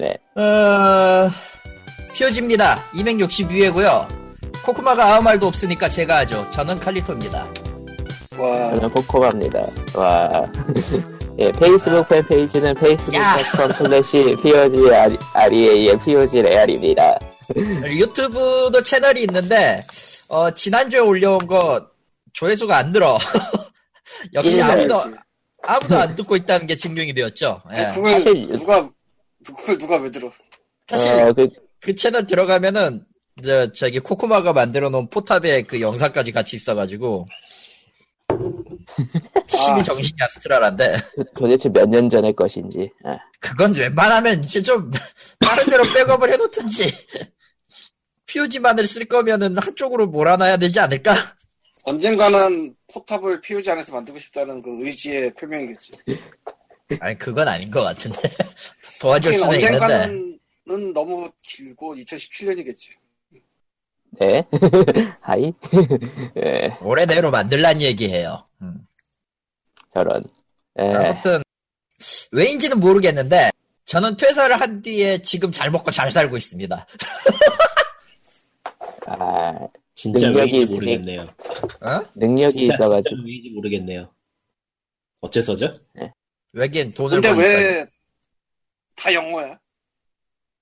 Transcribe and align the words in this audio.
네. 0.00 0.16
어... 0.42 1.30
POG입니다. 2.14 2.82
262회고요. 2.94 4.08
코코마가 4.64 5.14
아무 5.14 5.22
말도 5.24 5.46
없으니까 5.46 5.88
제가 5.90 6.18
하죠. 6.18 6.48
저는 6.50 6.80
칼리토입니다. 6.80 7.46
와, 8.38 8.70
저는 8.74 8.90
코코마입니다. 8.90 9.62
와. 9.94 10.28
예, 11.38 11.52
페이스북 11.52 12.08
팬페이지는 12.08 12.70
facebook.com 12.76 13.72
slash 13.72 14.36
POG 14.42 14.76
REAL 15.34 15.98
POG 16.04 16.42
레알입니다. 16.42 17.18
유튜브도 17.84 18.82
채널이 18.82 19.22
있는데 19.22 19.82
어, 20.28 20.50
지난주에 20.50 21.00
올려온 21.00 21.38
거 21.46 21.86
조회수가 22.32 22.74
안 22.76 22.92
늘어. 22.92 23.18
역시 24.34 24.56
일 24.56 24.62
아무도. 24.62 25.02
아무도 25.62 25.98
안 25.98 26.14
듣고 26.14 26.36
있다는 26.36 26.66
게 26.66 26.76
증명이 26.76 27.12
되었죠. 27.14 27.60
예. 27.72 27.92
그걸 27.94 28.12
사실- 28.22 28.48
누가 28.48 28.88
그걸 29.46 29.78
누가 29.78 29.96
왜 29.96 30.10
들어? 30.10 30.32
사실 30.88 31.10
어, 31.12 31.32
그, 31.32 31.48
그 31.80 31.94
채널 31.94 32.26
들어가면은 32.26 33.04
저, 33.44 33.72
저기 33.72 33.98
코코마가 34.00 34.52
만들어 34.52 34.90
놓은 34.90 35.08
포탑에 35.08 35.62
그 35.62 35.80
영상까지 35.80 36.32
같이 36.32 36.56
있어가지고 36.56 37.26
심히 39.48 39.80
아. 39.80 39.82
정신이 39.82 40.16
아스트랄한데 40.20 40.96
도대체 41.34 41.68
몇 41.68 41.88
년 41.88 42.08
전의 42.08 42.34
것인지. 42.34 42.90
아, 43.04 43.18
그건 43.40 43.74
웬만하면 43.74 44.44
이제 44.44 44.62
좀 44.62 44.90
다른 45.40 45.66
데로 45.68 45.84
백업을 45.92 46.32
해놓든지 46.32 46.92
POG만을 48.26 48.86
쓸 48.86 49.06
거면은 49.06 49.58
한쪽으로 49.58 50.06
몰아놔야 50.06 50.58
되지 50.58 50.78
않을까? 50.80 51.34
언젠가는 51.82 52.74
포탑을 52.92 53.40
POG 53.40 53.70
안에서 53.70 53.92
만들고 53.92 54.20
싶다는 54.20 54.62
그 54.62 54.84
의지의 54.86 55.32
표명이겠지. 55.34 55.92
아니 57.00 57.16
그건 57.18 57.48
아닌 57.48 57.70
것 57.70 57.82
같은데 57.82 58.18
도와줄 59.00 59.32
수는 59.34 59.60
있는데 59.60 59.84
언젠가는 59.84 60.92
너무 60.92 61.30
길고 61.42 61.94
2017년이겠지. 61.96 62.90
네. 64.20 64.44
하이. 65.22 65.52
예, 66.36 66.76
올해 66.82 67.06
내로 67.06 67.30
만들란 67.30 67.80
얘기해요. 67.80 68.46
음. 68.60 68.86
저런. 69.94 70.24
예, 70.78 70.90
아무튼 70.90 71.42
왜인지는 72.32 72.78
모르겠는데 72.80 73.50
저는 73.86 74.16
퇴사를 74.16 74.60
한 74.60 74.82
뒤에 74.82 75.22
지금 75.22 75.50
잘 75.50 75.70
먹고 75.70 75.90
잘 75.90 76.10
살고 76.10 76.36
있습니다. 76.36 76.86
아, 79.06 79.58
진짜 79.94 80.26
능력이 80.28 80.52
왜인지 80.52 80.72
있으니- 80.72 80.74
모르겠네요. 80.74 81.22
어? 81.80 82.00
능력이 82.14 82.64
진짜, 82.64 82.74
있어가지고. 82.74 83.08
진짜 83.16 83.22
왜인지 83.26 83.50
모르겠네요. 83.50 84.08
어째서죠? 85.20 85.78
왜긴 86.52 86.92
돈을 86.92 87.20
근데 87.20 87.28
버니까 87.30 87.48
왜 87.48 87.86
다 88.96 89.12
영어야? 89.12 89.58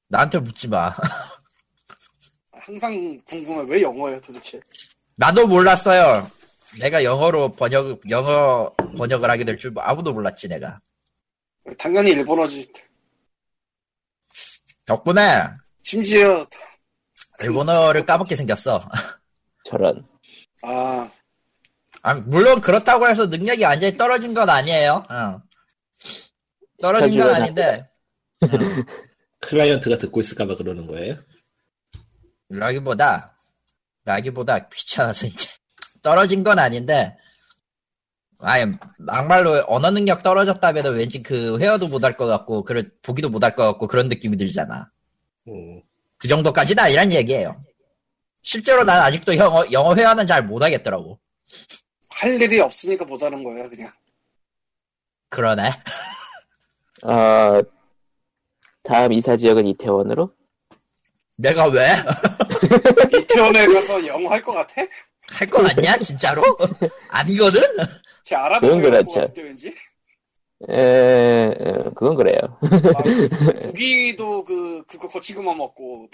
나한테 0.08 0.38
묻지 0.38 0.68
마. 0.68 0.92
항상 2.52 3.20
궁금해. 3.24 3.64
왜 3.72 3.82
영어야 3.82 4.20
도대체? 4.20 4.60
나도 5.16 5.46
몰랐어요. 5.46 6.30
내가 6.80 7.02
영어로 7.02 7.52
번역 7.52 8.00
영어 8.10 8.70
번역을 8.96 9.30
하게 9.30 9.44
될 9.44 9.56
줄 9.58 9.72
아무도 9.78 10.12
몰랐지 10.12 10.48
내가. 10.48 10.80
당연히 11.78 12.10
일본어지. 12.10 12.70
덕분에 14.86 15.48
심지어 15.82 16.46
일본어를 17.40 18.04
까먹게 18.06 18.34
생겼어. 18.36 18.80
저런. 19.64 20.06
아 20.62 21.10
아, 22.02 22.14
물론 22.14 22.60
그렇다고 22.60 23.08
해서 23.08 23.26
능력이 23.26 23.64
완전히 23.64 23.96
떨어진 23.96 24.34
건 24.34 24.48
아니에요. 24.48 25.04
응. 25.10 25.40
떨어진 26.80 27.18
건. 27.18 27.34
아닌데 27.34 27.78
응. 27.82 27.87
클라이언트가 29.40 29.98
듣고 29.98 30.20
있을까봐 30.20 30.56
그러는 30.56 30.86
거예요? 30.86 31.18
라기보다 32.48 33.36
라기보다 34.04 34.68
귀찮아서 34.68 35.26
이제 35.26 35.50
떨어진 36.02 36.42
건 36.42 36.58
아닌데 36.58 37.16
아예 38.38 38.66
막말로 38.98 39.64
언어 39.66 39.90
능력 39.90 40.22
떨어졌다면 40.22 40.94
왠지 40.94 41.22
그 41.22 41.58
회화도 41.58 41.88
못할 41.88 42.16
것 42.16 42.26
같고 42.26 42.64
그래 42.64 42.84
보기도 43.02 43.28
못할 43.28 43.54
것 43.56 43.64
같고 43.64 43.88
그런 43.88 44.08
느낌이 44.08 44.36
들잖아. 44.36 44.90
음, 45.48 45.82
그 46.18 46.28
정도까지는 46.28 46.82
아니란 46.82 47.12
얘기예요. 47.12 47.64
실제로 48.42 48.84
난 48.84 49.00
아직도 49.00 49.36
영어, 49.36 49.64
영어 49.72 49.94
회화는 49.94 50.26
잘 50.26 50.44
못하겠더라고. 50.44 51.18
할 52.10 52.40
일이 52.40 52.60
없으니까 52.60 53.04
못하는 53.04 53.42
거야 53.42 53.68
그냥. 53.68 53.92
그러네. 55.30 55.70
어, 57.02 57.62
다음 58.88 59.12
이사 59.12 59.36
지역은 59.36 59.66
이태원으로? 59.66 60.32
내가 61.36 61.66
왜? 61.68 61.88
이태원에 63.20 63.66
가서 63.66 64.06
영어 64.06 64.30
할 64.30 64.40
것 64.42 64.52
같아? 64.54 64.82
할거 65.30 65.60
같냐, 65.62 65.98
진짜로? 65.98 66.42
아니거든? 67.10 67.60
제 68.24 68.34
알아보고 68.34 68.80
그렇죠. 68.80 69.12
같은데 69.12 69.42
왠지. 69.42 69.68
에, 70.70 70.74
에, 70.74 71.72
그건 71.94 72.16
그래요. 72.16 72.38
아, 72.62 73.02
고기도 73.62 74.42
그 74.42 74.82
그거 74.86 75.06
거치고만 75.06 75.54
먹고 75.58 76.08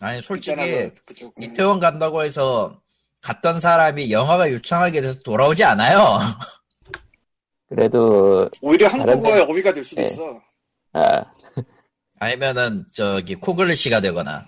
아니, 0.00 0.20
솔직히, 0.20 0.56
그- 0.56 0.94
그쪽. 1.04 1.34
이태원 1.40 1.78
간다고 1.78 2.24
해서 2.24 2.80
갔던 3.20 3.60
사람이 3.60 4.10
영화가 4.10 4.50
유창하게 4.50 5.00
돼서 5.00 5.22
돌아오지 5.22 5.62
않아요. 5.62 5.98
그래도, 7.68 8.50
오히려 8.60 8.88
한국어의 8.88 9.42
어휘가 9.42 9.72
될 9.72 9.84
수도 9.84 10.02
네. 10.02 10.08
있어. 10.08 10.42
아, 10.94 11.24
아니면은, 12.20 12.84
저기, 12.92 13.34
코글리시가 13.34 14.00
되거나. 14.00 14.46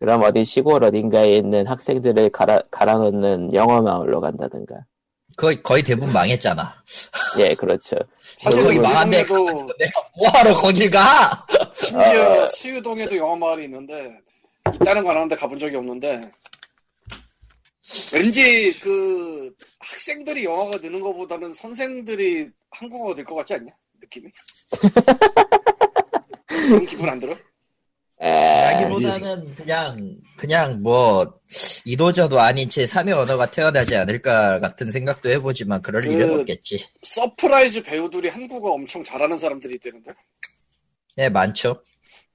그럼 0.00 0.22
어디 0.22 0.44
시골 0.44 0.82
어딘가에 0.84 1.36
있는 1.36 1.66
학생들을 1.66 2.30
갈아, 2.30 2.60
갈아넣는 2.70 3.52
영어 3.54 3.82
마을로 3.82 4.20
간다든가. 4.20 4.74
거의, 5.36 5.62
거의 5.62 5.82
대부분 5.82 6.12
망했잖아. 6.12 6.74
예, 7.38 7.54
그렇죠. 7.54 7.96
사실 8.38 8.60
거기 8.62 8.78
망한데 8.80 9.24
동네도 9.26 9.68
내가 9.78 9.92
뭐하러 10.16 10.54
거길 10.54 10.90
가? 10.90 11.46
심지어 11.76 12.42
아. 12.42 12.46
수유동에도 12.48 13.16
영어 13.16 13.36
마을이 13.36 13.64
있는데 13.64 14.18
있다는 14.74 15.04
건 15.04 15.16
아는데 15.16 15.36
가본 15.36 15.58
적이 15.58 15.76
없는데 15.76 16.30
왠지 18.12 18.76
그 18.80 19.54
학생들이 19.78 20.44
영어가 20.44 20.78
느는 20.78 21.00
것보다는 21.00 21.54
선생들이 21.54 22.48
한국어가 22.70 23.14
늘 23.14 23.24
것 23.24 23.36
같지 23.36 23.54
않냐 23.54 23.70
느낌이 24.00 24.30
그런 26.46 26.84
기분 26.86 27.08
안 27.08 27.18
들어? 27.20 27.36
에, 28.20 28.30
라기보다는 28.72 29.54
그냥, 29.54 30.16
그냥 30.36 30.82
뭐, 30.82 31.38
이도저도 31.84 32.40
아닌 32.40 32.68
채 32.68 32.84
3의 32.84 33.16
언어가 33.16 33.46
태어나지 33.50 33.94
않을까 33.96 34.58
같은 34.58 34.90
생각도 34.90 35.28
해보지만 35.30 35.82
그럴 35.82 36.02
그- 36.02 36.10
일은 36.12 36.40
없겠지. 36.40 36.84
서프라이즈 37.02 37.82
배우들이 37.82 38.28
한국어 38.28 38.72
엄청 38.72 39.04
잘하는 39.04 39.38
사람들이 39.38 39.76
있다는데 39.76 40.12
네, 41.16 41.28
많죠. 41.28 41.82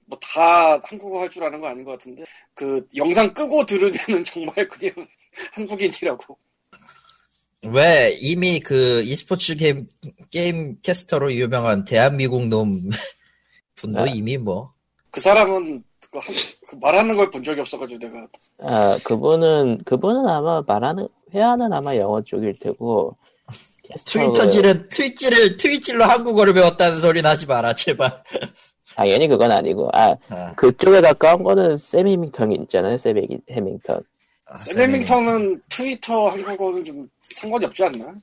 뭐 0.06 0.20
다 0.20 0.78
한국어 0.84 1.22
할 1.22 1.30
줄 1.30 1.44
아는 1.44 1.60
거 1.62 1.68
아닌 1.68 1.84
것 1.84 1.92
같은데 1.92 2.24
그 2.54 2.86
영상 2.96 3.34
끄고 3.34 3.66
들으면은 3.66 4.24
정말 4.26 4.68
그냥 4.68 4.94
한국인이라고 5.54 6.38
왜 7.72 8.18
이미 8.20 8.60
그 8.60 9.02
e스포츠 9.04 9.56
게임, 9.56 9.88
게임 10.32 10.78
캐스터로 10.82 11.32
유명한 11.34 11.86
대한미국놈 11.86 12.90
분도 13.76 14.02
아. 14.02 14.06
이미 14.08 14.38
뭐 14.38 14.74
그 15.12 15.20
사람은 15.22 15.84
그 16.12 16.18
한- 16.20 16.36
그 16.68 16.76
말하는 16.82 17.16
걸 17.16 17.30
본 17.30 17.44
적이 17.44 17.62
없어가지고 17.62 18.00
내가 18.00 18.28
아, 18.60 18.98
그분은, 19.06 19.84
그분은 19.86 20.28
아마 20.28 20.62
말하는, 20.66 21.08
회화는 21.34 21.72
아마 21.74 21.96
영어 21.98 22.22
쪽일 22.22 22.58
테고, 22.60 23.16
트위터질은 24.06 24.90
트위치를 24.90 25.58
트위치로 25.58 26.04
한국어를 26.06 26.54
배웠다는 26.54 27.02
소리는 27.02 27.30
하지 27.30 27.46
마라 27.46 27.74
제발. 27.76 28.24
당연히 28.96 29.28
그건 29.28 29.52
아니고, 29.52 29.90
아, 29.94 30.16
아, 30.30 30.54
그쪽에 30.56 31.02
가까운 31.02 31.44
거는 31.44 31.78
샘 31.78 32.08
해밍턴이 32.08 32.56
있잖아요, 32.64 32.98
샘 32.98 33.18
해밍- 33.18 33.42
해밍턴. 33.52 34.02
아, 34.54 34.58
셀레밍턴은 34.60 35.62
트위터 35.70 36.30
한국어는 36.30 36.84
좀 36.86 37.08
상관이 37.32 37.66
없지 37.66 37.84
않나? 37.84 38.14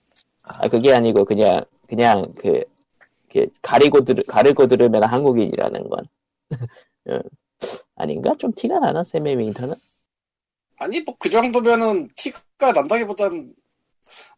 아, 0.42 0.68
그게 0.68 0.92
아니고, 0.92 1.24
그냥, 1.24 1.64
그냥, 1.88 2.32
그, 2.38 2.62
그 3.32 3.46
가리고 3.62 4.04
들, 4.04 4.22
가리고 4.26 4.66
들으면 4.66 5.04
한국인이라는 5.04 5.88
건. 5.88 6.04
응. 7.08 7.20
아닌가? 7.96 8.34
좀 8.38 8.52
티가 8.54 8.78
나나, 8.78 9.04
샘 9.04 9.26
해밍턴은? 9.26 9.74
아니 10.78 11.00
뭐 11.00 11.14
그 11.18 11.28
정도면은 11.28 12.08
티가 12.16 12.72
난다기보단 12.72 13.52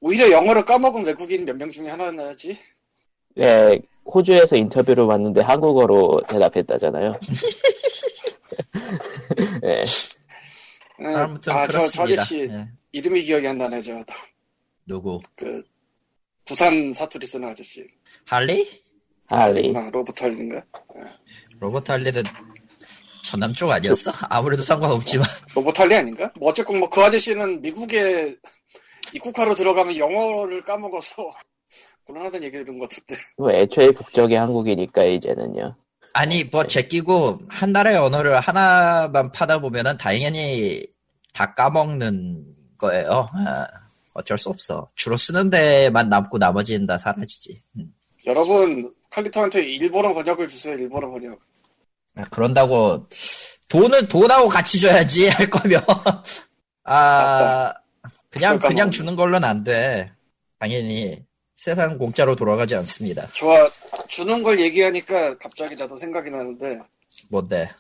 오히려 0.01 0.31
영어를 0.31 0.65
까먹은 0.65 1.05
외국인 1.05 1.45
몇 1.45 1.57
명 1.57 1.71
중에 1.71 1.89
하나지. 1.89 2.59
예, 3.39 3.81
호주에서 4.05 4.57
인터뷰를 4.57 5.07
봤는데 5.07 5.41
한국어로 5.43 6.23
대답했다잖아요. 6.29 7.19
예, 9.63 9.67
네. 9.67 9.85
아무튼 11.07 11.53
아, 11.53 11.67
저, 11.67 11.73
저 11.73 11.79
그렇습니다. 11.79 12.23
아저씨 12.23 12.41
예. 12.51 12.69
이름이 12.93 13.23
기억이 13.23 13.47
안 13.49 13.59
나네. 13.59 13.81
저, 13.81 14.05
누구? 14.87 15.21
그, 15.37 15.63
부산 16.45 16.93
사투리 16.93 17.27
쓰는 17.27 17.49
아저씨. 17.49 17.87
할리? 18.27 18.69
할리. 19.29 19.73
아, 19.77 19.89
로버트 19.91 20.23
할린가? 20.23 20.63
로버트 21.61 21.91
할리는 21.91 22.23
전남 23.25 23.53
쪽 23.53 23.71
아니었어? 23.71 24.11
아무래도 24.29 24.63
상관없지만. 24.63 25.27
로봇 25.55 25.79
할리 25.79 25.95
아닌가? 25.95 26.31
뭐 26.39 26.51
어쨌건 26.51 26.79
뭐 26.81 26.89
그 26.91 27.01
아저씨는 27.01 27.63
미국에 27.63 28.37
입국하러 29.15 29.55
들어가면 29.55 29.97
영어를 29.97 30.63
까먹어서 30.65 31.31
곤란하다는 32.05 32.47
얘기 32.47 32.59
들은 32.59 32.79
것 32.79 32.89
같은데. 32.91 33.17
뭐 33.39 33.53
애초에 33.53 33.91
국적이 33.93 34.35
한국이니까 34.35 35.05
이제는요. 35.05 35.77
아니, 36.15 36.45
뭐, 36.45 36.65
제끼고, 36.67 37.41
한 37.49 37.73
나라의 37.73 37.97
언어를 37.97 38.39
하나만 38.41 39.33
파다 39.33 39.59
보면은 39.59 39.97
당연히 39.97 40.85
다 41.33 41.55
까먹는 41.55 42.45
거예요. 42.79 43.29
아, 43.33 43.67
어쩔 44.15 44.37
수 44.37 44.51
없어. 44.51 44.89
주로 44.95 45.17
쓰는 45.17 45.49
데만 45.49 46.09
남고 46.11 46.39
나머지는 46.39 46.87
다 46.87 46.99
사라지지. 46.99 47.63
음. 47.79 47.95
여러분 48.27 48.93
칼리토한테 49.11 49.63
일본어 49.65 50.13
번역을 50.13 50.49
주세요. 50.49 50.75
일본어 50.75 51.11
번역. 51.11 51.39
아, 52.17 52.25
그런다고, 52.31 53.09
돈은 53.69 54.09
돈하고 54.09 54.49
같이 54.49 54.81
줘야지, 54.81 55.29
할 55.31 55.49
거면. 55.49 55.81
아, 56.85 57.73
그냥, 58.29 58.57
그걸 58.57 58.59
그냥 58.59 58.59
까먹었네. 58.59 58.91
주는 58.91 59.17
걸로는 59.17 59.49
안 59.49 59.65
돼. 59.65 60.13
당연히. 60.59 61.25
세상 61.63 61.97
공짜로 61.97 62.35
돌아가지 62.35 62.75
않습니다. 62.75 63.29
좋아 63.35 63.71
주는 64.09 64.43
걸 64.43 64.59
얘기하니까 64.59 65.39
갑자기 65.39 65.77
나도 65.77 65.97
생각이 65.97 66.29
나는데 66.29 66.81
뭔데? 67.31 67.71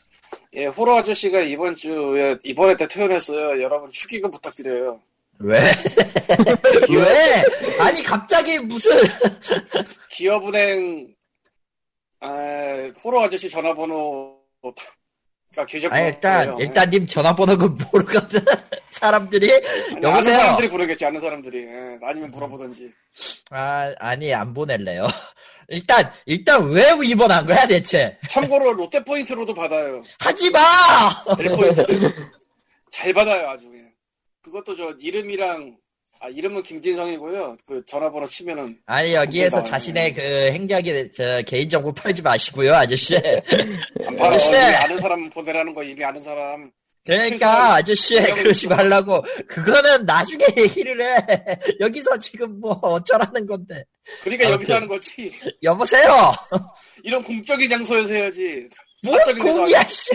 예 0.55 0.67
호러 0.67 0.99
아저씨가 0.99 1.40
이번 1.40 1.75
주에 1.75 2.38
이번에 2.44 2.76
때 2.76 2.87
퇴원했어요. 2.87 3.61
여러분 3.61 3.90
축의금 3.90 4.31
부탁드려요. 4.31 5.00
왜? 5.40 5.58
왜? 6.90 7.43
아니, 7.81 8.00
갑자기 8.05 8.56
무슨, 8.61 8.93
기업은행 10.11 11.12
아, 12.20 12.93
호러 13.02 13.25
아저씨 13.25 13.50
전화번호 13.50 14.38
가 15.55 15.65
계좌번호 15.67 15.95
아니, 16.01 16.09
일단, 16.15 16.59
일단 16.59 16.91
님 16.91 17.07
전화번호가 17.07 17.67
모르거든. 17.93 18.41
사람들이. 18.91 19.51
아는 19.91 20.03
여보세요? 20.03 20.35
사람들이 20.37 20.69
보내겠지 20.69 21.05
아는 21.05 21.21
사람들이 21.21 21.59
예, 21.65 21.99
아니면 22.03 22.31
물어보든지 22.31 22.91
아, 23.51 23.93
아니, 23.99 24.33
안 24.33 24.55
보낼래요. 24.55 25.07
일단, 25.69 26.11
일단 26.27 26.71
왜 26.71 26.85
입원한 27.05 27.47
거야, 27.47 27.67
대체? 27.67 28.19
참고로 28.29 28.73
롯데 28.75 29.03
포인트로도 29.03 29.53
받아요 29.55 30.03
하지 30.21 30.51
마! 30.51 30.59
델 31.37 31.49
포인트 31.51 31.85
잘 32.91 33.13
받아요 33.13 33.49
아주 33.51 33.65
그냥. 33.69 33.91
그것도 34.43 34.77
저 34.77 34.95
이름이랑 35.01 35.77
아 36.25 36.29
이름은 36.29 36.63
김진성이고요 36.63 37.57
그 37.67 37.85
전화번호 37.85 38.29
치면은 38.29 38.79
아니, 38.87 39.13
여기에서. 39.13 39.61
자신의 39.61 40.15
그 40.15 40.21
행적이, 40.23 41.11
저, 41.11 41.43
개인정보 41.43 41.93
팔지 41.95 42.23
마시고요, 42.23 42.73
아저씨. 42.75 43.17
안 44.07 44.15
팔아 44.17 44.37
아저씨! 44.37 44.55
아는 44.55 45.01
사람 45.01 45.29
보내라는 45.31 45.75
거 45.75 45.83
이미 45.83 46.05
아는 46.05 46.21
사람 46.21 46.71
그러니까, 47.05 47.75
아저씨, 47.75 48.15
그러지. 48.15 48.69
말라고. 48.69 49.21
그거는 49.49 50.05
나중에 50.07 50.45
얘기를 50.57 51.01
해. 51.03 51.27
여기서 51.81 52.17
지금 52.21 52.61
뭐, 52.61 52.71
어쩌라는 52.81 53.45
건데. 53.45 53.83
그러니까 54.23 54.47
아무튼. 54.47 54.55
여기서 54.61 54.75
하는 54.77 54.87
거지 54.87 55.33
여보세요? 55.65 56.33
이런 57.03 57.21
공적인 57.25 57.69
장소에서 57.69 58.13
해야지 58.15 58.69
데서 59.03 59.33
공이야, 59.43 59.81
하지. 59.81 59.95
씨. 59.97 60.11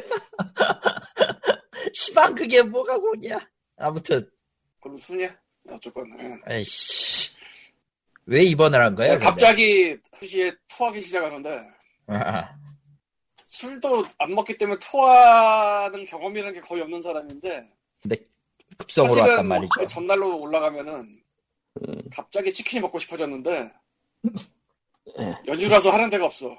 시방 1.93 2.33
그게 2.33 2.61
뭐가 2.61 2.97
공이야. 2.97 3.37
아무튼, 3.75 4.25
그럼 4.79 4.97
순이야 4.99 5.35
어쨌건 5.69 6.05
예. 6.19 6.55
에이씨. 6.55 7.31
왜 8.25 8.43
입원을 8.43 8.81
한 8.81 8.95
거야? 8.95 9.11
근데? 9.13 9.25
갑자기 9.25 9.97
2시에 10.19 10.55
토하기 10.67 11.01
시작하는데 11.01 11.67
아, 12.07 12.55
술도 13.45 14.03
안 14.17 14.33
먹기 14.35 14.57
때문에 14.57 14.77
토하는 14.81 16.05
경험이라는 16.05 16.53
게 16.53 16.61
거의 16.61 16.81
없는 16.81 17.01
사람인데 17.01 17.67
급성으로 18.77 19.15
사실은 19.15 19.29
왔단 19.29 19.47
말이죠. 19.47 19.69
그 19.79 19.87
전날로 19.87 20.39
올라가면은 20.39 21.21
음. 21.87 22.01
갑자기 22.11 22.51
치킨이 22.51 22.81
먹고 22.81 22.99
싶어졌는데 22.99 23.71
예. 25.19 25.37
연주라서 25.47 25.89
하는 25.91 26.09
데가 26.09 26.25
없어 26.25 26.57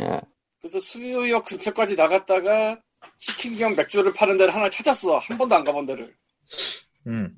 예. 0.00 0.20
그래서 0.60 0.80
수유역 0.80 1.44
근처까지 1.44 1.94
나갔다가 1.94 2.80
치킨 3.16 3.56
겸 3.56 3.74
맥주를 3.74 4.12
파는 4.14 4.36
데를 4.38 4.54
하나 4.54 4.68
찾았어 4.70 5.18
한 5.18 5.36
번도 5.36 5.54
안 5.54 5.64
가본 5.64 5.86
데를 5.86 6.16
음. 7.06 7.36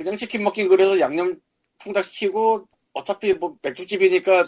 그냥 0.00 0.16
치킨 0.16 0.42
먹긴 0.42 0.66
그래서 0.66 0.98
양념 0.98 1.38
통닭 1.78 2.02
시키고 2.06 2.66
어차피 2.94 3.34
뭐 3.34 3.54
맥주집이니까 3.60 4.44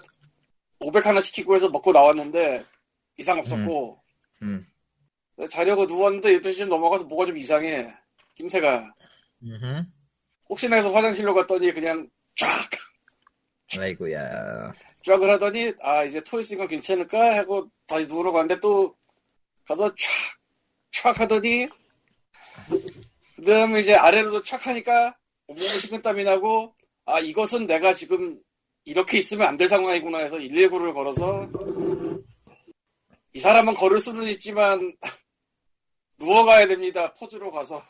500 0.81 1.05
하나 1.05 1.21
시키고 1.21 1.55
해서 1.55 1.69
먹고 1.69 1.93
나왔는데 1.93 2.65
이상 3.19 3.39
없었고 3.39 4.03
음. 4.41 4.67
자려고 5.51 5.85
누웠는데 5.85 6.41
12시쯤 6.41 6.69
넘어가서 6.69 7.05
뭐가 7.05 7.27
좀 7.27 7.37
이상해 7.37 7.87
김새가 8.35 8.95
음흠. 9.43 9.85
혹시나 10.49 10.77
해서 10.77 10.91
화장실로 10.91 11.35
갔더니 11.35 11.71
그냥 11.73 12.09
쫙 12.35 12.49
아이고야. 13.79 14.73
쫙을 15.05 15.31
하더니 15.33 15.75
아 15.83 16.03
이제 16.05 16.19
토했으니까 16.25 16.67
괜찮을까 16.67 17.37
하고 17.37 17.71
다시 17.87 18.07
누우러 18.07 18.33
갔는데 18.33 18.59
또 18.61 18.97
가서 19.67 19.91
쫙 19.91 19.97
쫙 20.93 21.21
하더니 21.21 21.69
그 23.37 23.45
다음에 23.45 23.81
이제 23.81 23.95
아래로도 23.95 24.43
쫙 24.45 24.67
하니까 24.67 25.07
온 25.07 25.22
몸에 25.47 25.67
식은땀이 25.81 26.25
나고 26.25 26.75
아 27.05 27.19
이것은 27.21 27.67
내가 27.67 27.95
지금 27.95 28.41
이렇게 28.85 29.19
있으면 29.19 29.49
안 29.49 29.57
될 29.57 29.69
상황이구나 29.69 30.19
해서 30.19 30.37
119를 30.39 30.95
걸어서 30.95 31.49
이 33.35 33.39
사람은 33.39 33.75
걸을 33.75 34.01
수는 34.01 34.25
있지만 34.29 34.95
누워가야 36.19 36.67
됩니다 36.67 37.13
포즈로 37.15 37.51
가서 37.51 37.83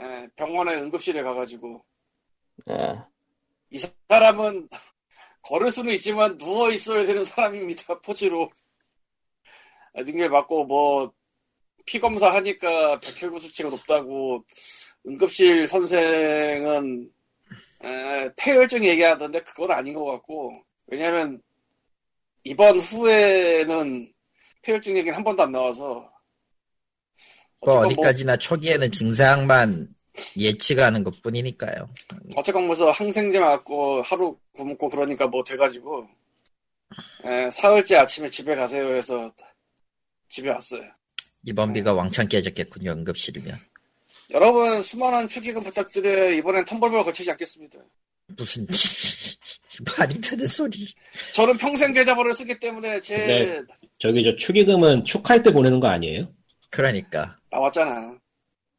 예, 0.00 0.28
병원에 0.36 0.74
응급실에 0.74 1.22
가가지고 1.22 1.84
예. 2.70 2.98
이 3.70 3.78
사람은 4.08 4.68
걸을 5.42 5.70
수는 5.70 5.92
있지만 5.94 6.36
누워 6.36 6.70
있어야 6.70 7.04
되는 7.06 7.24
사람입니다. 7.24 8.00
포즈로 8.02 8.50
능결 9.94 10.28
맞고 10.30 10.64
뭐 10.66 11.12
피 11.86 11.98
검사 11.98 12.32
하니까 12.34 13.00
백혈구 13.00 13.40
수치가 13.40 13.68
높다고 13.68 14.44
응급실 15.06 15.66
선생은 15.66 17.10
에, 17.82 18.30
폐혈증 18.36 18.84
얘기하던데 18.84 19.40
그건 19.42 19.70
아닌 19.72 19.94
것 19.94 20.04
같고 20.04 20.62
왜냐하면 20.86 21.40
이번 22.44 22.78
후에는 22.78 24.12
폐혈증 24.62 24.96
얘기는 24.96 25.16
한 25.16 25.24
번도 25.24 25.42
안 25.42 25.52
나와서 25.52 26.10
뭐 27.60 27.74
뭐- 27.76 27.86
어디까지나 27.86 28.36
초기에는 28.36 28.90
증상만 28.92 29.94
예측하는 30.36 31.04
것 31.04 31.22
뿐이니까요. 31.22 31.88
어쨌건 32.36 32.66
뭐서 32.66 32.90
항생제 32.90 33.38
맞고 33.38 34.02
하루 34.02 34.38
굶고 34.52 34.88
그러니까 34.88 35.26
뭐 35.26 35.42
돼가지고 35.44 36.06
에, 37.24 37.50
사흘째 37.50 37.96
아침에 37.96 38.28
집에 38.28 38.54
가세요 38.54 38.94
해서 38.94 39.32
집에 40.28 40.50
왔어요. 40.50 40.82
이번 41.46 41.72
비가 41.72 41.94
왕창 41.94 42.28
깨졌겠군요, 42.28 42.90
응급실이면. 42.92 43.56
여러분 44.32 44.80
수많은 44.82 45.26
축의금 45.28 45.62
부탁드려요. 45.62 46.32
이번엔 46.34 46.64
텀블벅 46.64 47.04
거치지 47.04 47.30
않겠습니다. 47.32 47.78
무슨, 48.36 48.66
말이 49.98 50.20
되는 50.20 50.46
소리. 50.46 50.86
저는 51.34 51.56
평생 51.58 51.92
계좌번호를 51.92 52.34
쓰기 52.34 52.58
때문에 52.58 53.00
제 53.00 53.16
네. 53.16 53.60
저기 53.98 54.22
저 54.24 54.36
축의금은 54.36 55.04
축하할 55.04 55.42
때 55.42 55.52
보내는 55.52 55.80
거 55.80 55.88
아니에요? 55.88 56.28
그러니까. 56.70 57.36
나왔잖아. 57.50 58.14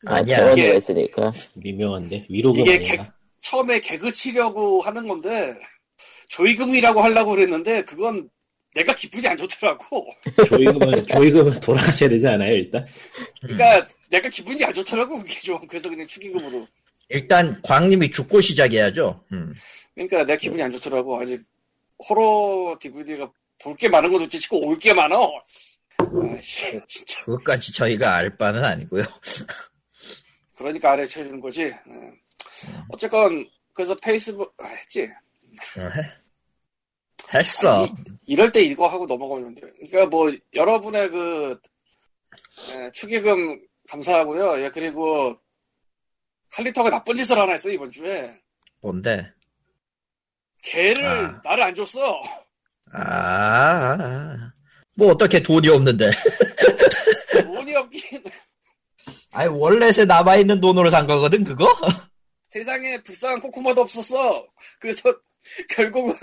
아, 0.08 0.16
아니야. 0.16 0.52
이게- 0.54 0.74
했으니까. 0.76 1.32
미묘한데 1.56 2.28
위로금 2.30 2.62
이게 2.62 2.76
아닌가? 2.76 3.14
처음에 3.42 3.80
개그 3.82 4.12
치려고 4.12 4.82
하는 4.82 5.08
건데 5.08 5.54
조의금이라고 6.30 7.02
하려고 7.02 7.32
그랬는데 7.32 7.84
그건 7.84 8.30
내가 8.74 8.96
기분이 8.96 9.28
안 9.28 9.36
좋더라고. 9.36 10.08
조의금은 10.48 11.06
조의금은 11.08 11.60
돌아가셔야 11.60 12.08
되지 12.10 12.26
않아요 12.30 12.54
일단? 12.54 12.86
그러니까 13.42 13.86
내가 14.12 14.30
기분이 14.30 14.64
안 14.66 14.74
좋더라고 14.74 15.18
그게 15.20 15.40
좀. 15.40 15.66
그래서 15.68 15.90
그냥 15.90 16.06
축의금으로. 16.06 16.68
일단, 17.10 17.62
광님이 17.64 18.12
죽고 18.12 18.42
시작해야죠. 18.42 19.24
음. 19.34 19.54
그러니까 19.96 20.26
내 20.26 20.38
기분이 20.38 20.62
안 20.62 20.70
좋더라고. 20.72 21.20
아직 21.20 21.42
호러 22.10 22.78
DVD가 22.80 23.32
볼 23.64 23.76
게 23.78 23.88
많은 23.90 24.12
건 24.12 24.20
둘째 24.20 24.38
치고 24.40 24.66
올 24.68 24.78
게 24.78 24.94
많어. 24.94 25.32
아이씨, 25.98 26.80
진짜. 26.88 27.20
그것까지 27.26 27.72
저희가 27.74 28.16
알 28.16 28.36
바는 28.38 28.64
아니고요. 28.64 29.04
그러니까 30.58 30.92
아래 30.92 31.06
쳐주는 31.06 31.40
거지. 31.40 31.64
예. 31.64 31.74
어쨌건 32.90 33.48
그래서 33.74 33.96
페이스북 33.96 34.54
아, 34.58 34.66
했지. 34.68 35.08
했어. 37.34 37.84
아니, 37.84 37.94
이럴 38.26 38.52
때 38.52 38.62
이거 38.62 38.88
하고 38.88 39.06
넘어가면 39.06 39.56
돼요. 39.56 39.72
그러니까 39.76 40.06
뭐 40.08 40.32
여러분의 40.54 41.10
그 41.10 41.60
예, 42.70 42.92
축의금 42.94 43.60
감사하고요. 43.92 44.64
예, 44.64 44.70
그리고 44.70 45.38
칼리터가 46.52 46.90
나쁜 46.90 47.16
짓을 47.16 47.38
하나 47.38 47.54
했어 47.54 47.70
이번 47.70 47.92
주에. 47.92 48.34
뭔데? 48.82 49.30
개를 50.64 51.06
아. 51.06 51.42
나를 51.44 51.64
안 51.64 51.76
줬어. 51.76 52.22
아, 52.94 54.52
뭐 54.96 55.10
어떻게 55.12 55.42
돈이 55.42 55.68
없는데. 55.68 56.10
돈이 57.44 57.76
없긴 57.76 58.24
아니, 59.32 59.50
월렛에 59.50 60.06
남아있는 60.06 60.60
돈으로 60.60 60.90
산 60.90 61.08
거거든, 61.08 61.44
그거? 61.44 61.68
세상에 62.50 63.02
불쌍한 63.04 63.40
코코마도 63.40 63.82
없었어. 63.82 64.46
그래서 64.80 65.04
결국은 65.70 66.16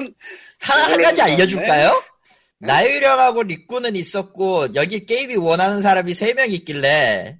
하나, 0.61 0.93
한 0.93 1.01
가지? 1.01 1.23
알려줄까요? 1.23 2.03
나유령하고 2.59 3.45
리꾸는 3.45 3.97
있었고, 3.97 4.75
여기 4.75 5.07
게임이 5.07 5.37
원하는 5.37 5.81
사람이 5.81 6.13
3명 6.13 6.51
있길래, 6.53 7.39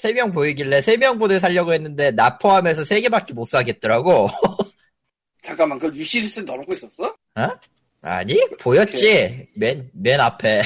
3명 0.00 0.32
보이길래 0.34 0.80
3명 0.80 1.18
분을 1.18 1.40
살려고 1.40 1.72
했는데, 1.72 2.10
나 2.10 2.38
포함해서 2.38 2.82
3개밖에 2.82 3.32
못 3.34 3.46
사겠더라고. 3.46 4.28
잠깐만 5.42 5.78
그걸 5.78 5.96
유시리스 5.96 6.40
넣어놓고 6.40 6.72
있었어? 6.74 7.14
아니, 8.02 8.38
보였지? 8.60 9.48
맨, 9.56 9.90
맨 9.94 10.20
앞에. 10.20 10.62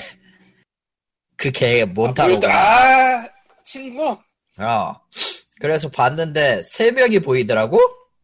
그 1.37 1.51
개, 1.51 1.83
아, 1.83 1.87
몬타로가. 1.87 2.41
보였다. 2.41 3.19
아 3.23 3.29
친구 3.65 4.19
어. 4.59 4.95
그래서 5.61 5.89
봤는데, 5.91 6.65
3명이 6.73 7.25
보이더라고? 7.25 7.79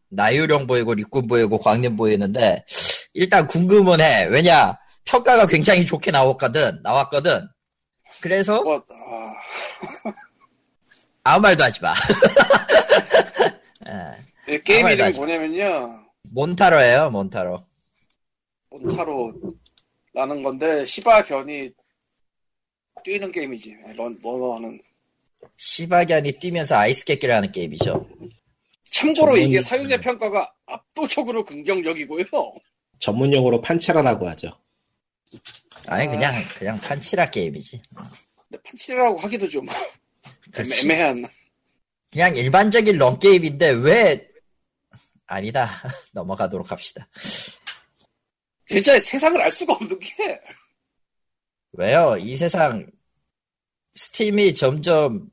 나유령 0.09 0.67
보이고, 0.67 0.93
리꾼 0.93 1.27
보이고, 1.27 1.57
광년 1.57 1.95
보이는데, 1.95 2.63
일단 3.13 3.47
궁금은 3.47 4.01
해. 4.01 4.25
왜냐, 4.25 4.77
평가가 5.05 5.47
굉장히 5.47 5.85
좋게 5.85 6.11
나왔거든, 6.11 6.81
나왔거든. 6.83 7.47
그래서, 8.21 8.61
뭐 8.61 8.77
아, 8.89 9.33
아무 11.27 11.41
말도 11.41 11.61
하지 11.61 11.81
마. 11.81 11.93
예, 14.47 14.55
이 14.55 14.59
게임 14.59 14.87
이름이 14.87 15.17
뭐냐면요 15.17 16.05
몬타로예요, 16.31 17.09
몬타로. 17.09 17.61
몬타로라는 18.69 20.43
건데 20.43 20.85
시바 20.85 21.23
견이 21.23 21.69
뛰는 23.03 23.31
게임이지 23.31 23.75
런 23.95 24.17
러너하는 24.23 24.79
시바견이 25.57 26.33
뛰면서 26.39 26.75
아이스 26.75 27.05
깨끼를 27.05 27.35
하는 27.35 27.51
게임이죠. 27.51 28.07
참고로 28.91 29.35
전문- 29.35 29.41
이게 29.41 29.61
사용자 29.61 29.99
평가가 29.99 30.51
압도적으로 30.65 31.43
긍정적이고요 31.43 32.23
전문 32.99 33.33
용어로 33.33 33.61
판체라라고 33.61 34.27
하죠. 34.29 34.49
아니, 35.87 36.07
아. 36.07 36.11
그냥, 36.11 36.33
그냥 36.57 36.79
판치라 36.79 37.25
게임이지. 37.27 37.81
근데 38.49 38.63
판치라고 38.63 39.17
하기도 39.19 39.47
좀 39.47 39.67
그렇지. 40.63 40.85
애매한 40.85 41.27
그냥 42.11 42.35
일반적인 42.35 42.97
런 42.97 43.19
게임인데, 43.19 43.69
왜, 43.69 44.27
아니다. 45.27 45.67
넘어가도록 46.13 46.71
합시다. 46.71 47.07
진짜 48.67 48.99
세상을 48.99 49.41
알 49.41 49.51
수가 49.51 49.73
없는 49.73 49.97
게 49.99 50.41
왜요? 51.73 52.17
이 52.19 52.35
세상 52.35 52.85
스팀이 53.95 54.53
점점 54.53 55.29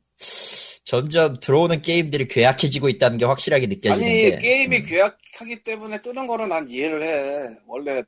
점점 0.84 1.40
들어오는 1.40 1.82
게임들이 1.82 2.28
괴악해지고 2.28 2.88
있다는 2.88 3.18
게 3.18 3.24
확실하게 3.24 3.66
느껴지는 3.66 4.06
아니 4.06 4.20
게 4.20 4.38
게임이 4.38 4.76
음, 4.78 4.84
괴악하기 4.84 5.64
때문에 5.64 6.00
뜨는 6.02 6.26
거는 6.26 6.48
난 6.48 6.68
이해를 6.68 7.02
해 7.02 7.56
원래 7.66 8.02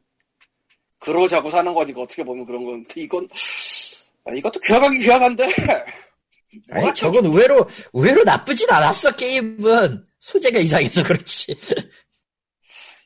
그러자고 0.98 1.50
사는 1.50 1.72
거니까 1.72 2.02
어떻게 2.02 2.22
보면 2.22 2.44
그런 2.44 2.64
건데 2.64 3.00
이건 3.00 3.26
아, 4.24 4.32
이것도 4.32 4.60
괴악하긴 4.60 5.02
괴악한데 5.02 5.46
아니 6.70 6.94
저건 6.94 7.24
의외로 7.26 7.68
의외로 7.92 8.24
나쁘진 8.24 8.68
않았어 8.70 9.14
게임은. 9.16 10.06
소재가 10.20 10.58
이상해서 10.58 11.02
그렇지. 11.04 11.56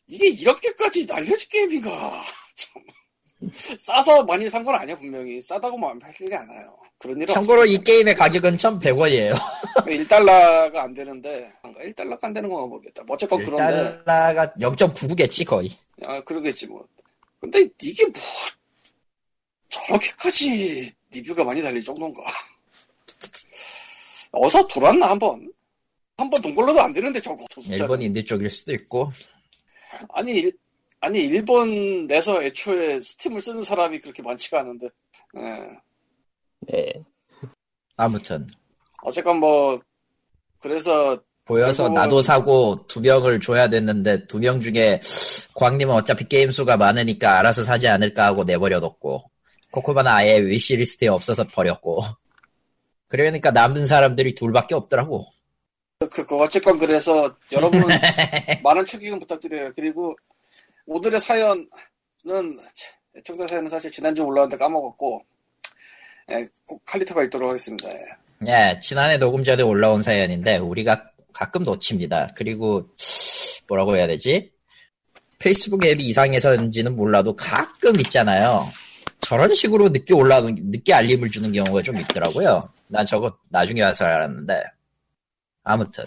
이게 0.06 0.28
이렇게까지 0.28 1.06
날려질 1.06 1.48
게임인가? 1.48 1.90
참. 2.56 2.82
싸서 3.78 4.22
많이 4.24 4.48
산 4.50 4.64
건 4.64 4.74
아니야 4.74 4.96
분명히. 4.96 5.40
싸다고만 5.40 5.98
팔리지 5.98 6.34
않아요. 6.34 6.76
그런 6.98 7.16
일은 7.16 7.26
참고로 7.26 7.64
이 7.64 7.78
게임의 7.78 8.14
가격은 8.14 8.56
1,100원이에요. 8.56 9.34
1달러가 9.86 10.76
안 10.76 10.92
되는데 10.94 11.50
1달러가 11.62 12.24
안 12.24 12.32
되는 12.34 12.48
건가 12.50 12.66
모르겠다. 12.66 13.02
뭐 13.04 13.14
어쨌건 13.14 13.44
그런데. 13.44 14.02
1달러가 14.04 14.54
0.99겠지 14.60 15.46
거의. 15.46 15.76
아 16.02 16.20
그러겠지 16.22 16.66
뭐. 16.66 16.86
근데 17.40 17.66
이게 17.82 18.04
뭐 18.06 18.20
저렇게까지 19.70 20.90
리뷰가 21.10 21.44
많이 21.44 21.62
달릴 21.62 21.82
정도인가 21.82 22.22
어서 24.32 24.66
돌았나 24.66 25.10
한번 25.10 25.50
한번 26.16 26.40
동걸러도 26.42 26.80
안 26.80 26.92
되는데 26.92 27.18
저거. 27.20 27.44
일본 27.68 28.00
인디 28.02 28.24
쪽일 28.24 28.48
수도 28.50 28.72
있고 28.72 29.10
아니 30.12 30.32
일, 30.32 30.52
아니 31.00 31.20
일본 31.20 32.06
내서 32.06 32.42
애초에 32.42 33.00
스팀을 33.00 33.40
쓰는 33.40 33.62
사람이 33.62 33.98
그렇게 34.00 34.22
많지가 34.22 34.60
않은데 34.60 34.88
예. 35.38 35.42
네. 36.72 36.92
아무튼 37.96 38.46
어쨌건 39.02 39.38
뭐 39.40 39.80
그래서 40.58 41.18
보여서 41.46 41.84
결국은- 41.88 41.94
나도 41.94 42.22
사고 42.22 42.86
두 42.86 43.00
명을 43.00 43.40
줘야 43.40 43.68
됐는데 43.68 44.26
두 44.26 44.38
명 44.38 44.60
중에 44.60 45.00
광님은 45.54 45.94
어차피 45.94 46.28
게임 46.28 46.50
수가 46.52 46.76
많으니까 46.76 47.38
알아서 47.38 47.64
사지 47.64 47.88
않을까 47.88 48.26
하고 48.26 48.44
내버려 48.44 48.78
뒀고 48.80 49.24
코코바는 49.72 50.10
아예 50.10 50.38
위시리스트에 50.40 51.08
없어서 51.08 51.44
버렸고 51.46 52.00
그러니까 53.10 53.50
남은 53.50 53.86
사람들이 53.86 54.34
둘밖에 54.34 54.74
없더라고 54.74 55.26
그, 56.10 56.24
그 56.24 56.36
어쨌건 56.36 56.78
그래서 56.78 57.36
여러분 57.52 57.82
많은 58.64 58.86
축의금 58.86 59.18
부탁드려요. 59.18 59.72
그리고 59.76 60.16
오늘의 60.86 61.20
사연은 61.20 61.68
애청자 63.16 63.46
사연은 63.46 63.68
사실 63.68 63.90
지난주 63.90 64.22
올라왔는데 64.22 64.56
까먹었고 64.56 65.22
예, 66.30 66.48
꼭 66.66 66.82
칼리터가 66.86 67.24
있도록 67.24 67.50
하겠습니다. 67.50 67.90
예. 67.90 68.04
예, 68.48 68.80
지난해 68.80 69.18
녹음 69.18 69.42
전에 69.42 69.62
올라온 69.62 70.02
사연인데 70.02 70.56
우리가 70.58 71.10
가끔 71.34 71.64
놓칩니다. 71.64 72.28
그리고 72.34 72.88
뭐라고 73.68 73.96
해야 73.96 74.06
되지? 74.06 74.52
페이스북 75.38 75.84
앱이 75.84 76.02
이상해서인지는 76.04 76.96
몰라도 76.96 77.34
가끔 77.36 77.98
있잖아요. 78.00 78.64
저런 79.20 79.54
식으로 79.54 79.88
늦게 79.90 80.14
올라오는 80.14 80.54
늦게 80.58 80.92
알림을 80.92 81.30
주는 81.30 81.52
경우가 81.52 81.82
좀 81.82 81.96
있더라고요. 81.98 82.62
난 82.88 83.06
저거 83.06 83.36
나중에 83.48 83.82
와서 83.82 84.04
알았는데 84.04 84.62
아무튼 85.62 86.04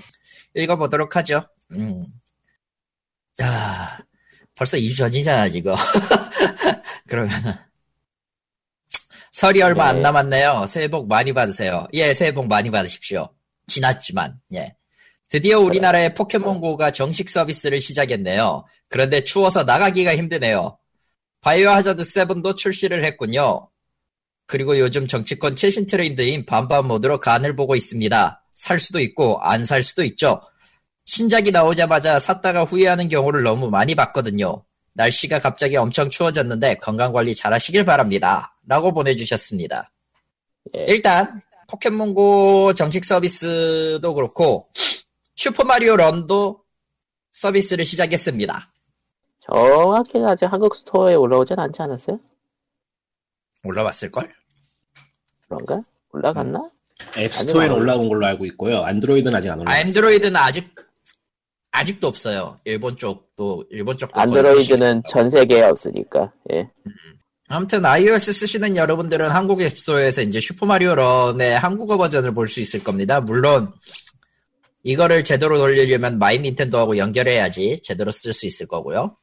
읽어보도록 0.55 1.15
하죠. 1.17 1.41
음. 1.71 2.05
아, 3.39 3.99
벌써 4.55 4.77
2주 4.77 4.97
전이잖아 4.97 5.47
이거. 5.47 5.75
그러면은 7.07 7.53
설이 9.31 9.61
얼마 9.63 9.87
안 9.87 9.97
네. 9.97 10.01
남았네요. 10.03 10.67
새해 10.67 10.87
복 10.87 11.07
많이 11.07 11.33
받으세요. 11.33 11.87
예, 11.93 12.13
새해 12.13 12.31
복 12.31 12.47
많이 12.47 12.69
받으십시오. 12.69 13.29
지났지만, 13.65 14.39
예. 14.53 14.75
드디어 15.29 15.59
우리나라의 15.59 16.13
포켓몬고가 16.13 16.91
정식 16.91 17.29
서비스를 17.29 17.81
시작했네요. 17.81 18.63
그런데 18.89 19.23
추워서 19.23 19.63
나가기가 19.63 20.15
힘드네요. 20.15 20.77
바이오 21.43 21.69
하자드 21.69 22.03
7도 22.03 22.55
출시를 22.55 23.03
했군요. 23.03 23.69
그리고 24.47 24.79
요즘 24.79 25.07
정치권 25.07 25.57
최신 25.57 25.85
트렌드인 25.85 26.45
반반 26.45 26.87
모드로 26.87 27.19
간을 27.19 27.55
보고 27.55 27.75
있습니다. 27.75 28.43
살 28.53 28.79
수도 28.79 28.99
있고 29.01 29.39
안 29.41 29.65
살 29.65 29.83
수도 29.83 30.03
있죠. 30.05 30.41
신작이 31.05 31.51
나오자마자 31.51 32.17
샀다가 32.17 32.63
후회하는 32.63 33.09
경우를 33.09 33.43
너무 33.43 33.69
많이 33.69 33.93
봤거든요. 33.93 34.63
날씨가 34.93 35.39
갑자기 35.39 35.75
엄청 35.75 36.09
추워졌는데 36.09 36.75
건강관리 36.75 37.35
잘 37.35 37.53
하시길 37.53 37.83
바랍니다. 37.83 38.57
라고 38.65 38.93
보내주셨습니다. 38.93 39.91
예. 40.77 40.85
일단 40.87 41.41
포켓몬고 41.67 42.73
정식 42.73 43.03
서비스도 43.03 44.13
그렇고 44.13 44.69
슈퍼마리오 45.35 45.97
런도 45.97 46.63
서비스를 47.33 47.83
시작했습니다. 47.83 48.72
정확히는 49.45 50.27
아직 50.27 50.45
한국 50.45 50.75
스토어에 50.75 51.15
올라오진 51.15 51.59
않지 51.59 51.81
않았어요? 51.81 52.19
올라왔을걸? 53.63 54.31
그런가? 55.47 55.81
올라갔나? 56.11 56.69
앱스토어에는 57.17 57.61
아니요. 57.71 57.81
올라온 57.81 58.09
걸로 58.09 58.25
알고 58.25 58.45
있고요. 58.47 58.79
안드로이드는 58.83 59.35
아직 59.35 59.49
안 59.49 59.59
올라왔어요. 59.59 59.85
안드로이드는 59.85 60.35
아직 60.37 60.73
아직도 61.71 62.07
없어요. 62.07 62.59
일본 62.65 62.95
쪽도 62.97 63.65
일본 63.71 63.97
쪽도 63.97 64.19
안드로이드는 64.19 65.03
전 65.07 65.29
세계에 65.29 65.63
없으니까. 65.63 66.31
예. 66.51 66.69
아무튼 67.47 67.85
iOS 67.85 68.31
쓰시는 68.31 68.77
여러분들은 68.77 69.29
한국 69.29 69.61
앱스토어에서 69.61 70.21
이제 70.21 70.39
슈퍼마리오 70.39 70.95
런의 70.95 71.57
한국어 71.57 71.97
버전을 71.97 72.33
볼 72.33 72.47
수 72.47 72.61
있을 72.61 72.83
겁니다. 72.83 73.19
물론 73.21 73.71
이거를 74.83 75.23
제대로 75.23 75.57
돌리려면 75.57 76.19
마이 76.19 76.39
닌텐도하고 76.39 76.97
연결해야지 76.97 77.79
제대로 77.81 78.11
쓸 78.11 78.33
수 78.33 78.45
있을 78.45 78.67
거고요. 78.67 79.17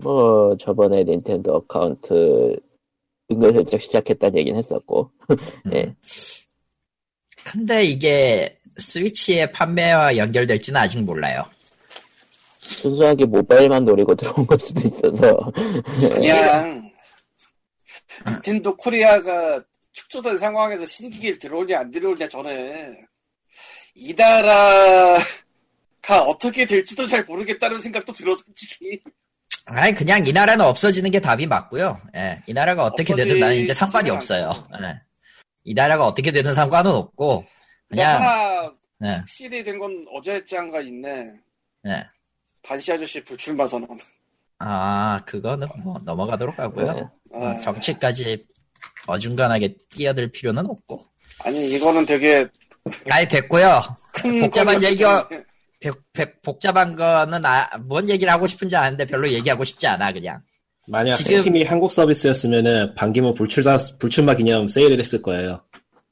뭐 0.00 0.56
저번에 0.58 1.02
닌텐도 1.02 1.52
account 1.52 2.56
은근슬쩍 3.30 3.80
시작했다는 3.82 4.38
얘기는 4.38 4.56
했었고. 4.56 5.10
예. 5.74 5.94
근데 7.44 7.84
이게 7.84 8.58
스위치의 8.78 9.52
판매와 9.52 10.16
연결될지는 10.16 10.80
아직 10.80 11.00
몰라요. 11.00 11.42
순수하게 12.60 13.26
모바일만 13.26 13.84
노리고 13.84 14.14
들어온 14.14 14.46
걸 14.46 14.58
수도 14.60 14.82
있어서. 14.86 15.52
그냥 16.14 16.90
닌텐도 18.26 18.76
코리아가 18.76 19.62
축소된 19.92 20.38
상황에서 20.38 20.84
신기기를 20.84 21.38
들어오냐 21.38 21.80
안 21.80 21.90
들어오냐 21.90 22.28
전에 22.28 23.00
이 23.98 24.12
나라가 24.14 25.18
어떻게 26.26 26.66
될지도 26.66 27.06
잘 27.06 27.24
모르겠다는 27.24 27.80
생각도 27.80 28.12
들어 28.12 28.34
솔직히 28.36 29.00
아니 29.64 29.92
그냥 29.94 30.24
이 30.26 30.32
나라는 30.32 30.64
없어지는 30.64 31.10
게 31.10 31.18
답이 31.18 31.46
맞고요. 31.46 32.00
예, 32.14 32.42
이 32.46 32.52
나라가 32.52 32.84
어떻게 32.84 33.14
되든 33.14 33.40
나는 33.40 33.56
이제 33.56 33.72
상관이 33.74 34.10
없어요. 34.10 34.52
예. 34.82 35.00
이 35.64 35.74
나라가 35.74 36.06
어떻게 36.06 36.30
되든 36.30 36.54
상관은 36.54 36.90
없고 36.92 37.44
그냥 37.88 38.22
하나 38.22 38.72
예, 39.04 39.08
확실히 39.16 39.64
된 39.64 39.78
건 39.78 40.06
어제 40.14 40.44
짱가 40.44 40.80
있네 40.82 41.30
예. 41.88 42.06
반시 42.62 42.92
아저씨 42.92 43.22
불출마 43.24 43.66
선언 43.66 43.88
아 44.58 45.20
그거는 45.26 45.66
뭐 45.82 45.96
넘어가도록 46.04 46.58
하고요. 46.58 46.92
네. 46.92 47.00
어, 47.32 47.46
아, 47.46 47.58
정치까지 47.60 48.46
어중간하게 49.06 49.76
끼어들 49.90 50.30
필요는 50.30 50.66
없고. 50.66 51.04
아니 51.44 51.70
이거는 51.70 52.06
되게 52.06 52.46
아니 53.10 53.26
됐고요. 53.28 53.80
큰 54.12 54.40
복잡한 54.40 54.78
얘기가- 54.80 55.28
때문에. 55.28 55.46
백- 55.78 56.12
백- 56.12 56.42
복잡한 56.42 56.96
거는 56.96 57.44
아, 57.44 57.68
뭔 57.80 58.08
얘기를 58.08 58.32
하고 58.32 58.46
싶은지 58.46 58.74
아는데 58.76 59.04
별로 59.04 59.28
얘기하고 59.30 59.62
싶지 59.64 59.86
않아 59.86 60.12
그냥. 60.12 60.40
만약 60.88 61.14
지금- 61.16 61.38
스팀이 61.38 61.64
한국 61.64 61.92
서비스였으면은 61.92 62.94
반기문 62.94 63.34
불출마, 63.34 63.76
불출마 63.98 64.34
기념 64.34 64.68
세일을 64.68 64.98
했을 64.98 65.20
거예요. 65.22 65.62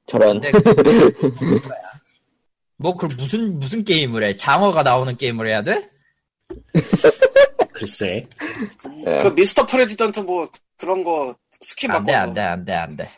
저런. 0.06 0.40
근데 0.40 0.58
뭐그 2.76 3.06
무슨 3.06 3.58
무슨 3.58 3.84
게임을 3.84 4.22
해? 4.24 4.36
장어가 4.36 4.82
나오는 4.82 5.16
게임을 5.16 5.46
해야 5.46 5.62
돼? 5.62 5.88
글쎄. 7.72 8.26
예. 9.06 9.16
그 9.22 9.28
Mr. 9.28 9.64
President 9.66 10.20
뭐 10.20 10.48
그런 10.76 11.02
거 11.02 11.34
스킨 11.62 11.90
안돼 11.90 12.12
바꿔서 12.12 12.28
안돼 12.28 12.40
안돼 12.42 12.72
안돼. 12.72 13.10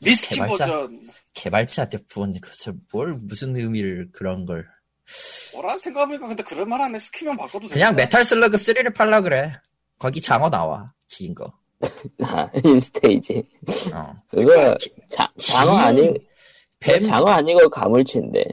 미스킨 0.00 0.42
개발자? 0.44 0.66
버전 0.66 1.08
개발자한테 1.34 1.98
부은 2.08 2.34
것을 2.40 2.74
뭘 2.92 3.14
무슨 3.14 3.56
의미를 3.56 4.08
그런 4.12 4.44
걸 4.46 4.66
뭐라 5.54 5.76
생각해보니까 5.78 6.28
근데 6.28 6.42
그럴 6.42 6.66
만하네 6.66 6.98
스킨만 6.98 7.36
바꿔도 7.36 7.68
그냥 7.68 7.92
되겠다. 7.92 7.92
메탈 7.92 8.24
슬러그 8.24 8.56
3를 8.56 8.94
팔라 8.94 9.20
그래. 9.22 9.52
거기 9.98 10.20
장어 10.20 10.50
나와 10.50 10.92
긴 11.08 11.34
거. 11.34 11.52
아, 12.22 12.50
인스테이지. 12.64 13.42
어. 13.92 14.14
그거, 14.28 14.76
자, 15.10 15.30
장어 15.40 15.72
긴- 15.72 15.80
아니, 15.80 16.14
뱀 16.80 17.02
장어 17.02 17.30
아니고 17.30 17.68
가물치인데. 17.70 18.44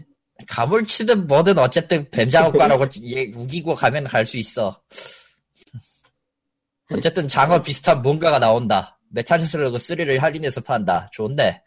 가물치든 0.47 1.27
뭐든 1.27 1.57
어쨌든 1.57 2.09
뱀장어과라고 2.11 2.85
얘 3.15 3.31
우기고 3.35 3.75
가면 3.75 4.03
갈 4.05 4.25
수 4.25 4.37
있어. 4.37 4.81
어쨌든 6.91 7.27
장어 7.27 7.61
비슷한 7.61 8.01
뭔가가 8.01 8.39
나온다. 8.39 8.99
메탈 9.13 9.39
슬러그 9.39 9.77
3를 9.77 10.19
할인해서 10.19 10.61
판다. 10.61 11.09
좋은데 11.11 11.61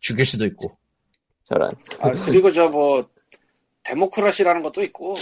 죽일 0.00 0.24
수도 0.24 0.44
있고. 0.46 0.78
저런. 1.44 1.74
아 2.00 2.10
그리고 2.24 2.50
저 2.52 2.68
뭐 2.68 3.08
데모크라시라는 3.84 4.62
것도 4.62 4.82
있고 4.84 5.14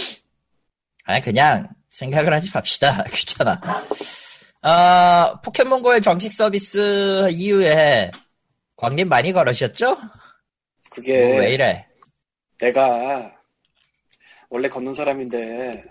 아니 1.03 1.21
그냥 1.21 1.69
생각을 1.89 2.33
하지 2.33 2.49
맙시다. 2.53 3.03
귀찮아. 3.13 3.59
아 4.61 5.39
포켓몬고의 5.43 6.01
정식 6.01 6.33
서비스 6.33 7.29
이후에 7.31 8.11
광님 8.75 9.07
많이 9.09 9.31
걸으셨죠? 9.33 9.97
그게 10.89 11.27
뭐 11.27 11.39
왜 11.41 11.53
이래? 11.53 11.87
내가 12.59 13.31
원래 14.49 14.67
걷는 14.69 14.93
사람인데 14.93 15.83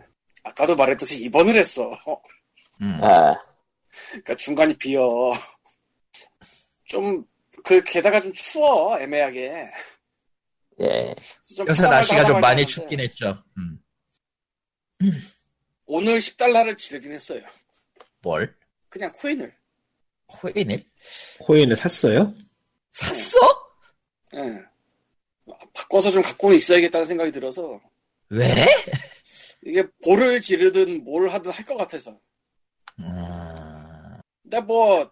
아까도 0.45 0.75
말했듯이 0.76 1.23
입원을 1.25 1.54
했어. 1.57 1.90
음. 2.81 2.99
아, 3.02 3.35
그러니까 4.09 4.35
중간이 4.37 4.75
비어. 4.76 5.33
좀 6.85 7.25
그 7.62 7.83
게다가 7.83 8.21
좀 8.21 8.33
추워 8.33 8.99
애매하게. 9.00 9.71
예. 10.81 11.14
좀 11.56 11.69
요새 11.69 11.85
날씨가 11.85 12.25
좀 12.25 12.41
많이 12.41 12.67
춥긴 12.67 13.00
했죠. 13.00 13.43
음. 13.56 13.80
오늘 15.87 16.19
10달러를 16.19 16.76
지르긴 16.76 17.13
했어요. 17.13 17.43
뭘? 18.23 18.54
그냥 18.89 19.11
코인을. 19.13 19.54
코인을 20.26 20.82
코인을 21.41 21.76
샀어요? 21.76 22.35
샀어? 22.91 23.39
예. 24.35 24.63
바꿔서 25.73 26.11
좀 26.11 26.23
갖고는 26.23 26.56
있어야겠다는 26.56 27.06
생각이 27.06 27.30
들어서 27.30 27.80
왜? 28.30 28.67
이게 29.65 29.87
볼을 30.02 30.41
지르든 30.41 31.04
뭘 31.04 31.28
하든 31.28 31.50
할 31.52 31.65
것 31.65 31.76
같아서. 31.76 32.19
음... 32.99 34.19
근데 34.43 34.61
뭐 34.61 35.11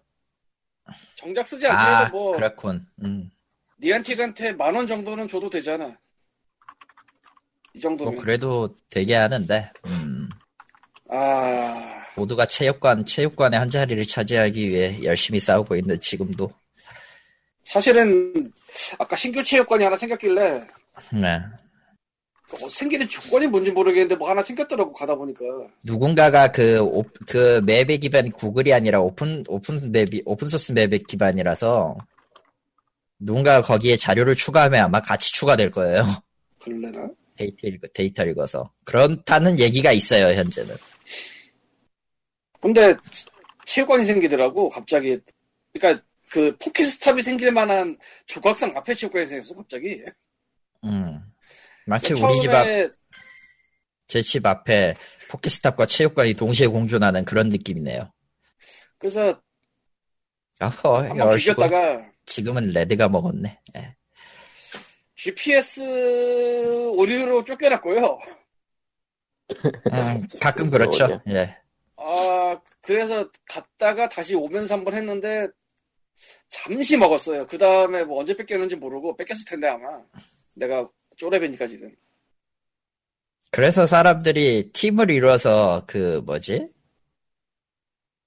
정작 1.17 1.47
쓰지 1.47 1.67
아 1.69 1.73
않더라도 1.73 2.11
뭐 2.17 2.33
그렇군. 2.33 2.87
음. 3.05 3.31
니안틱한테 3.81 4.53
만 4.53 4.75
원 4.77 4.87
정도는 4.87 5.27
줘도 5.29 5.49
되잖아. 5.51 5.97
이 7.75 7.81
정도면. 7.81 8.15
뭐 8.15 8.23
그래도 8.23 8.77
되게 8.91 9.15
하는데 9.15 9.71
음. 9.87 10.29
아 11.09 12.05
모두가 12.17 12.47
체육관 12.47 13.05
체육관의 13.07 13.59
한 13.59 13.69
자리를 13.69 14.05
차지하기 14.07 14.69
위해 14.69 15.03
열심히 15.03 15.39
싸우고 15.39 15.77
있는 15.77 15.99
지금도 16.01 16.51
사실은 17.65 18.53
아까 18.99 19.17
신규 19.17 19.43
체육관이 19.43 19.85
하나 19.85 19.97
생겼길래 19.97 20.67
네. 21.13 21.41
어, 22.61 22.69
생기는 22.69 23.09
조건이 23.09 23.47
뭔지 23.47 23.71
모르겠는데 23.71 24.17
뭐 24.17 24.29
하나 24.29 24.43
생겼더라고 24.43 24.93
가다 24.93 25.15
보니까 25.15 25.45
누군가가 25.83 26.53
그, 26.53 26.81
오, 26.81 27.03
그 27.27 27.63
map의 27.65 27.99
기반 27.99 28.31
구글이 28.31 28.73
아니라 28.73 29.01
open, 29.01 29.45
open 29.49 29.91
map이, 29.91 30.23
open 30.25 30.49
source 30.49 30.73
map의 30.73 31.01
기반이라서 31.09 31.97
누군가 33.19 33.63
거기에 33.63 33.97
자료를 33.97 34.35
추가하면 34.35 34.85
아마 34.85 35.01
같이 35.01 35.33
추가될 35.33 35.71
거예요. 35.71 36.03
그럴래나? 36.61 37.09
데이터, 37.37 37.69
읽, 37.69 37.81
데이터 37.95 38.25
읽어서. 38.25 38.71
그렇다는 38.85 39.59
얘기가 39.59 39.93
있어요, 39.93 40.35
현재는. 40.37 40.77
근데 42.61 42.95
체육관이 43.65 44.05
생기더라고 44.05 44.69
갑자기 44.69 45.19
그러니까 45.73 46.05
그 46.29 46.57
포켓스탑이 46.59 47.23
생길 47.23 47.51
만한 47.53 47.99
조각상 48.27 48.77
앞에 48.77 48.95
체육관이 48.95 49.27
생겼어 49.27 49.55
갑자기 49.57 50.03
음. 50.85 51.32
마치 51.87 52.13
우리 52.15 52.41
집 52.41 52.51
앞, 52.51 52.65
제 54.09 54.23
집 54.23 54.45
앞에 54.47 54.95
포켓스탑과 55.31 55.87
체육관이 55.87 56.35
동시에 56.35 56.67
공존하는 56.67 57.25
그런 57.25 57.49
느낌이네요. 57.49 58.13
그래서 58.99 59.41
아허, 60.61 60.99
한번 61.03 61.19
열시고 61.19 61.63
비겼다가 61.63 62.11
지금은 62.27 62.69
레드가 62.69 63.09
먹었네. 63.09 63.61
예. 63.77 63.97
GPS 65.17 65.81
오류로 66.97 67.45
쫓겨났고요 67.45 68.19
음, 69.93 70.27
가끔 70.41 70.71
그렇죠. 70.71 71.21
예. 71.29 71.57
아 71.97 72.61
그래서 72.81 73.31
갔다가 73.47 74.09
다시 74.09 74.35
오면서 74.35 74.75
한번 74.75 74.95
했는데 74.95 75.47
잠시 76.49 76.97
먹었어요 76.97 77.47
그 77.47 77.57
다음에 77.59 78.03
뭐 78.05 78.21
언제 78.21 78.35
뺏겼는지 78.35 78.77
모르고 78.77 79.17
뺏겼을 79.17 79.45
텐데 79.47 79.69
아마 79.69 80.03
내가 80.55 80.89
쪼레베니까 81.23 81.69
지금 81.69 81.95
그래서 83.53 83.87
사람들이 83.87 84.73
팀을 84.73 85.11
이루어서 85.11 85.85
그 85.87 86.21
뭐지? 86.27 86.69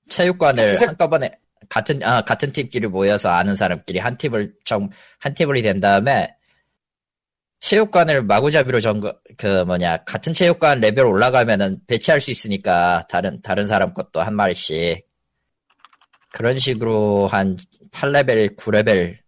체육관을 0.07 0.79
한꺼번에 0.81 1.31
같은 1.67 2.01
아 2.03 2.21
같은 2.21 2.51
팀끼리 2.51 2.87
모여서 2.87 3.29
아는 3.29 3.55
사람끼리 3.55 3.99
한 3.99 4.17
팀을 4.17 4.53
정한 4.63 5.33
팀을 5.35 5.61
된 5.61 5.79
다음에 5.81 6.35
체육관을 7.59 8.23
마구잡이로 8.23 8.79
정그 8.79 9.13
그 9.35 9.63
뭐냐 9.63 10.03
같은 10.05 10.31
체육관 10.31 10.79
레벨 10.79 11.05
올라가면은 11.05 11.79
배치할 11.87 12.21
수 12.21 12.31
있으니까 12.31 13.05
다른 13.09 13.41
다른 13.41 13.65
사람 13.67 13.93
것도 13.93 14.21
한 14.21 14.35
마리씩 14.35 15.05
그런 16.31 16.59
식으로 16.59 17.27
한 17.27 17.57
8레벨 17.91 18.55
9레벨 18.55 19.24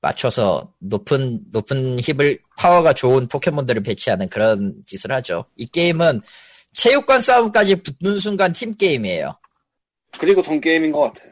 맞춰서 0.00 0.72
높은 0.78 1.40
높은 1.50 1.98
힙을 2.00 2.38
파워가 2.56 2.92
좋은 2.92 3.26
포켓몬들을 3.28 3.82
배치하는 3.82 4.28
그런 4.28 4.74
짓을 4.86 5.12
하죠. 5.12 5.44
이 5.56 5.66
게임은 5.66 6.20
체육관 6.72 7.20
싸움까지 7.20 7.82
붙는 7.82 8.18
순간 8.18 8.52
팀 8.52 8.76
게임이에요. 8.76 9.36
그리고 10.18 10.42
돈 10.42 10.60
게임인 10.60 10.92
것 10.92 11.00
같아 11.12 11.24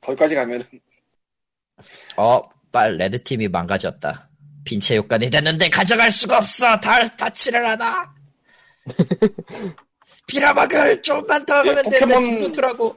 거기까지 0.00 0.34
가면은 0.34 0.64
어, 2.16 2.42
빨 2.70 2.96
레드 2.96 3.22
팀이 3.22 3.48
망가졌다. 3.48 4.30
빈 4.64 4.80
체육관이 4.80 5.30
됐는데 5.30 5.68
가져갈 5.70 6.10
수가 6.10 6.38
없어. 6.38 6.78
다 6.80 7.06
다치를 7.08 7.68
하나. 7.68 8.14
비라박을 10.26 11.02
좀만 11.02 11.44
더 11.44 11.56
하면 11.56 11.76
예, 11.78 11.82
되는데 11.82 11.98
포켓몬- 12.06 12.24
둥두더라고. 12.24 12.96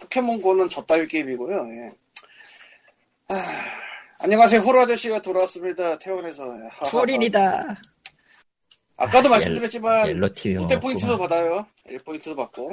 포켓몬고는 0.00 0.68
저따위 0.68 1.06
게임이고요. 1.08 1.56
예. 1.56 1.92
아, 3.28 3.42
안녕하세요. 4.18 4.60
호러 4.60 4.82
아저씨가 4.82 5.20
돌아왔습니다. 5.20 5.98
태원에서. 5.98 6.44
투어린이다. 6.86 7.76
아까도 8.96 9.28
아, 9.28 9.30
말씀드렸지만 9.32 10.18
롯데 10.18 10.78
포인트도. 10.80 11.18
받아요. 11.18 11.66
1포인트도 11.88 12.36
받고. 12.36 12.70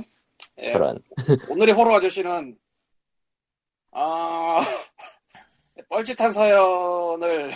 예. 0.59 0.73
저런. 0.73 0.99
오늘의 1.49 1.73
호러 1.73 1.95
아저씨는 1.95 2.57
아, 3.91 4.61
뻘짓한 5.89 6.31
사연을 6.31 7.53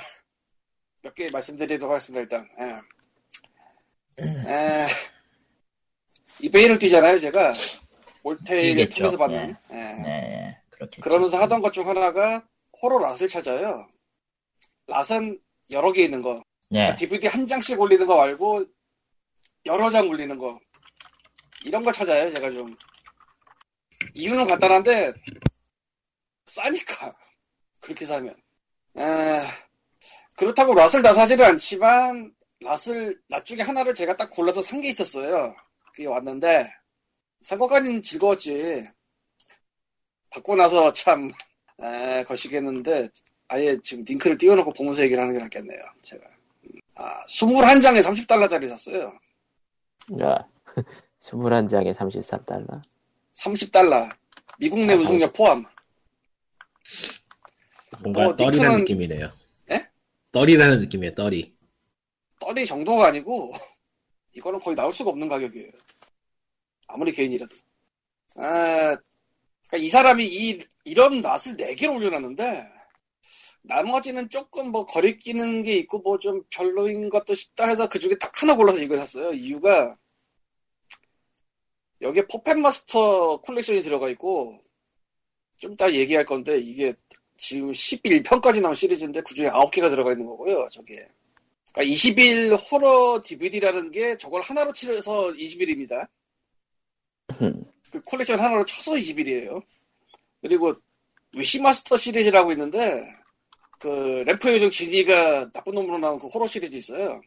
몇 1.02 1.14
개 1.16 1.30
말씀드리도록 1.32 1.92
하겠습니다, 1.94 2.22
일단. 2.22 2.48
예. 4.20 4.26
에, 4.52 4.88
이베이를 6.42 6.78
뛰잖아요, 6.80 7.20
제가. 7.20 7.54
올테이를 8.24 8.76
뛰겠죠. 8.88 9.04
통해서 9.12 9.18
받는. 9.18 9.56
예. 9.72 9.76
네, 9.76 10.58
그렇게. 10.72 11.02
그러면서 11.02 11.38
하던 11.38 11.62
것 11.62 11.72
중 11.72 11.88
하나가 11.88 12.44
호러 12.82 12.98
랏을 13.00 13.30
찾아요. 13.30 13.88
랏은 14.88 15.40
여러 15.70 15.92
개 15.92 16.04
있는 16.04 16.22
거. 16.22 16.42
네, 16.70 16.96
DVD 16.96 17.28
한 17.28 17.46
장씩 17.48 17.80
올리는 17.80 18.06
거 18.06 18.18
말고 18.18 18.66
여러 19.66 19.90
장 19.90 20.08
올리는 20.08 20.38
거. 20.38 20.60
이런 21.64 21.84
걸 21.84 21.92
찾아요, 21.94 22.32
제가 22.32 22.52
좀. 22.52 22.74
이유는 24.14 24.48
간단한데 24.48 25.14
싸니까. 26.46 27.16
그렇게 27.80 28.06
사면. 28.06 28.36
에, 28.98 29.42
그렇다고 30.36 30.74
랏을 30.74 31.04
다 31.04 31.14
사지는 31.14 31.44
않지만 31.46 32.34
랏을 32.62 33.18
랏 33.30 33.46
중에 33.46 33.62
하나를 33.62 33.94
제가 33.94 34.16
딱 34.16 34.30
골라서 34.30 34.62
산 34.62 34.82
게 34.82 34.90
있었어요. 34.90 35.56
그게 35.94 36.06
왔는데 36.06 36.72
산 37.42 37.58
것까지는 37.60 38.02
즐거웠지. 38.04 38.84
받고 40.30 40.56
나서 40.56 40.92
참 40.94 41.32
에, 41.82 42.24
거시겠는데 42.24 43.10
아예 43.50 43.78
지금 43.84 44.04
링크를 44.04 44.38
띄워놓고 44.38 44.74
보면서 44.74 45.02
얘기를 45.04 45.22
하는 45.22 45.34
게 45.36 45.40
낫겠네요. 45.44 45.80
제가. 46.02 46.26
아, 46.96 47.26
21장에 47.26 48.02
30달러짜리 48.04 48.68
샀어요. 48.70 49.14
야, 50.22 50.38
21장에 51.22 51.94
33달러. 51.94 52.68
30달러. 53.36 54.10
미국 54.60 54.80
내 54.80 54.94
아, 54.94 54.98
우승력 54.98 55.32
포함. 55.34 55.64
뭔가 58.00 58.28
어, 58.28 58.36
떨이라는 58.36 58.78
닉슨은- 58.78 58.80
느낌이네요. 58.82 59.32
예? 59.72 59.88
떨이라는 60.32 60.80
느낌이에요, 60.82 61.14
떨이. 61.16 61.56
떨이 62.40 62.66
정도가 62.66 63.08
아니고 63.08 63.54
이거는 64.34 64.60
거의 64.60 64.76
나올 64.76 64.92
수가 64.92 65.12
없는 65.12 65.28
가격이에요. 65.30 65.72
아무리 66.88 67.12
개인이라도. 67.12 67.56
아, 68.36 68.96
그러니까 69.70 69.86
이 69.86 69.90
사람이 69.90 70.26
이 70.26 70.60
이런 70.86 71.22
낫을 71.22 71.58
4개를 71.58 71.96
올려놨는데 71.96 72.68
나머지는 73.64 74.30
조금 74.30 74.72
뭐 74.72 74.86
거리 74.86 75.18
끼는 75.20 75.62
게 75.64 75.74
있고 75.78 76.00
뭐 76.00 76.18
좀 76.18 76.42
별로인 76.50 77.10
것도 77.10 77.34
싶다 77.34 77.68
해서 77.68 77.88
그 77.90 78.00
중에 78.00 78.16
딱 78.20 78.32
하나 78.42 78.56
골라서 78.56 78.80
이걸 78.80 78.98
샀어요. 78.98 79.34
이유가 79.34 79.96
여기에 82.02 82.28
퍼펫 82.28 82.58
마스터 82.58 83.38
콜렉션이 83.42 83.82
들어가 83.82 84.10
있고 84.10 84.60
좀 85.58 85.74
이따 85.74 85.92
얘기할 85.92 86.26
건데 86.26 86.58
이게 86.60 86.94
지금 87.38 87.72
11편까지 87.72 88.62
나온 88.62 88.76
시리즈인데 88.76 89.22
그 89.22 89.34
중에 89.34 89.50
9개가 89.50 89.90
들어가 89.90 90.12
있는 90.12 90.26
거고요. 90.28 90.68
저기에. 90.72 91.08
그러니까 91.74 91.94
20일 91.94 92.72
호러 92.72 93.22
DVD라는 93.24 93.92
게 93.92 94.18
저걸 94.18 94.42
하나로 94.42 94.74
치러서 94.74 95.32
20일입니다. 95.34 96.08
그 97.92 98.02
콜렉션 98.04 98.40
하나로 98.40 98.66
쳐서 98.66 98.94
20일이에요. 98.94 99.62
그리고 100.42 100.74
위시마스터 101.36 101.98
시리즈라고 101.98 102.52
있는데 102.52 103.04
그 103.80 104.24
램프 104.26 104.52
요정 104.52 104.70
지니가 104.70 105.52
나쁜 105.52 105.76
놈으로 105.76 105.98
나온 105.98 106.20
그 106.20 106.28
호러 106.28 106.48
시리즈 106.48 106.76
있어요. 106.76 107.22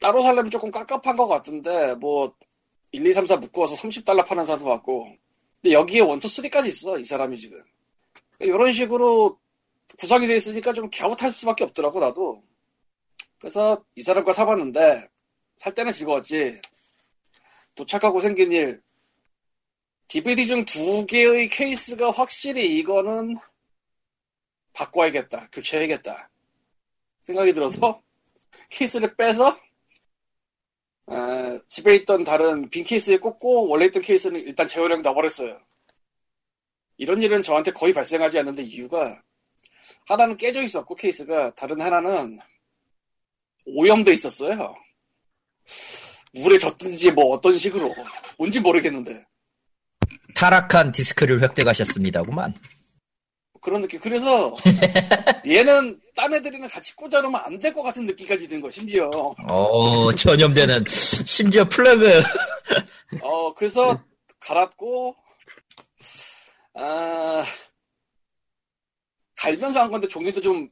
따로 0.00 0.22
살려면 0.22 0.50
조금 0.50 0.70
깝깝한 0.70 1.16
것 1.16 1.26
같은데 1.26 1.94
뭐 1.96 2.34
1, 2.92 3.04
2, 3.04 3.12
3, 3.12 3.26
4 3.26 3.36
묶어서 3.36 3.74
30달러 3.74 4.26
파는 4.26 4.46
사람도 4.46 4.66
많고 4.66 5.16
근데 5.60 5.74
여기에 5.74 6.00
1, 6.00 6.04
2, 6.04 6.06
3까지 6.06 6.66
있어 6.68 6.98
이 6.98 7.04
사람이 7.04 7.36
지금 7.36 7.62
이런 8.40 8.72
식으로 8.72 9.38
구성이 9.98 10.26
돼 10.26 10.36
있으니까 10.36 10.72
좀 10.72 10.88
갸웃할 10.90 11.32
수밖에 11.32 11.64
없더라고 11.64 12.00
나도 12.00 12.42
그래서 13.38 13.84
이 13.94 14.02
사람 14.02 14.24
거 14.24 14.32
사봤는데 14.32 15.08
살 15.56 15.74
때는 15.74 15.92
즐거웠지 15.92 16.60
도착하고 17.74 18.20
생긴 18.20 18.52
일 18.52 18.80
DVD 20.08 20.46
중 20.46 20.64
두 20.64 21.06
개의 21.06 21.48
케이스가 21.48 22.10
확실히 22.10 22.78
이거는 22.78 23.36
바꿔야겠다 24.72 25.48
교체해야겠다 25.52 26.30
생각이 27.22 27.52
들어서 27.52 28.02
케이스를 28.70 29.14
빼서 29.16 29.58
아, 31.06 31.58
집에 31.68 31.94
있던 31.96 32.24
다른 32.24 32.68
빈 32.68 32.84
케이스에 32.84 33.18
꽂고 33.18 33.68
원래 33.68 33.86
있던 33.86 34.02
케이스는 34.02 34.40
일단 34.40 34.66
재활용 34.66 35.02
놔버렸어요 35.02 35.58
이런 36.96 37.22
일은 37.22 37.42
저한테 37.42 37.70
거의 37.72 37.92
발생하지 37.92 38.38
않는데 38.40 38.62
이유가 38.62 39.22
하나는 40.06 40.36
깨져 40.36 40.62
있었고 40.62 40.94
케이스가 40.94 41.54
다른 41.54 41.80
하나는 41.80 42.38
오염돼 43.64 44.12
있었어요. 44.12 44.74
물에 46.32 46.58
젖든지 46.58 47.12
뭐 47.12 47.26
어떤 47.34 47.56
식으로 47.56 47.94
뭔지 48.36 48.58
모르겠는데 48.60 49.24
타락한 50.34 50.92
디스크를 50.92 51.40
획득하셨습니다구만. 51.42 52.54
그런 53.60 53.80
느낌. 53.82 53.98
그래서 54.00 54.54
얘는 55.46 56.00
딴 56.14 56.32
애들이랑 56.32 56.68
같이 56.68 56.94
꽂아놓으면 56.94 57.40
안 57.44 57.58
될 57.58 57.72
것 57.72 57.82
같은 57.82 58.06
느낌까지 58.06 58.46
드는 58.48 58.60
거 58.62 58.70
심지어. 58.70 59.08
어, 59.48 60.12
전염되는, 60.14 60.84
심지어 60.88 61.64
플러그. 61.68 62.22
어 63.22 63.52
그래서 63.54 64.00
갈았고 64.40 65.16
아 66.74 67.44
갈면서 69.36 69.80
한 69.82 69.90
건데 69.90 70.06
종류도 70.08 70.40
좀 70.40 70.68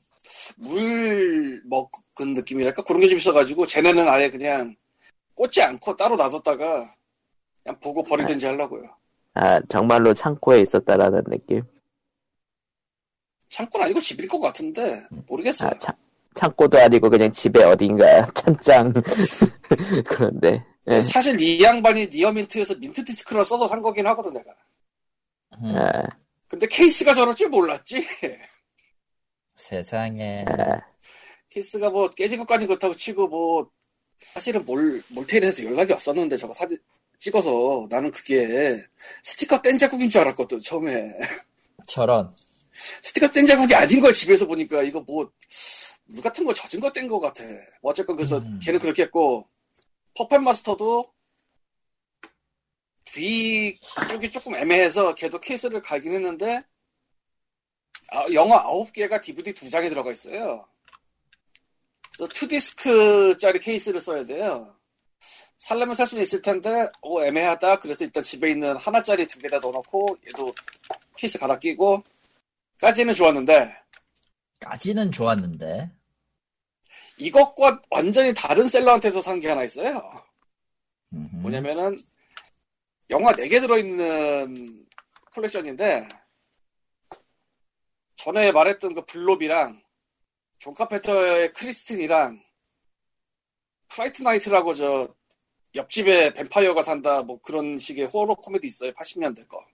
물 0.57 1.63
먹은 1.67 2.35
느낌이랄까 2.35 2.83
그런 2.83 3.01
게 3.01 3.09
좀 3.09 3.19
있어가지고 3.19 3.65
쟤네는 3.67 4.09
아예 4.09 4.29
그냥 4.29 4.75
꽂지 5.35 5.63
않고 5.63 5.97
따로 5.97 6.17
놔뒀다가 6.17 6.93
그냥 7.63 7.81
보고 7.81 8.03
버리든지 8.03 8.45
하려고요. 8.47 8.83
아, 9.37 9.61
정말로 9.69 10.15
창고에 10.15 10.63
있었다라는 10.63 11.25
느낌. 11.25 11.63
창고는 13.51 13.85
아니고 13.87 14.01
집일 14.01 14.27
것 14.27 14.41
같은데 14.41 15.05
모르겠어요. 15.27 15.71
아, 15.71 15.79
창, 15.79 15.95
창고도 16.35 16.79
아니고 16.79 17.11
그냥 17.11 17.31
집에 17.31 17.63
어딘가 17.63 18.27
찬장. 18.33 18.95
그런데. 20.09 20.65
예. 20.89 21.01
사실 21.03 21.39
이 21.41 21.63
양반이 21.63 22.07
near 22.07 22.30
mint에서 22.30 22.77
mint 22.77 23.05
디스크를 23.05 23.45
써서 23.45 23.67
산 23.67 23.83
거긴 23.83 24.07
하거든 24.07 24.33
내가. 24.33 24.51
음, 25.59 25.77
아, 25.77 26.03
근데 26.49 26.67
케이스가 26.67 27.13
저럴 27.13 27.35
줄 27.35 27.51
몰랐지. 27.51 28.07
세상에. 29.57 30.47
아, 30.49 30.81
케이스가 31.51 31.91
뭐 31.91 32.09
깨진 32.09 32.39
것까지 32.39 32.67
그렇다고 32.67 32.95
치고 32.95 33.29
뭐 33.29 33.71
사실은 34.17 34.65
몰 34.65 35.03
몰테일에서 35.09 35.63
연락이 35.65 35.93
왔었는데 35.93 36.39
저거 36.39 36.55
사진 36.55 36.79
찍어서 37.19 37.87
나는 37.91 38.11
그게 38.11 38.85
스티커 39.23 39.61
뗀 39.63 39.79
자국인 39.79 40.09
줄 40.09 40.21
알았거든 40.23 40.61
처음에. 40.61 41.13
저런. 41.87 42.35
스티커 43.03 43.29
뗀 43.31 43.47
자국이 43.47 43.75
아닌 43.75 44.01
걸 44.01 44.13
집에서 44.13 44.47
보니까 44.47 44.83
이거 44.83 45.01
뭐 45.01 45.31
물 46.09 46.23
같은 46.23 46.45
거 46.45 46.53
젖은 46.55 46.79
거 46.81 46.91
뗀 46.93 47.09
거 47.09 47.19
같아. 47.19 47.43
뭐 47.83 47.91
어쨌건 47.91 48.15
그래서 48.17 48.39
음. 48.39 48.61
걔는 48.63 48.79
그렇게 48.79 49.03
했고 49.03 49.49
퍼펫 50.15 50.41
마스터도 50.41 51.05
뒤 53.07 53.79
쪽이 54.09 54.31
조금 54.31 54.55
애매해서 54.55 55.15
걔도 55.15 55.41
케이스를 55.41 55.81
갈긴 55.83 56.13
했는데 56.13 56.63
아, 58.13 58.25
영화 58.33 58.63
9개가 58.65 59.21
DVD 59.21 59.53
2장에 59.53 59.89
들어가 59.89 60.13
있어요. 60.13 60.65
그래서 62.17 62.33
2디스크짜리 62.33 63.61
케이스를 63.61 64.01
써야 64.01 64.25
돼요. 64.25 64.76
살려면 65.67 65.97
살 65.97 66.07
수는 66.07 66.23
있을 66.23 66.41
텐데 66.41 66.89
어, 67.01 67.25
애매하다. 67.25 67.81
그래서 67.81 68.05
일단 68.05 68.23
집에 68.23 68.51
있는 68.51 68.77
하나짜리 68.77 69.27
두 69.27 69.41
개다 69.41 69.59
넣어놓고 69.59 70.17
얘도 70.29 70.55
케이스 71.17 71.41
갈아 71.41 71.59
끼고 71.59 72.05
까지는 72.81 73.15
좋았는데 73.15 73.77
까지는 74.61 75.11
좋았는데. 75.11 75.91
이것과 77.19 77.83
완전히 77.91 78.33
다른 78.33 78.69
seller한테서 78.69 79.21
산 79.21 79.41
게 79.41 79.49
하나 79.49 79.65
있어요. 79.65 80.23
음흠. 81.13 81.37
뭐냐면은 81.37 81.97
영화 83.11 83.33
4개 83.33 83.61
들어있는 83.61 84.87
컬렉션인데 85.33 86.07
전에 88.15 88.53
말했던 88.53 88.95
그 88.95 89.05
블롭이랑 89.05 89.83
존 90.61 90.75
카펜터의 90.75 91.53
크리스틴이랑 91.55 92.41
Fright 93.89 94.23
Night라고 94.23 94.75
저 94.75 95.16
옆집에 95.77 96.33
뱀파이어가 96.35 96.83
산다 96.83 97.23
뭐 97.23 97.41
그런 97.41 97.79
식의 97.79 98.07
호러 98.07 98.35
코미디 98.35 98.67
있어요 98.67 98.93
80년대 98.93 99.47
거 99.47 99.65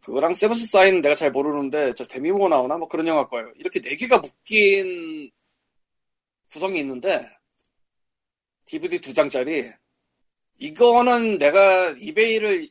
그거랑 0.00 0.34
Seventh 0.34 0.66
Sign 0.66 1.00
내가 1.00 1.14
잘 1.14 1.32
모르는데 1.32 1.94
저 1.94 2.04
데미 2.04 2.26
무어 2.26 2.48
나오나 2.48 2.78
뭐 2.78 2.88
그런 2.88 3.06
영화 3.06 3.26
거예요 3.26 3.52
이렇게 3.56 3.80
4개가 3.80 4.20
묶인 4.20 5.30
구성이 6.52 6.80
있는데 6.80 7.28
DVD 8.66 9.00
두 9.00 9.12
장짜리 9.12 9.70
이거는 10.58 11.38
내가 11.38 11.90
이베이를 11.90 12.68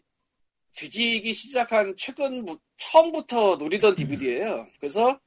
뒤지기 0.75 1.33
시작한 1.33 1.93
최근 1.97 2.45
처음부터 2.77 3.55
노리던 3.57 3.95
DVD예요. 3.95 4.67
그래서 4.79 5.19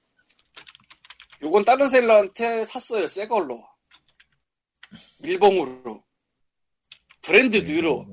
요건 1.43 1.65
다른 1.65 1.89
seller한테 1.89 2.65
샀어요. 2.65 3.07
새 3.09 3.27
걸로. 3.27 3.65
밀봉으로. 5.23 6.06
brand 7.27 7.57
new로. 7.59 8.07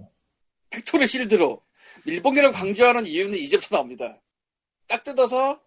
factory 0.71 1.05
sealed로. 1.07 1.63
밀봉이라고 2.05 2.53
강조하는 2.53 3.05
이유는 3.05 3.37
이제부터 3.37 3.77
나옵니다. 3.77 4.19
딱 4.87 5.03
뜯어서 5.03 5.61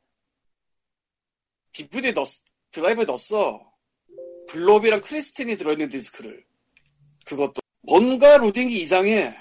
DVD 1.73 2.13
넣 2.13 2.25
드라이브에 2.73 3.05
넣었어. 3.05 3.73
블롭이랑 4.49 5.01
크리스틴이 5.01 5.57
들어있는 5.57 5.89
디스크를. 5.89 6.45
그것도. 7.25 7.61
뭔가 7.83 8.37
로딩이 8.37 8.75
이상해. 8.81 9.33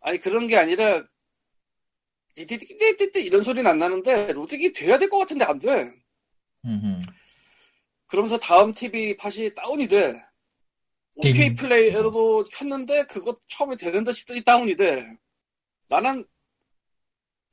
아니 0.00 0.18
그런 0.18 0.48
게 0.48 0.56
아니라 0.56 1.04
이런 2.34 3.42
소리는 3.44 3.70
안 3.70 3.78
나는데 3.78 4.32
로딩이 4.32 4.72
돼야 4.72 4.98
될 4.98 5.08
것 5.08 5.18
같은데 5.18 5.44
안 5.44 5.60
돼. 5.60 5.92
음흠. 6.64 7.02
그러면서 8.08 8.36
다음 8.38 8.74
TV 8.74 9.16
팟이 9.16 9.54
다운이 9.54 9.86
돼. 9.86 10.20
OK 11.16 11.32
띵. 11.32 11.54
플레이어로도 11.56 12.44
켰는데 12.52 13.04
그거 13.04 13.34
처음에 13.48 13.76
되는데 13.76 14.12
싶더니 14.12 14.42
다운이 14.42 14.76
돼. 14.76 15.06
나는 15.88 16.24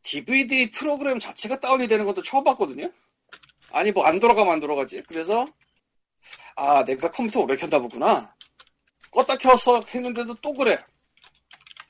DVD 0.03 0.71
프로그램 0.71 1.19
자체가 1.19 1.59
다운이 1.59 1.87
되는 1.87 2.05
것도 2.05 2.23
처음 2.23 2.43
봤거든요. 2.43 2.89
아니 3.71 3.91
뭐 3.91 4.05
안 4.05 4.19
돌아가면 4.19 4.53
안 4.53 4.59
돌아가지. 4.59 5.01
그래서 5.03 5.45
아 6.55 6.83
내가 6.83 7.11
컴퓨터 7.11 7.41
오래 7.41 7.55
켰나 7.55 7.79
보구나. 7.79 8.33
껐다 9.11 9.37
켜서 9.39 9.81
했는데도 9.93 10.35
또 10.35 10.53
그래. 10.53 10.77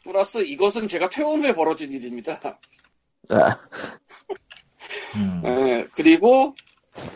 플러스 0.04 0.40
이것은 0.40 0.88
제가 0.88 1.10
퇴원 1.10 1.42
후에 1.42 1.54
벌어진 1.54 1.92
일입니다. 1.92 2.40
아, 3.30 3.60
음. 5.16 5.44
예, 5.46 5.86
그리고 5.94 6.56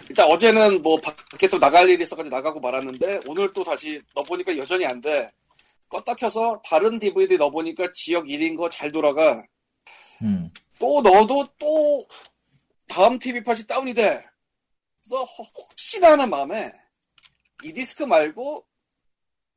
일단 0.10 0.28
어제는 0.30 0.82
뭐 0.82 0.98
밖에 1.00 1.48
또 1.48 1.58
나갈 1.58 1.90
일이 1.90 2.04
있어가지고 2.04 2.36
나가고 2.36 2.60
말았는데 2.60 3.22
오늘 3.28 3.52
또 3.54 3.64
다시 3.64 4.02
넣어보니까 4.16 4.56
여전히 4.58 4.86
안 4.86 5.00
돼. 5.02 5.32
껐다 5.90 6.16
켜서 6.18 6.62
다른 6.66 6.98
DVD 7.00 7.38
넣어보니까 7.38 7.92
지역 7.94 8.26
1인 8.26 8.56
거 8.58 8.70
잘 8.70 8.92
돌아가. 8.92 9.44
음. 10.22 10.50
또 10.80 11.02
넣어도 11.02 11.46
또 11.60 12.06
다음 12.88 13.18
TV 13.20 13.44
팟이 13.44 13.66
다운이 13.68 13.94
돼. 13.94 14.24
그래서 15.04 15.24
허- 15.24 15.44
혹시나 15.56 16.12
하는 16.12 16.30
마음에 16.30 16.72
이 17.64 17.72
디스크 17.74 18.04
말고 18.04 18.66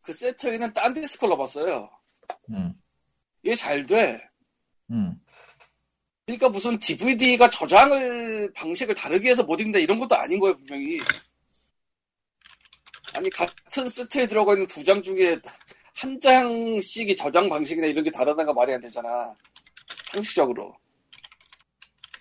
그 0.03 0.12
세트에 0.12 0.55
있는 0.55 0.73
딴 0.73 0.95
디스크를 0.95 1.31
넣어봤어요. 1.31 1.91
음. 2.51 2.75
이게 3.43 3.55
잘 3.55 3.85
돼. 3.87 4.21
음. 4.91 5.15
그러니까 6.27 6.49
무슨 6.49 6.77
DVD가 6.77 7.49
저장을 7.49 8.53
방식을 8.53 8.95
다르게 8.97 9.31
해서 9.31 9.45
못 9.45 9.61
읽는다 9.61 9.79
이런 9.79 9.99
것도 9.99 10.17
아닌 10.17 10.41
거예요 10.41 10.57
분명히. 10.57 10.99
아니 13.15 13.31
같은 13.31 13.89
세트에 13.89 14.27
들어가 14.27 14.53
있는 14.53 14.67
두 14.67 14.83
장 14.85 15.01
중에 15.03 15.39
한 15.95 16.21
장씩이 16.21 17.15
저장 17.17 17.49
방식이나 17.49 17.87
이런 17.87 18.03
게 18.05 18.11
다르다는 18.11 18.45
거 18.47 18.53
말이 18.53 18.75
안 18.75 18.81
되잖아. 18.81 19.35
상식적으로. 20.11 20.77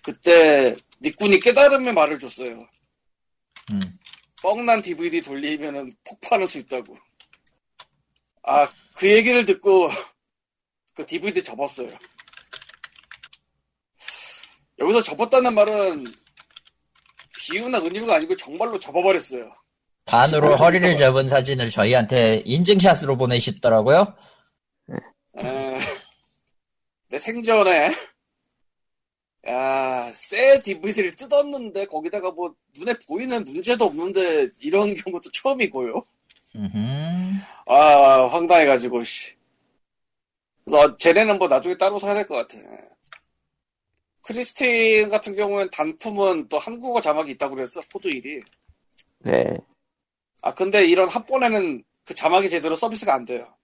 그때 0.02 0.76
니꾼이 1.02 1.40
깨달음의 1.40 1.92
말을 1.92 2.18
줬어요. 2.20 2.64
음. 3.72 3.98
뻥난 4.40 4.80
DVD 4.80 5.20
돌리면은 5.20 5.92
폭발할 6.04 6.46
수 6.46 6.58
있다고. 6.58 6.96
아, 8.44 8.70
그 8.94 9.10
얘기를 9.10 9.44
듣고 9.44 9.88
그 10.94 11.04
DVD 11.04 11.42
접었어요. 11.42 11.90
여기서 14.78 15.02
접었다는 15.02 15.54
말은 15.54 16.06
비유나 17.36 17.78
은유가 17.78 18.16
아니고 18.16 18.36
정말로 18.36 18.78
접어버렸어요. 18.78 19.50
반으로 20.04 20.54
허리를 20.54 20.92
소리가 20.92 20.98
접은 21.06 21.28
사진을 21.28 21.70
저희한테 21.70 22.42
인증샷으로 22.44 23.16
보내시더라고요. 23.16 24.14
에, 25.38 25.78
내 27.08 27.18
생전에 27.18 27.92
야, 29.48 30.10
새 30.14 30.60
DVD를 30.62 31.14
뜯었는데 31.16 31.86
거기다가 31.86 32.30
뭐 32.32 32.54
눈에 32.76 32.94
보이는 33.06 33.44
문제도 33.44 33.84
없는데 33.84 34.48
이런 34.60 34.94
경우도 34.94 35.30
처음이고요. 35.32 36.04
아, 37.66 38.28
황당해가지고, 38.30 39.04
씨. 39.04 39.34
그래서 40.64 40.96
쟤네는 40.96 41.38
뭐 41.38 41.46
나중에 41.48 41.76
따로 41.76 41.98
사야 41.98 42.14
될 42.14 42.26
것 42.26 42.36
같아. 42.36 42.58
크리스틴 44.26 45.08
같은 45.08 45.36
경우엔 45.36 45.70
단품은 45.70 46.48
또 46.48 46.58
한국어 46.58 47.00
자막이 47.00 47.30
있다고 47.32 47.54
그랬어, 47.54 47.80
코드 47.92 48.08
1이. 48.08 48.44
네. 49.20 49.56
아, 50.42 50.52
근데 50.52 50.84
이런 50.84 51.08
합본에는 51.08 51.84
그 52.04 52.12
자막이 52.12 52.48
제대로 52.48 52.74
서비스가 52.74 53.14
안 53.14 53.24
돼요. 53.24 53.56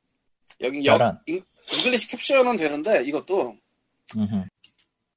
여기 0.60 0.84
여. 0.86 0.96
잉, 1.26 1.42
English 1.72 2.08
caption은 2.08 2.56
되는데, 2.56 3.02
이것도 3.02 3.56
음흠. 4.16 4.44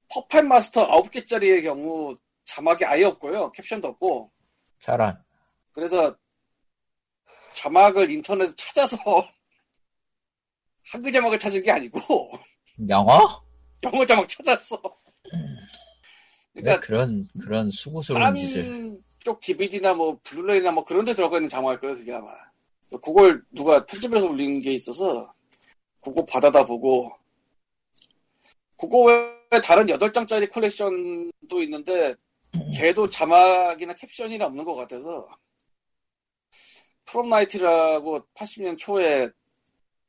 Puppet 0.10 0.46
Master 0.46 0.88
9개짜리의 0.88 1.62
경우 1.62 2.16
자막이 2.46 2.84
아예 2.86 3.04
없고요. 3.04 3.52
캡션도 3.52 3.90
없고. 3.90 4.32
저런. 4.80 5.16
그래서 5.74 6.16
자막을 7.54 8.10
인터넷에 8.10 8.54
찾아서 8.56 8.98
한글 10.92 11.12
자막을 11.12 11.38
찾은 11.38 11.62
게 11.64 11.72
아니고 11.72 12.32
영어? 12.90 13.44
영어 13.84 14.06
자막 14.06 14.28
찾았어. 14.28 15.05
왜 16.56 16.62
그러니까 16.62 16.80
그런 16.86 17.28
그런 17.42 17.70
수고스러운 17.70 18.36
짓을? 18.36 18.98
쪽 19.20 19.40
DVD나 19.42 19.94
뭐 19.94 20.18
블루레이나 20.24 20.72
뭐 20.72 20.84
그런 20.84 21.04
데 21.04 21.14
들어가 21.14 21.38
있는 21.38 21.50
자막일 21.50 21.80
거예요, 21.80 21.96
그게 21.98 22.14
아마. 22.14 22.32
그래서 22.88 23.02
그걸 23.02 23.44
누가 23.52 23.84
편집해서 23.86 24.26
올린 24.28 24.62
게 24.62 24.74
있어서 24.74 25.32
그거 26.02 26.24
받아다 26.26 26.66
보고 26.66 27.12
그거 28.78 29.04
외에 29.04 29.62
다른 29.64 29.86
8장짜리 29.88 30.50
컬렉션도 30.52 31.62
있는데 31.64 32.14
걔도 32.78 33.10
자막이나 33.10 33.94
캡션이나 33.96 34.46
없는 34.46 34.64
것 34.64 34.76
같아서 34.76 35.28
Prom 37.06 37.41
Night라고 37.41 38.20
80년 38.36 38.78
초에 38.78 39.30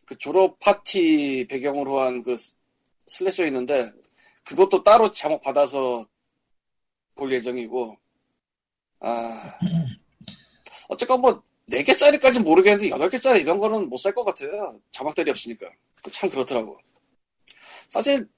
그 0.05 0.17
졸업 0.19 0.59
파티 0.61 1.47
배경으로 1.49 2.01
한 2.01 2.23
그 2.23 2.37
slasher 3.09 3.47
있는데 3.47 3.91
그것도 4.45 4.83
따로 4.83 5.11
자막 5.13 5.41
받아서 5.41 6.05
볼 7.17 7.33
예정이고. 7.33 7.97
아. 9.01 9.59
어쨌건 10.89 11.21
뭐 11.21 11.43
4개짜리까지 11.71 12.43
모르겠는데 12.43 12.91
8개짜리 12.91 13.41
이런 13.41 13.59
거는 13.59 13.89
못 13.89 13.99
살 13.99 14.15
것 14.15 14.25
같아요. 14.25 14.79
자막들이 14.93 15.31
없으니까. 15.31 15.69
그참 16.03 16.31
그렇더라고. 16.31 16.79
사실 17.89 18.29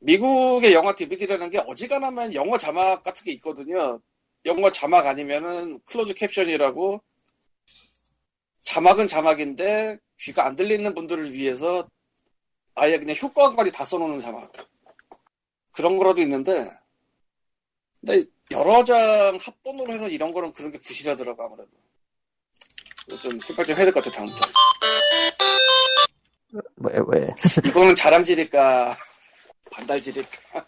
미국의 0.00 0.72
영화 0.72 0.94
DVD라는 0.94 1.50
게 1.50 1.58
어지간하면 1.58 2.34
영어 2.34 2.56
자막 2.56 3.02
같은 3.02 3.24
게 3.24 3.32
있거든요. 3.32 4.00
영어 4.46 4.70
자막 4.70 5.06
아니면은 5.06 5.78
closed 5.84 6.14
caption이라고 6.14 7.02
자막은 8.62 9.08
자막인데 9.08 9.98
귀가 10.20 10.46
안 10.46 10.56
들리는 10.56 10.94
분들을 10.94 11.32
위해서 11.32 11.86
아예 12.74 12.98
그냥 12.98 13.16
효과까지 13.20 13.72
다 13.72 13.84
써놓는 13.84 14.20
자막. 14.20 14.50
그런 15.72 15.96
거라도 15.98 16.22
있는데 16.22 16.70
근데 18.00 18.24
여러 18.50 18.82
장 18.84 18.96
합본으로 19.40 19.92
해서 19.92 20.08
이런 20.08 20.32
거는 20.32 20.52
그런 20.52 20.70
게 20.70 20.78
부실하더라고 20.78 21.42
아무래도 21.44 21.70
이거 23.08 23.18
좀 23.18 23.38
생각 23.40 23.64
좀 23.64 23.76
해야 23.76 23.84
될 23.84 23.92
것 23.92 24.02
같아 24.04 24.16
다음부터 24.16 24.48
왜, 26.76 26.94
왜, 27.08 27.26
이거는 27.66 27.94
자랑질일까 27.94 28.96
반달질일까 29.70 30.66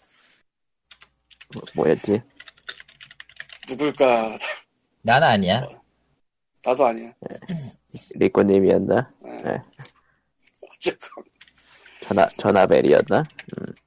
뭐, 1.53 1.63
뭐였지? 1.75 2.21
누굴까 3.67 4.37
난 5.01 5.23
아니야. 5.23 5.67
나도 6.63 6.85
아니야 6.85 7.11
리코님이었나? 8.11 9.11
예. 9.25 9.29
네. 9.41 9.61
어쨌건 10.69 11.23
전화, 12.01 12.29
전화벨이었나? 12.37 13.23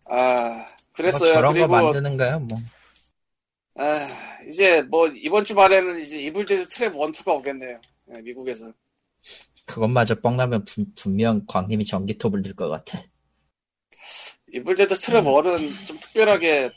아뭐 0.07 0.67
그랬어요 0.93 1.33
저런 1.35 1.53
그리고 1.55 1.69
거 1.69 1.83
만드는 1.83 2.17
거야 2.17 2.39
뭐. 2.39 2.59
아, 3.77 4.07
이제 4.49 4.83
뭐 4.83 5.09
이번 5.09 5.45
주 5.45 5.55
말에는 5.55 6.01
이제 6.01 6.21
Evil 6.21 6.45
Dead 6.45 6.69
Trap 6.69 6.93
1, 6.95 7.13
2가 7.13 7.35
오겠네요. 7.35 7.81
예, 8.13 8.21
미국에서. 8.21 8.73
그것마저 9.67 10.21
뻥나면 10.21 10.65
분, 10.65 10.87
분명 10.95 11.45
광님이 11.47 11.85
전기톱을 11.87 12.43
들 12.43 12.55
것 12.55 12.69
같아. 12.69 13.03
Evil 14.53 14.74
Dead 14.74 14.95
Trap 14.95 15.25
1은 15.25 15.87
좀 15.87 15.99
특별하게 15.99 16.71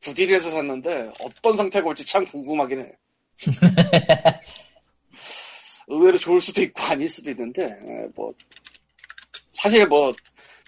부딜에서 0.00 0.50
샀는데 0.50 1.12
어떤 1.20 1.56
상태가 1.56 1.88
올지 1.88 2.06
참 2.06 2.24
궁금하긴 2.24 2.80
해. 2.80 2.92
의외로 5.88 6.16
좋을 6.16 6.40
수도 6.40 6.62
있고 6.62 6.80
아닐 6.84 7.08
수도 7.08 7.30
있는데 7.30 7.62
예, 7.64 8.08
뭐 8.14 8.32
사실 9.52 9.86
뭐 9.86 10.14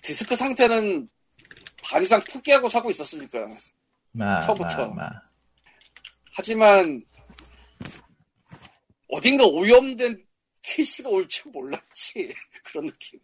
디스크 0.02 0.36
상태는 0.36 1.08
반 1.82 2.02
이상 2.02 2.22
포기하고 2.30 2.68
사고 2.68 2.90
있었으니까. 2.90 3.48
마, 4.14 4.40
처음부터. 4.40 4.88
마, 4.90 4.94
마. 5.04 5.10
하지만 6.32 7.02
어딘가 9.08 9.44
오염된 9.44 10.24
케이스가 10.62 11.08
올 11.08 11.26
줄 11.28 11.50
몰랐지. 11.52 12.32
그런 12.64 12.86
느낌. 12.86 13.20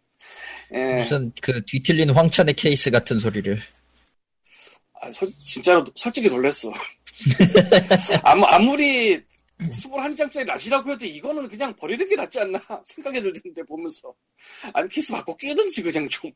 예. 0.73 0.95
무슨 0.97 1.31
그 1.41 1.63
뒤틀린 1.65 2.09
황천의 2.11 2.53
케이스 2.53 2.91
같은 2.91 3.19
소리를. 3.19 3.57
아, 5.01 5.11
솔- 5.11 5.31
진짜로 5.45 5.83
솔직히 5.95 6.29
놀랬어. 6.29 6.71
아무, 8.23 8.45
아무리 8.45 9.19
21장짜리 9.59 10.45
낫이라고 10.45 10.91
해도 10.91 11.05
이거는 11.05 11.47
그냥 11.47 11.75
버리는 11.75 12.07
게 12.07 12.15
낫지 12.15 12.39
않나 12.39 12.59
생각이 12.85 13.21
들던데 13.21 13.63
보면서 13.63 14.13
아니 14.73 14.87
케이스 14.89 15.11
바꿔 15.11 15.35
끼든지 15.35 15.81
그냥 15.83 16.07
좀 16.09 16.31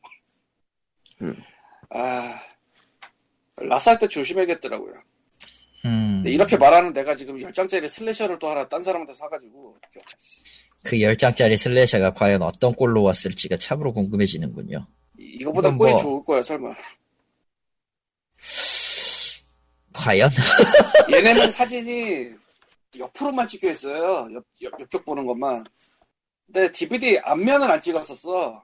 음. 1.22 1.42
아, 1.90 2.40
라스할 3.56 3.98
때 3.98 4.06
조심해야겠더라고요. 4.08 4.94
음, 5.86 6.22
이렇게 6.26 6.56
말하는 6.56 6.92
내가 6.92 7.14
지금 7.14 7.38
10장짜리 7.38 7.88
슬래셔를 7.88 8.38
또 8.38 8.48
하나 8.48 8.68
딴 8.68 8.82
사람한테 8.82 9.14
사가지고 9.14 9.76
그 10.82 10.96
10장짜리 10.96 11.56
슬래셔가 11.56 12.12
과연 12.12 12.42
어떤 12.42 12.74
꼴로 12.74 13.02
왔을지가 13.02 13.56
참으로 13.58 13.92
궁금해지는군요. 13.92 14.86
이- 15.18 15.38
이거보다 15.40 15.70
꼴이 15.74 15.92
뭐- 15.92 16.00
좋을 16.02 16.24
거야 16.24 16.42
설마. 16.42 16.74
과연? 19.94 20.30
얘네는 21.12 21.50
사진이 21.52 22.30
옆으로만 22.98 23.46
찍혀 23.48 23.70
있어요. 23.70 24.28
옆, 24.34 24.44
옆, 24.62 24.80
옆쪽 24.80 25.04
보는 25.04 25.24
것만. 25.26 25.64
근데 26.46 26.70
DVD 26.70 27.18
앞면은 27.24 27.70
안 27.70 27.80
찍었었어. 27.80 28.62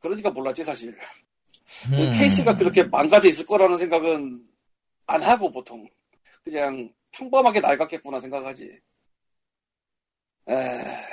그러니까 0.00 0.30
몰랐지, 0.30 0.62
사실. 0.64 0.96
그 1.90 1.94
음, 1.94 2.10
케이스가 2.18 2.54
그렇게 2.56 2.82
망가져 2.84 3.28
있을 3.28 3.46
거라는 3.46 3.78
생각은 3.78 4.42
안 5.06 5.22
하고, 5.22 5.50
보통. 5.52 5.86
그냥 6.42 6.90
평범하게 7.12 7.60
낡았겠구나 7.60 8.20
생각하지. 8.20 8.80
에, 10.48 10.54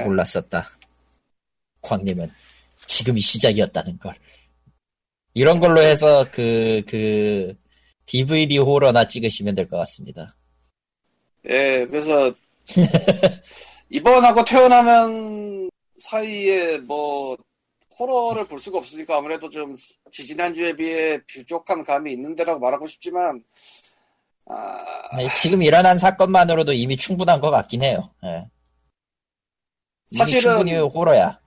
예. 0.00 0.04
몰랐었다. 0.04 0.66
광님은 1.82 2.30
지금이 2.86 3.20
시작이었다는 3.20 3.98
걸. 3.98 4.14
이런 5.34 5.60
걸로 5.60 5.80
해서 5.80 6.26
그, 6.32 6.82
그, 6.86 7.54
DVD 8.06 8.58
호러나 8.58 9.06
찍으시면 9.06 9.54
될 9.54 9.68
것 9.68 9.76
같습니다. 9.78 10.34
예, 11.48 11.86
그래서, 11.86 12.32
이번하고 13.90 14.44
태어나면 14.44 15.70
사이에 16.10 16.78
뭐, 16.78 17.36
호러를 17.98 18.46
볼 18.46 18.60
수가 18.60 18.78
없으니까 18.78 19.16
아무래도 19.18 19.50
좀 19.50 19.76
지지난주에 20.12 20.74
비해 20.76 21.18
부족한 21.26 21.84
감이 21.84 22.12
있는 22.12 22.34
데라고 22.34 22.60
말하고 22.60 22.86
싶지만, 22.86 23.42
아, 24.46 24.84
아니, 25.10 25.28
지금 25.34 25.62
일어난 25.62 25.98
사건만으로도 25.98 26.72
이미 26.72 26.96
충분한 26.96 27.40
것 27.40 27.50
같긴 27.50 27.82
해요. 27.82 28.10
예. 28.24 28.46
이미 30.10 30.20
사실은- 30.24 30.40
충분히 30.40 30.74
호러야. 30.76 31.38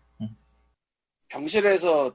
병실에서 1.30 2.14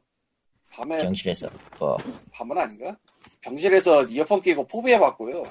밤에, 0.73 0.99
병실에서. 0.99 1.49
뭐. 1.79 1.97
밤은 2.33 2.59
아닌가? 2.59 2.97
병실에서 3.41 4.05
이어폰 4.05 4.43
끼고 4.43 4.67
포비해 4.67 4.99
봤고요. 4.99 5.43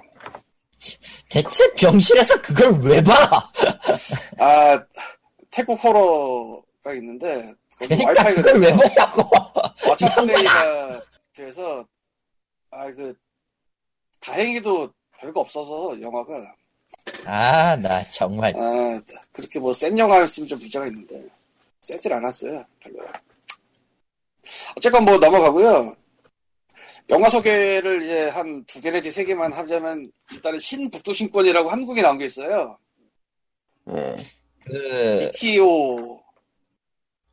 대체 1.29 1.73
병실에서 1.73 2.39
그걸 2.41 2.79
왜 2.81 3.03
봐? 3.03 3.13
아, 4.39 4.86
태국 5.49 5.84
호러 5.84 6.62
가 6.86 6.93
있는데, 6.93 7.52
거기 7.80 7.98
그러니까 7.98 8.06
와이파이가 8.21 8.41
그걸 8.43 8.62
왜 8.62 8.71
보냐고. 8.71 9.21
왓챠 9.24 10.15
플레이가 10.15 11.02
돼서, 11.34 11.84
아, 12.69 12.86
그, 12.93 13.12
다행히도 14.21 14.93
별거 15.17 15.39
없어서, 15.39 16.00
영화가. 16.00 16.56
아, 17.26 17.76
나 17.78 18.04
정말. 18.10 18.54
아, 18.56 19.02
그렇게 19.32 19.58
뭐 19.60 19.74
센 19.74 19.98
영화였으면 19.98 20.48
좀 20.48 20.60
문제가 20.60 20.86
있는데 20.88 21.24
세질 21.80 22.13
않았어요. 22.13 22.63
별로요. 22.80 23.08
어쨌건 24.78 25.06
뭐 25.06 25.17
넘어가고요. 25.17 25.95
영화 27.10 27.30
소개를 27.30 28.04
이제 28.04 28.30
한 28.30 28.63
두 28.65 28.80
개 28.82 28.89
내지 28.91 29.12
세 29.12 29.24
개만 29.24 29.54
하자면 29.54 30.12
일단은 30.32 30.58
신북두신권이라고 30.60 31.69
한국에 31.69 32.02
나온 32.02 32.17
게 32.17 32.26
있어요. 32.26 32.78
예. 33.89 34.15
그, 34.63 35.30
미키오 35.32 36.19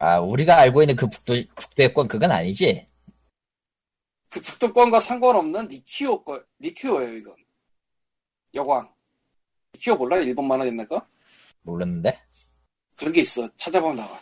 아, 0.04 0.18
우리가 0.18 0.58
알고 0.58 0.82
있는 0.82 0.96
그 0.96 1.06
북두, 1.08 1.32
북두의권 1.54 2.08
그건 2.08 2.32
아니지? 2.32 2.88
그 4.28 4.40
북두권과 4.40 4.98
상관없는 4.98 5.68
리키오 5.68 6.24
거 6.24 6.42
리키오예요 6.60 7.12
이건. 7.18 7.36
여광. 8.54 8.92
리키오 9.72 9.94
몰라요? 9.94 10.22
일본 10.22 10.48
만화 10.48 10.66
옛날 10.66 10.88
거? 10.88 11.06
모르는데? 11.62 12.18
그런 12.98 13.12
게 13.12 13.20
있어. 13.20 13.48
찾아보면 13.56 13.94
나와. 13.98 14.18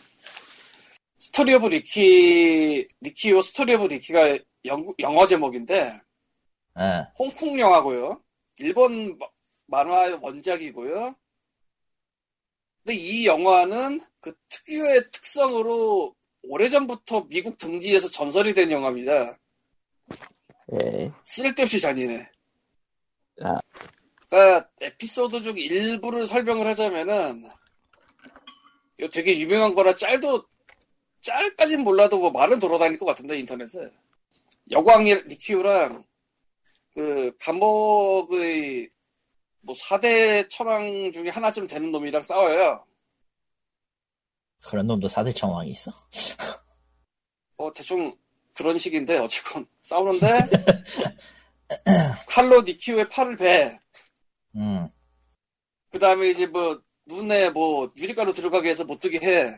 Story 1.17 1.55
of 1.55 1.65
Ricky, 1.65 2.87
리키오 2.99 3.41
Story 3.41 3.73
of 3.73 3.85
Ricky가 3.85 4.37
영, 4.65 4.85
영어 4.99 5.25
제목인데, 5.25 5.99
어. 6.75 7.07
홍콩 7.17 7.59
영화고요. 7.59 8.21
일본 8.59 9.17
마- 9.17 9.27
만화 9.65 10.15
원작이고요. 10.21 11.15
근데 12.83 12.95
이 12.95 13.25
영화는 13.25 14.01
그 14.19 14.33
특유의 14.49 15.11
특성으로 15.11 16.15
오래전부터 16.43 17.27
미국 17.27 17.57
등지에서 17.57 18.09
전설이 18.09 18.53
된 18.53 18.71
영화입니다. 18.71 19.37
예. 20.73 21.11
쓸데없이 21.23 21.79
잔인해. 21.79 22.29
아. 23.43 23.59
그러니까 24.29 24.69
에피소드 24.79 25.41
중 25.41 25.57
일부를 25.57 26.25
설명을 26.25 26.65
하자면은 26.67 27.43
이거 28.97 29.07
되게 29.09 29.37
유명한 29.37 29.73
거라 29.73 29.93
짤도 29.93 30.45
짤까진 31.21 31.81
몰라도 31.81 32.17
뭐 32.17 32.31
말은 32.31 32.59
돌아다닐 32.59 32.97
것 32.97 33.05
같은데 33.05 33.37
인터넷에 33.39 33.91
여광이 34.71 35.13
리키우랑 35.25 36.03
그 36.93 37.35
감옥의 37.39 38.89
뭐 39.61 39.75
4대 39.75 40.49
천왕 40.49 41.11
중에 41.11 41.29
하나쯤 41.29 41.67
되는 41.67 41.91
놈이랑 41.91 42.23
싸워요. 42.23 42.83
그런 44.63 44.87
놈도 44.87 45.07
사대 45.07 45.31
청왕이 45.31 45.71
있어? 45.71 45.91
뭐 47.57 47.71
대충 47.73 48.15
그런 48.53 48.77
식인데 48.77 49.17
어쨌건 49.17 49.65
싸우는데 49.81 50.27
칼로 52.27 52.61
니키우의 52.61 53.09
팔을 53.09 53.37
배. 53.37 53.79
음. 54.55 54.89
그 55.89 55.99
다음에 55.99 56.29
이제 56.29 56.45
뭐 56.45 56.81
눈에 57.05 57.49
뭐 57.49 57.91
유리가루 57.97 58.33
들어가게 58.33 58.69
해서 58.69 58.83
못 58.83 58.99
뜨게 58.99 59.19
해. 59.19 59.55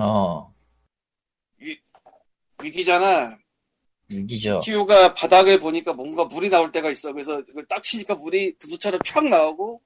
어. 0.00 0.52
위기잖아. 2.62 3.38
유기죠. 4.10 4.60
키우가 4.60 5.14
바닥을 5.14 5.60
보니까 5.60 5.92
뭔가 5.92 6.24
물이 6.24 6.48
나올 6.50 6.70
때가 6.72 6.90
있어. 6.90 7.12
그래서 7.12 7.40
이걸 7.48 7.64
딱 7.66 7.82
치니까 7.82 8.14
물이 8.14 8.56
부두처럼 8.58 8.98
촥 9.00 9.28
나오고 9.28 9.80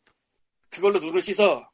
그걸로 0.70 0.98
눈을 0.98 1.20
씻어. 1.20 1.68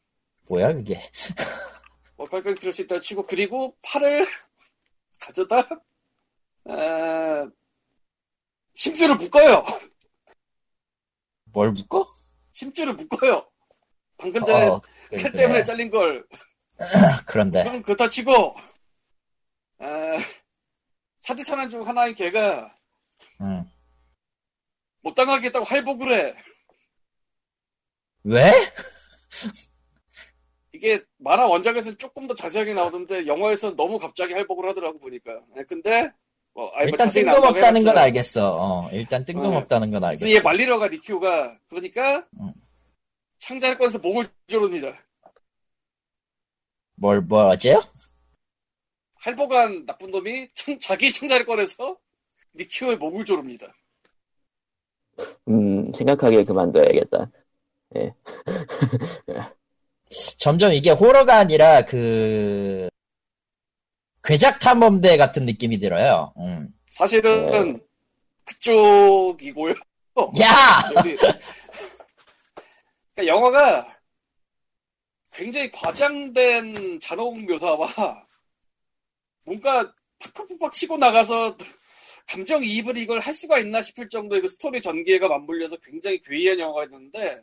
뭐야, 0.49 0.73
그게? 0.75 1.01
뭐 2.17 2.27
거기까지 2.29 2.57
그럴 2.61 2.73
수 2.73 2.83
있다 2.83 3.01
치고 3.01 3.27
그리고 3.27 3.77
팔을 3.83 4.27
가져다 5.21 5.59
에, 6.69 7.47
심줄을 8.75 9.15
묶어요. 9.17 9.65
뭘 11.53 11.71
묶어? 11.73 12.07
심줄을 12.53 12.95
묶어요. 12.95 13.47
방금 14.19 14.45
전에 14.45 14.67
어, 14.67 14.81
그래, 15.09 15.23
칼 15.23 15.33
그래. 15.33 15.43
때문에 15.43 15.65
잘린 15.65 15.91
걸. 15.91 16.27
그런데. 17.27 17.63
그럼 17.65 17.83
그렇다 17.83 18.09
치고 18.09 18.55
에, 19.83 20.19
사대천왕 21.31 21.71
중 21.71 21.87
하나인 21.87 22.15
걔가 22.15 22.75
음. 23.41 23.65
못 25.03 25.15
당하겠다고 25.15 25.65
할복을 25.65 26.13
해. 26.13 26.35
왜? 28.25 28.51
이게 30.75 31.03
만화 31.19 31.47
원작에서는 31.47 31.99
조금 31.99 32.27
더 32.27 32.35
자세하게 32.35 32.75
나오던데 32.75 33.27
영화에서는 33.27 33.77
너무 33.77 33.99
갑자기 33.99 34.35
할복을 34.35 34.69
하더라고 34.69 34.99
보니까. 34.99 35.41
네, 35.55 35.63
근데 35.65 36.11
뭐, 36.53 36.67
뭐 36.67 36.83
일단 36.83 37.09
나온다고 37.09 37.13
뜬금없다는 37.13 37.85
건. 37.85 37.99
알겠어. 37.99 38.57
어, 38.57 38.91
일단 38.93 39.25
뜬금없다는 39.25 39.91
건 39.93 40.05
알겠어. 40.05 40.31
얘 40.31 40.41
말리러 40.41 40.79
가 40.79 40.89
니키오가 40.89 41.59
그러니까 41.69 42.25
음. 42.41 42.53
창자를 43.39 43.79
꺼내서 43.79 43.99
목을 43.99 44.27
조릅니다. 44.49 44.93
뭘, 46.97 47.21
뭘 47.21 47.47
어째요? 47.47 47.81
할복한 49.21 49.85
나쁜 49.87 50.11
놈이 50.11 50.49
창- 50.55 50.79
자기 50.81 51.13
창자를 51.13 51.45
꺼내서 51.45 51.97
니키오의 52.55 52.97
목을 52.97 53.25
조릅니다. 53.25 53.67
음, 55.49 55.93
생각하기에 55.93 56.45
그만둬야겠다. 56.45 57.31
점점 60.39 60.73
이게 60.73 60.91
호러가 60.91 61.37
아니라 61.39 61.85
그 61.85 62.89
괴작 64.25 64.59
탐험대 64.61 65.17
같은 65.17 65.45
느낌이 65.47 65.79
들어요. 65.79 66.33
음. 66.39 66.73
사실은 66.89 67.79
그쪽이고요. 68.45 69.75
야! 70.41 70.83
여기. 70.97 71.17
그러니까 73.15 73.27
영화가 73.27 73.99
굉장히 75.33 75.71
과장된 75.71 76.99
잔혹 77.01 77.39
묘사와 77.41 78.27
뭔가 79.51 79.93
팍팍팍팍 80.21 80.73
치고 80.73 80.97
나가서 80.97 81.57
감정이입을 82.29 82.97
이걸 82.99 83.19
할 83.19 83.35
수가 83.35 83.59
있나 83.59 83.83
싶을 83.83 84.09
정도의 84.09 84.43
그 84.43 84.47
스토리 84.49 84.81
전개가 84.81 85.27
맞물려서 85.27 85.77
굉장히 85.79 86.21
괴이한 86.23 86.59
영화였는데 86.61 87.41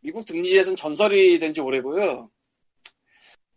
미국 0.00 0.24
등지에서는 0.24 0.76
전설이 0.76 1.38
된 1.38 1.52
지 1.52 1.60
오래고요. 1.60 2.30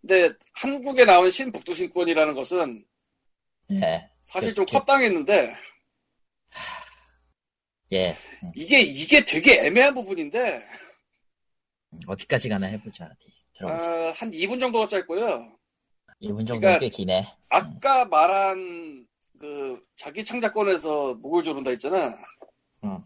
근데 0.01 0.33
한국에 0.53 1.05
나온 1.05 1.29
신북두신권이라는 1.31 2.33
것은 2.35 2.85
예, 3.71 4.09
사실 4.23 4.53
좀. 4.53 4.65
컷당했는데 4.65 5.55
예. 7.93 8.15
이게 8.55 8.81
이게 8.81 9.23
되게 9.23 9.59
애매한 9.65 9.93
부분인데 9.93 10.65
어디까지 12.07 12.49
가나 12.49 12.67
해보자. 12.67 13.05
어디 13.05 13.31
들어보자. 13.57 13.89
아, 13.89 14.11
한 14.11 14.31
2분 14.31 14.59
정도가 14.59 14.85
짧고요. 14.87 15.54
1분 16.21 16.47
정도 16.47 16.61
그러니까- 16.61 16.79
꽤 16.79 16.89
기네. 16.89 17.27
아까 17.49 18.05
말한 18.05 19.05
그 19.39 19.81
자기 19.95 20.23
창작권에서 20.23 21.15
목을 21.15 21.43
조른다 21.43 21.69
했잖아. 21.71 22.17
응. 22.83 23.03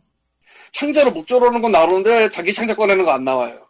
창자로 0.71 1.11
목 1.11 1.25
조르는 1.27 1.61
건 1.61 1.71
나오는데 1.71 2.29
자기 2.29 2.53
창작권에는 2.53 3.03
거 3.05 3.11
안 3.11 3.23
나와요. 3.23 3.67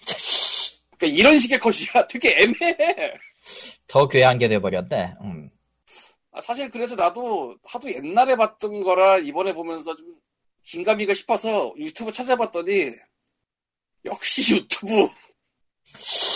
그러니까 0.98 1.18
이런 1.18 1.38
식의 1.38 1.58
컷이야. 1.60 2.06
되게 2.08 2.36
애매해. 2.40 3.14
더 3.86 4.06
괴한 4.08 4.38
게 4.38 4.48
돼버렸네. 4.48 5.14
음. 5.22 5.50
아, 6.32 6.40
사실 6.40 6.68
그래서 6.70 6.94
나도 6.94 7.56
하도 7.64 7.92
옛날에 7.92 8.36
봤던 8.36 8.80
거라 8.82 9.18
이번에 9.18 9.52
보면서 9.52 9.94
좀 9.96 10.06
긴가미가 10.64 11.14
싶어서 11.14 11.72
유튜브 11.76 12.12
찾아봤더니 12.12 12.92
역시 14.04 14.54
유튜브 14.56 15.08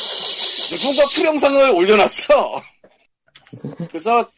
누군가 0.71 1.05
풀영상을 1.15 1.71
올려놨어. 1.71 2.62
그래서 3.89 4.31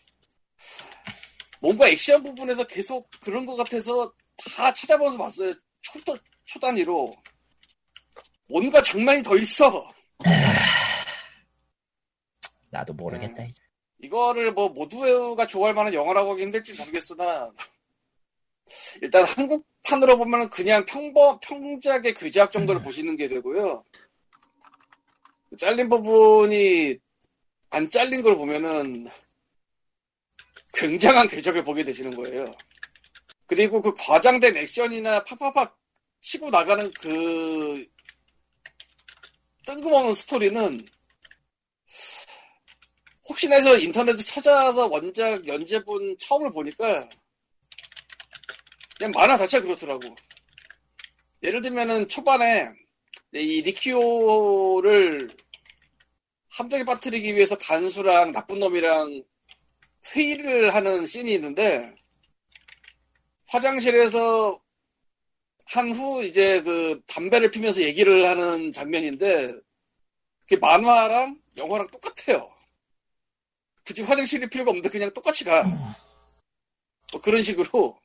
뭔가 1.61 1.89
액션 1.89 2.23
부분에서 2.23 2.65
계속 2.65 3.09
그런 3.21 3.47
것 3.47 3.57
같아서 3.57 4.13
다 4.37 4.73
찾아보면서 4.73 5.19
봤어요. 5.19 5.53
초, 5.81 6.01
초 6.45 6.61
단위로. 6.61 7.17
뭔가 8.49 8.83
장난이 8.83 9.23
더 9.23 9.37
있어. 9.37 9.91
나도 12.71 12.93
모르겠다. 12.95 13.43
음. 13.43 13.51
이거를 14.03 14.53
뭐 14.53 14.69
모두가 14.69 15.47
좋아할 15.47 15.75
만한 15.75 15.95
영화라고 15.95 16.33
하기 16.33 16.43
힘들지 16.43 16.75
모르겠으나 16.75 17.51
일단 19.01 19.25
한국판으로 19.25 20.19
보면 20.19 20.51
그냥 20.51 20.85
평범 20.85 21.39
평작의 21.41 22.15
괴작 22.15 22.53
정도를 22.53 22.83
보시는 22.83 23.17
게 23.17 23.29
되고요. 23.29 23.83
잘린 25.59 25.89
부분이 25.89 26.97
안 27.71 27.89
잘린 27.91 28.23
걸 28.23 28.37
보면은 28.37 29.07
굉장한 30.75 31.29
궤적을 31.29 31.65
보게 31.65 31.83
되시는 31.85 32.15
거예요. 32.15 32.55
그리고 33.47 33.81
그 33.81 33.95
과장된 33.95 34.57
액션이나 34.57 35.25
팍팍팍 35.25 35.79
치고 36.21 36.51
나가는 36.51 36.93
그 36.93 37.87
뜬금없는 39.67 40.15
스토리는 40.15 40.87
혹시나 43.29 43.57
해서 43.57 43.77
인터넷에 43.77 44.23
찾아서 44.23 44.87
원작 44.87 45.47
연재본 45.47 46.17
처음을 46.19 46.51
보니까 46.51 47.09
그냥 48.97 49.13
만화 49.13 49.37
자체가 49.37 49.65
그렇더라고. 49.65 50.15
예를 51.43 51.61
들면은 51.61 52.09
초반에 52.09 52.73
이 53.33 53.61
리키오를 53.63 55.31
함정에 56.51 56.85
빠뜨리기 56.85 57.35
위해서 57.35 57.57
간수랑 57.59 58.33
나쁜 58.33 58.59
놈이랑 58.61 59.23
회의를 60.15 60.75
하는 60.75 61.05
씬이 61.07 61.35
있는데 61.35 61.95
화장실에서 63.49 64.61
한 65.69 65.91
후 65.91 66.25
이제 66.25 66.63
그 66.63 67.03
담배를 67.09 67.51
피면서 67.51 67.83
얘기를 67.83 68.27
하는 68.29 68.71
장면인데 68.71 69.53
그게 70.43 70.57
만화랑 70.59 71.41
영화랑 71.57 71.89
똑같아요. 71.89 72.49
굳이 73.85 74.03
화장실일 74.03 74.49
필요가 74.49 74.71
없는데 74.71 74.89
그냥 74.89 75.13
똑같이 75.13 75.43
가. 75.45 75.65
뭐 77.13 77.21
그런 77.21 77.43
식으로 77.43 77.99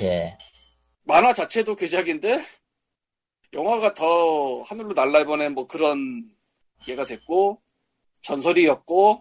예. 0.00 0.36
만화 1.04 1.34
자체도 1.34 1.76
괴작인데 1.76 2.46
영화가 3.52 3.94
더 3.94 4.62
하늘로 4.62 4.92
날라 4.92 5.20
이번에 5.20 5.48
뭐 5.48 5.66
그런 5.66 6.30
예가 6.86 7.04
됐고 7.04 7.60
전설이었고 8.22 9.20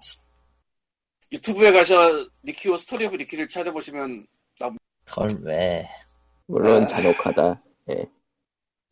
유튜브에 1.31 1.71
가셔 1.71 1.95
리키오 2.43 2.77
Story 2.77 3.05
of 3.05 3.15
Ricky를 3.17 3.47
찾아보시면 3.47 4.27
헐, 5.15 5.29
왜. 5.43 5.89
물론 6.45 6.83
아. 6.83 6.87
잔혹하다. 6.87 7.63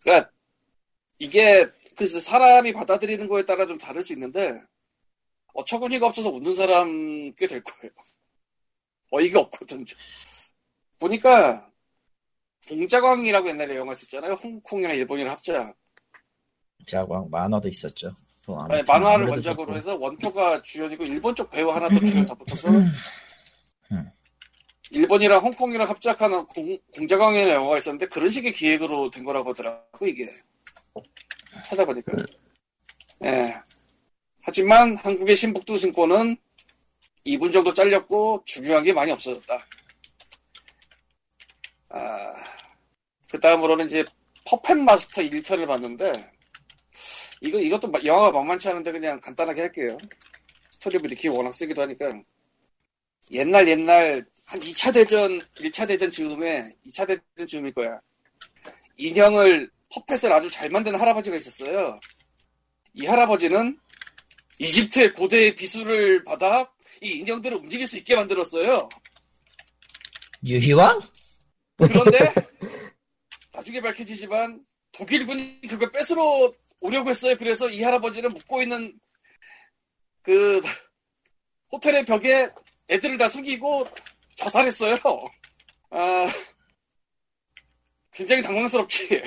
그러니까 0.02 0.32
이게 1.20 1.68
그래서 1.96 2.20
사람이 2.20 2.74
받아들이는 2.74 3.28
거에 3.28 3.46
따라 3.46 3.66
좀 3.66 3.78
다를 3.78 4.02
수 4.02 4.14
있는데 4.14 4.60
어처구니가 5.54 6.08
없어서 6.08 6.30
웃는 6.30 6.56
사람 6.56 7.34
꽤 7.36 7.48
될 7.48 7.64
거예요. 7.64 7.92
어이가 9.12 9.40
없거든. 9.42 9.86
좀. 9.86 9.98
보니까 11.00 11.70
공자광이라고 12.68 13.49
옛날에 13.49 13.76
영화 13.76 13.93
있었잖아요. 13.93 14.34
홍콩이나 14.34 14.93
일본이랑 14.93 15.32
합작. 15.34 15.76
자광 16.86 17.30
만화도 17.30 17.68
있었죠. 17.70 18.15
뭐 18.45 18.61
아니, 18.63 18.76
아무튼 18.76 18.93
만화를 18.93 19.28
원작으로 19.28 19.65
좋고. 19.65 19.78
해서 19.78 19.95
원표가 19.97 20.61
주연이고 20.61 21.03
일본 21.03 21.36
쪽 21.36 21.49
배우 21.49 21.70
하나 21.70 21.89
더 21.89 21.99
주연 21.99 22.26
다 22.26 22.34
붙어서 22.34 22.70
음. 22.70 24.11
일본이랑 24.89 25.41
홍콩이랑 25.41 25.89
합작하는 25.89 26.45
공, 26.47 26.78
공자광이라는 26.93 27.53
영화가 27.53 27.78
있었는데 27.78 28.07
그런 28.07 28.30
식의 28.30 28.53
기획으로 28.53 29.09
된 29.11 29.26
거라고 29.26 29.49
하더라고 29.49 30.07
이게 30.07 30.34
찾아보니까 31.68 32.13
예 33.26 33.53
하지만 34.43 34.95
한국의 34.95 35.36
신북두 35.36 35.78
신권은 35.78 36.38
2분 37.26 37.51
정도 37.51 37.74
잘렸고 37.74 38.43
중요한 38.45 38.82
게 38.84 38.93
많이 38.93 39.11
없어졌다 39.11 39.65
아 41.89 42.34
그 43.30 43.40
다음으로는 43.40 43.88
이제 43.88 44.04
Puppet 44.50 44.78
Master 44.78 45.22
1편을 45.22 45.68
봤는데 45.68 46.12
이거 47.42 47.60
이것도 47.60 47.90
마- 47.90 48.00
영화가 48.04 48.32
만만치 48.40 48.70
않은데 48.70 48.92
그냥 48.92 49.20
간단하게 49.20 49.62
할게요. 49.62 49.98
Story 50.72 50.98
of 50.98 51.06
Ricky 51.06 51.28
워낙 51.28 51.52
쓰기도 51.54 51.82
하니까 51.82 52.12
옛날 53.32 53.68
옛날 53.68 54.26
한 54.46 54.60
2차 54.62 54.94
대전, 54.94 55.40
1차 55.56 55.86
대전 55.88 56.10
즈음에 56.10 56.72
2차 56.88 57.06
대전 57.06 57.46
즈음일 57.48 57.74
거야. 57.74 58.00
인형을 58.96 59.70
퍼펫을 59.94 60.32
아주 60.32 60.50
잘 60.50 60.70
만드는 60.70 60.98
할아버지가 61.00 61.36
있었어요. 61.36 62.00
이 62.94 63.06
할아버지는 63.06 63.78
이집트의 64.60 65.14
고대의 65.14 65.56
비수를 65.56 66.24
받아 66.24 66.72
이 67.02 67.10
인형들을 67.20 67.58
움직일 67.58 67.86
수 67.86 67.98
있게 67.98 68.16
만들었어요. 68.16 68.88
유희왕? 70.46 71.02
그런데 71.78 72.34
나중에 73.58 73.82
밝혀지지만 73.82 74.64
독일군이 74.91 75.62
그걸 75.62 75.91
뺏으러 75.91 76.53
오려고 76.80 77.10
했어요. 77.10 77.36
그래서 77.39 77.68
이 77.68 77.82
할아버지는 77.82 78.32
묵고 78.32 78.62
있는 78.62 78.93
그 80.22 80.62
호텔의 81.72 82.05
벽에 82.05 82.51
애들을 82.88 83.18
다 83.18 83.28
숙이고 83.28 83.88
자살했어요. 84.36 84.95
아 85.89 86.28
굉장히 88.12 88.43
당황스럽지. 88.43 89.24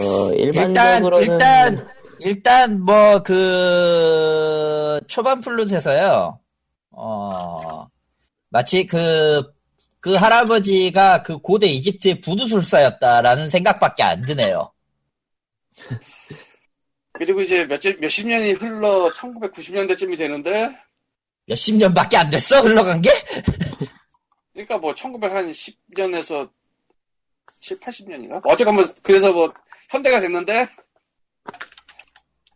어, 0.00 0.32
일단 0.32 0.70
일반적으로는 0.70 1.26
일단 1.26 1.88
일단 2.20 2.82
뭐그 2.82 3.32
초반 5.06 5.42
플롯에서요. 5.42 6.40
어 6.92 7.86
마치 8.48 8.86
그 8.86 9.51
그 10.02 10.14
할아버지가 10.14 11.22
그 11.22 11.38
고대 11.38 11.68
이집트의 11.68 12.20
부두술사였다라는 12.22 13.48
생각밖에 13.48 14.02
안 14.02 14.24
드네요. 14.24 14.72
그리고 17.12 17.40
이제 17.40 17.64
몇, 17.64 17.80
몇십 18.00 18.26
년이 18.26 18.54
흘러 18.54 19.08
1990년대쯤이 19.10 20.18
되는데 20.18 20.76
몇십 21.46 21.76
년밖에 21.76 22.16
안 22.16 22.30
됐어 22.30 22.60
흘러간 22.62 23.00
게? 23.00 23.10
그러니까 24.52 24.76
뭐 24.78 24.92
1910년에서 24.92 26.50
7, 27.60 27.78
80년인가? 27.78 28.40
어쨌건 28.44 28.74
뭐 28.74 28.84
그래서 29.02 29.32
뭐 29.32 29.54
현대가 29.88 30.18
됐는데 30.18 30.66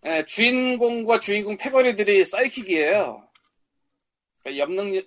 예, 0.05 0.25
주인공과 0.27 1.21
주인공 1.21 1.57
패거리들이 1.57 2.25
사이킥이에요. 2.25 3.23
그러니까 4.43 4.63
염능 4.65 5.01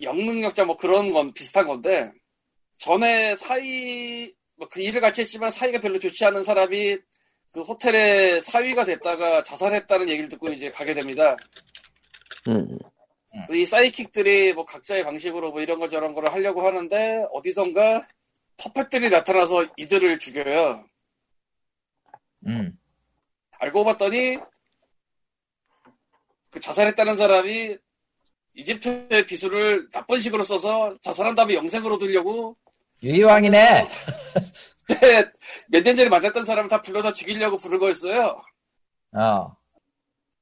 영능력자 0.00 0.64
뭐 0.64 0.76
그런 0.76 1.12
건 1.12 1.32
비슷한 1.32 1.66
건데 1.66 2.12
전에 2.78 3.34
사이 3.36 4.32
뭐 4.56 4.68
그 4.68 4.80
일을 4.80 5.00
같이 5.00 5.22
했지만 5.22 5.50
사이가 5.50 5.80
별로 5.80 5.98
좋지 5.98 6.24
않은 6.24 6.44
사람이 6.44 6.98
그 7.52 7.62
호텔의 7.62 8.40
사위가 8.40 8.84
됐다가 8.84 9.42
자살했다는 9.42 10.08
얘기를 10.08 10.28
듣고 10.28 10.48
이제 10.50 10.70
가게 10.70 10.92
됩니다. 10.94 11.36
음, 12.48 12.78
이 13.50 13.64
사이킥들이 13.64 14.52
뭐 14.54 14.64
각자의 14.64 15.04
방식으로 15.04 15.52
뭐 15.52 15.60
이런 15.60 15.78
거 15.78 15.88
저런 15.88 16.14
거를 16.14 16.32
하려고 16.32 16.66
하는데 16.66 17.24
어디선가 17.32 18.06
퍼펫들이 18.56 19.10
나타나서 19.10 19.66
이들을 19.76 20.18
죽여요. 20.18 20.84
음. 22.46 22.76
알고 23.58 23.84
봤더니 23.84 24.38
그 26.50 26.60
자살했다는 26.60 27.16
사람이 27.16 27.78
이집트의 28.54 29.26
비수를 29.26 29.88
나쁜 29.90 30.20
식으로 30.20 30.44
써서 30.44 30.94
자살한 31.02 31.34
다음에 31.34 31.54
영생으로 31.54 31.98
들려고 31.98 32.56
유이왕이네. 33.02 33.88
그때 34.86 35.30
몇년 35.68 35.96
전에 35.96 36.08
만났던 36.08 36.44
사람을 36.44 36.68
다 36.70 36.80
불러다 36.80 37.12
죽이려고 37.12 37.58
부른 37.58 37.78
거였어요. 37.78 38.40
어. 39.12 39.56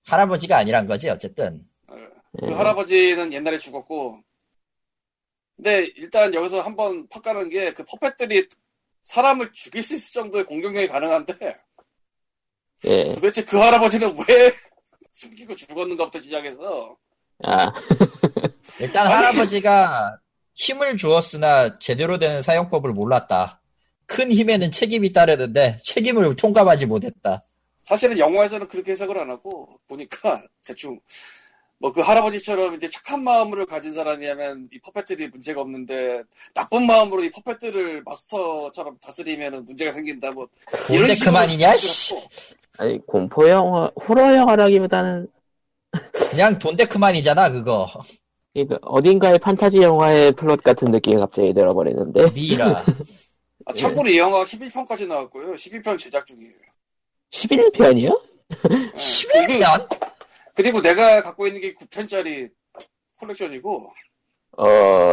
할아버지가 0.05 0.57
아니란 0.59 0.87
거지, 0.87 1.09
어쨌든. 1.09 1.65
그 1.87 2.47
예. 2.49 2.53
할아버지는 2.53 3.33
옛날에 3.33 3.59
죽었고 3.59 4.21
근데 5.57 5.87
일단 5.97 6.33
여기서 6.35 6.61
한번 6.63 7.07
팍 7.09 7.23
가는 7.23 7.49
게 7.51 7.73
그 7.73 7.85
퍼펫들이 7.85 8.49
사람을 9.05 9.53
죽일 9.53 9.83
수 9.83 9.95
있을 9.95 10.13
정도의 10.13 10.45
공격력이 10.45 10.89
가능한데 10.89 11.35
예. 12.85 13.15
도대체 13.15 13.45
그 13.45 13.59
할아버지는 13.59 14.17
왜 14.17 14.55
숨기고 15.13 15.55
죽었는가부터 15.55 16.21
시작해서 16.21 16.97
아, 17.45 17.73
일단 18.81 19.07
할아버지가 19.07 20.19
힘을 20.55 20.97
주었으나 20.97 21.79
제대로 21.79 22.19
된 22.19 22.43
사용법을 22.43 22.93
몰랐다. 22.93 23.61
큰 24.07 24.31
힘에는 24.31 24.71
책임이 24.71 25.13
따르는데 25.13 25.79
책임을 25.83 26.37
통감하지 26.37 26.87
못했다. 26.87 27.43
사실은 27.85 28.19
영화에서는 28.19 28.69
그렇게 28.69 28.93
해석을 28.93 29.19
안 29.19 29.31
하고 29.31 29.69
보니까 29.89 30.43
대충 30.65 31.01
뭐 31.79 31.91
그 31.91 32.01
할아버지처럼 32.01 32.77
이제 32.77 32.89
착한 32.89 33.25
마음을 33.25 33.67
가진 33.67 33.93
사람이라면 33.93 34.69
이 34.73 34.79
puppet들이 34.79 35.27
문제가 35.29 35.63
없는데 35.63 36.23
나쁜 36.55 36.87
마음으로 36.87 37.25
이 37.25 37.31
puppet들을 37.31 38.03
마스터처럼 38.05 38.97
다스리면 39.03 39.65
문제가 39.65 39.91
생긴다 39.91 40.31
뭐 40.31 40.47
이런 40.89 41.01
근데 41.03 41.15
식으로 41.17 41.33
그만이냐, 41.33 41.77
씨. 41.77 42.15
아니, 42.79 43.05
공포 43.05 43.49
영화, 43.49 43.91
호러 44.09 44.33
영화라기보다는, 44.33 45.27
그냥 46.31 46.59
돈데 46.59 46.87
그만이잖아, 46.87 47.51
그거. 47.51 47.87
이거 48.55 48.79
어딘가의 48.83 49.39
판타지 49.39 49.79
영화의 49.83 50.33
플롯 50.33 50.63
같은 50.63 50.91
느낌이 50.91 51.17
갑자기 51.17 51.55
들어버리는데, 51.55 52.31
미라. 52.33 52.85
아, 53.65 53.73
참고로 53.73 54.09
이 54.11 54.19
영화가 54.19 54.45
11편까지 54.45 55.07
나왔고요 55.07 55.55
12편 55.55 55.97
제작 55.97 56.27
중이에요 56.27 56.53
11편이요? 57.31 58.21
예. 58.73 58.91
11년? 58.93 59.89
그리고 60.55 60.81
내가 60.81 61.23
갖고 61.23 61.47
있는 61.47 61.61
게 61.61 61.73
9편짜리 61.73 62.51
콜렉션이고 63.21 63.93
어, 64.59 64.65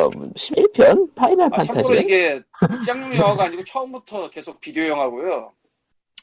11편? 0.09 1.13
Final 1.13 1.49
아, 1.53 1.63
참고로 1.63 1.89
판타지? 1.89 2.05
이게 2.05 2.41
극장용 2.51 3.15
영화가 3.15 3.43
아니고 3.45 3.63
처음부터 3.65 4.31
계속 4.31 4.59
비디오 4.59 4.87
영화고요 4.87 5.53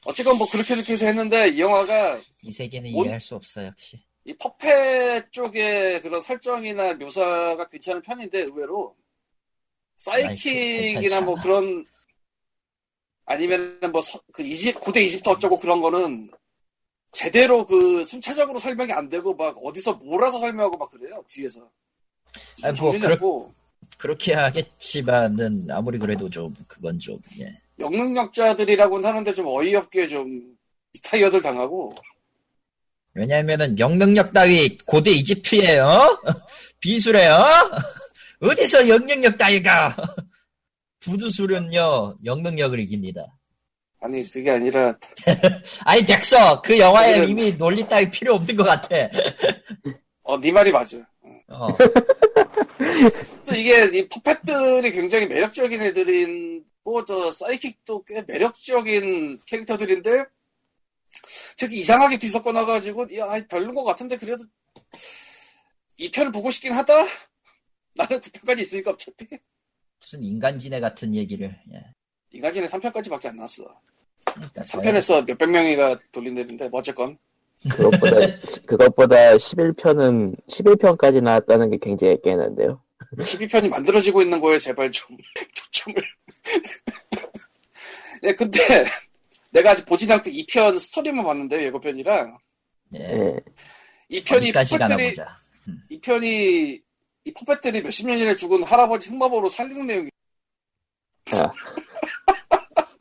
어쨌건 0.05 0.37
뭐 0.37 0.49
그렇게 0.51 0.75
그렇게 0.75 0.95
해서 0.95 1.07
했는데 1.07 1.49
이 1.51 1.61
영화가 1.61 2.19
이 2.43 2.51
세계는 2.51 2.91
뭔- 2.91 3.05
이해할 3.05 3.21
수 3.21 3.37
없어, 3.37 3.65
역시. 3.65 4.03
이 4.27 4.35
puppet 4.35 5.31
쪽의 5.31 6.03
그런 6.03 6.21
설정이나 6.21 6.95
묘사가 6.95 7.69
괜찮은 7.69 8.03
편인데 8.03 8.41
의외로 8.41 8.97
사이킥이나. 9.97 11.21
뭐 11.21 11.37
그런 11.41 11.85
아니면 13.25 13.79
뭐그 13.81 14.43
이집 14.43 14.81
고대 14.81 15.01
이집트 15.03 15.29
어쩌고 15.29 15.59
그런 15.61 15.81
거는 15.81 16.29
제대로 17.13 17.65
그 17.65 18.05
순차적으로 18.05 18.59
설명이 18.59 18.93
안 18.93 19.09
되고 19.09 19.33
막 19.35 19.57
어디서 19.65 19.95
몰아서 19.95 20.41
설명하고 20.41 20.77
막 20.77 20.91
그래요 20.91 21.25
뒤에서 21.29 21.71
아니, 22.65 22.79
뭐 22.81 22.93
그렇- 22.93 23.51
그렇게 23.97 24.35
하겠지만은, 24.35 25.69
아무리 25.71 25.99
그래도 25.99 26.29
좀, 26.29 26.55
그건 26.69 26.99
좀, 26.99 27.19
예. 27.41 27.59
영능력자들이라고는 27.79 29.09
하는데 29.09 29.33
좀 29.33 29.47
어이없게 29.47 30.07
좀 30.09 30.57
이타이어들 30.93 31.41
당하고 31.41 31.95
왜냐면은, 33.17 33.79
영능력 33.79 34.33
따위 34.33 34.77
고대? 34.85 35.11
비술에, 36.81 37.27
어? 37.29 37.71
어디서 38.41 38.89
영능력 38.89 39.39
따위가! 39.39 39.97
부두술은요, 41.01 42.17
영능력을 42.25 42.79
이깁니다. 42.81 43.25
아니 44.01 44.29
그게 44.31 44.51
아니라 44.51 44.95
아니, 45.85 46.05
덱서! 46.05 46.61
그 46.63 46.79
영화에 46.79 47.19
그들은- 47.21 47.29
이미 47.31 47.57
논리 47.57 47.89
따위 47.89 48.11
필요 48.11 48.35
없는 48.35 48.55
것 48.57 48.65
같아. 48.65 48.95
어네 50.23 50.51
말이 50.53 50.71
맞아 50.73 50.99
어. 51.49 51.69
그래서 52.77 53.55
이게 53.57 53.85
이 53.99 54.09
퍼펫들이 54.09 54.91
굉장히 54.91 55.27
매력적인 55.27 55.81
애들인 55.81 56.65
뭐저 56.85 57.31
사이킥도 57.33 58.05
꽤 58.05 58.23
매력적인 58.27 59.41
캐릭터들인데 59.47 60.25
저기 61.57 61.81
이상하게 61.81 62.19
뒤섞어 62.19 62.53
놔가지고 62.53 63.17
야 63.17 63.27
별론 63.49 63.75
것 63.75 63.85
같은데 63.85 64.17
그래도 64.17 64.45
이 65.99 66.11
편을 66.11 66.33
보고 66.33 66.51
싶긴 66.51 66.73
하다? 66.73 66.95
나는 67.95 68.21
9편까지 68.21 68.61
있으니까 68.61 68.91
어차피. 68.93 69.27
무슨 70.01 70.23
인간지네 70.23 70.81
같은 70.81 71.15
얘기를, 71.15 71.59
예. 71.73 71.83
이가진에 72.31 72.67
3편까지밖에 72.67 73.27
안 73.27 73.37
나왔어. 73.37 73.65
그러니까 74.25 74.63
3편에서 74.63 75.27
몇백 75.27 75.49
명이가 75.49 75.99
돌린다는데 76.13 76.69
뭐 76.69 76.81
어쨌건. 76.81 77.17
그것보다, 77.63 78.17
그것보다 78.67 79.17
11편은, 79.37 80.37
11편까지 80.47 81.23
나왔다는 81.23 81.71
게 81.71 81.79
굉장히 81.81 82.21
깨는데요. 82.23 82.83
12편이 83.17 83.69
만들어지고 83.69 84.21
있는 84.21 84.39
거에 84.41 84.59
제발 84.59 84.91
좀 84.91 85.17
초점을. 85.55 86.03
예 88.25 88.33
근데 88.35 88.59
내가 89.57 89.71
아직 89.71 89.87
보진 89.87 90.11
않고 90.13 90.29
2편 90.31 90.79
스토리만 90.79 91.25
봤는데 91.25 91.65
예고편이랑 91.65 92.39
예. 92.95 93.01
예. 93.01 93.37
2편이 94.21 94.39
어디까지 94.39 94.79
가나 94.79 94.89
퍼펫들이 94.97 95.09
보자. 95.11 95.39
이 95.91 96.01
편이 96.01 96.81
이 97.25 97.33
퍼펫들이 97.33 97.83
몇십 97.83 98.07
년 98.07 98.19
전에 98.19 98.37
죽은 98.37 98.63
할아버지 98.63 99.09
흑마법으로 99.11 99.49
살리는 99.49 99.87
내용이 99.87 100.11
아. 101.33 101.51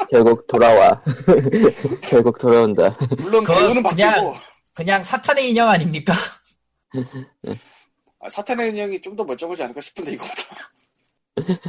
결국 0.10 0.48
돌아와. 0.48 1.02
결국 2.02 2.38
돌아온다. 2.40 2.96
물론 3.18 3.44
그거 3.44 3.60
배우는 3.60 3.84
바뀌고 3.84 4.34
그냥 4.74 5.04
사탄의 5.04 5.50
인형 5.50 5.70
아닙니까? 5.70 6.14
아, 8.20 8.30
사탄의 8.30 8.70
인형이 8.70 9.02
좀 9.02 9.16
더 9.16 9.24
멀쩡하지 9.24 9.64
않을까 9.64 9.82
싶은데 9.82 10.14
이거보다 10.14 10.58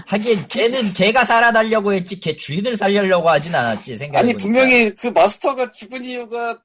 하긴 0.06 0.46
걔는 0.46 0.92
걔가 0.92 1.24
살아나려고 1.24 1.92
했지 1.92 2.20
걔 2.20 2.36
주인을 2.36 2.76
살려고 2.76 3.28
하진 3.28 3.54
않았지 3.54 3.96
생각해 3.96 4.20
아니 4.20 4.36
분명히 4.36 4.90
그 4.94 5.08
마스터가 5.08 5.72
죽은 5.72 6.04
이유가 6.04 6.60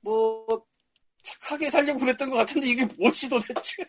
뭐 0.00 0.62
착하게 1.22 1.70
살려고 1.70 2.00
그랬던 2.00 2.28
것 2.28 2.36
같은데 2.36 2.68
이게 2.68 2.86
뭐지 2.98 3.28
도대체 3.28 3.84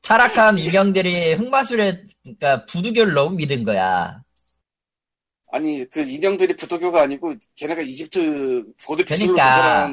타락한 0.00 0.58
인형들이 0.58 1.34
흑마술에 1.34 2.02
그러니까 2.22 2.64
부두교를 2.64 3.12
너무 3.12 3.36
믿은 3.36 3.64
거야. 3.64 4.22
아니 5.50 5.84
그 5.90 6.00
인형들이 6.00 6.56
부도교가 6.56 7.02
아니고 7.02 7.34
걔네가 7.56 7.82
이집트 7.82 8.72
고대 8.86 9.04
비술로 9.04 9.34
그러니까. 9.34 9.90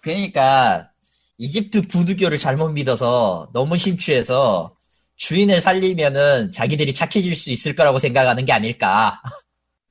그러니까 0.00 0.90
이집트 1.36 1.88
부두교를 1.88 2.38
잘못 2.38 2.70
믿어서 2.70 3.50
너무 3.52 3.76
심취해서 3.76 4.75
주인을 5.16 5.60
살리면은 5.60 6.52
자기들이 6.52 6.92
착해질 6.94 7.34
수 7.36 7.50
있을 7.50 7.74
거라고 7.74 7.98
생각하는 7.98 8.44
게 8.44 8.52
아닐까. 8.52 9.20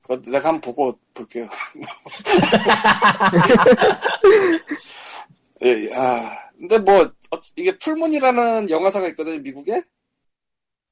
그거 0.02 0.20
내가 0.30 0.48
한번 0.50 0.60
보고 0.72 0.96
볼게요 1.12 1.48
예, 5.64 5.90
아 5.94 6.30
근데 6.56 6.78
뭐 6.78 7.00
어, 7.32 7.38
이게 7.56 7.76
풀문이라는 7.78 8.70
영화사가 8.70 9.08
있거든요 9.08 9.38
미국에 9.40 9.82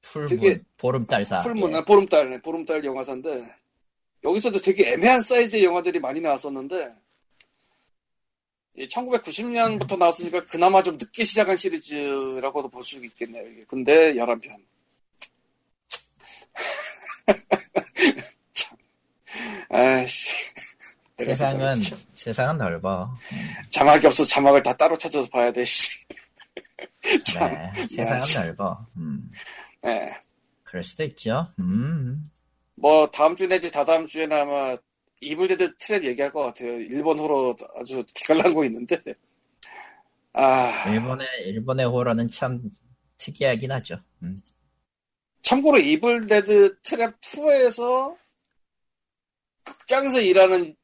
풀문 0.01 0.27
되게- 0.27 0.61
보름달사. 0.77 1.39
풀문, 1.39 1.71
예. 1.71 1.77
아, 1.77 1.81
보름달, 1.83 2.39
보름달 2.43 2.85
영화사인데, 2.85 3.43
여기서도 4.23 4.61
되게 4.61 4.93
애매한 4.93 5.19
사이즈의 5.23 5.63
영화들이 5.63 5.99
많이 5.99 6.21
나왔었는데, 6.21 6.93
1990년부터 8.77 9.97
나왔으니까 9.97 10.45
그나마 10.45 10.83
좀 10.83 10.97
늦게 10.97 11.23
시작한 11.23 11.55
시리즈라고도 11.57 12.67
볼 12.69 12.83
수 12.83 13.03
있겠네요, 13.03 13.47
이게. 13.47 13.63
근데 13.67 14.13
11편. 14.13 14.51
참. 18.53 18.77
아이씨. 19.69 20.29
세상은. 21.17 21.81
세상은 22.13 22.57
넓어. 22.57 23.09
자막이 23.69 24.05
없어서 24.07 24.29
자막을 24.29 24.61
다 24.61 24.75
따로 24.75 24.97
찾아서 24.97 25.27
봐야 25.29 25.51
돼, 25.51 25.63
씨. 25.63 25.89
참. 27.25 27.53
네, 27.53 27.87
세상은 27.87 28.19
참. 28.25 28.43
넓어. 28.45 28.85
음, 28.97 29.31
예. 29.85 30.13
그럴 30.63 30.83
수도 30.83 31.03
있죠. 31.05 31.47
음, 31.59 32.23
뭐 32.75 33.07
다음 33.09 33.35
주 33.35 33.47
내지 33.47 33.71
다다음 33.71 34.05
주에는 34.05 34.35
아마 34.37 34.75
Evil 35.25 35.51
Dead 35.51 35.77
Trap 35.77 36.05
얘기할 36.05 36.31
것 36.31 36.43
같아요. 36.43 36.79
일본 36.79 37.19
호러 37.19 37.55
아주 37.75 38.03
기깔나고 38.13 38.63
있는데. 38.65 38.97
아 40.33 40.89
일본의 40.91 41.27
일본의 41.45 41.85
호러는 41.87 42.29
참 42.29 42.61
특이하긴 43.17 43.71
하죠. 43.71 44.01
음. 44.21 44.37
참고로 45.41 45.77
Evil 45.77 46.29
Dead 46.29 46.81
Trap 46.81 47.19
2에서 47.21 48.15
극장에서 49.63 50.19
일하는 50.21 50.75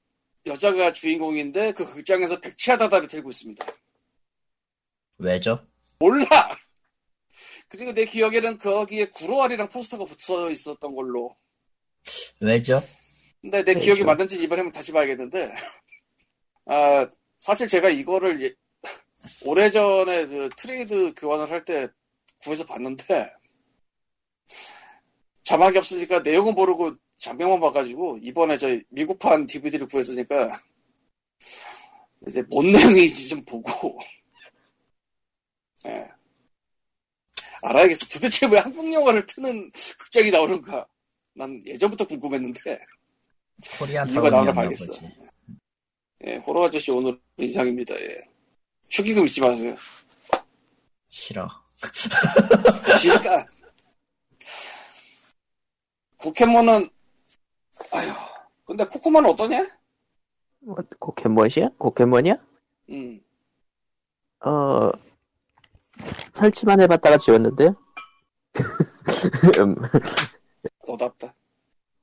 여자가 0.46 0.92
주인공인데 0.94 1.74
그 1.74 1.86
극장에서 1.86 2.40
백치 2.40 2.67
아다다를 2.67 3.08
들고 3.08 3.30
있습니다. 3.30 3.66
왜죠? 5.20 5.68
몰라. 6.00 6.26
그리고 7.70 7.94
내 7.94 8.06
기억에는 8.06 8.58
거기에 8.58 9.06
구로아리랑 9.06 9.70
포스터가 9.70 10.06
붙어 10.06 10.50
있었던 10.50 10.96
걸로. 10.96 11.36
왜죠? 12.40 12.82
근데 13.42 13.64
내 13.64 13.74
네, 13.74 13.80
기억이 13.80 14.00
좀. 14.00 14.08
맞는지 14.08 14.40
이번에 14.42 14.62
한번 14.62 14.72
다시 14.72 14.92
봐야겠는데. 14.92 15.54
아 16.66 17.08
사실 17.40 17.68
제가 17.68 17.90
이거를 17.90 18.42
예- 18.44 18.54
오래전에 19.44 20.28
그 20.28 20.50
트레이드 20.58 21.14
교환을 21.16 21.50
할 21.52 21.66
때 21.66 21.88
구해서 22.44 22.66
봤는데 22.66 23.32
자막이 25.44 25.78
없으니까 25.78 26.20
내용은 26.20 26.54
모르고 26.56 26.96
장면만 27.18 27.60
봐가지고 27.60 28.18
이번에 28.22 28.58
저 28.58 28.68
미국판 28.90 29.46
DVD를 29.48 29.88
구했으니까 29.88 30.60
이제 32.28 32.42
뭔 32.44 32.72
내용인지 32.72 33.30
좀 33.30 33.44
보고 33.46 34.00
예. 35.88 36.08
알아야겠어. 37.64 38.08
도대체 38.08 38.46
왜 38.48 38.58
한국 38.60 38.92
영화를 38.92 39.26
트는 39.26 39.72
극장이 40.00 40.32
나오는가? 40.32 40.88
난 41.34 41.62
예전부터 41.66 42.06
궁금했는데 42.08 42.80
코리안 43.80 44.10
이유가 44.10 44.30
나오나 44.30 44.52
봐야겠어. 44.52 44.86
예, 46.26 46.36
호러 46.38 46.66
아저씨 46.68 46.92
오늘 46.92 47.20
이상입니다. 47.38 47.96
예. 47.96 48.22
축의금 48.90 49.26
잊지 49.26 49.42
마세요. 49.42 49.76
싫어. 51.08 51.48
지가 53.00 53.48
포켓몬은 56.22 56.88
아휴 57.92 58.14
근데 58.66 58.86
코코마는 58.86 59.32
어떠냐? 59.32 59.68
뭐, 60.60 60.76
포켓몬이야? 61.00 61.70
포켓몬이야? 61.80 62.36
음 62.90 63.22
어, 64.44 64.92
설치만 66.34 66.82
해봤다가 66.82 67.18
지웠는데요? 67.18 67.76
음, 69.60 69.76
너답다. 70.88 71.34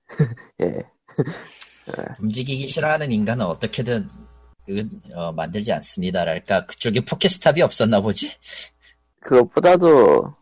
예. 0.61 0.91
움직이기 2.21 2.67
싫어하는 2.67 3.13
인간은 3.13 3.45
어떻게든 3.47 4.09
은- 4.71 5.03
어, 5.15 5.33
만들지 5.33 5.73
않습니다랄까 5.73 6.67
그쪽에 6.67 7.01
포켓스탑이 7.01 7.63
없었나 7.63 8.01
보지? 8.01 8.31
그것보다도, 9.21 10.35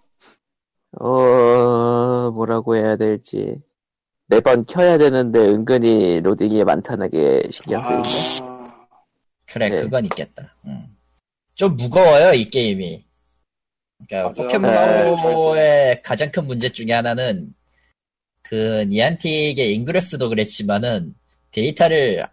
어, 1.01 2.31
뭐라고 2.33 2.77
해야 2.77 2.97
될지. 2.97 3.61
매번 4.29 4.64
켜야 4.64 4.99
되는데 4.99 5.39
은근히 5.39 6.20
로딩이 6.20 6.64
많다는 6.64 7.11
게 7.11 7.49
신경 7.53 8.03
쓰이네. 8.03 8.49
아, 8.51 8.87
그래 9.47 9.68
네. 9.68 9.83
그건 9.83 10.05
있겠다. 10.07 10.55
음. 10.64 10.97
좀 11.55 11.77
무거워요 11.77 12.33
이 12.33 12.51
게임이. 12.51 13.05
그러니까 14.09 14.43
맞아요. 14.45 15.14
포켓몬고의 15.14 16.03
가장 16.03 16.31
큰 16.33 16.45
문제 16.47 16.68
중에 16.68 16.93
하나는 16.93 17.55
그 18.49 18.84
니안틱의 18.88 19.74
잉그레스도 19.74 20.28
그랬지만은 20.28 21.14
데이터를 21.53 22.24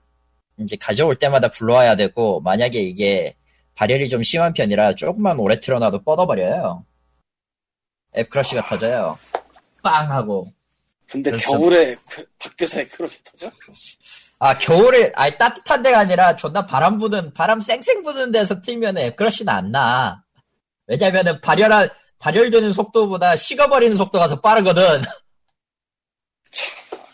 이제 0.60 0.76
가져올 0.76 1.16
때마다 1.16 1.48
불러와야 1.48 1.96
되고 1.96 2.40
만약에 2.42 2.80
이게 2.80 3.36
발열이 3.76 4.10
좀 4.10 4.22
심한 4.22 4.54
편이라 4.54 4.94
조금만 4.96 5.40
오래 5.40 5.60
틀어놔도 5.60 6.04
뻗어버려요. 6.04 6.86
앱 8.16 8.30
crash가 8.30 8.68
터져요. 8.68 9.18
빵 9.82 10.12
하고. 10.12 10.52
근데. 11.08 11.32
겨울에 11.32 11.96
그- 12.08 12.26
밖에서 12.38 12.82
앱 12.82 12.97
crash 12.97 13.24
터져? 13.24 13.52
아 14.40 14.56
겨울에 14.58 15.12
아니 15.16 15.36
따뜻한 15.38 15.82
데가 15.82 16.00
아니라 16.00 16.36
존나 16.36 16.66
바람 16.66 16.98
부는 17.00 17.34
바람 17.34 17.60
쌩쌩 17.60 18.04
부는 18.04 18.32
데서 18.32 18.62
틀면 18.62 18.98
앱 19.00 19.16
crash는 19.16 19.52
안 19.52 19.72
나. 19.72 20.24
왜냐면은 20.86 21.42
발열한 21.42 21.90
발열되는 22.20 22.72
속도보다 22.72 23.36
식어버리는 23.36 23.96
속도가 23.98 24.28
더 24.28 24.40
빠르거든. 24.42 25.02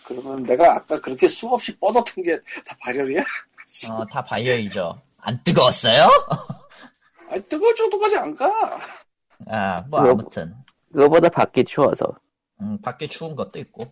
그러면 0.09 0.43
내가 0.43 0.73
아까 0.75 0.99
그렇게 0.99 1.27
수없이 1.27 1.77
뻗었던 1.77 2.23
게 2.23 2.37
다 2.65 2.75
발열이야? 2.81 3.21
어, 3.91 4.05
다 4.07 4.23
발열이죠. 4.23 4.99
안 5.19 5.39
뜨거웠어요? 5.43 6.07
아니 7.29 7.41
뜨거울 7.43 7.75
정도까지 7.75 8.17
안 8.17 8.33
가. 8.35 8.79
아, 9.47 9.81
뭐 9.89 10.01
그거- 10.01 10.11
아무튼. 10.11 10.55
그거보다 10.91 11.29
밖이 11.29 11.63
추워서. 11.65 12.05
음, 12.61 12.81
밖에 12.81 13.05
추운 13.07 13.35
것도 13.35 13.59
있고. 13.59 13.85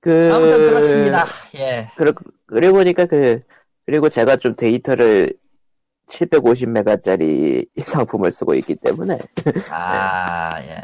그, 0.00 0.30
아무튼 0.34 0.58
그렇습니다. 0.70 1.26
예. 1.54 1.90
그러, 1.96 2.12
그리고 2.46 2.72
보니까 2.78 3.04
그, 3.06 3.42
그리고 3.84 4.08
제가 4.08 4.36
좀 4.38 4.56
데이터를 4.56 5.32
750메가짜리 6.08 7.68
상품을 7.86 8.30
쓰고 8.32 8.54
있기 8.54 8.76
때문에, 8.76 9.18
아, 9.70 10.48
예. 10.62 10.82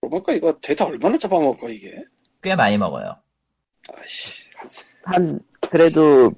그러니까 0.00 0.32
이거 0.32 0.52
데이터 0.60 0.84
얼마나 0.84 1.16
잡아먹을까 1.18 1.68
이게? 1.70 2.04
꽤 2.42 2.54
많이 2.54 2.76
먹어요. 2.78 3.16
아씨. 3.94 4.44
한, 5.04 5.40
그래도, 5.70 6.32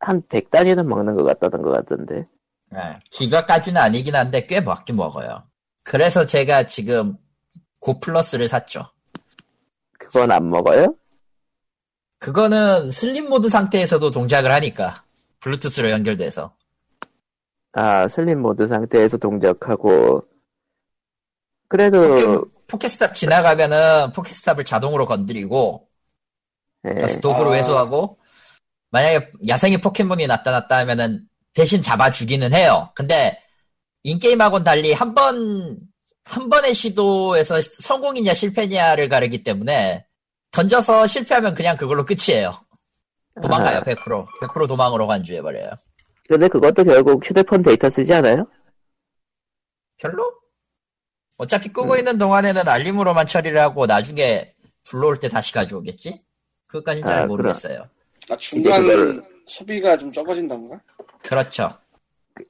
한 0.00 0.22
100단위는 0.22 0.84
먹는 0.84 1.14
것 1.14 1.24
같다던 1.24 1.62
것 1.62 1.70
같던데. 1.70 2.26
예. 2.74 2.98
기가까지는 3.10 3.80
아니긴 3.80 4.14
한데 4.14 4.46
꽤 4.46 4.60
먹긴 4.60 4.96
먹어요. 4.96 5.44
그래서 5.82 6.26
제가 6.26 6.66
지금 6.66 7.16
고 7.78 8.00
플러스를 8.00 8.48
샀죠. 8.48 8.90
그건 9.98 10.30
안 10.30 10.50
먹어요? 10.50 10.94
그거는 12.18 12.90
sleep 12.90 13.28
모드 13.28 13.48
상태에서도 13.48 14.10
동작을 14.10 14.50
하니까. 14.52 15.04
블루투스로 15.40 15.90
연결돼서. 15.90 16.56
아, 17.72 18.08
sleep 18.08 18.40
모드 18.40 18.66
상태에서 18.66 19.18
동작하고, 19.18 20.26
그래도, 21.68 22.46
포켓스탑 22.68 23.14
지나가면은 23.14 24.12
포켓스탑을 24.12 24.64
자동으로 24.64 25.06
건드리고 25.06 25.85
예, 26.86 26.94
다시 26.94 27.20
도구로 27.20 27.52
아. 27.52 27.54
회수하고 27.56 28.18
만약에 28.90 29.32
야생의 29.46 29.80
포켓몬이 29.80 30.26
나타났다 30.26 30.78
하면은 30.78 31.26
대신 31.54 31.82
잡아 31.82 32.10
주기는 32.10 32.52
해요. 32.52 32.90
근데 32.94 33.42
in-game하고는 34.04 34.64
달리 34.64 34.92
한 34.92 35.14
번, 35.14 35.78
한 36.24 36.48
번의 36.48 36.74
시도에서 36.74 37.60
성공이냐 37.60 38.34
실패냐를 38.34 39.08
가르기 39.08 39.42
때문에 39.42 40.06
던져서 40.52 41.06
실패하면 41.06 41.54
그냥 41.54 41.76
그걸로 41.76 42.04
끝이에요. 42.04 42.54
도망가요, 43.42 43.78
아. 43.78 43.82
100%. 43.82 44.26
100% 44.42 44.68
도망으로 44.68 45.06
간주해버려요. 45.06 45.70
근데 46.28 46.48
그것도 46.48 46.84
결국 46.84 47.24
휴대폰 47.24 47.62
데이터 47.62 47.90
쓰지 47.90 48.12
않아요? 48.14 48.46
별로? 49.98 50.32
어차피 51.36 51.72
끄고 51.72 51.96
있는 51.96 52.18
동안에는 52.18 52.66
알림으로만 52.66 53.26
처리를 53.26 53.60
하고 53.60 53.86
나중에 53.86 54.52
불러올 54.84 55.20
때 55.20 55.28
다시 55.28 55.52
가져오겠지? 55.52 56.25
그것까진 56.76 57.04
잘 57.06 57.18
아, 57.20 57.26
모르겠어요. 57.26 57.84
아, 58.30 58.36
중간 58.38 58.84
이제 58.84 58.94
그걸- 58.96 59.22
소비가 59.46 59.96
좀 59.96 60.12
적어진다던가? 60.12 60.78
그렇죠. 61.22 61.70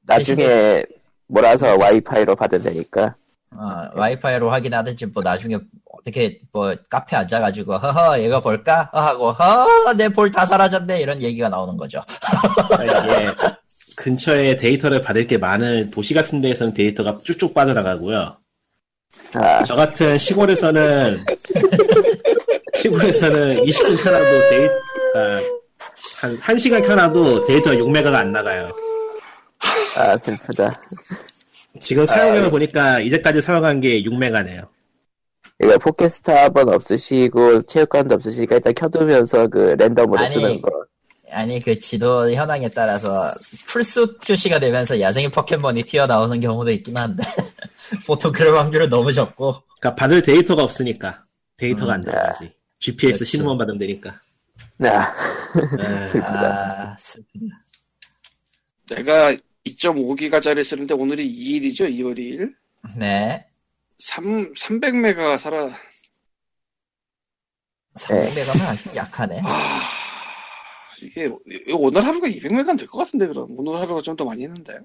나중에 0.02 0.82
몰아서 1.26 1.76
와이파이로 1.78 2.34
받은다니까. 2.34 3.14
어, 3.52 3.88
와이파이로 3.94 4.50
확인하든지 4.50 5.06
뭐 5.06 5.22
나중에 5.22 5.58
어떻게 5.90 6.40
뭐 6.52 6.74
카페 6.90 7.16
앉아가지고 7.16 7.76
허허 7.76 8.18
얘가 8.20 8.40
볼까 8.40 8.88
하고 8.92 9.32
허 9.32 9.92
내 9.94 10.08
볼 10.08 10.30
다 10.30 10.44
사라졌네 10.46 11.00
이런 11.00 11.22
얘기가 11.22 11.48
나오는 11.48 11.76
거죠. 11.76 12.02
이게 12.82 13.30
근처에 13.94 14.56
데이터를 14.56 15.00
받을 15.02 15.26
게 15.26 15.38
많은 15.38 15.90
도시 15.90 16.12
같은 16.14 16.40
데에서는 16.40 16.74
데이터가 16.74 17.20
쭉쭉 17.24 17.54
빠져나가고요. 17.54 18.36
아, 19.34 19.62
저 19.64 19.74
같은 19.74 20.18
시골에서는 20.18 21.24
시골에서는 22.86 23.64
20분 23.64 24.02
켜놔도 24.02 24.48
데이터가 24.50 25.40
한 26.20 26.38
1시간 26.38 26.86
켜놔도 26.86 27.46
데이터 27.46 27.70
6메가가 27.72 28.14
안 28.14 28.32
나가요. 28.32 28.70
아, 29.96 30.16
슬프다. 30.16 30.80
지금 31.80 32.06
사용해 32.06 32.50
보니까 32.50 33.00
이제까지 33.00 33.40
사용한 33.40 33.80
게 33.80 34.02
6메가네요. 34.02 34.68
이거 35.62 35.78
포켓스탑은 35.78 36.68
없으시고, 36.68 37.62
체육관도 37.62 38.14
없으시니까 38.14 38.56
일단 38.56 38.74
켜두면서 38.74 39.48
그 39.48 39.74
랜덤으로 39.78 40.20
아니, 40.20 40.34
뜨는 40.34 40.62
거. 40.62 40.70
아니 41.32 41.60
그 41.60 41.78
지도 41.78 42.30
현황에 42.30 42.68
따라서 42.68 43.32
풀숲 43.66 44.20
표시가 44.20 44.60
되면서 44.60 45.00
야생의 45.00 45.30
포켓몬이 45.30 45.82
튀어나오는 45.82 46.38
경우도 46.38 46.70
있긴 46.70 46.96
한데 46.96 47.24
보통 48.06 48.30
그럴 48.30 48.56
확률은 48.56 48.88
너무 48.88 49.12
적고 49.12 49.56
그러니까 49.80 49.96
받을 49.96 50.22
데이터가 50.22 50.62
없으니까 50.62 51.24
데이터가 51.56 51.94
안 51.94 52.00
음, 52.00 52.04
들어가지. 52.04 52.52
GPS 52.78 53.18
그렇죠. 53.18 53.24
신호만 53.24 53.58
받으면 53.58 53.78
되니까. 53.78 54.20
아, 54.80 56.06
슬프다. 56.06 56.92
아 56.92 56.96
슬프다. 56.98 57.64
내가 58.90 59.32
2.5기가짜리 59.66 60.62
쓰는데 60.62 60.94
오늘이 60.94 61.26
2일이죠? 61.28 61.90
2월 61.98 62.18
2일? 62.18 62.54
네 62.98 63.46
3, 63.98 64.52
300메가 64.52 65.38
살아. 65.38 65.70
300메가면 67.94 68.60
아직 68.68 68.94
약하네 68.94 69.40
아, 69.42 69.80
이게, 71.02 71.24
이거 71.24 71.76
오늘 71.78 72.04
하루가 72.04 72.26
200메가는 72.28 72.78
될 72.78 72.86
것 72.88 72.98
같은데, 72.98 73.26
그럼. 73.26 73.48
오늘 73.58 73.80
하루가 73.80 74.00
좀 74.02 74.16
더 74.16 74.24
많이 74.24 74.44
했는데. 74.44 74.78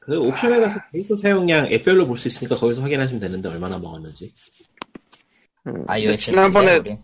그 0.00 0.18
옵션에 0.20 0.60
가서 0.60 0.78
데이터 0.92 1.16
사용량 1.16 1.66
앱별로 1.72 2.06
볼 2.06 2.16
수 2.18 2.28
있으니까 2.28 2.56
거기서 2.56 2.82
확인하시면 2.82 3.20
되는데 3.20 3.48
얼마나 3.48 3.78
먹었는지. 3.78 4.34
음, 5.66 5.84
iOS 5.88 6.30
지난번에- 6.32 6.80
우리. 6.80 6.98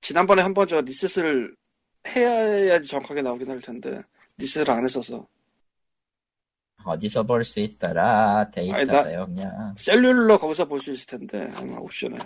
지난번에 0.00 0.42
한 0.42 0.52
번 0.54 0.66
저 0.66 0.80
리셋을 0.80 1.54
해야지 2.08 2.88
정확하게 2.88 3.22
나오긴 3.22 3.48
할 3.50 3.60
텐데, 3.60 4.02
리셋을 4.38 4.70
안 4.70 4.84
했어서. 4.84 5.26
어디서 6.84 7.22
볼 7.22 7.44
수 7.44 7.60
있더라 7.60 8.50
데이터 8.50 9.04
사용량 9.04 9.74
cellular 9.76 10.36
거기서 10.36 10.64
볼 10.66 10.80
수 10.80 10.90
있을 10.90 11.06
텐데, 11.06 11.48
아마 11.54 11.76
옵션에. 11.78 12.18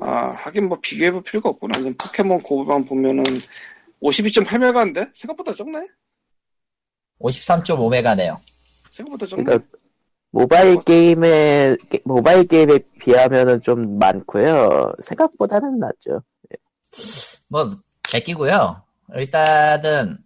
아, 0.00 0.30
하긴 0.30 0.68
뭐 0.68 0.78
비교해볼 0.80 1.22
필요가 1.22 1.50
없구나. 1.50 1.78
포켓몬 2.00 2.40
고만 2.40 2.84
보면은 2.84 3.22
52.8메가인데? 4.00 5.10
생각보다 5.14 5.52
적네? 5.54 5.80
53.5메가네요 7.20 8.36
생각보다 8.90 9.26
적네. 9.26 9.42
그러니까 9.44 9.77
모바일 10.30 10.80
게임에 10.80 11.76
게- 11.90 12.00
모바일 12.04 12.46
게임에 12.46 12.78
비하면은 13.00 13.60
좀 13.60 13.98
많고요. 13.98 14.92
생각보다는 15.02 15.78
낮죠. 15.78 16.22
뭐 17.48 17.70
제끼고요. 18.04 18.82
일단은 19.14 20.18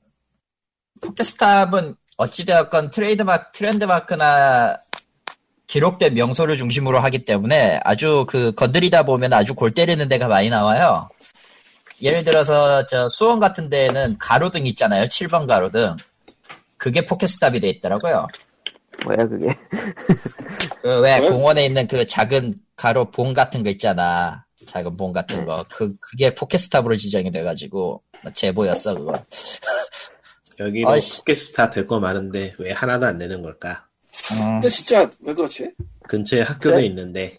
포켓스탑은 1.00 1.94
어찌되었건 2.16 2.90
트레이드마크 2.90 3.52
랜드마크나 3.52 4.76
기록된 5.66 6.14
명소를 6.14 6.56
중심으로 6.56 7.00
하기 7.00 7.24
때문에 7.24 7.80
아주 7.84 8.26
그 8.28 8.52
건드리다 8.52 9.04
보면 9.04 9.32
아주 9.32 9.54
골 9.54 9.72
때리는 9.72 10.06
데가 10.08 10.28
많이 10.28 10.48
나와요. 10.48 11.08
예를 12.02 12.24
들어서 12.24 12.86
저 12.86 13.08
수원 13.08 13.40
같은 13.40 13.70
데에는 13.70 14.16
가로등 14.18 14.66
있잖아요. 14.66 15.04
7번 15.04 15.46
가로등. 15.46 15.96
그게 16.76 17.04
포켓스탑이 17.06 17.60
돼 17.60 17.70
있더라고요. 17.70 18.26
뭐야 19.04 19.26
그게? 19.26 19.46
그왜 20.82 21.18
왜? 21.20 21.28
공원에 21.28 21.66
있는 21.66 21.86
그 21.86 22.06
작은 22.06 22.54
가로 22.76 23.10
봉 23.10 23.34
같은 23.34 23.62
거 23.62 23.70
있잖아. 23.70 24.44
작은 24.66 24.96
봉 24.96 25.12
같은 25.12 25.44
거. 25.44 25.64
그 25.70 25.96
그게 25.98 26.34
포켓스탑으로 26.34 26.96
지정이 26.96 27.30
돼가지고 27.30 28.02
제보였어 28.34 28.94
그거. 28.94 29.24
여기도 30.60 30.88
아이씨. 30.90 31.18
포켓스탑 31.18 31.70
될 31.70 31.86
거 31.86 31.98
많은데 31.98 32.54
왜 32.58 32.72
하나도 32.72 33.06
안 33.06 33.18
되는 33.18 33.42
걸까? 33.42 33.86
음, 34.34 34.60
근데 34.60 34.68
진짜 34.68 35.10
왜 35.20 35.34
그렇지? 35.34 35.72
근처에 36.08 36.42
학교도 36.42 36.76
그래? 36.76 36.86
있는데 36.86 37.38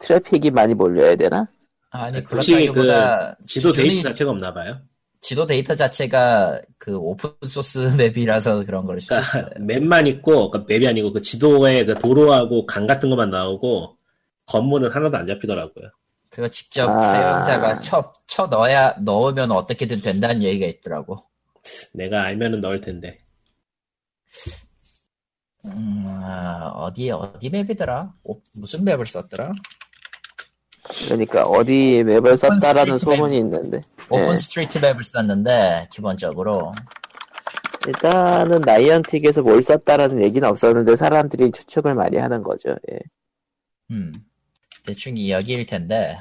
트래픽이 0.00 0.50
많이 0.50 0.74
몰려야 0.74 1.14
되나? 1.16 1.46
아니 1.90 2.22
그렇다기보다 2.24 3.36
그 3.38 3.46
지도 3.46 3.72
데이터 3.72 4.08
자체가 4.08 4.30
없나 4.30 4.52
봐요. 4.52 4.80
지도 5.20 5.46
데이터 5.46 5.74
자체가 5.74 6.60
그 6.78 6.96
오픈 6.96 7.30
소스 7.48 7.78
맵이라서 7.96 8.64
그런 8.64 8.86
걸 8.86 9.00
수도 9.00 9.16
있어요. 9.18 9.44
그러니까 9.48 9.60
맵만 9.60 10.06
있고 10.06 10.50
그러니까 10.50 10.64
맵이 10.68 10.86
아니고 10.86 11.12
그 11.12 11.22
지도에 11.22 11.84
그 11.84 11.98
도로하고 11.98 12.66
강 12.66 12.86
같은 12.86 13.10
것만 13.10 13.30
나오고 13.30 13.96
건물은 14.46 14.90
하나도 14.90 15.16
안 15.16 15.26
잡히더라고요. 15.26 15.90
그거 16.30 16.48
직접 16.48 16.88
아. 16.88 17.00
사용자가 17.00 17.80
쳐, 17.80 18.12
쳐 18.26 18.46
넣어야 18.46 18.94
넣으면 19.00 19.50
어떻게든 19.52 20.02
된다는 20.02 20.42
얘기가 20.42 20.66
있더라고. 20.66 21.18
내가 21.94 22.22
알면은 22.24 22.60
넣을 22.60 22.80
텐데. 22.80 23.18
음, 25.64 26.04
아, 26.06 26.70
어디 26.76 27.10
어디 27.10 27.48
맵이더라? 27.50 28.12
오- 28.24 28.40
무슨 28.60 28.84
맵을 28.84 29.06
썼더라? 29.06 29.52
그러니까 31.06 31.44
어디 31.46 32.04
맵을 32.04 32.36
썼다라는 32.36 32.98
스트리트 32.98 33.08
맵. 33.08 33.16
소문이 33.16 33.38
있는데 33.38 33.80
오픈 34.08 34.30
네. 34.30 34.36
스트리트 34.36 34.78
맵을 34.78 35.02
썼는데 35.02 35.88
기본적으로 35.90 36.72
일단은 37.86 38.60
나이언틱에서 38.60 39.42
뭘 39.42 39.62
썼다라는 39.62 40.22
얘기는 40.22 40.46
없었는데 40.46 40.96
사람들이 40.96 41.52
추측을 41.52 41.94
많이 41.94 42.16
하는 42.16 42.42
거죠. 42.42 42.76
예. 42.90 42.98
음, 43.90 44.12
대충 44.84 45.16
이 45.16 45.30
여기일 45.30 45.66
텐데 45.66 46.18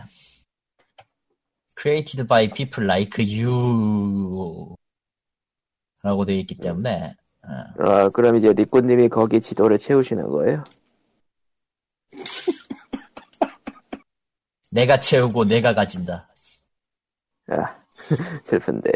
created 1.80 2.28
by 2.28 2.52
people 2.52 2.86
like 2.86 3.24
you 3.24 4.76
라고 6.02 6.26
되어 6.26 6.36
있기 6.38 6.58
때문에 6.58 7.16
어, 7.44 7.84
어, 7.84 8.10
그럼 8.10 8.36
이제 8.36 8.54
리꾸님이 8.54 9.10
거기 9.10 9.40
지도를 9.40 9.78
채우시는 9.78 10.28
거예요? 10.30 10.64
내가 14.72 15.00
채우고 15.00 15.46
내가 15.46 15.74
가진다. 15.74 16.28
아, 17.48 17.84
슬픈데. 18.44 18.92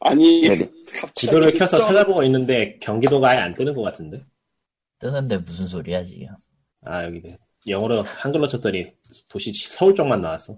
아니, 0.00 0.42
네네. 0.48 0.70
갑자기. 1.00 1.12
지도를 1.14 1.52
켜서 1.54 1.76
점- 1.76 1.88
찾아보고 1.88 2.22
있는데 2.24 2.78
경기도가 2.78 3.30
아예 3.30 3.38
안 3.38 3.54
뜨는 3.54 3.74
것 3.74 3.82
같은데. 3.82 4.24
뜨는데 4.98 5.38
무슨 5.38 5.66
소리야 5.66 6.04
지금? 6.04 6.28
아 6.84 7.04
여기 7.04 7.36
영어로 7.66 8.02
한글로 8.02 8.46
쳤더니 8.46 8.86
도시 9.28 9.52
서울 9.68 9.94
쪽만 9.94 10.20
나왔어. 10.22 10.56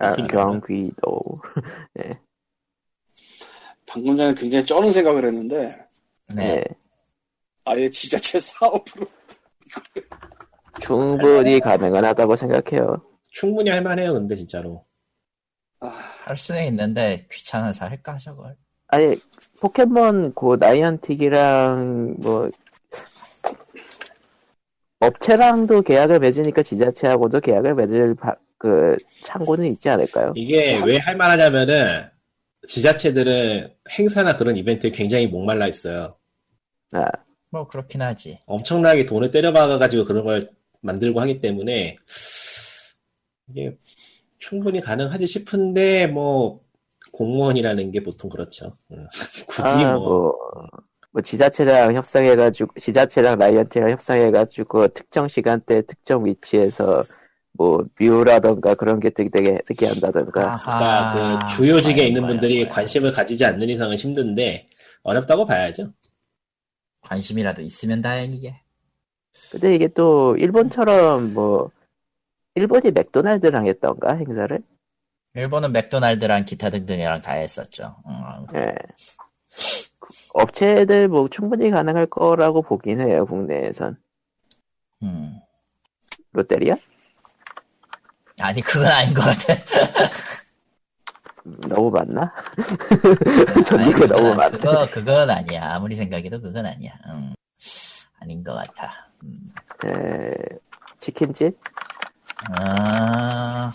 아, 0.00 0.14
경기도. 0.16 1.40
방금 3.86 4.16
전에 4.16 4.32
굉장히 4.34 4.64
쩌는 4.64 4.92
생각을 4.92 5.24
했는데, 5.26 5.76
네. 6.34 6.44
예. 6.58 6.64
아예 7.64 7.90
지자체 7.90 8.38
사업으로. 8.40 9.04
충분히 10.80 11.58
가능은 11.60 12.04
하다고 12.04 12.36
생각해요. 12.36 13.02
충분히 13.30 13.70
할만해요 13.70 14.12
근데 14.12 14.36
진짜로. 14.36 14.84
아, 15.80 15.86
할 15.86 16.36
수는 16.36 16.66
있는데 16.66 17.26
귀찮아서 17.30 17.86
할까 17.86 18.16
저걸. 18.16 18.56
아니, 18.88 19.16
포켓몬 19.60 20.34
고 20.34 20.56
나이언틱이랑 20.56 22.16
뭐, 22.18 22.50
업체랑도 24.98 25.82
계약을 25.82 26.18
맺으니까 26.18 26.62
지자체하고도 26.62 27.40
계약을 27.40 27.74
맺을 27.74 28.14
바- 28.14 28.36
그 28.58 28.96
창고는 29.22 29.64
있지 29.72 29.88
않을까요? 29.88 30.34
이게 30.36 30.78
왜 30.84 30.98
할만하냐면은 30.98 32.10
지자체들은 32.68 33.72
행사나 33.90 34.36
그런 34.36 34.56
이벤트에 34.58 34.90
굉장히 34.90 35.26
목말라 35.28 35.66
있어요. 35.68 36.18
아, 36.92 37.06
뭐 37.48 37.66
그렇긴 37.66 38.02
하지. 38.02 38.38
엄청나게 38.44 39.06
돈을 39.06 39.30
때려박아가지고 39.30 40.04
그런 40.04 40.24
걸 40.24 40.50
만들고 40.82 41.20
하기 41.22 41.40
때문에 41.40 41.96
이게 43.50 43.76
충분히 44.38 44.80
가능하지 44.80 45.26
싶은데 45.26 46.06
뭐 46.06 46.60
공무원이라는 47.12 47.90
게 47.92 48.02
보통 48.02 48.30
그렇죠. 48.30 48.76
응. 48.92 49.06
굳이 49.48 49.62
아, 49.62 49.96
뭐 49.98 49.98
뭐, 49.98 50.34
뭐 51.12 51.22
지자체랑 51.22 51.94
협상해가지고, 51.94 52.74
지자체랑 52.78 53.38
나이언틱이랑 53.38 53.90
협상해가지고 53.90 54.88
특정 54.88 55.28
시간대 55.28 55.82
특정 55.82 56.24
위치에서 56.24 57.04
뭐 57.52 57.84
뮤라던가 58.00 58.74
그런 58.74 59.00
게 59.00 59.10
되게 59.10 59.58
되게 59.66 59.86
한다던가 59.86 60.56
그러니까 60.62 61.48
그 61.48 61.56
주요직에 61.56 62.06
있는 62.06 62.22
아이고, 62.24 62.28
분들이 62.28 62.58
아이고. 62.60 62.70
관심을 62.72 63.12
가지지 63.12 63.44
않는 63.44 63.68
이상은 63.68 63.96
힘든데 63.96 64.68
어렵다고 65.02 65.46
봐야죠. 65.46 65.92
관심이라도 67.02 67.62
있으면 67.62 68.02
다행이게. 68.02 68.60
근데 69.50 69.74
이게 69.74 69.88
또 69.88 70.36
일본처럼 70.36 71.34
뭐 71.34 71.70
일본이 72.54 72.90
맥도날드랑 72.90 73.66
했던가 73.66 74.16
행사를 74.16 74.62
일본은 75.34 75.72
맥도날드랑 75.72 76.44
기타 76.44 76.70
등등이랑 76.70 77.18
다 77.18 77.34
했었죠. 77.34 77.96
음, 78.06 78.46
예. 78.56 78.74
업체들 80.34 81.08
뭐 81.08 81.28
충분히 81.28 81.70
가능할 81.70 82.06
거라고 82.06 82.62
보긴 82.62 83.00
해요 83.00 83.24
국내에선 83.26 83.96
음. 85.02 85.38
롯데리아 86.32 86.76
아니 88.40 88.60
그건 88.60 88.86
아닌 88.88 89.14
것 89.14 89.22
같아. 89.22 89.54
음, 91.46 91.60
너무 91.68 91.90
많나 91.90 92.32
전 93.64 93.80
아니, 93.80 93.90
이게 93.90 94.00
그건 94.00 94.16
너무 94.16 94.34
많네 94.34 94.58
그거 94.58 94.86
그건 94.90 95.30
아니야. 95.30 95.74
아무리 95.74 95.94
생각해도 95.94 96.40
그건 96.40 96.66
아니야. 96.66 96.92
음. 97.06 97.34
아닌 98.18 98.42
것 98.42 98.54
같아. 98.54 99.08
음. 99.22 99.46
예, 99.86 100.32
치킨집 100.98 101.58
아, 102.48 103.72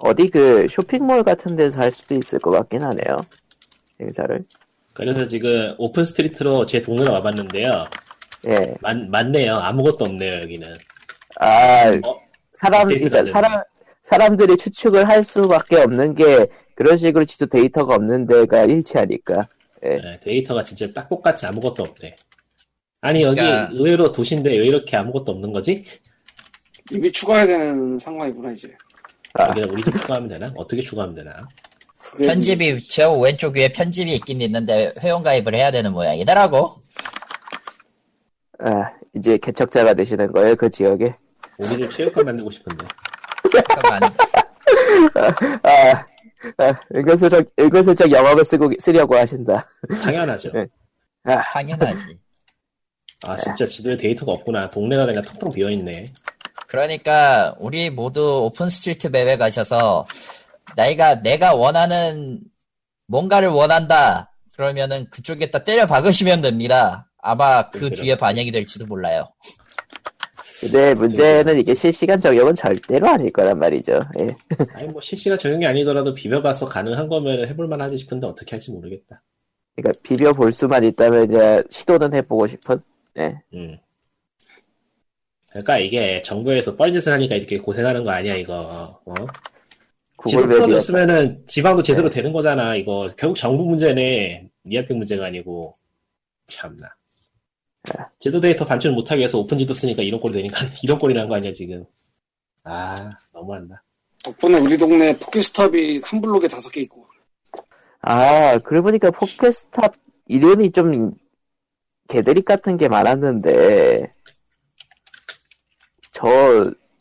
어디 0.00 0.28
그 0.28 0.66
쇼핑몰 0.68 1.22
같은 1.22 1.56
데서 1.56 1.80
할 1.80 1.90
수도 1.90 2.14
있을 2.14 2.38
것 2.38 2.50
같긴 2.50 2.82
하네요. 2.82 3.26
행사를. 4.00 4.44
그래서 4.92 5.28
지금 5.28 5.74
오픈 5.78 6.04
스트리트로 6.04 6.66
제 6.66 6.80
동네로 6.80 7.12
와봤는데요. 7.12 7.86
예. 8.46 8.74
맞, 8.80 8.96
맞네요. 8.96 9.56
아무것도 9.56 10.06
없네요, 10.06 10.42
여기는. 10.42 10.74
아, 11.38 12.00
어? 12.04 12.20
사람, 12.54 12.88
그러니까 12.88 13.18
안 13.18 13.26
사람, 13.26 13.62
사람들이 14.02 14.56
추측을 14.56 15.08
할 15.08 15.22
수밖에 15.22 15.76
없는 15.76 16.14
게 16.14 16.46
그런 16.74 16.96
식으로 16.96 17.24
지도 17.26 17.46
데이터가 17.46 17.94
없는 17.94 18.26
데가 18.26 18.64
일치하니까. 18.64 19.48
네, 19.82 20.20
데이터가 20.22 20.64
진짜 20.64 20.90
딱 20.92 21.08
똑같이 21.08 21.46
아무것도 21.46 21.82
없대. 21.82 22.16
아니, 23.00 23.22
여기 23.22 23.40
그러니까- 23.40 23.68
의외로 23.72 24.12
도시인데 24.12 24.50
왜 24.50 24.56
이렇게 24.66 24.96
아무것도 24.96 25.32
없는 25.32 25.52
거지? 25.52 25.84
이미 26.90 27.10
추가해야 27.10 27.46
되는 27.46 27.98
상황이구나 27.98 28.52
이제. 28.52 28.74
아, 29.34 29.48
여기다 29.48 29.68
우리 29.70 29.82
좀 29.82 29.94
추가하면 29.96 30.28
되나? 30.28 30.52
어떻게 30.56 30.82
추가하면 30.82 31.14
되나? 31.14 31.48
그게 31.98 32.26
편집이, 32.26 32.88
저 32.88 33.12
왼쪽 33.12 33.56
위에 33.56 33.68
편집이 33.68 34.12
있긴 34.16 34.42
있는데 34.42 34.92
회원 35.00 35.22
가입을 35.22 35.54
해야 35.54 35.70
되는 35.70 35.92
모양이더라고. 35.92 36.82
아, 38.58 38.90
이제 39.14 39.38
개척자가 39.38 39.94
되시는 39.94 40.32
거예요, 40.32 40.56
그 40.56 40.68
지역에. 40.68 41.14
우리 41.58 41.68
집 41.68 41.90
체육관 41.92 42.24
만들고 42.26 42.50
싶은데. 42.50 42.86
잠깐만. 43.66 44.02
아, 45.62 46.06
아 46.58 46.80
은근슬쩍, 46.94 47.46
은근슬쩍 47.58 48.10
영업을 48.10 48.44
쓰고, 48.44 48.70
쓰려고 48.78 49.16
하신다. 49.16 49.66
당연하죠. 50.02 50.50
네. 50.52 50.66
아, 51.24 51.42
당연하지. 51.52 52.18
아, 53.22 53.36
진짜 53.36 53.66
지도에 53.66 53.96
데이터가 53.96 54.32
없구나. 54.32 54.70
동네가 54.70 55.06
그냥 55.06 55.24
텅텅 55.24 55.52
비어있네. 55.52 56.12
그러니까 56.66 57.54
우리 57.58 57.90
모두 57.90 58.44
오픈 58.44 58.68
스트리트 58.68 59.08
맵에 59.08 59.36
가셔서 59.36 60.06
내가 60.76 61.20
내가 61.22 61.54
원하는 61.54 62.40
뭔가를 63.06 63.48
원한다. 63.48 64.30
그러면은 64.56 65.06
그쪽에다 65.10 65.64
때려 65.64 65.86
박으시면 65.86 66.42
됩니다. 66.42 67.10
아마 67.18 67.68
그 67.70 67.80
그렇죠. 67.80 68.02
뒤에 68.02 68.16
반영이 68.16 68.52
될지도 68.52 68.86
몰라요. 68.86 69.28
근데 70.60 70.94
문제는 70.94 71.58
이게 71.58 71.74
실시간 71.74 72.20
적용은 72.20 72.54
절대로 72.54 73.08
아닐 73.08 73.32
거란 73.32 73.58
말이죠. 73.58 74.04
예. 74.18 74.36
아니, 74.74 74.88
뭐 74.88 75.00
실시간 75.00 75.38
적용이 75.38 75.66
아니더라도 75.66 76.12
비벼봐서 76.12 76.68
가능한 76.68 77.08
거면 77.08 77.48
해볼만 77.48 77.80
하지 77.80 77.96
싶은데 77.96 78.26
어떻게 78.26 78.52
할지 78.52 78.70
모르겠다. 78.70 79.22
그러니까 79.74 79.98
비벼 80.02 80.32
볼 80.32 80.52
수만 80.52 80.84
있다면 80.84 81.30
이제 81.30 81.64
시도는 81.70 82.12
해보고 82.14 82.46
싶은. 82.46 82.80
예. 83.18 83.40
음. 83.54 83.78
그러니까 85.50 85.78
이게 85.78 86.22
정부에서 86.22 86.76
뻘짓을 86.76 87.12
하니까 87.12 87.34
이렇게 87.34 87.58
고생하는 87.58 88.04
거 88.04 88.10
아니야, 88.10 88.36
이거. 88.36 89.00
어? 89.04 89.14
맵이 90.24 90.46
풀어줬으면은 90.46 91.44
지방도 91.46 91.82
제대로 91.82 92.08
네. 92.08 92.16
되는 92.16 92.32
거잖아, 92.32 92.76
이거. 92.76 93.10
결국 93.16 93.36
정부 93.36 93.64
문제네. 93.64 94.48
니한테 94.66 94.94
문제가 94.94 95.26
아니고. 95.26 95.76
참나. 96.46 96.86
네. 97.84 97.94
제도 98.20 98.40
데이터 98.40 98.64
반출 98.64 98.92
못하게 98.92 99.24
해서 99.24 99.38
오픈 99.38 99.58
지도 99.58 99.74
쓰니까 99.74 100.02
이런 100.02 100.20
꼴이 100.20 100.34
되니까, 100.34 100.58
이런 100.84 100.98
꼴이 100.98 101.14
난거 101.14 101.34
아니야, 101.34 101.52
지금. 101.52 101.84
아, 102.62 103.10
너무한다. 103.32 103.82
덕분에 104.22 104.58
우리 104.58 104.76
동네 104.76 105.16
포켓스탑이 105.16 106.00
한 106.04 106.20
블록에 106.20 106.46
다섯 106.46 106.70
개 106.70 106.82
있고. 106.82 107.06
아, 108.02 108.58
그러고 108.58 108.84
보니까 108.84 109.10
포켓스탑 109.10 109.94
이름이 110.26 110.70
좀 110.72 111.12
개드립 112.10 112.44
같은 112.44 112.76
게 112.76 112.88
많았는데, 112.88 114.12
저, 116.12 116.28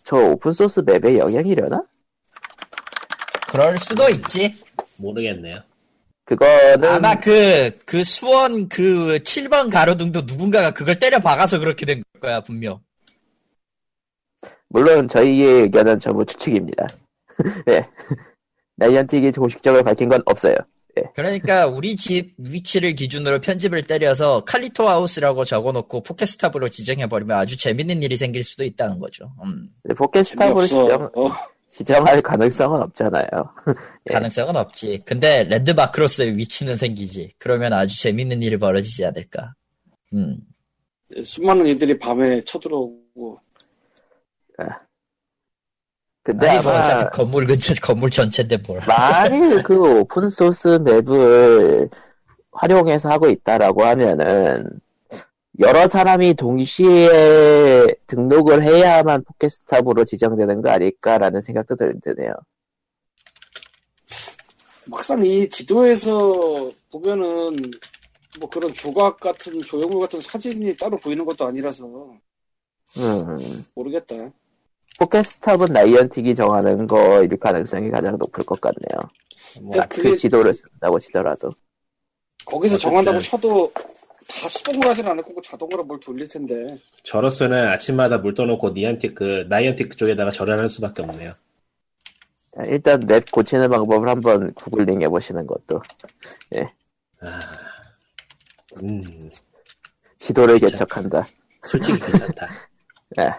저 0.03 0.18
오픈소스 0.18 0.82
맵에 0.86 1.18
영향이려나? 1.18 1.84
그럴 3.51 3.78
수도 3.78 4.07
있지. 4.10 4.55
모르겠네요. 4.97 5.60
그거는, 6.26 6.86
아마 6.86 7.20
그, 7.20 7.78
그 7.86 8.03
수원 8.03 8.70
그 8.70 9.18
7번 9.24 9.72
가로등도 9.72 10.22
누군가가 10.22 10.72
그걸 10.72 10.99
때려 10.99 11.20
박아서 11.20 11.57
그렇게 11.57 11.86
된 11.86 12.03
거야, 12.22 12.39
분명. 12.41 12.80
물론 14.68 15.07
저희의 15.07 15.64
의견은 15.64 15.97
전부 15.99 16.24
추측입니다. 16.24 16.88
예. 17.70 17.88
나이언 18.76 19.07
틱이 19.07 19.32
공식적으로 19.32 19.84
밝힌 19.84 20.07
건 20.07 20.22
없어요. 20.26 20.55
그러니까 21.13 21.67
우리 21.67 21.95
집 21.95 22.33
위치를 22.37 22.95
기준으로 22.95 23.39
편집을 23.39 23.83
때려서 23.83 24.43
칼리토 24.45 24.87
하우스라고 24.87 25.45
적어놓고 25.45 26.03
포켓스탑으로 26.03 26.69
지정해버리면 26.69 27.37
아주 27.37 27.57
재밌는 27.57 28.03
일이 28.03 28.17
생길 28.17 28.43
수도 28.43 28.63
있다는 28.63 28.99
거죠. 28.99 29.31
음, 29.43 29.69
포켓스탑으로. 29.95 30.65
지정, 30.65 31.09
어, 31.15 31.29
지정할 31.67 32.21
가능성은 32.21 32.81
없잖아요. 32.81 33.27
예. 34.09 34.13
가능성은 34.13 34.55
없지. 34.55 35.03
근데 35.05 35.43
랜드마크로서의 35.43 36.35
위치는 36.35 36.77
생기지. 36.77 37.33
그러면 37.37 37.73
아주 37.73 37.99
재밌는 38.01 38.41
일이 38.41 38.57
벌어지지 38.57 39.05
않을까. 39.05 39.53
음. 40.13 40.39
수많은 41.23 41.67
이들이 41.67 41.97
밤에 41.97 42.41
쳐들어오고. 42.41 43.39
근데 46.32 46.47
아니 46.47 46.61
뭐 46.61 46.71
아마 46.71 46.84
어차피 46.84 47.17
건물 47.17 47.47
근처 47.47 47.73
건물 47.82 48.09
전체인데 48.11 48.57
뭘. 48.57 48.80
만일 48.88 49.63
그 49.63 49.99
오픈 49.99 50.30
소스 50.30 50.67
맵을 50.67 51.89
활용해서 52.51 53.09
하고 53.09 53.27
있다라고 53.30 53.84
하면은 53.84 54.69
여러 55.59 55.88
사람이 55.88 56.36
동시에 56.36 57.88
등록을 58.07 58.61
해야만 58.63 59.23
포켓스탑으로 59.23 60.05
지정되는 60.05 60.61
거 60.61 60.69
아닐까라는 60.69 61.41
생각도 61.41 61.75
들- 61.75 61.99
드네요. 61.99 62.34
막상 64.86 65.23
이 65.23 65.49
지도에서 65.49 66.71
보면은 66.91 67.57
뭐 68.39 68.49
그런 68.49 68.71
조각 68.73 69.19
같은 69.19 69.61
조형물 69.61 69.99
같은 70.01 70.21
사진이 70.21 70.77
따로 70.77 70.95
보이는 70.97 71.25
것도 71.25 71.45
아니라서 71.47 71.86
음, 72.97 73.65
모르겠다. 73.75 74.15
포켓스탑은 74.99 75.71
나이언틱이 75.73 76.35
정하는 76.35 76.85
거일 76.85 77.29
가능성이 77.37 77.89
가장 77.89 78.17
높을 78.17 78.43
것 78.43 78.59
같네요. 78.59 79.09
뭐, 79.61 79.71
근데 79.71 79.87
그 79.87 80.01
그게 80.01 80.15
지도를 80.15 80.53
쓴다고 80.53 80.99
치더라도. 80.99 81.49
거기서 82.45 82.75
어쨌든. 82.75 82.89
정한다고 82.89 83.19
쳐도 83.19 83.71
다 83.73 84.47
수동으로 84.49 84.89
하진 84.89 85.07
않을 85.07 85.23
거고 85.23 85.41
자동으로 85.41 85.83
뭘 85.83 85.99
돌릴 85.99 86.27
텐데. 86.27 86.77
저로서는 87.03 87.67
아침마다 87.69 88.17
물 88.17 88.33
떠놓고 88.33 88.71
니안틱 88.71 89.15
그, 89.15 89.45
나이안틱 89.49 89.97
쪽에다가 89.97 90.31
절을 90.31 90.59
할 90.59 90.69
수밖에 90.69 91.01
없네요. 91.01 91.33
일단 92.65 93.05
맵 93.07 93.31
고치는 93.31 93.69
방법을 93.69 94.09
한번 94.09 94.53
구글링 94.53 95.01
해보시는 95.03 95.47
것도 95.47 95.81
아, 97.21 97.39
음, 98.83 99.03
지도를. 100.17 100.59
개척한다. 100.59 101.27
솔직히 101.63 101.99
괜찮다. 101.99 102.49
예. 103.21 103.29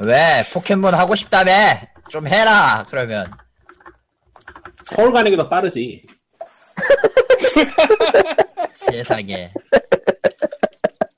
왜 0.00 0.42
포켓몬 0.52 0.94
하고 0.94 1.14
싶다며? 1.14 1.52
좀 2.08 2.26
해라. 2.26 2.84
그러면 2.88 3.30
서울 4.84 5.12
가는 5.12 5.30
게 5.30 5.36
더 5.36 5.48
빠르지. 5.48 6.06
세상에. 8.74 9.52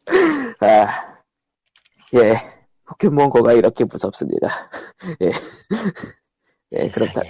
아, 0.61 1.17
예. 2.15 2.37
포켓몬고가 2.87 3.53
이렇게 3.53 3.85
무섭습니다. 3.85 4.71
예. 5.23 5.31
예, 6.73 6.89
그럼 6.91 7.09
다, 7.11 7.23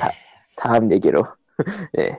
다음 0.57 0.90
얘기로. 0.92 1.24
예. 1.98 2.18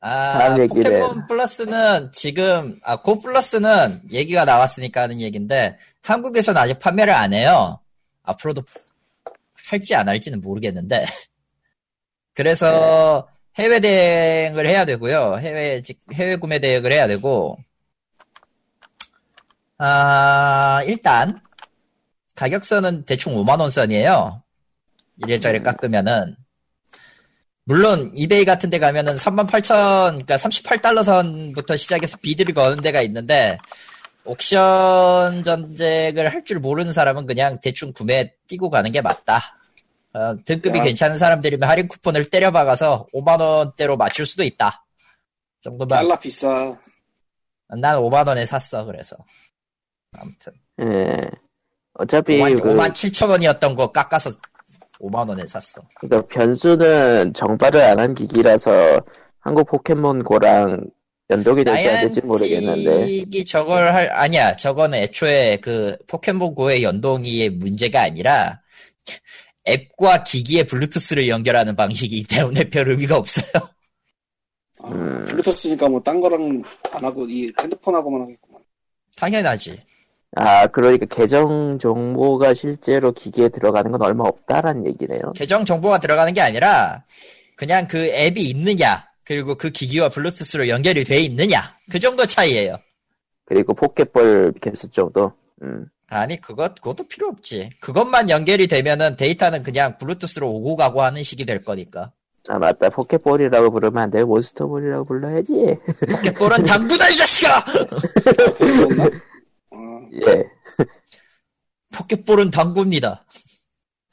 아, 0.00 0.38
다음 0.38 0.58
얘기는- 0.58 0.84
포켓몬 0.84 1.26
플러스는 1.26 2.10
지금, 2.12 2.78
아, 2.84 3.02
고 3.02 3.18
플러스는 3.18 4.02
얘기가 4.12 4.44
나왔으니까 4.44 5.02
하는 5.02 5.20
얘기인데, 5.20 5.76
한국에서는 6.02 6.60
아직 6.60 6.78
판매를 6.78 7.12
안 7.12 7.32
해요. 7.32 7.80
앞으로도 8.28 8.62
할지 9.66 9.94
안 9.94 10.08
할지는 10.08 10.40
모르겠는데. 10.40 11.04
그래서 12.34 13.28
해외 13.58 13.80
대행을 13.80 14.66
해야 14.66 14.84
되고요. 14.84 15.38
해외, 15.40 15.82
직- 15.82 16.00
해외 16.12 16.36
구매 16.36 16.58
대행을 16.60 16.92
해야 16.92 17.06
되고, 17.08 17.58
아, 19.78 20.82
일단, 20.86 21.40
가격선은 22.34 23.04
대충 23.04 23.34
5만 23.34 23.60
원 23.60 23.70
선이에요. 23.70 24.42
이래저래 25.18 25.60
깎으면은. 25.60 26.36
물론 27.64 28.10
이베이 28.14 28.44
같은 28.44 28.70
데 28.70 28.78
가면은 28.78 29.18
38,000 29.18 30.24
그러니까 30.24 30.36
38달러 30.36 31.04
선부터 31.04 31.76
시작해서 31.76 32.16
비드를 32.16 32.54
거는 32.54 32.78
데가 32.82 33.02
있는데 33.02 33.58
옥션 34.28 35.42
전쟁을 35.42 36.32
할 36.32 36.44
줄 36.44 36.60
모르는 36.60 36.92
사람은 36.92 37.26
그냥 37.26 37.58
대충 37.60 37.92
구매 37.92 38.32
뛰고 38.46 38.70
가는 38.70 38.90
게 38.92 39.00
맞다. 39.02 39.40
어, 40.14 40.34
등급이 40.44 40.78
야. 40.78 40.82
괜찮은 40.82 41.18
사람들이면 41.18 41.68
할인 41.68 41.88
쿠폰을 41.88 42.30
때려 42.30 42.50
박아서 42.50 43.06
5만 43.14 43.40
원대로 43.40 43.96
맞출 43.96 44.24
수도 44.26 44.42
있다. 44.44 44.84
정도만 45.62 45.98
달러 45.98 46.18
비싸. 46.18 46.48
난 47.68 47.96
5만 47.98 48.26
원에 48.26 48.46
샀어 48.46 48.84
그래서 48.86 49.16
아무튼 50.16 50.52
예. 50.80 51.30
어차피 51.94 52.38
5만, 52.38 52.62
그, 52.62 52.68
5만 52.70 52.92
7천 52.92 53.28
원이었던 53.30 53.74
거 53.74 53.92
깎아서 53.92 54.30
5만 55.00 55.28
원에 55.28 55.46
샀어. 55.46 55.82
그러니까 56.00 56.26
변수는 56.28 57.34
정발을 57.34 57.80
안 57.82 57.98
한 57.98 58.14
기기라서 58.14 59.00
한국 59.40 59.66
포켓몬고랑 59.68 60.84
연동이 61.30 61.62
될지 61.64 61.88
안 61.88 62.00
될지 62.00 62.20
모르겠는데 62.22 62.90
나이안틱이 62.90 63.44
저걸 63.44 63.92
할 63.94 64.10
아니야. 64.12 64.56
저거는 64.56 64.98
애초에 64.98 65.58
그 65.58 65.96
포켓몬 66.06 66.54
고의 66.54 66.82
연동이 66.82 67.48
문제가 67.50 68.02
아니라 68.02 68.60
앱과 69.68 70.24
기기의 70.24 70.64
블루투스를 70.64 71.28
연결하는 71.28 71.76
방식이기 71.76 72.26
때문에 72.34 72.64
별 72.70 72.88
의미가 72.90 73.16
없어요. 73.18 73.46
아, 74.82 74.88
음. 74.88 75.24
블루투스니까 75.26 75.88
뭐 75.88 76.00
딴 76.02 76.20
거랑 76.20 76.62
안 76.92 77.04
하고 77.04 77.26
이 77.28 77.52
핸드폰하고만 77.60 78.22
하겠구만. 78.22 78.62
당연하지. 79.16 79.82
아 80.36 80.66
그러니까 80.68 81.04
계정 81.06 81.78
정보가 81.78 82.54
실제로 82.54 83.12
기기에 83.12 83.48
들어가는 83.50 83.90
건 83.90 84.00
얼마 84.02 84.24
없다란 84.24 84.86
얘기네요. 84.86 85.32
계정 85.34 85.64
정보가 85.66 85.98
들어가는 85.98 86.32
게 86.32 86.40
아니라 86.40 87.04
그냥 87.56 87.86
그 87.88 87.98
앱이 88.06 88.40
있느냐 88.50 89.07
그리고 89.28 89.54
그 89.56 89.68
기기와 89.68 90.08
블루투스로 90.08 90.68
연결이 90.68 91.04
돼 91.04 91.18
있느냐 91.18 91.60
그 91.90 91.98
정도 91.98 92.24
차이예요. 92.24 92.78
그리고 93.44 93.74
포켓볼 93.74 94.54
개수 94.58 94.90
정도. 94.90 95.34
음. 95.62 95.84
아니 96.08 96.40
그것 96.40 96.76
그것도 96.76 97.06
필요 97.08 97.28
없지. 97.28 97.68
그것만 97.78 98.30
연결이 98.30 98.66
되면은 98.66 99.18
데이터는 99.18 99.62
그냥 99.62 99.98
블루투스로 99.98 100.50
오고 100.50 100.76
가고 100.76 101.02
하는 101.02 101.22
식이 101.22 101.44
될 101.44 101.62
거니까. 101.62 102.10
아 102.48 102.58
맞다 102.58 102.88
포켓볼이라고 102.88 103.70
부르면 103.70 104.04
안 104.04 104.10
되고 104.10 104.28
몬스터볼이라고 104.28 105.04
불러야지. 105.04 105.76
포켓볼은 106.10 106.64
당구다 106.64 107.10
이 107.10 107.16
자식아. 107.16 107.64
예. 110.26 110.44
포켓볼은 111.92 112.50
당구입니다. 112.50 113.26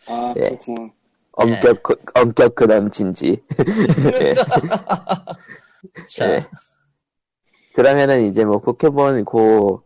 아 0.07 0.33
예. 0.35 0.41
그렇구나. 0.41 0.89
엄격 1.35 1.83
그- 1.83 1.95
엄격 2.13 2.55
근엄 2.55 2.89
진지. 2.89 3.41
자, 6.09 6.29
예. 6.29 6.45
그러면은 7.73 8.25
이제 8.25 8.45
뭐 8.45 8.59
포켓몬 8.59 9.25
고 9.25 9.83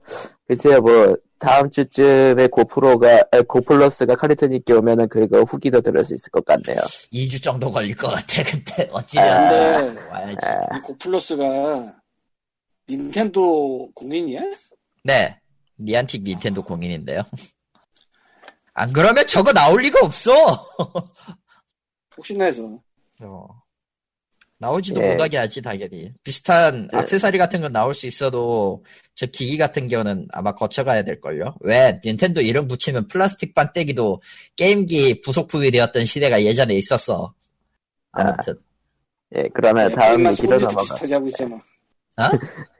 글쎄요 0.47 0.81
뭐 0.81 1.17
다음 1.39 1.69
주쯤에 1.71 2.47
고프로가 2.47 3.23
아, 3.31 3.41
고플러스가 3.41 4.15
카리토님께 4.15 4.73
오면은 4.73 5.07
그거 5.09 5.41
후기도 5.43 5.81
들을 5.81 6.03
수 6.03 6.13
있을 6.13 6.29
것 6.31 6.43
같네요. 6.45 6.77
2주 7.13 7.41
정도 7.41 7.71
걸릴 7.71 7.95
것 7.95 8.09
같아. 8.09 8.43
근데 8.43 8.87
어찌면 8.91 9.49
근데 9.49 10.07
와야지. 10.09 10.37
아, 10.43 10.77
이 10.77 10.81
고플러스가 10.81 11.93
닌텐도 12.89 13.91
공인이야? 13.95 14.41
네, 15.05 15.39
니안틱 15.79 16.23
닌텐도 16.23 16.63
공인인데요. 16.63 17.21
안 18.73 18.91
그러면 18.93 19.25
저거 19.27 19.51
나올 19.53 19.81
리가 19.81 19.99
없어. 20.03 20.31
혹시나 22.19 22.45
해서. 22.45 22.81
어. 23.21 23.47
나오지도 24.61 25.01
예. 25.01 25.11
못하게 25.11 25.37
하지 25.37 25.61
당연히. 25.61 26.11
비슷한 26.21 26.89
예. 26.93 26.97
액세서리 26.99 27.37
같은 27.37 27.61
건 27.61 27.71
나올 27.71 27.93
수 27.93 28.07
있어도 28.07 28.83
저 29.15 29.25
기기 29.27 29.57
같은 29.57 29.87
경우는 29.87 30.27
아마 30.31 30.53
거쳐가야 30.53 31.03
될 31.03 31.21
걸요. 31.21 31.55
왜 31.61 31.97
닌텐도 32.03 32.41
이름 32.41 32.67
붙이면 32.67 33.07
플라스틱 33.07 33.53
반 33.55 33.71
떼기도 33.71 34.21
게임기 34.57 35.21
부속품이 35.21 35.71
되었던 35.71 36.03
시대가 36.03 36.43
예전에 36.43 36.73
있었어. 36.75 37.33
아무튼 38.11 38.59
예 39.35 39.47
그러면 39.53 39.89
다음 39.93 40.29
소니도 40.29 40.57
넘어가. 40.59 40.81
비슷하게 40.81 41.13
하고 41.13 41.27
있잖아. 41.27 41.55
어? 41.55 41.61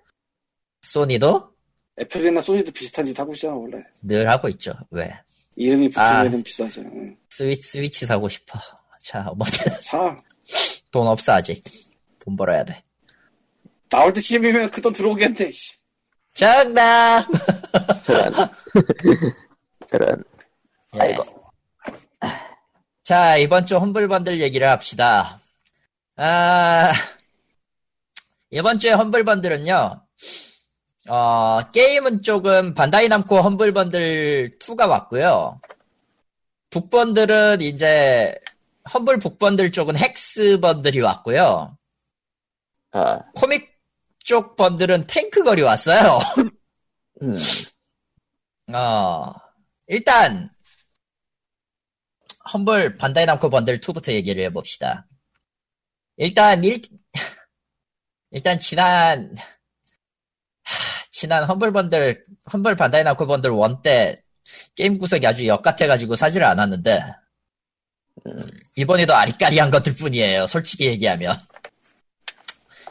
소니도 0.81 1.49
애플이나 1.97 2.41
소니도 2.41 2.71
비슷한 2.71 3.05
짓 3.05 3.17
하고 3.17 3.31
있잖아 3.33 3.53
원래. 3.53 3.81
늘 4.01 4.27
하고 4.27 4.49
있죠. 4.49 4.73
왜 4.91 5.13
이름이 5.55 5.91
아. 5.95 6.23
붙으면 6.23 6.43
비싸잖아. 6.43 6.89
응. 6.93 7.15
스위치 7.29 7.61
스위치 7.69 8.05
사고 8.05 8.27
싶어. 8.27 8.59
자, 9.01 9.31
뭐 9.35 9.45
사. 9.81 10.15
돈 10.91 11.07
없어 11.07 11.33
아직. 11.33 11.61
돈 12.19 12.35
벌어야 12.35 12.63
돼. 12.63 12.83
나올 13.91 14.13
때쯤이면 14.13 14.69
그 14.71 14.81
돈 14.81 14.93
들어오겠네. 14.93 15.51
씨. 15.51 15.77
정답. 16.33 17.25
저런 18.05 18.33
저런 19.87 20.23
예. 20.95 20.99
아이고. 20.99 21.25
자, 23.03 23.37
이번 23.37 23.65
주 23.65 23.77
험블번들 23.77 24.39
얘기를 24.39 24.67
합시다. 24.69 25.41
아, 26.15 26.91
이번 28.51 28.77
주에 28.77 28.91
험블번들은요, 28.91 30.01
어, 31.09 31.59
게임은 31.73 32.21
조금 32.21 32.73
반다이 32.73 33.07
남코 33.07 33.41
험블번들 33.41 34.51
2가 34.59 34.87
왔고요. 34.89 35.59
북번들은 36.69 37.61
이제, 37.61 38.35
험블 38.93 39.19
북번들 39.19 39.71
쪽은 39.71 39.95
헥스 39.95 40.59
번들이 40.59 41.01
왔고요. 41.01 41.77
아 42.91 43.19
코믹 43.35 43.79
쪽 44.19 44.55
번들은 44.55 45.07
탱크 45.07 45.43
거리 45.43 45.61
왔어요. 45.61 46.19
음. 47.21 47.37
어, 48.73 49.33
일단, 49.87 50.49
험블 52.53 52.97
반다이 52.97 53.25
남코 53.25 53.49
번들 53.49 53.79
2부터 53.79 54.11
얘기를 54.11 54.43
해봅시다. 54.43 55.07
일단, 56.17 56.63
일, 56.63 56.81
일단, 58.31 58.59
지난, 58.59 59.35
하, 60.63 61.05
지난 61.11 61.45
험블 61.45 61.71
번들, 61.71 62.25
험블 62.53 62.75
반다이 62.75 63.03
남코 63.03 63.25
번들 63.25 63.51
1 63.51 63.81
때, 63.83 64.15
게임 64.75 64.97
구석이 64.97 65.25
아주 65.25 65.47
역같아가지고 65.47 66.15
사지를 66.15 66.45
않았는데, 66.45 67.01
이번에도 68.76 69.15
아리까리한 69.15 69.72
것들 69.72 69.95
뿐이에요. 69.95 70.47
솔직히 70.47 70.86
얘기하면. 70.86 71.38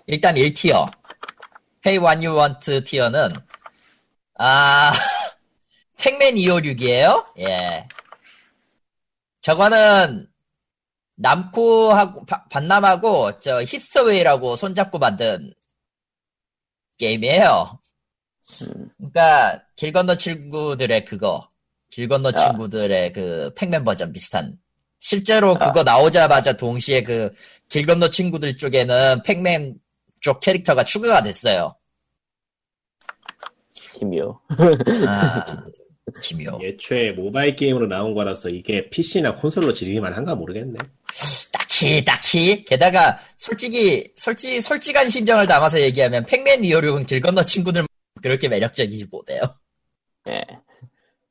일단 0.06 0.34
1티어. 0.34 0.86
Pay 1.82 2.04
What 2.04 2.26
You 2.26 2.38
Want 2.38 2.82
티어는, 2.84 3.34
아, 4.38 4.92
팩맨 5.96 6.34
256이에요? 6.34 7.26
예. 7.40 7.86
저거는, 9.40 10.28
남코하고, 11.16 12.26
바- 12.26 12.44
반남하고, 12.48 13.38
저, 13.40 13.62
힙스터웨이라고 13.62 14.56
손잡고 14.56 14.98
만든 14.98 15.52
게임이에요. 16.98 17.80
그니까, 18.98 19.62
길 19.76 19.92
건너 19.92 20.16
친구들의 20.16 21.04
그거, 21.04 21.48
길 21.90 22.08
건너 22.08 22.30
아. 22.30 22.32
친구들의 22.32 23.12
그, 23.12 23.52
팩맨 23.54 23.84
버전 23.84 24.12
비슷한. 24.12 24.58
실제로 24.98 25.54
그거 25.56 25.82
나오자마자 25.82 26.56
동시에 26.56 27.02
그, 27.02 27.32
길 27.68 27.86
건너 27.86 28.10
친구들 28.10 28.56
쪽에는 28.56 29.22
Pac-Man 29.24 29.76
쪽 30.20 30.40
캐릭터가 30.40 30.84
추가가 30.84 31.22
됐어요. 31.22 31.76
기묘. 33.98 34.40
아, 35.06 35.64
기묘. 36.22 36.58
애초에 36.62 37.12
모바일 37.12 37.54
게임으로 37.54 37.86
나온 37.86 38.14
거라서 38.14 38.48
이게 38.48 38.88
PC나 38.90 39.34
콘솔로 39.36 39.72
즐길 39.72 40.12
만한가 40.14 40.34
모르겠네. 40.34 40.78
딱히, 41.52 42.04
딱히. 42.04 42.64
게다가, 42.64 43.20
솔직히, 43.36 44.12
솔직, 44.16 44.60
솔직한 44.60 45.08
심정을 45.08 45.46
담아서 45.46 45.80
얘기하면, 45.80 46.24
Pac-Man 46.26 46.62
이오륙은 46.62 47.06
길 47.06 47.20
건너 47.20 47.42
친구들 47.44 47.86
그렇게 48.22 48.48
매력적이지 48.48 49.06
못해요. 49.10 49.40
예. 50.28 50.44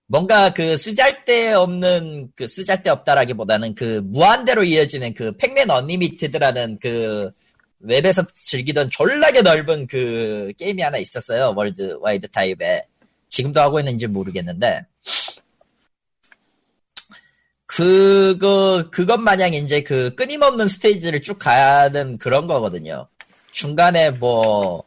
뭔가 0.08 0.54
그 0.54 0.78
쓰잘데 0.78 1.54
없는, 1.54 2.32
그 2.36 2.48
쓰잘데 2.48 2.90
없다라기보다는 2.90 3.76
그 3.76 4.02
무한대로 4.06 4.64
이어지는 4.64 5.14
그 5.14 5.36
Pac-Man 5.38 5.70
Unlimited라는 5.70 6.80
그 6.82 7.32
웹에서 7.80 8.26
즐기던 8.36 8.90
졸라게 8.90 9.42
넓은 9.42 9.86
그 9.88 10.54
게임이 10.58 10.82
하나 10.82 10.98
있었어요. 10.98 11.54
worldwide 11.56 12.30
타입에. 12.30 12.84
지금도 13.28 13.60
하고 13.60 13.80
있는지 13.80 14.08
모르겠는데. 14.08 14.86
그거, 17.66 18.90
그것 18.92 19.18
마냥 19.18 19.54
이제 19.54 19.82
그 19.82 20.16
끊임없는 20.16 20.68
스테이지를 20.70 21.22
쭉 21.22 21.38
가는 21.38 22.18
그런 22.18 22.48
거거든요. 22.48 23.10
중간에 23.52 24.12
뭐, 24.12 24.84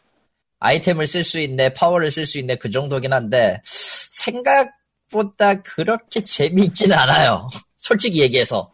아이템을 0.60 1.06
쓸 1.06 1.22
수 1.22 1.38
있네, 1.40 1.74
파워를 1.74 2.10
쓸 2.10 2.24
수 2.24 2.38
있네, 2.38 2.56
그 2.56 2.70
정도긴 2.70 3.12
한데, 3.12 3.60
생각 3.64 4.79
보다 5.10 5.60
그렇게 5.62 6.22
재미있지는 6.22 6.96
않아요. 6.96 7.48
솔직히 7.76 8.20
얘기해서. 8.20 8.72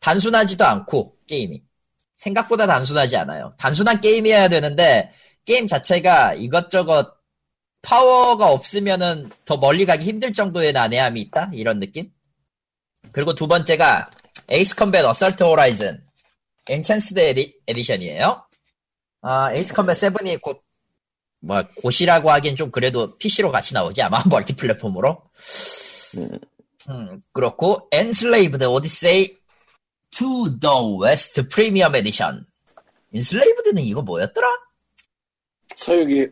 단순하지도 0.00 0.64
않고, 0.64 1.16
게임이. 1.26 1.62
생각보다 2.16 2.66
단순하지 2.66 3.16
않아요. 3.16 3.54
단순한 3.58 4.00
게임이어야 4.00 4.48
되는데, 4.48 5.12
게임 5.44 5.66
자체가 5.66 6.34
이것저것 6.34 7.14
파워가 7.82 8.50
없으면은 8.50 9.30
더 9.44 9.58
멀리 9.58 9.84
가기 9.84 10.04
힘들 10.06 10.32
정도의 10.32 10.72
난해함이 10.72 11.20
있다? 11.20 11.50
이런 11.52 11.80
느낌? 11.80 12.10
그리고 13.12 13.34
두 13.34 13.46
번째가 13.46 14.10
Ace 14.48 14.74
Combat 14.74 15.04
Assault 15.04 15.42
Horizon 15.42 16.02
Enhanced 16.68 17.20
Edi, 17.20 17.60
Edition이에요. 17.68 18.46
아, 19.20 19.52
Ace 19.52 19.74
Combat 19.74 19.96
7이 19.96 20.40
곧 20.40 20.63
뭐 21.44 21.62
곧이라고 21.76 22.30
하기엔 22.30 22.56
좀 22.56 22.70
그래도 22.70 23.16
PC로 23.18 23.52
같이 23.52 23.74
나오지 23.74 24.02
아마 24.02 24.22
멀티 24.28 24.56
플랫폼으로. 24.56 25.22
음. 26.16 26.28
음, 26.88 27.22
그렇고 27.32 27.88
Odyssey 27.92 29.36
to 30.10 30.58
the 30.58 30.74
West 31.02 31.42
Premium 31.48 31.94
Edition. 31.94 32.46
Enslaved는 33.12 33.82
이거 33.84 34.02
뭐였더라? 34.02 34.46
서유기 35.76 36.28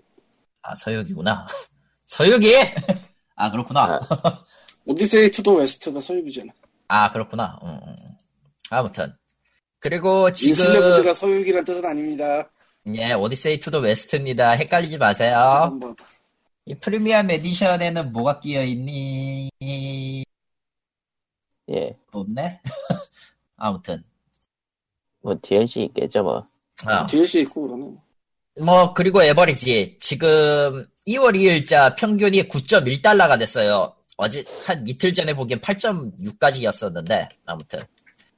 아 0.62 0.74
서유기구나. 0.74 1.46
서유기. 2.06 2.54
아 3.36 3.50
그렇구나. 3.50 4.00
Odyssey 4.84 5.30
to 5.30 5.40
the 5.40 5.54
West가 5.54 6.00
서유기잖아. 6.00 6.52
아 6.88 7.10
그렇구나. 7.10 7.58
음, 7.62 7.80
음. 7.86 7.96
아무튼 8.70 9.12
그리고 9.78 10.32
지금 10.32 10.50
Enslaved가 10.50 11.12
서유기란 11.12 11.64
뜻은 11.64 11.84
아닙니다. 11.84 12.48
예 12.94 13.12
Odyssey 13.12 13.60
to 13.60 13.70
the 13.70 13.78
West입니다. 13.78 14.50
헷갈리지 14.52 14.98
마세요. 14.98 15.78
이 16.66 16.74
프리미엄 16.74 17.30
edition에는 17.30 18.12
뭐가 18.12 18.40
끼어 18.40 18.62
있니? 18.64 19.50
예. 21.70 21.96
없네. 22.12 22.60
아무튼 23.56 24.02
뭐 25.20 25.36
DLC 25.40 25.84
있겠죠 25.84 26.22
뭐. 26.24 26.46
아, 26.84 27.06
DLC 27.06 27.42
있고 27.42 27.62
그러네. 27.68 27.94
뭐 28.64 28.92
그리고 28.94 29.22
average 29.22 29.98
지금 30.00 30.86
2월 31.06 31.34
2일자 31.36 31.96
평균이 31.96 32.48
9.1달러가 32.48 33.38
됐어요. 33.38 33.94
어제 34.16 34.44
한 34.66 34.86
이틀 34.86 35.14
전에 35.14 35.34
보기엔 35.34 35.60
8.6까지였었는데 35.60 37.28
아무튼 37.46 37.84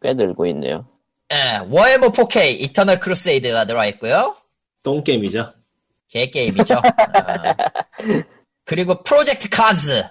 꽤 0.01 0.13
늘고 0.15 0.47
있네요. 0.49 0.87
예, 1.33 1.59
워해머 1.69 2.13
4K 2.13 2.61
이터널 2.61 3.01
크루세이드가 3.01 3.65
들어와 3.65 3.87
있고요. 3.87 4.37
똥게임이죠. 4.83 5.53
개 6.09 6.31
게임이죠. 6.31 6.75
아. 6.75 7.57
그리고 8.65 9.03
Project 9.03 9.49
CARS 9.49 10.05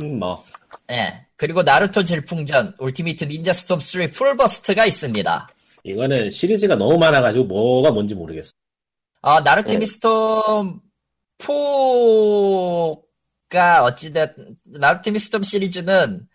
음, 0.00 0.18
뭐. 0.18 0.44
예. 0.90 1.26
그리고 1.36 1.62
나루토 1.62 2.04
질풍전 2.04 2.76
Ultimate 2.78 3.24
Ninja 3.24 3.52
Storm 3.52 3.80
3 3.80 4.10
Full 4.10 4.38
Burst가 4.38 4.86
있습니다. 4.86 5.48
이거는 5.84 6.30
시리즈가 6.30 6.76
너무 6.76 6.98
많아가지고 6.98 7.44
뭐가 7.44 7.90
뭔지 7.90 8.14
모르겠어. 8.14 8.50
아, 9.22 9.40
나루티밋 9.40 9.78
Storm 9.78 10.80
4가 11.38 13.84
어찌됐 13.84 14.32
나루티밋 14.64 15.10
Storm 15.12 15.42
시리즈는 15.42 16.26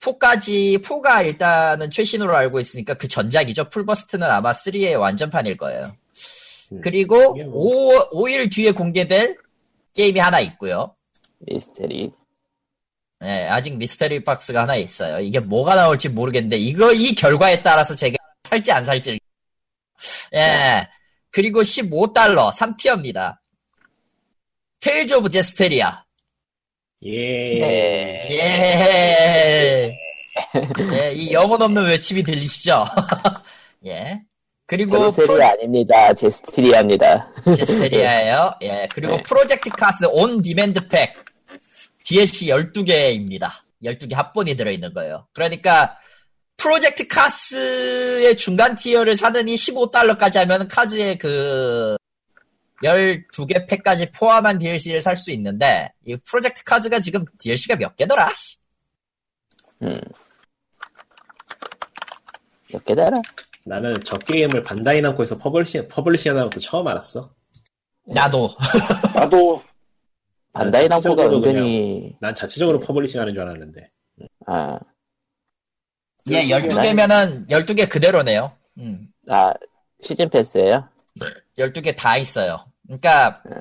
4까지 0.00 0.82
4가 0.82 1.24
일단은 1.26 1.90
최신으로 1.90 2.36
알고 2.36 2.60
있으니까 2.60 2.94
그 2.94 3.08
전작이죠. 3.08 3.68
Full 3.68 3.86
Burst는 3.86 4.28
아마 4.30 4.52
3의 4.52 4.98
완전판일 4.98 5.56
거예요. 5.56 5.96
음, 6.72 6.80
그리고 6.82 7.34
이게 7.36 7.44
뭐. 7.44 8.08
5, 8.10 8.10
5일 8.10 8.52
뒤에 8.52 8.72
공개될 8.72 9.36
게임이 9.94 10.20
하나 10.20 10.40
있고요. 10.40 10.94
미스테리. 11.40 12.12
네, 13.20 13.48
아직 13.48 13.76
미스테리 13.76 14.22
박스가 14.22 14.62
하나 14.62 14.76
있어요. 14.76 15.18
이게 15.20 15.40
뭐가 15.40 15.74
나올지 15.74 16.08
모르겠는데, 16.08 16.56
이거, 16.56 16.92
이 16.92 17.14
결과에 17.14 17.62
따라서 17.62 17.96
제가 17.96 18.16
살지 18.44 18.70
안 18.70 18.84
살지. 18.84 19.18
예. 20.34 20.88
그리고 21.30 21.62
15달러, 21.62 22.52
3 22.52 22.59
tier입니다. 22.59 23.38
Tales 24.80 25.14
of 25.14 25.30
Zestiria. 25.30 26.04
예. 27.04 27.10
예. 27.10 28.26
예. 28.30 29.98
예, 30.92 31.12
이 31.12 31.32
영혼 31.32 31.62
없는 31.62 31.84
외침이 31.84 32.22
들리시죠? 32.22 32.84
예. 33.86 34.20
그리고 34.66 35.12
그로세리 35.12 35.42
아닙니다. 35.42 36.12
Zestiria입니다. 36.14 37.32
Zestiria예요. 37.56 38.54
예. 38.62 38.88
그리고 38.92 39.16
네. 39.16 39.22
Project 39.22 39.70
CARS 39.70 40.04
On 40.10 40.40
Demand 40.40 40.88
Pack 40.88 41.14
DLC 42.04 42.46
12개입니다. 42.46 43.50
12개 43.82 44.14
합본이 44.14 44.56
들어 44.56 44.70
있는 44.70 44.92
거예요. 44.92 45.26
그러니까 45.32 45.96
Project 46.56 47.06
CARS의 47.06 48.36
중간 48.36 48.74
tier를 48.74 49.14
사느니 49.14 49.54
15달러까지 49.54 50.36
하면 50.38 50.66
CARS의 50.68 51.18
그 51.18 51.96
12개 52.82 53.66
팩까지 53.68 54.10
포함한 54.12 54.58
DLC를 54.58 55.00
살 55.00 55.16
수 55.16 55.30
있는데 55.32 55.92
이 56.06 56.16
Project 56.24 56.62
CARS가 56.64 57.00
지금 57.00 57.24
DLC가 57.40 57.76
몇 57.76 57.96
개더라? 57.96 58.28
음. 59.82 60.00
몇 62.70 62.84
개더라? 62.84 63.20
나는 63.64 63.96
저 64.04 64.16
게임을 64.18 64.62
반다이 64.62 65.00
남코에서 65.00 65.38
publishing, 65.38 65.88
publishing 65.88 66.30
하는 66.32 66.44
것도 66.44 66.60
처음 66.60 66.86
알았어. 66.86 67.34
나도 68.06 68.54
나도 69.14 69.62
반다이 70.52 70.88
남코가 70.88 71.24
은근히, 71.26 72.16
난 72.20 72.34
자체적으로 72.34 72.80
퍼블리싱 72.80 73.20
하는 73.20 73.34
줄 73.34 73.42
알았는데. 73.42 73.90
아, 74.46 74.78
예 76.30 76.42
12개면은 76.44 77.48
12개 77.48 77.88
그대로네요. 77.88 78.52
음. 78.78 79.08
아, 79.28 79.52
시즌 80.02 80.28
패스예요 80.30 80.88
12개 81.58 81.94
다 81.96 82.16
있어요. 82.16 82.64
그러니까 82.88 83.42
네. 83.44 83.60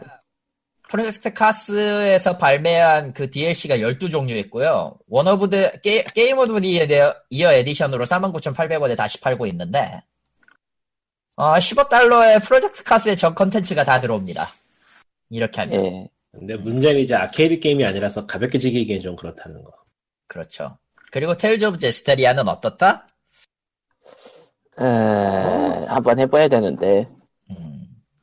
Project 0.90 1.34
CARS에서 1.34 2.38
발매한 2.38 3.14
그 3.14 3.30
DLC가 3.30 3.78
12종류 3.78 4.32
있고요. 4.46 4.98
One 5.08 5.36
of 5.36 5.54
the 5.54 5.82
Ga, 5.82 6.04
Game 6.16 6.38
of 6.38 6.62
the 6.62 6.80
이어 7.30 7.54
에디션으로 7.54 8.06
49,800원에 8.06 8.96
다시 8.96 9.20
팔고 9.20 9.46
있는데 9.48 10.02
어, 11.36 11.54
15달러에 11.56 12.44
Project 12.44 12.84
CARS의 12.84 13.18
전 13.18 13.36
컨텐츠가 13.36 13.84
다 13.84 14.00
들어옵니다. 14.00 14.48
이렇게 15.30 15.62
하면 15.62 15.86
예. 15.86 16.10
근데 16.32 16.56
문제는 16.56 17.02
이제 17.02 17.16
아케이드 17.16 17.60
게임이 17.60 17.86
아니라서 17.86 18.26
가볍게 18.26 18.58
즐기기엔 18.58 19.02
좀 19.02 19.16
그렇다는 19.16 19.64
거. 19.64 19.72
그렇죠. 20.28 20.78
그리고 21.12 21.36
Tales 21.36 21.66
of 21.66 21.80
Zestiria는 21.80 22.48
어떻다? 22.48 23.08
에, 24.80 24.84
한번 25.88 26.20
해봐야 26.20 26.48
되는데. 26.48 27.08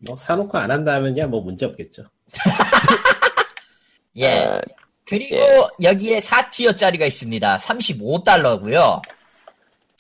음, 0.05 0.09
뭐 0.09 0.17
사놓고 0.17 0.57
안 0.59 0.71
한다면야 0.71 1.27
뭐 1.27 1.41
문제 1.41 1.67
없겠죠. 1.67 2.05
예. 4.17 4.45
어, 4.45 4.61
그리고 5.07 5.37
예. 5.37 5.69
여기에 5.83 6.21
4 6.21 6.28
tier짜리가 6.28 7.07
있습니다. 7.07 7.57
35달러고요. 7.59 9.03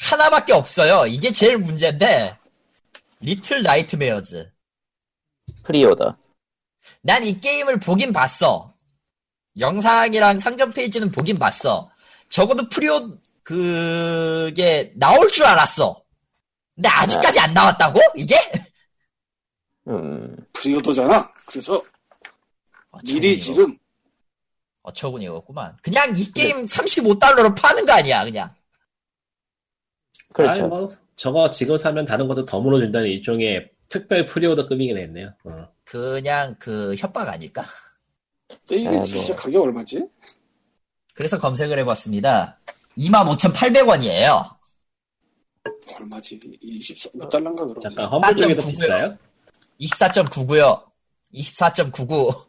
하나밖에 0.01 0.53
없어요. 0.53 1.07
이게 1.07 1.31
제일 1.31 1.59
문제인데 1.59 2.37
Little 3.21 3.63
Nightmares. 3.63 4.51
Pre-order. 5.63 6.17
난 7.03 7.23
이 7.25 7.41
게임을 7.41 7.81
보긴 7.81 8.13
봤어. 8.13 8.75
영상이랑 9.59 10.41
상점 10.41 10.73
페이지는 10.73 11.11
보긴 11.11 11.37
봤어. 11.37 11.91
적어도 12.29 12.69
pre-o 12.69 13.19
그게 13.43 14.93
나올 14.97 15.31
줄 15.31 15.45
알았어. 15.45 16.03
근데 16.75 16.89
아직까지 16.89 17.39
안 17.41 17.55
나왔다고? 17.55 18.01
이게? 18.17 18.37
음, 19.89 20.37
pre-order잖아. 20.53 21.31
그래서 21.47 21.83
미리 23.05 23.37
어처구니가- 23.37 23.41
지금 23.41 23.79
어처구니가 24.83 25.35
없구만. 25.37 25.77
그냥 25.83 26.15
이 26.17 26.31
게임 26.33 26.65
35달러로 26.67 27.55
파는 27.61 27.85
거 27.85 27.93
아니야, 27.93 28.25
그냥. 28.25 28.55
그렇죠. 30.33 30.61
아니, 30.63 30.69
뭐 30.69 30.91
저거 31.17 31.51
지금 31.51 31.77
사면 31.77 32.05
다른 32.07 32.27
것도 32.29 32.45
더 32.45 32.61
물어준다는 32.61 33.09
일종의 33.09 33.71
특별 33.89 34.27
pre-order급이긴 34.27 34.97
했네요. 34.99 35.31
어. 35.45 35.69
그냥 35.85 36.57
그 36.59 36.95
협박 36.97 37.29
아닐까? 37.29 37.65
근데 38.49 38.77
이게 38.77 38.89
아, 38.89 38.93
뭐. 38.93 39.05
진짜 39.05 39.35
가격 39.37 39.63
얼마지? 39.63 40.03
그래서 41.15 41.39
검색을 41.39 41.79
해봤습니다. 41.81 42.59
25,800원이에요. 42.99 44.55
얼마지? 46.01 46.41
24달러인가 46.41 47.57
그럼. 47.69 47.81
잠깐 47.81 48.07
Humble 48.07 48.37
쪽에도 48.37 48.63
4.99 48.63 48.67
비싸요? 48.71 49.19
24.99요. 49.81 50.83
24.99. 51.35 52.45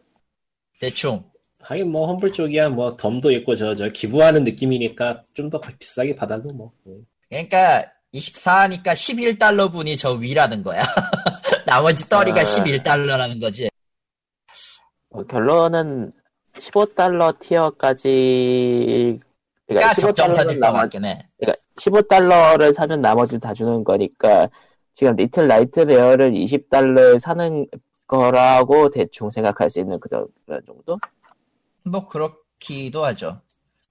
대충. 0.79 1.23
하긴 1.61 1.91
뭐 1.91 2.05
험블 2.07 2.31
쪽이야 2.33 2.69
뭐 2.69 2.95
덤도 2.95 3.31
있고 3.31 3.55
저 3.55 3.75
저 3.75 3.89
기부하는 3.89 4.43
느낌이니까 4.43 5.23
좀 5.33 5.49
더 5.49 5.59
비싸게 5.79 6.15
받아도 6.15 6.53
뭐. 6.53 6.71
음. 6.87 7.05
그러니까 7.29 7.85
24니까 8.13 8.87
11달러 8.93 9.71
분이 9.71 9.97
저 9.97 10.11
위라는 10.13 10.61
거야. 10.63 10.81
나머지 11.65 12.07
떨이가 12.07 12.41
아. 12.41 12.43
11달러라는 12.43 13.41
거지. 13.41 13.69
뭐 15.09 15.23
결론은 15.25 16.11
15달러 16.53 17.37
티어까지 17.39 19.19
그러니까 19.67 19.93
15달러는 19.93 19.99
적정선일 19.99 20.59
것 20.59 20.71
같긴 20.71 21.05
해. 21.05 21.27
그러니까 21.39 21.61
15달러를 21.79 22.73
사면 22.73 23.01
나머지 23.01 23.39
다 23.39 23.53
주는 23.53 23.83
거니까 23.83 24.47
지금 24.95 25.15
Little 25.17 25.47
Nightmare를 25.47 26.31
20달러에 26.31 27.19
사는 27.19 27.67
거라고 28.07 28.89
대충 28.89 29.29
생각할 29.29 29.69
수 29.69 29.79
있는 29.81 29.99
그런, 29.99 30.25
정도? 30.65 30.97
뭐 31.83 32.07
그렇기도 32.07 33.03
하죠. 33.05 33.41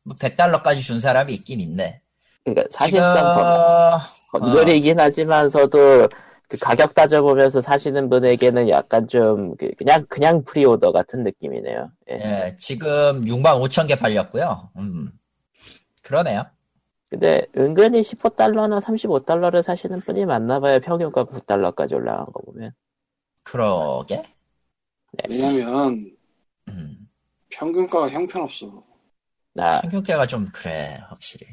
뭐 0.02 0.16
100달러까지 0.16 0.80
준 0.80 1.00
사람이 1.00 1.34
있긴 1.34 1.60
있네. 1.60 2.00
그러니까 2.42 2.62
지금 2.70 3.00
사실상 3.00 3.34
건- 3.34 4.00
건설이긴 4.40 4.98
하지만서도 4.98 6.08
그 6.48 6.56
가격 6.58 6.94
따져보면서 6.94 7.60
사시는 7.60 8.08
분에게는 8.08 8.70
약간 8.70 9.06
좀 9.06 9.56
그- 9.56 9.72
그냥 9.76 10.06
그냥 10.08 10.42
pre-order 10.44 10.92
같은 10.92 11.22
느낌이네요. 11.22 11.90
예. 12.10 12.14
예, 12.14 12.56
지금 12.58 13.24
6만 13.26 13.60
5천 13.60 13.88
개 13.88 13.96
팔렸고요. 13.96 14.70
음. 14.78 15.10
그러네요. 16.02 16.44
근데 17.14 17.46
은근히 17.56 18.00
15달러나 18.00 18.80
35달러를 18.82 19.62
사시는 19.62 20.00
분이 20.00 20.26
많나봐요. 20.26 20.80
평균가 20.80 21.24
9달러까지 21.26 21.92
올라간 21.94 22.26
거 22.26 22.40
보면. 22.42 22.72
그러게. 23.44 24.20
왜냐면 25.28 26.10
음. 26.68 27.08
평균가가 27.50 28.08
형편없어. 28.10 28.82
나 29.52 29.80
평균가가 29.82 30.26
좀 30.26 30.48
그래, 30.52 31.00
확실히. 31.08 31.46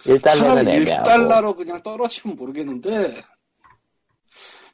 1달러는 0.00 0.38
차라리 0.38 0.70
애매하고. 0.72 1.08
1달러로 1.08 1.56
그냥 1.56 1.82
떨어지면 1.82 2.36
모르겠는데 2.36 3.22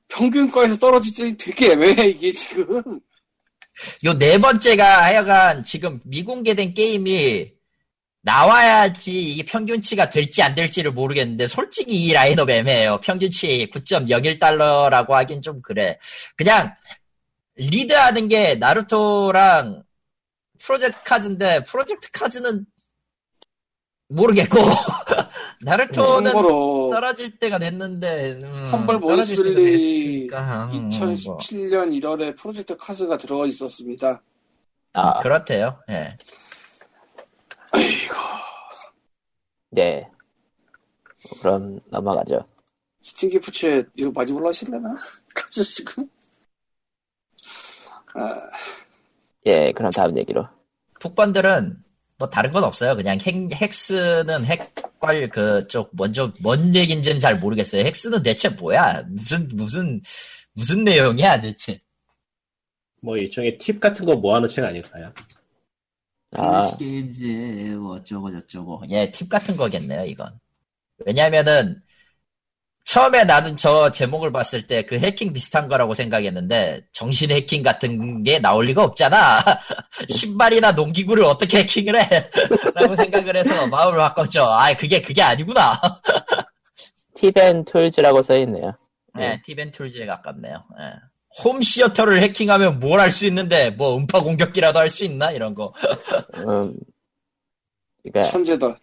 평균가에서 0.09 0.77
떨어지지 0.79 1.37
되게 1.37 1.73
애매해 1.73 2.09
이게 2.09 2.33
지금. 2.33 2.83
요 4.05 4.15
네 4.19 4.39
번째가 4.39 5.05
하여간 5.05 5.63
지금 5.63 6.01
미공개된 6.07 6.75
게임이 6.75 7.53
나와야지 8.27 9.35
이게 9.35 9.45
평균치가 9.45 10.09
될지 10.09 10.43
안 10.43 10.57
될지를 10.57 10.91
모르겠는데 10.91 11.47
솔직히 11.47 11.95
이 11.95 12.13
라인업 12.13 12.51
애매해요. 12.51 12.99
평균치 13.01 13.71
9.01달러라고 13.73 15.11
하긴 15.11 15.43
좀 15.43 15.63
그래. 15.63 16.01
그냥 16.37 16.75
리드하는 17.55 18.27
게 18.27 18.57
나루토랑 18.57 19.85
프로젝트 20.59 21.05
카즈인데 21.05 21.65
프로젝트 21.67 22.11
카즈는 22.11 22.67
모르겠고 24.09 24.59
나루토는 25.63 26.33
떨어질 26.33 27.39
때가 27.39 27.61
됐는데 27.61 28.41
음, 28.43 28.69
험벌 28.73 28.99
몬슬리 28.99 29.55
됐으니까, 29.55 30.65
음, 30.73 30.89
뭐. 30.89 30.89
2017년 30.89 32.01
1월에 32.01 32.37
프로젝트 32.37 32.77
카스가 32.77 33.19
들어가 33.19 33.47
있었습니다. 33.47 34.21
아, 34.95 35.19
그렇대요. 35.21 35.79
예. 35.91 35.93
네. 35.93 36.19
그럼 41.41 41.79
넘어가죠. 41.91 42.47
스팀 43.03 43.31
기프츠에 43.31 43.85
이거 43.95 44.11
마지 44.11 44.33
올라가실래나? 44.33 44.95
가죠 45.35 45.63
지금. 45.63 46.09
아, 48.15 48.51
예, 49.47 49.73
그럼 49.73 49.91
다음 49.91 50.17
얘기로. 50.19 50.49
북번들은 51.01 51.77
뭐 52.19 52.29
다른 52.29 52.51
건 52.51 52.65
없어요. 52.65 52.97
그냥 52.97 53.19
핵, 53.21 53.49
헥스는 53.53 54.45
핵괄 54.45 55.29
그쪽 55.29 55.91
먼저 55.93 56.33
뭔 56.41 56.75
얘긴지는 56.75 57.21
잘 57.21 57.39
모르겠어요. 57.39 57.85
헥스는 57.85 58.23
대체 58.23 58.49
뭐야? 58.49 59.05
무슨 59.09 59.49
무슨 59.53 60.01
무슨 60.55 60.85
내용이야 60.85 61.43
대체? 61.43 61.81
뭐 63.03 63.17
일종의 63.17 63.59
팁 63.59 63.79
같은 63.79 64.07
거 64.07 64.17
모아놓은 64.17 64.49
책 64.49 64.65
아닐까요? 64.65 65.13
아, 66.39 66.77
게임즈 66.77 67.77
뭐 67.81 67.97
어쩌고 67.97 68.33
저쩌고. 68.33 68.83
예, 68.91 69.11
팁 69.11 69.29
같은 69.29 69.57
거겠네요, 69.57 70.05
이건. 70.05 70.39
왜냐면은 71.05 71.83
처음에 72.85 73.25
나는 73.25 73.57
저 73.57 73.91
제목을 73.91 74.31
봤을 74.31 74.67
때 74.69 74.83
그 74.87 74.99
해킹 74.99 75.33
비슷한 75.33 75.67
거라고 75.67 75.93
생각했는데 75.93 76.83
정신 76.93 77.33
해킹 77.33 77.63
같은 77.65 78.23
게 78.23 78.39
나올 78.39 78.67
리가 78.67 78.85
없잖아. 78.85 79.41
신발이나 80.09 80.73
농기구를 80.73 81.25
어떻게 81.25 81.59
해킹을 81.59 82.01
해? 82.01 82.31
라고 82.75 82.95
생각을 82.95 83.37
해서 83.37 83.67
마음을 83.67 83.99
바꿨죠. 83.99 84.45
아, 84.45 84.73
그게 84.75 85.03
그게 85.03 85.21
아니구나. 85.23 85.81
Tip 87.15 87.40
and 87.40 87.65
Tools라고 87.65 88.23
써있네요. 88.23 88.73
네, 89.15 89.41
Tip 89.45 89.60
and 89.60 89.76
Tools에 89.76 90.07
가깝네요. 90.07 90.65
예. 90.81 91.16
home 91.45 91.61
theater를 91.61 92.23
해킹하면 92.23 92.81
뭘 92.81 92.99
할 93.01 93.11
수 93.11 93.27
있는데 93.27 93.71
뭐 93.71 93.97
음파 93.97 94.23
공격기라도 94.23 94.79
할 94.79 94.89
수 94.89 95.05
있나 95.05 95.31
이런 95.33 95.55
거. 95.55 95.73
음, 96.47 96.75
그러니까 98.03 98.23
천재다. 98.31 98.79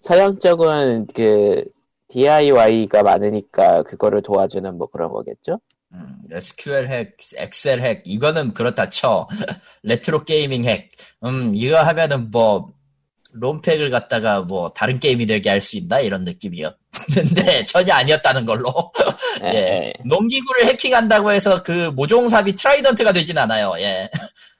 서양 0.00 0.38
쪽은 0.38 1.08
그 1.14 1.64
DIY가 2.08 3.02
많으니까 3.02 3.82
그거를 3.82 4.22
도와주는 4.22 4.78
뭐 4.78 4.86
그런 4.88 5.10
거겠죠? 5.10 5.60
음, 5.92 6.20
SQL 6.30 6.86
hack, 6.88 7.16
Excel 7.36 7.80
hack, 7.80 8.02
이거는 8.04 8.54
그렇다 8.54 8.88
쳐. 8.90 9.26
retro 9.82 10.24
gaming 10.24 10.64
hack. 10.64 10.90
음, 11.24 11.54
이거 11.56 11.78
하면은 11.82 12.30
뭐, 12.30 12.72
롬팩을 13.34 13.90
갖다가 13.90 14.40
뭐, 14.42 14.70
다른 14.74 14.98
게임이 14.98 15.26
되게 15.26 15.50
할 15.50 15.60
수 15.60 15.76
있나? 15.76 16.00
이런 16.00 16.24
느낌이었는데, 16.24 16.76
전혀 17.66 17.92
아니었다는 17.94 18.46
걸로. 18.46 18.72
예, 19.44 19.48
예. 19.54 19.92
농기구를 20.04 20.66
해킹한다고 20.66 21.30
해서 21.32 21.62
그 21.62 21.90
모종삽이 21.94 22.54
trident가 22.56 23.12
되진 23.12 23.36
않아요, 23.38 23.74
예. 23.78 24.08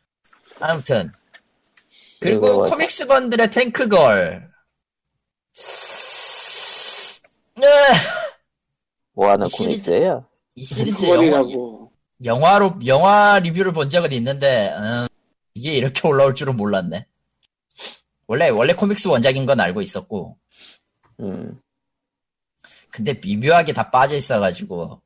아무튼. 0.61 1.11
그리고 2.21 2.41
그리고 2.41 2.63
comics 2.65 3.07
bundle의 3.07 3.51
Tank 3.51 3.94
Girl. 3.94 4.49
네. 7.57 7.67
뭐 9.15 9.31
하는 9.31 9.47
이 9.47 9.51
시리즈- 9.51 9.65
comics예요? 9.91 10.25
이 10.55 10.65
시리즈 10.65 11.05
영화, 11.05 11.17
그거리라고. 11.17 11.93
영화로 12.25 12.79
영화 12.87 13.39
리뷰를 13.39 13.73
본 13.73 13.91
적은 13.91 14.13
있는데 14.13 14.73
음, 14.77 15.07
이게 15.55 15.73
이렇게 15.75 16.07
올라올 16.07 16.35
줄은 16.35 16.57
몰랐네. 16.57 17.07
원래 18.29 18.51
원래 18.51 18.73
코믹스 18.75 19.09
원작인 19.09 19.45
건 19.47 19.59
알고 19.59 19.81
있었고 19.83 20.37
음, 21.21 21.61
근데 22.91 23.15
미묘하게 23.15 23.73
다 23.73 23.91
빠져 23.91 24.15
있어가지고 24.17 25.01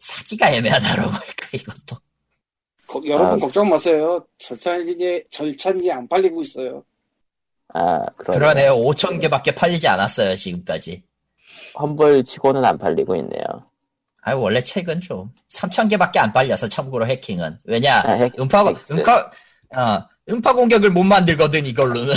사기가 0.00 0.50
애매하다라고 0.50 1.10
할까 1.10 1.48
이것도. 1.52 1.96
거- 2.86 3.02
여러분 3.06 3.34
아. 3.34 3.36
걱정 3.36 3.68
마세요. 3.68 4.26
절찬리 4.38 5.22
절찬리 5.30 5.92
안 5.92 6.08
팔리고 6.08 6.40
있어요. 6.42 6.82
아, 7.74 8.06
그러네. 8.16 8.38
그러네요. 8.38 8.72
5천 8.76 9.20
개밖에 9.20 9.54
팔리지 9.54 9.86
않았어요 9.86 10.34
지금까지. 10.34 11.04
험블 11.78 12.24
치고는 12.24 12.64
안 12.64 12.78
팔리고 12.78 13.14
있네요. 13.16 13.42
아 14.22 14.32
원래 14.34 14.62
책은 14.62 15.00
좀 15.02 15.32
3천 15.50 15.90
개밖에 15.90 16.18
안 16.18 16.32
팔려서 16.32 16.68
참고로 16.68 17.06
해킹은 17.06 17.58
왜냐 17.64 18.00
아, 18.04 18.12
핵- 18.12 18.38
음파 18.40 18.64
헥스. 18.64 18.94
음파 18.94 19.30
어, 19.76 20.08
음파 20.30 20.52
공격을 20.54 20.90
못 20.90 21.04
만들거든 21.04 21.64
이걸로는 21.66 22.14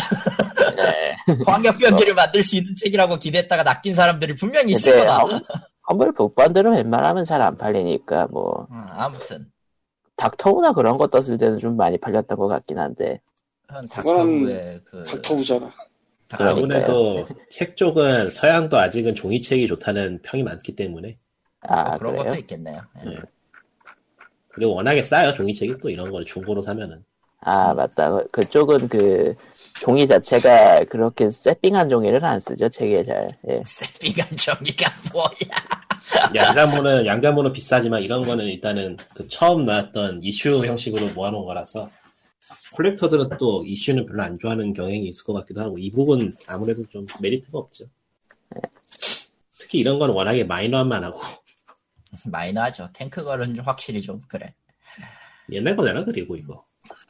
네. 0.76 1.16
광역 1.46 1.78
변기를 1.78 2.14
만들 2.14 2.44
수 2.44 2.58
있는 2.58 2.74
책이라고 2.76 3.18
기대했다가 3.18 3.64
낚인 3.64 3.96
사람들이 3.96 4.36
분명히 4.36 4.74
있을 4.74 4.96
거다. 5.00 5.18
험- 5.20 5.42
험블 5.90 6.14
북반들은 6.14 6.74
웬만하면 6.74 7.24
잘 7.26 7.42
안 7.42 7.58
팔리니까 7.58 8.28
뭐 8.28 8.68
음, 8.72 8.86
아무튼 8.90 9.46
닥터우나 10.16 10.74
그런 10.74 10.98
거 10.98 11.08
떴을 11.08 11.38
때는 11.38 11.58
좀 11.58 11.78
많이 11.78 11.98
팔렸던 11.98 12.38
것 12.38 12.48
같긴 12.48 12.78
한데 12.80 13.22
그거는 13.68 13.88
닥터우의 13.88 14.82
그 14.86 15.04
닥터우잖아. 15.04 15.72
그러니까요. 16.34 16.64
아무래도 16.64 17.28
책 17.50 17.76
쪽은 17.78 18.30
서양도 18.30 18.78
아직은 18.78 19.16
종이책이 19.16 19.68
좋다는 19.68 20.22
평이 20.22 20.44
많기 20.44 20.76
때문에 20.76 21.18
아뭐 21.62 21.98
그런 21.98 22.14
그래요? 22.14 22.24
것도 22.30 22.38
있겠네요. 22.40 22.82
예. 23.06 23.10
네. 23.10 23.16
그리고 24.50 24.74
워낙에 24.76 25.02
싸요 25.02 25.34
종이책이 25.34 25.78
또 25.82 25.90
이런 25.90 26.12
거를 26.12 26.26
중고로 26.26 26.62
사면은 26.62 27.04
아 27.42 27.74
맞다. 27.74 28.24
그쪽은 28.32 28.88
그 28.88 29.36
종이 29.80 30.08
자체가 30.08 30.86
그렇게 30.86 31.32
세핑한 31.32 31.90
종이를 31.90 32.24
안 32.24 32.40
쓰죠 32.40 32.70
책에 32.70 33.04
잘. 33.04 33.38
예. 33.50 33.62
새삐간 33.66 34.38
정의가 34.38 34.92
뭐야? 35.12 36.34
양자모는 36.36 37.06
양자모는 37.06 37.54
비싸지만 37.54 38.04
이런 38.04 38.22
거는 38.22 38.46
일단은 38.46 38.98
그 39.16 39.28
처음 39.28 39.66
나왔던 39.66 40.22
이슈 40.24 40.66
형식으로 40.66 41.14
모아놓은 41.14 41.46
거라서 41.46 41.90
콜렉터들은 42.74 43.38
또 43.40 43.64
이슈는 43.66 44.06
별로 44.06 44.24
안 44.24 44.38
좋아하는 44.38 44.74
경향이 44.74 45.08
있을 45.08 45.26
것 45.26 45.34
같기도 45.34 45.62
하고 45.62 45.78
이 45.78 45.90
부분 45.92 46.36
아무래도 46.48 46.86
좀 46.88 47.06
메리트가 47.20 47.58
없죠. 47.58 47.86
특히 49.58 49.80
이런 49.80 50.00
건 50.00 50.12
워낙에 50.12 50.44
마이너한만 50.44 51.04
하고 51.04 51.22
마이너하죠. 52.28 52.90
탱크 52.94 53.24
걸은 53.24 53.56
좀 53.56 53.66
확실히 53.66 54.02
좀 54.02 54.22
그래. 54.28 54.54
옛날 55.52 55.76
거잖아 55.76 56.04
그리고 56.04 56.36
이거 56.36 56.66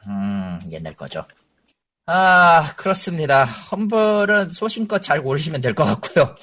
음 0.08 0.60
옛날 0.72 0.96
거죠. 0.96 1.24
아 2.06 2.74
그렇습니다. 2.78 3.46
험블은 3.46 4.50
소신껏 4.52 5.02
잘 5.02 5.22
고르시면 5.22 5.62
될 5.62 5.74
것 5.76 5.84
같고요. 5.86 6.36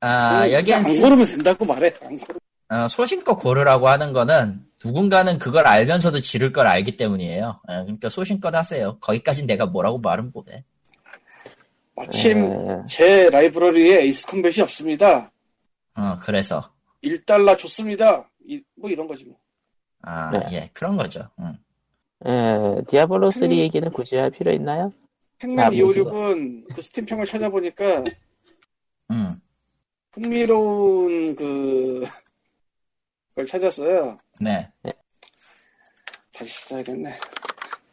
아 0.00 0.44
음, 0.46 0.52
여기엔 0.52 0.78
안 0.78 0.84
스- 0.84 1.00
고르면 1.00 1.26
된다고 1.26 1.64
말해. 1.64 1.92
안 2.02 2.18
고르. 2.18 2.38
어, 2.70 2.88
소신껏 2.88 3.38
고르라고 3.38 3.88
하는 3.88 4.12
거는 4.12 4.64
누군가는 4.82 5.38
그걸 5.38 5.66
알면서도 5.66 6.20
지를 6.22 6.52
걸 6.52 6.66
알기 6.68 6.96
때문이에요. 6.96 7.60
예, 7.68 7.72
그러니까 7.82 8.08
소신껏 8.08 8.54
하세요. 8.54 8.98
거기까지 9.00 9.44
내가 9.44 9.66
뭐라고 9.66 9.98
말은 9.98 10.30
못해. 10.32 10.64
마침 11.96 12.38
예. 12.38 12.84
제 12.88 13.28
라이브러리에 13.28 14.02
Ace 14.02 14.26
Combat이 14.28 14.60
없습니다. 14.62 15.30
어, 15.96 16.16
그래서 16.22 16.62
1달러 17.02 17.58
줬습니다. 17.58 18.30
이- 18.46 18.62
뭐 18.76 18.88
이런 18.88 19.06
거지 19.06 19.24
뭐. 19.24 19.36
아, 20.02 20.30
네. 20.30 20.46
예, 20.52 20.70
그런 20.72 20.96
거죠. 20.96 21.28
음. 21.38 21.56
예, 22.26 22.82
Diablo 22.88 23.30
3 23.30 23.44
음. 23.44 23.52
얘기는 23.52 23.90
굳이 23.92 24.16
할 24.16 24.30
필요 24.30 24.52
있나요? 24.52 24.92
Pac-Man 25.42 25.58
아, 25.58 25.70
256은 25.70 26.74
그 26.74 26.82
스팀 26.82 27.06
평을 27.06 27.24
찾아보니까 27.24 28.04
음. 29.10 29.40
흥미로운 30.12 31.34
그, 31.34 32.04
걸 33.34 33.46
찾았어요. 33.46 34.18
네. 34.40 34.68
다시 36.32 36.68
찾아야겠네. 36.68 37.18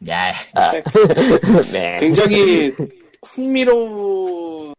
야, 0.08 0.32
아, 0.54 0.72
네. 1.72 1.98
굉장히 1.98 2.74
흥미로운 3.24 4.74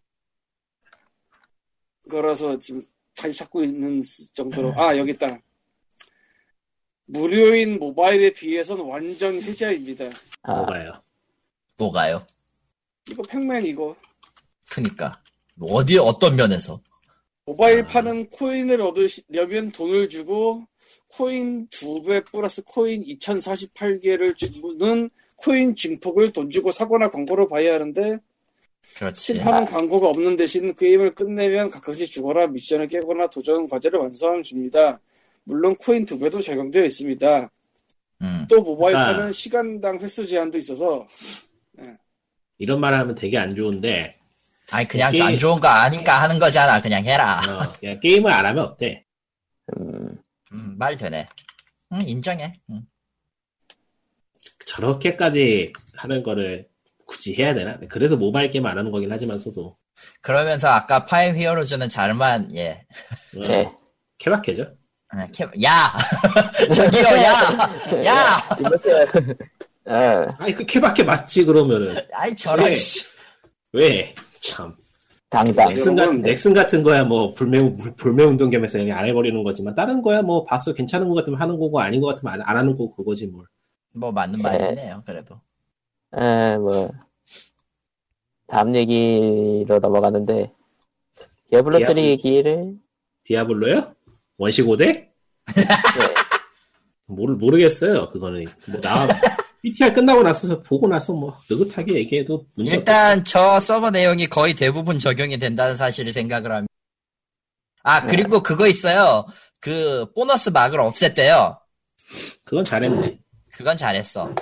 거라서 2.10 2.58
지금 2.58 2.84
다시 3.16 3.38
찾고 3.38 3.64
있는 3.64 4.02
정도로 4.34 4.74
아 4.82 4.96
여기 4.98 5.12
있다 5.12 5.38
무료인 7.11 7.80
모바일에 7.80 8.31
비해서는 8.31 8.86
완전 8.86 9.41
해자입니다 9.41 10.06
아, 10.44 10.56
뭐가요? 10.57 11.02
뭐가요? 11.77 12.26
이거 13.10 13.23
팩맨 13.23 13.65
이거 13.65 13.95
그니까. 14.69 15.19
어디, 15.60 15.98
어떤 15.98 16.36
면에서? 16.36 16.80
모바일 17.45 17.81
아. 17.81 17.86
파는 17.86 18.30
코인을 18.30 18.80
얻으려면 18.81 19.72
돈을 19.72 20.07
주고 20.07 20.64
코인 21.07 21.68
두배 21.69 22.23
플러스 22.26 22.61
코인 22.64 23.03
2048개를 23.03 24.38
주는 24.38 25.10
코인 25.38 25.76
증폭을 25.76 26.31
돈 26.31 26.52
주고 26.52 26.72
사거나 26.72 27.10
광고로 27.10 27.48
봐야 27.48 27.73
하는데 27.73 28.19
그렇지. 28.95 29.34
Steam판은 29.34 29.66
광고가 29.65 30.07
없는 30.10 30.36
대신 30.36 30.73
게임을 30.76 31.15
끝내면 31.15 31.72
가끔씩 31.72 32.11
죽어라 32.11 32.48
미션을 32.48 32.88
깨거나 32.88 33.30
도전 33.30 33.68
과제를 33.68 33.99
줍니다. 34.44 34.99
물론 35.50 35.76
코인 35.78 36.06
두 36.06 36.20
배도 36.20 36.42
적용되어 36.44 36.84
있습니다. 36.86 37.50
음. 38.22 38.46
또 38.48 38.62
모바일 38.62 38.96
아. 38.96 39.06
판은 39.08 39.32
시간당 39.32 39.98
횟수 40.00 40.28
제한도 40.28 40.60
있어서 40.60 41.08
이런 42.60 42.80
말 42.80 42.94
하면 42.94 43.16
되게 43.16 43.38
안 43.38 43.56
좋은데, 43.56 44.20
아니, 44.72 44.88
그냥 44.88 45.12
게임- 45.12 45.26
안 45.26 45.38
좋은 45.40 45.60
거 45.60 45.68
아니까 45.68 46.22
하는 46.22 46.38
거잖아. 46.38 46.80
그냥 46.82 47.04
해라. 47.06 47.40
어, 47.40 47.74
그냥 47.80 48.00
게임을 48.00 48.30
안 48.32 48.46
하면 48.46 48.64
어때? 48.66 49.06
음, 49.80 50.16
음, 50.52 50.76
말 50.78 50.96
되네. 50.98 51.28
응, 51.94 52.02
인정해. 52.08 52.54
응. 52.70 52.82
저렇게까지 54.68 55.74
하는 55.96 56.22
거를 56.22 56.68
굳이 57.08 57.34
해야 57.36 57.54
되나? 57.56 57.80
그래서 57.90 58.18
모바일 58.18 58.52
게임 58.52 58.66
안 58.68 58.78
하는 58.78 58.92
거긴 58.92 59.12
하지만서도. 59.12 59.78
그러면서 60.22 60.68
아까 60.68 61.06
파임 61.06 61.38
히어로즈는 61.38 61.90
잘만, 61.90 62.56
예. 62.58 62.86
어, 63.38 63.48
네. 63.48 63.72
케바케죠? 64.20 64.76
아, 65.10 65.26
캐- 65.27 65.45
야! 65.64 65.91
저기요, 66.73 67.02
야! 67.02 68.06
야! 68.06 68.38
어, 69.86 70.27
아니, 70.38 70.53
그 70.53 70.65
케바케 70.65 71.03
맞지, 71.03 71.45
그러면은. 71.45 71.95
아이, 72.14 72.36
저런, 72.36 72.68
왜? 72.68 72.73
씨. 72.76 73.06
왜? 73.73 74.14
참. 74.40 74.76
당장. 75.30 75.69
넥슨 75.69 75.95
같은. 75.95 76.22
넥슨 76.22 76.53
같은 76.53 76.84
거야, 76.84 77.03
뭐, 77.03 77.34
불매, 77.34 77.76
불매 77.98 78.23
운동 78.23 78.52
겸해서 78.52 78.77
그냥 78.77 78.99
안 78.99 79.06
해버리는 79.06 79.44
거지만, 79.44 79.73
다른 79.76 80.02
거야, 80.03 80.22
뭐, 80.22 80.44
봐서 80.44 80.73
괜찮은 80.73 81.07
거 81.10 81.15
같으면 81.15 81.41
하는 81.41 81.57
거고, 81.57 81.80
아닌 81.80 82.02
거 82.02 82.07
같으면 82.07 82.34
안, 82.36 82.41
안 82.44 82.57
하는 82.57 82.73
거고, 82.73 82.95
그거지, 82.95 83.26
뭘. 83.27 83.45
뭐, 83.94 84.11
맞는 84.11 84.40
말이네요, 84.41 85.02
그래도. 85.07 85.40
에, 86.15 86.57
뭐, 86.57 86.90
다음 88.45 88.76
얘기로 88.76 89.80
넘어가는데, 89.80 90.52
디아블로 91.49 91.80
3 91.80 91.88
디아블로. 91.95 92.03
얘기를, 92.06 92.76
디아블로요? 93.23 93.95
원시 94.40 94.61
고대? 94.61 95.10
네, 95.53 95.64
모르, 97.06 97.34
모르겠어요, 97.34 98.07
그거는. 98.07 98.45
뭐, 98.70 98.80
나, 98.80 99.06
PTR 99.61 99.94
끝나고 99.94 100.24
나서, 100.24 100.61
보고 100.61 100.88
나서 100.88 101.11
뭐, 101.11 101.38
느긋하게 101.49 101.94
얘기해도 101.95 102.45
문제 102.56 102.72
없 102.72 102.78
일단, 102.78 103.26
저 103.26 103.60
서버 103.60 103.91
내용이 103.91 104.28
거의 104.28 104.53
대부분 104.53 104.98
적용이 104.98 105.38
된다는 105.38 105.76
사실을 105.76 106.14
생각을 106.14 106.52
합니다. 106.52 106.74
아, 107.84 108.06
그리고 108.06 108.41
그거 108.41 108.66
있어요. 108.68 109.26
그, 109.60 110.10
보너스 110.14 110.49
막을 110.49 110.80
없앴대요. 110.80 111.57
그건 112.45 112.64
잘했네. 112.64 113.20
그건 113.52 113.76
잘했어. 113.76 114.34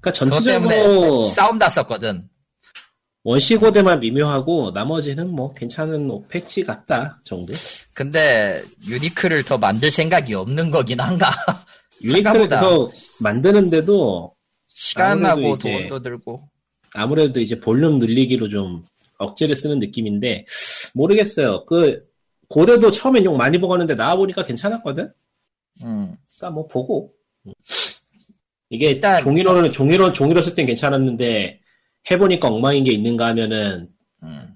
그니까 0.00 0.12
전체적으로, 0.12 1.24
싸움 1.24 1.58
다 1.58 1.68
썼거든. 1.68 2.30
원시 3.24 3.56
고대만 3.56 4.00
미묘하고, 4.00 4.70
나머지는 4.72 5.30
뭐, 5.30 5.52
괜찮은 5.54 6.10
패치 6.28 6.62
같다, 6.62 7.20
정도. 7.24 7.54
근데, 7.94 8.62
유니크를 8.86 9.42
더 9.44 9.56
만들 9.56 9.90
생각이 9.90 10.34
없는 10.34 10.70
거긴 10.70 11.00
한가. 11.00 11.30
유니크를. 12.02 12.50
더 12.50 12.90
만드는데도, 13.20 14.34
시간하고 14.68 15.56
돈도 15.56 16.00
들고. 16.02 16.48
아무래도 16.92 17.40
이제 17.40 17.58
볼륨 17.58 17.98
늘리기로 17.98 18.48
좀 18.50 18.84
억지를 19.18 19.56
쓰는 19.56 19.78
느낌인데 19.78 20.44
모르겠어요. 20.92 21.64
그 21.64 22.04
고대도 22.48 22.90
처음엔 22.90 23.24
욕 23.24 23.36
많이 23.36 23.56
먹었는데 23.58 23.94
나와 23.96 24.16
보니까 24.16 24.44
괜찮았거든. 24.44 25.12
음. 25.84 26.14
그러니까 26.36 26.50
뭐 26.50 26.66
보고 26.68 27.12
이게 28.70 28.90
일단- 28.90 29.22
종이로는 29.22 29.72
종이로 29.72 30.12
종이로 30.12 30.42
쓸 30.42 30.54
땐 30.54 30.66
괜찮았는데 30.66 31.60
해보니까 32.10 32.48
엉망인 32.48 32.84
게 32.84 32.92
있는가 32.92 33.26
하면은 33.28 33.88
음. 34.22 34.54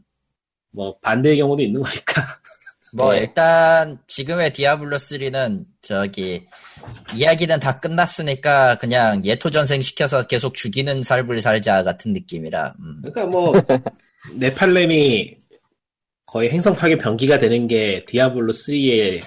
뭐 0.70 0.98
반대의 1.00 1.38
경우도 1.38 1.62
있는 1.62 1.82
거니까. 1.82 2.22
뭐 2.92 3.12
네. 3.12 3.20
일단 3.20 3.98
지금의 4.06 4.52
디아블로 4.52 4.96
3는 4.96 5.66
저기 5.82 6.46
이야기는 7.14 7.60
다 7.60 7.80
끝났으니까 7.80 8.76
그냥 8.76 9.24
예토 9.24 9.50
전생 9.50 9.82
시켜서 9.82 10.26
계속 10.26 10.54
죽이는 10.54 11.02
삶을 11.02 11.42
살자 11.42 11.82
같은 11.82 12.12
느낌이라. 12.12 12.74
음. 12.78 13.02
그러니까 13.02 13.26
뭐 13.26 13.52
네팔렘이 14.34 15.36
거의 16.24 16.50
행성 16.50 16.76
파괴 16.76 16.96
병기가 16.98 17.38
되는 17.38 17.66
게 17.66 18.04
디아블로 18.06 18.52
3의 18.52 19.20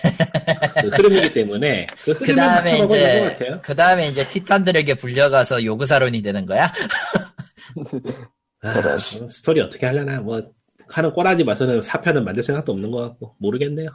그 0.81 0.87
흐름이기 0.89 1.33
때문에 1.33 1.87
그그 2.03 2.25
흐름을 2.25 2.35
다음에 2.35 2.79
이제. 2.79 3.35
그 3.63 3.75
다음에 3.75 4.07
이제 4.07 4.27
티탄들에게 4.27 4.93
불려가서 4.95 5.63
요구사론이 5.63 6.21
되는 6.21 6.45
거야? 6.45 6.71
아, 8.63 8.81
뭐 9.19 9.27
스토리 9.29 9.59
어떻게 9.61 9.85
하려나 9.85 10.21
뭐 10.21 10.41
하는 10.87 11.11
꼬라지 11.13 11.43
봐서는 11.45 11.81
사편은 11.81 12.23
만들 12.25 12.43
생각도 12.43 12.71
없는 12.73 12.91
것 12.91 13.01
같고 13.01 13.35
모르겠네요. 13.39 13.87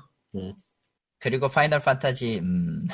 그리고 1.19 1.49
Final 1.49 1.81
Fantasy 1.81 2.39
음. 2.41 2.87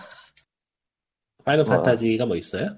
Final 1.45 1.65
뭐. 1.65 1.75
Fantasy가 1.77 2.27
뭐 2.27 2.37
있어요? 2.37 2.77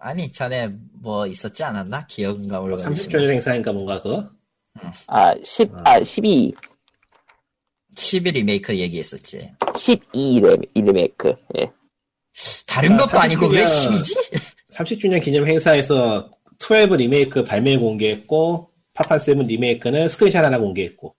아니 0.00 0.30
전에 0.30 0.68
뭐 0.92 1.26
있었지 1.26 1.62
않았나? 1.64 2.06
기억인가 2.06 2.60
모르겠지만 2.60 2.94
30주년 2.94 3.30
행사인가 3.30 3.72
뭔가 3.72 4.02
그거? 4.02 4.30
아, 5.06 5.34
10, 5.42 5.70
아, 5.84 6.02
12, 6.02 6.52
12 7.96 8.30
리메이크 8.32 8.76
얘기했었지. 8.76 9.52
12 9.78 10.40
리메- 10.40 10.70
리메이크, 10.74 11.34
예. 11.58 11.70
다른 12.66 12.92
아, 12.94 12.96
것도 12.98 13.18
아니고 13.20 13.46
왜 13.46 13.64
30주년 13.64 13.92
10이지? 14.02 14.40
30주년 14.72 15.22
기념 15.22 15.46
행사에서 15.46 16.28
12 16.58 16.96
리메이크 16.96 17.44
발매 17.44 17.76
공개했고 17.78 18.70
파판 18.94 19.18
7 19.18 19.38
리메이크는 19.38 20.08
스크린샷 20.08 20.44
하나 20.44 20.58
공개했고 20.58 21.14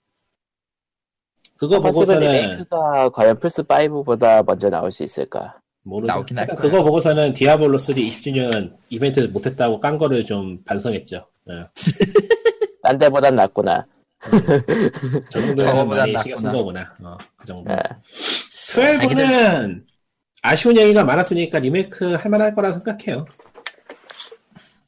그거 1.58 1.80
보고서는 1.80 2.22
리메이크가 2.22 3.10
과연 3.10 3.40
플스 3.40 3.64
5보다 3.64 4.46
먼저 4.46 4.70
나올 4.70 4.92
수 4.92 5.04
있을까? 5.04 5.60
모르죠. 5.84 6.08
나오긴 6.08 6.38
할 6.38 6.48
거야. 6.48 6.58
그거 6.58 6.84
보고서는 6.84 7.34
Diablo 7.34 7.78
3 7.78 7.96
20주년 7.96 8.76
이벤트 8.90 9.20
못했다고 9.22 9.80
깐 9.80 9.98
거를 9.98 10.26
좀 10.26 10.62
반성했죠. 10.64 11.26
예. 11.50 11.68
딴 12.82 12.98
데보단 12.98 13.36
낫구나. 13.36 13.86
저 15.30 15.40
정도는 15.40 16.18
신경 16.20 16.38
쓴 16.38 16.46
낫구나. 16.46 16.52
거구나. 16.52 16.96
어, 17.04 17.18
그 17.38 17.46
정도. 17.46 17.72
예. 17.72 17.78
12는 18.74 19.84
아쉬운 20.42 20.78
얘기가 20.78 21.04
많았으니까 21.04 21.60
리메이크 21.60 22.14
할 22.16 22.32
만할 22.32 22.54
거라 22.54 22.74
생각해요. 22.74 23.26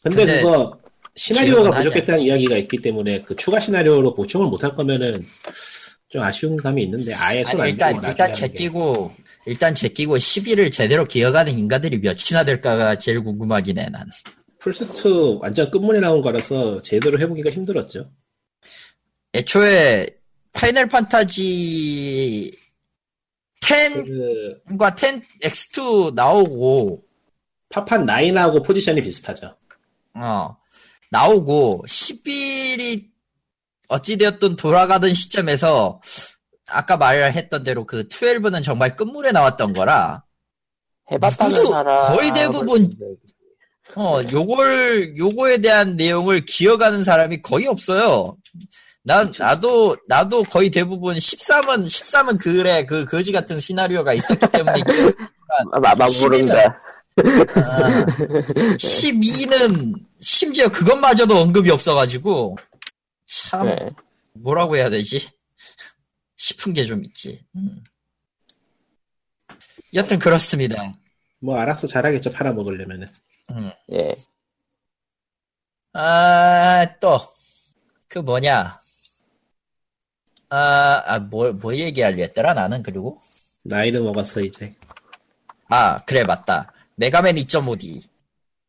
근데, 0.10 0.26
근데 0.26 0.42
그거 0.42 0.80
시나리오가 1.16 1.72
부족했다는 1.72 2.22
이야기가 2.22 2.58
있기 2.58 2.82
때문에 2.82 3.24
그 3.24 3.36
추가 3.36 3.60
시나리오로 3.60 4.14
보충을 4.16 4.48
못할 4.48 4.76
거면은 4.76 5.26
좀 6.10 6.22
아쉬운 6.22 6.56
감이 6.56 6.84
있는데 6.84 7.14
아예 7.16 7.44
또 7.44 7.62
아니 7.62 7.72
일단 7.72 8.00
일단. 8.04 8.34
제끼고 8.34 9.14
일단 9.46 9.76
제끼고 9.76 10.18
12를 10.18 10.72
제대로 10.72 11.06
기억하는 11.06 11.58
인간들이 11.58 11.98
몇이나 12.00 12.44
될까가 12.46 13.00
제일 13.00 13.24
궁금하긴 13.24 13.80
해 13.80 13.90
난. 13.90 14.08
플스2 14.60 15.40
완전 15.42 15.72
끝문에 15.72 16.00
나온 16.00 16.22
거라서 16.22 16.82
제대로 16.82 17.20
해보기가 17.20 17.52
힘들었죠. 17.52 18.10
애초에 19.34 20.08
파이널 20.54 20.88
판타지 20.88 22.52
10과 23.62 24.06
그 24.06 24.62
10X2 24.78 26.14
나오고 26.14 27.04
파판 27.70 28.06
9하고 28.06 28.66
포지션이 28.66 29.02
비슷하죠. 29.02 29.56
어 30.20 30.58
나오고 31.12 31.84
11이 31.88 33.08
어찌되었든 33.88 34.56
돌아가던 34.56 35.14
시점에서 35.14 36.02
아까 36.68 36.98
말했던 36.98 37.64
대로 37.64 37.86
그 37.86 38.08
12는 38.08 38.62
정말 38.62 38.96
끝물에 38.96 39.32
나왔던 39.32 39.74
거라 39.74 40.24
해봤다는 41.12 41.66
사람. 41.68 42.16
거의 42.16 42.34
대부분 42.34 42.94
어, 43.96 44.22
요걸, 44.30 45.18
요거에 45.18 45.60
대한 45.60 45.96
내용을 45.96 46.46
기억하는 46.46 47.04
사람이 47.04 47.42
거의 47.42 47.68
없어요. 47.68 48.36
난, 49.04 49.32
나도, 49.40 49.96
나도 50.08 50.44
거의 50.44 50.70
대부분 50.70 51.16
13은, 51.16 51.86
13은 51.86 52.38
그래, 52.38 52.86
그 52.86 53.06
거지 53.06 53.32
같은 53.32 53.60
시나리오가 53.60 54.14
있었기 54.14 54.46
때문에. 54.52 54.84
막 55.72 55.98
모른다. 56.22 56.78
12는 58.78 59.94
심지어 60.20 60.70
그것마저도 60.70 61.36
언급이 61.38 61.70
없어가지고, 61.72 62.58
참, 63.26 63.68
네. 63.68 63.90
뭐라고 64.34 64.76
해야 64.78 64.90
되지? 64.90 65.30
싶은 66.38 66.74
게 66.74 66.86
좀 66.86 67.04
있지. 67.04 67.44
음. 67.56 67.84
여튼 69.94 70.20
그렇습니다. 70.20 70.96
뭐 71.40 71.58
알아서 71.58 71.88
잘하겠죠 71.88 72.32
팔아 72.32 72.54
먹으려면은. 72.54 73.10
음. 73.52 73.72
예. 73.92 74.16
아, 75.94 76.86
또, 77.00 77.20
그 78.08 78.20
뭐냐. 78.20 78.80
아, 80.50 81.04
아, 81.06 81.20
뭘, 81.20 81.54
뭐 81.54 81.76
얘기하려 81.76 82.18
했더라, 82.24 82.54
나는, 82.54 82.84
그리고. 82.84 83.20
나이를 83.64 84.02
먹었어 84.02 84.42
이제. 84.42 84.76
아, 85.70 86.04
그래, 86.06 86.24
맞다. 86.24 86.72
Mega 86.96 87.19
Man 87.19 87.36
2.5D. 87.36 88.08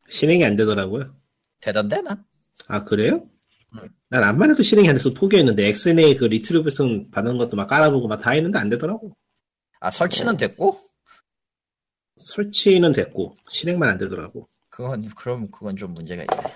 실행이 0.09 0.45
안 0.45 0.57
되더라고요. 0.57 1.15
되던데, 1.61 2.01
난? 2.03 2.25
아 2.67 2.85
그래요? 2.85 3.27
응. 3.75 3.89
난 4.09 4.25
안만 4.25 4.51
해도 4.51 4.63
실행이 4.63 4.89
안 4.89 4.95
돼서 4.95 5.13
포기했는데 5.13 5.69
XNA 5.69 6.15
그 6.17 6.25
redistribution 6.25 7.11
받는 7.11 7.37
것도 7.39 7.57
막 7.57 7.67
깔아보고 7.69 8.09
막 8.09 8.21
다 8.21 8.31
했는데 8.33 8.59
안 8.59 8.69
되더라고. 8.69 9.17
아, 9.81 9.91
설치는 9.91 10.37
됐고? 10.37 10.81
설치는 12.17 12.93
됐고 12.93 13.37
실행만 13.49 13.89
안 13.89 13.99
되더라고. 13.99 14.49
그건, 14.71 15.09
그럼, 15.15 15.51
그건 15.51 15.77
좀 15.77 15.95
문제가 15.95 16.23
있네. 16.23 16.55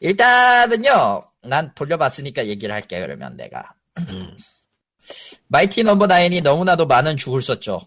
일단은요, 0.00 1.22
난 1.42 1.72
돌려봤으니까 1.74 2.46
얘기를 2.46 2.74
할게, 2.74 3.00
그러면 3.00 3.36
내가. 3.36 3.74
음. 4.10 4.36
Mighty 5.48 5.84
Number 5.84 6.06
Nine이 6.06 6.40
너무나도 6.42 6.86
많은 6.86 7.16
죽을 7.16 7.40
쒔죠. 7.40 7.80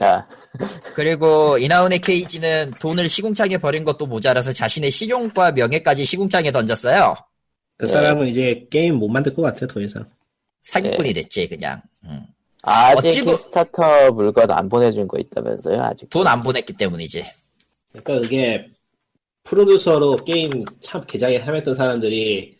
아, 0.00 0.26
그리고 0.94 1.56
이나후네 1.58 2.00
케이지는 2.00 2.72
돈을 2.80 3.08
시궁창에 3.08 3.58
버린 3.58 3.84
것도 3.84 4.06
모자라서 4.06 4.52
자신의 4.52 4.90
신용과 4.90 5.52
명예까지 5.52 6.04
시궁창에 6.04 6.50
던졌어요. 6.50 7.14
그 7.76 7.86
네. 7.86 7.92
사람은 7.92 8.28
이제 8.28 8.66
게임 8.70 8.96
못 8.96 9.08
만들 9.08 9.34
것 9.34 9.42
같아 9.42 9.66
더 9.66 9.80
이상. 9.80 10.04
사기꾼이 10.62 11.12
됐지, 11.12 11.46
그냥. 11.48 11.82
음. 12.04 12.26
아직 12.62 13.06
어찌 13.06 13.22
보- 13.24 13.32
Kickstarter 13.32 14.12
물건 14.12 14.50
안 14.50 14.68
보내준 14.68 15.06
거 15.06 15.18
있다면서요, 15.18 15.78
아직. 15.80 16.08
돈 16.10 16.26
안 16.26 16.42
보냈기 16.42 16.72
때문이지. 16.74 17.24
그러니까 17.92 18.18
그게 18.20 18.70
프로듀서로 19.44 20.16
게임 20.16 20.64
참 20.80 21.04
제작에 21.06 21.38
참여했던 21.40 21.74
사람들이 21.74 22.56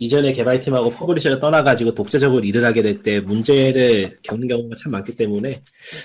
이전에 0.00 0.32
개발팀하고 0.32 0.90
publisher를 0.92 1.40
떠나가지고 1.40 1.94
독자적으로 1.94 2.44
일을 2.44 2.64
하게 2.64 2.82
될 2.82 3.02
때 3.02 3.20
문제를 3.20 4.18
겪는 4.22 4.46
경우가 4.48 4.76
참 4.80 4.92
많기 4.92 5.14
때문에 5.16 5.60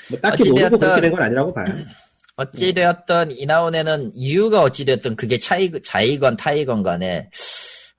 뭐 0.09 0.19
딱히 0.19 0.49
모르고 0.49 0.79
그렇게 0.79 1.01
된 1.01 1.11
건 1.11 1.21
아니라고 1.21 1.53
봐요. 1.53 1.65
어찌되었던 2.35 3.31
이나후네는 3.31 4.11
이유가 4.15 4.61
어찌되었던 4.63 5.15
그게 5.15 5.37
차이, 5.37 5.71
자이건 5.83 6.37
타이건 6.37 6.81
간에 6.81 7.29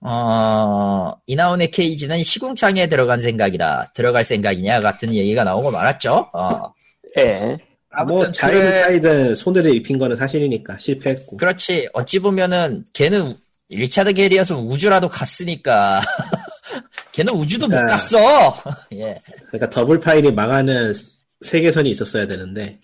어, 0.00 1.12
이나후네 1.26 1.70
케이지는 1.70 2.22
시궁창에 2.22 2.88
들어갈 2.88 3.20
생각이다. 3.20 3.92
들어갈 3.94 4.24
생각이냐 4.24 4.80
같은 4.80 5.14
얘기가 5.14 5.44
나오고 5.44 5.70
말았죠. 5.70 6.30
어. 6.34 6.72
예. 7.18 7.56
아무튼 7.90 8.14
뭐 8.16 8.32
자이든 8.32 8.60
그래- 8.60 8.82
타이든 8.82 9.34
손해를 9.36 9.72
입힌 9.76 9.98
거는 9.98 10.16
사실이니까 10.16 10.78
실패했고. 10.80 11.36
그렇지. 11.36 11.88
어찌 11.92 12.18
보면은 12.18 12.84
걔는 12.92 13.36
리차드 13.76 14.12
개리엇이면 14.14 14.62
우주라도 14.64 15.08
갔으니까 15.08 16.00
걔는 17.12 17.32
우주도 17.34 17.66
못 17.66 17.70
그러니까- 17.70 17.92
갔어. 17.96 18.56
예. 18.94 19.20
그러니까 19.48 19.70
Double 19.70 20.00
Fine이 20.00 20.32
망하는 20.32 20.94
세계선이 21.44 21.90
있었어야 21.90 22.26
되는데 22.26 22.78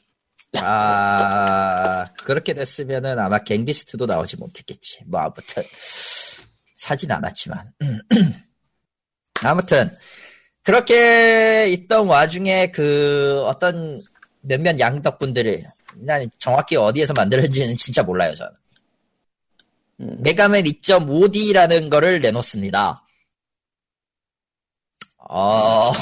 아 0.59 2.07
그렇게 2.25 2.55
됐으면은 2.55 3.19
아마 3.19 3.39
Gang 3.39 3.61
Beasts도 3.61 4.07
나오지 4.07 4.37
못했겠지. 4.37 5.01
뭐 5.07 5.21
아무튼 5.21 5.63
사진 6.77 7.11
않았지만 7.13 7.73
아무튼 9.43 9.91
그렇게 10.63 11.69
있던 11.71 12.07
와중에 12.07 12.71
그 12.71 13.43
어떤 13.47 14.03
몇몇 14.43 14.79
양덕분들이 14.79 15.63
난 15.95 16.27
정확히 16.39 16.77
어디에서 16.77 17.13
만들어진지는 17.15 17.77
진짜 17.77 18.03
몰라요 18.03 18.35
저는. 18.35 18.53
음. 20.01 20.17
메가맨 20.23 20.65
2.5D라는 20.65 21.91
거를 21.91 22.21
내놓습니다. 22.21 23.05
어, 25.19 25.93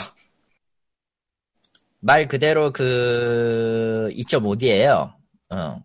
말 2.00 2.28
그대로 2.28 2.72
그 2.72 4.08
2.5D예요. 4.12 5.12
어. 5.50 5.82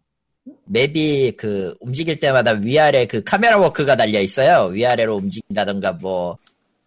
맵이 0.65 1.33
그 1.37 1.75
움직일 1.79 2.19
때마다 2.19 2.51
위아래 2.51 3.05
그 3.05 3.23
카메라 3.23 3.57
워크가 3.57 3.95
달려 3.95 4.19
있어요. 4.19 4.67
위아래로 4.67 5.15
움직인다던가 5.15 5.93
뭐 5.93 6.37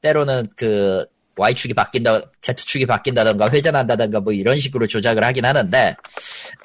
때로는 0.01 0.47
그 0.57 1.05
Y축이 1.37 1.75
바뀐다, 1.75 2.21
Z축이 2.41 2.87
바뀐다던가 2.87 3.51
회전한다던가 3.51 4.21
뭐 4.21 4.33
이런 4.33 4.59
식으로 4.59 4.87
조작을 4.87 5.23
하긴 5.23 5.45
하는데 5.45 5.97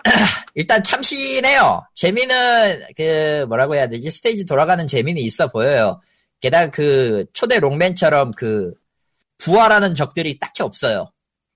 일단 0.56 0.84
참신해요. 0.84 1.84
재미는 1.96 2.82
그 2.96 3.46
뭐라고 3.48 3.76
해야 3.76 3.88
되지? 3.88 4.10
스테이지 4.10 4.46
돌아가는 4.46 4.86
재미는 4.88 5.22
있어 5.22 5.52
보여요. 5.52 6.02
게다가 6.40 6.72
그 6.72 7.26
초대 7.34 7.60
롱맨처럼 7.60 8.32
그 8.32 8.74
부활하는 9.38 9.94
적들이 9.94 10.40
딱히 10.40 10.64
없어요. 10.64 11.08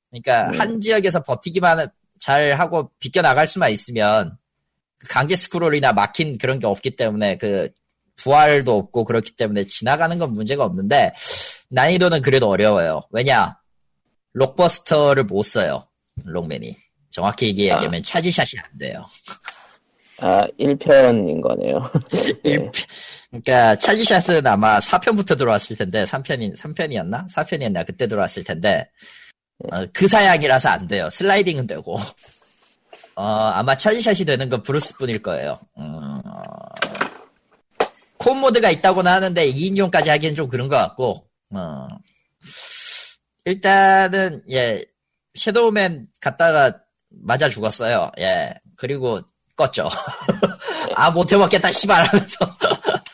그러니까 0.10 0.52
네. 0.52 0.58
한 0.58 0.82
지역에서 0.82 1.24
버티기만 1.24 1.88
잘 2.20 2.54
하고 2.54 2.92
비껴 3.00 3.22
나갈 3.22 3.48
수만 3.48 3.72
있으면 3.72 4.38
그 4.98 5.08
강제 5.08 5.36
스크롤이나 5.36 5.94
막힌 5.94 6.38
그런 6.38 6.60
게 6.60 6.68
없기 6.68 6.96
때문에 6.96 7.38
그 7.38 7.70
부활도 8.18 8.78
없고 8.78 9.04
그렇기 9.04 9.36
때문에 9.36 9.66
지나가는 9.66 10.18
건 10.18 10.34
문제가 10.34 10.64
없는데 10.64 11.14
난이도는 11.70 12.22
그래도 12.22 12.50
어려워요. 12.50 13.02
왜냐? 13.12 13.58
록버스터를 14.34 15.24
못 15.24 15.44
써요. 15.44 15.88
롱맨이. 16.24 16.76
정확히 17.12 17.48
얘기하자면 17.48 18.04
차지샷이 18.04 18.62
안 18.62 18.78
돼요. 18.78 19.06
아, 20.20 20.46
1편인 20.60 21.42
거네요. 21.42 21.92
예. 22.46 22.72
그러니까 23.30 23.76
차지샷은 23.78 24.46
아마 24.48 24.80
4편부터 24.80 25.38
들어왔을 25.38 25.76
텐데 25.76 26.04
3편이 26.04 26.58
3편이었나? 26.58 27.30
4편이었나? 27.30 27.86
그때 27.86 28.08
들어왔을 28.08 28.44
텐데 28.44 28.90
어, 29.72 29.86
그 29.94 30.08
사양이라서 30.08 30.70
안 30.70 30.88
돼요. 30.88 31.10
슬라이딩은 31.10 31.68
되고 31.68 31.98
어, 33.16 33.24
아마 33.24 33.76
차지샷이 33.76 34.26
되는 34.26 34.50
건 34.50 34.64
브루스뿐일 34.64 35.22
거예요. 35.22 35.60
음, 35.78 35.84
어, 35.84 36.22
콤 38.18 38.40
모드가 38.40 38.70
있다고는 38.72 39.12
하는데 39.12 39.52
2인용까지 39.52 40.08
하기엔 40.08 40.36
좀 40.36 40.50
그런 40.50 40.68
것 40.68 40.78
같고 40.78 41.25
어, 41.52 41.88
일단은 43.46 44.44
예 44.52 44.84
섀도우맨 45.36 46.08
갔다가 46.22 46.80
맞아 47.10 47.50
죽었어요. 47.50 48.12
예. 48.20 48.54
그리고 48.76 49.22
껐죠. 49.58 49.88
아 50.96 51.12
못해 51.12 51.38
먹겠다 51.38 51.72
씨발 51.72 52.06
하면서. 52.06 52.38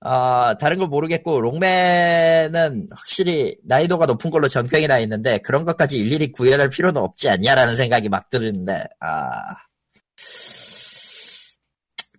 아 0.00 0.54
다른 0.60 0.78
건 0.78 0.90
모르겠고 0.90 1.40
롱맨은 1.40 2.88
확실히 2.92 3.56
난이도가 3.64 4.06
높은 4.06 4.30
걸로 4.30 4.48
정평이 4.48 4.86
나 4.86 4.98
있는데 5.00 5.38
그런 5.38 5.64
것까지 5.64 5.98
일일이 5.98 6.30
구현할 6.32 6.70
필요는 6.70 7.00
없지 7.00 7.28
않냐라는 7.28 7.76
생각이 7.76 8.08
막 8.08 8.30
드는데 8.30 8.84
아. 9.00 9.56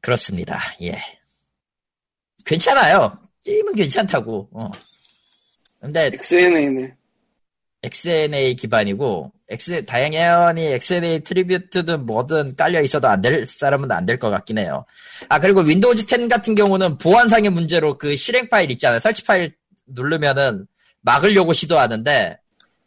그렇습니다. 0.02 0.60
예. 0.82 1.00
괜찮아요. 2.46 3.18
게임은 3.44 3.76
괜찮다고. 3.76 4.50
어. 4.54 4.72
근데 5.80 6.12
XNA네. 6.14 6.94
XNA 7.84 8.56
기반이고 8.56 9.32
X 9.50 9.86
다행히 9.86 10.18
XNA 10.18 11.22
redistribute든 11.24 12.06
뭐든 12.06 12.56
깔려 12.58 12.82
있어도 12.82 13.08
안 13.08 13.22
될 13.22 13.48
사람은 13.48 13.90
안 13.92 14.06
될 14.06 14.20
것 14.20 14.30
같긴 14.30 14.58
해요. 14.58 14.86
아 15.30 15.40
그리고 15.40 15.62
Windows 15.62 16.06
10 16.08 16.28
같은 16.28 16.56
경우는 16.56 16.98
보안상의 16.98 17.50
문제로 17.52 17.98
그 17.98 18.16
실행 18.18 18.50
파일 18.50 18.70
있잖아요. 18.72 19.00
설치 19.00 19.24
파일 19.24 19.54
누르면은 19.88 20.68
막으려고 21.02 21.54
시도하는데 21.54 22.38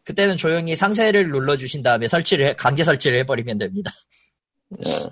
그때는 0.05 0.37
조용히 0.37 0.77
상세를 0.77 1.31
눌러 1.31 1.57
주신 1.57 1.83
다음에 1.83 2.07
설치를 2.07 2.47
해- 2.49 2.53
강제 2.55 2.85
설치를 2.85 3.19
해버리면 3.21 3.57
됩니다. 3.59 3.91
어, 4.85 5.11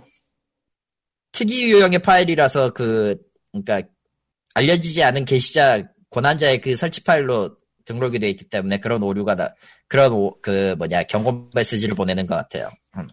특이 1.32 1.70
유형의 1.72 2.00
파일이라서 2.00 2.74
그 2.74 3.16
그러니까 3.52 3.88
알려지지 4.54 5.02
않은 5.04 5.24
게시자 5.24 5.84
권한자의 6.10 6.60
그 6.60 6.76
설치 6.76 7.02
파일로 7.02 7.56
등록이 7.90 8.20
돼 8.20 8.30
있기 8.30 8.44
때문에 8.48 8.78
그런 8.78 9.02
오류가 9.02 9.34
나 9.34 9.52
그런 9.88 10.12
오- 10.12 10.36
그 10.40 10.76
뭐냐 10.78 11.02
경고 11.04 11.48
메시지를 11.54 11.96
보내는 11.96 12.26
것 12.26 12.36
같아요. 12.36 12.68
음, 12.96 13.08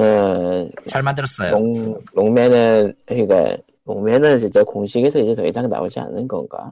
어, 0.00 0.68
잘 0.86 1.02
만들었어요. 1.02 1.50
롱, 1.50 1.98
롱맨은, 2.12 2.94
그러니까, 3.06 3.56
롱맨은 3.84 4.38
진짜 4.38 4.62
공식에서 4.62 5.18
이제 5.18 5.34
더 5.34 5.44
이상 5.44 5.68
나오지 5.68 5.98
않는 5.98 6.28
건가? 6.28 6.70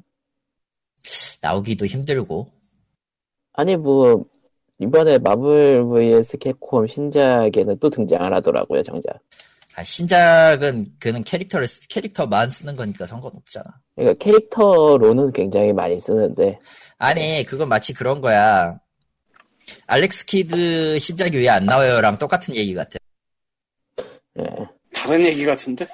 나오기도 1.40 1.86
힘들고 1.86 2.48
아니 3.54 3.76
뭐 3.76 4.24
이번에 4.78 5.18
마블 5.18 5.84
vs 5.88 6.38
캡콤 6.38 6.86
신작에는 6.86 7.78
또 7.80 7.90
등장을 7.90 8.32
하더라고요 8.32 8.82
정작. 8.84 9.18
아, 9.74 9.84
신작은 9.84 10.94
그는 10.98 11.22
캐릭터를 11.22 11.66
쓰- 11.68 11.86
캐릭터만 11.88 12.50
쓰는 12.50 12.74
거니까 12.74 13.06
상관없잖아. 13.06 13.64
그러니까 13.94 14.24
캐릭터로는 14.24 15.32
굉장히 15.32 15.72
많이 15.72 15.98
쓰는데 16.00 16.58
아니 16.98 17.44
그건 17.44 17.68
마치 17.68 17.92
그런 17.94 18.20
거야. 18.20 18.78
알렉스 19.86 20.26
키드 20.26 20.98
신작이 20.98 21.36
왜 21.38 21.48
안 21.48 21.64
나와요랑 21.66 22.18
똑같은 22.18 22.54
얘기 22.56 22.74
같아. 22.74 22.98
예, 24.38 24.44
다른 24.94 25.24
얘기 25.24 25.44
같은데? 25.44 25.86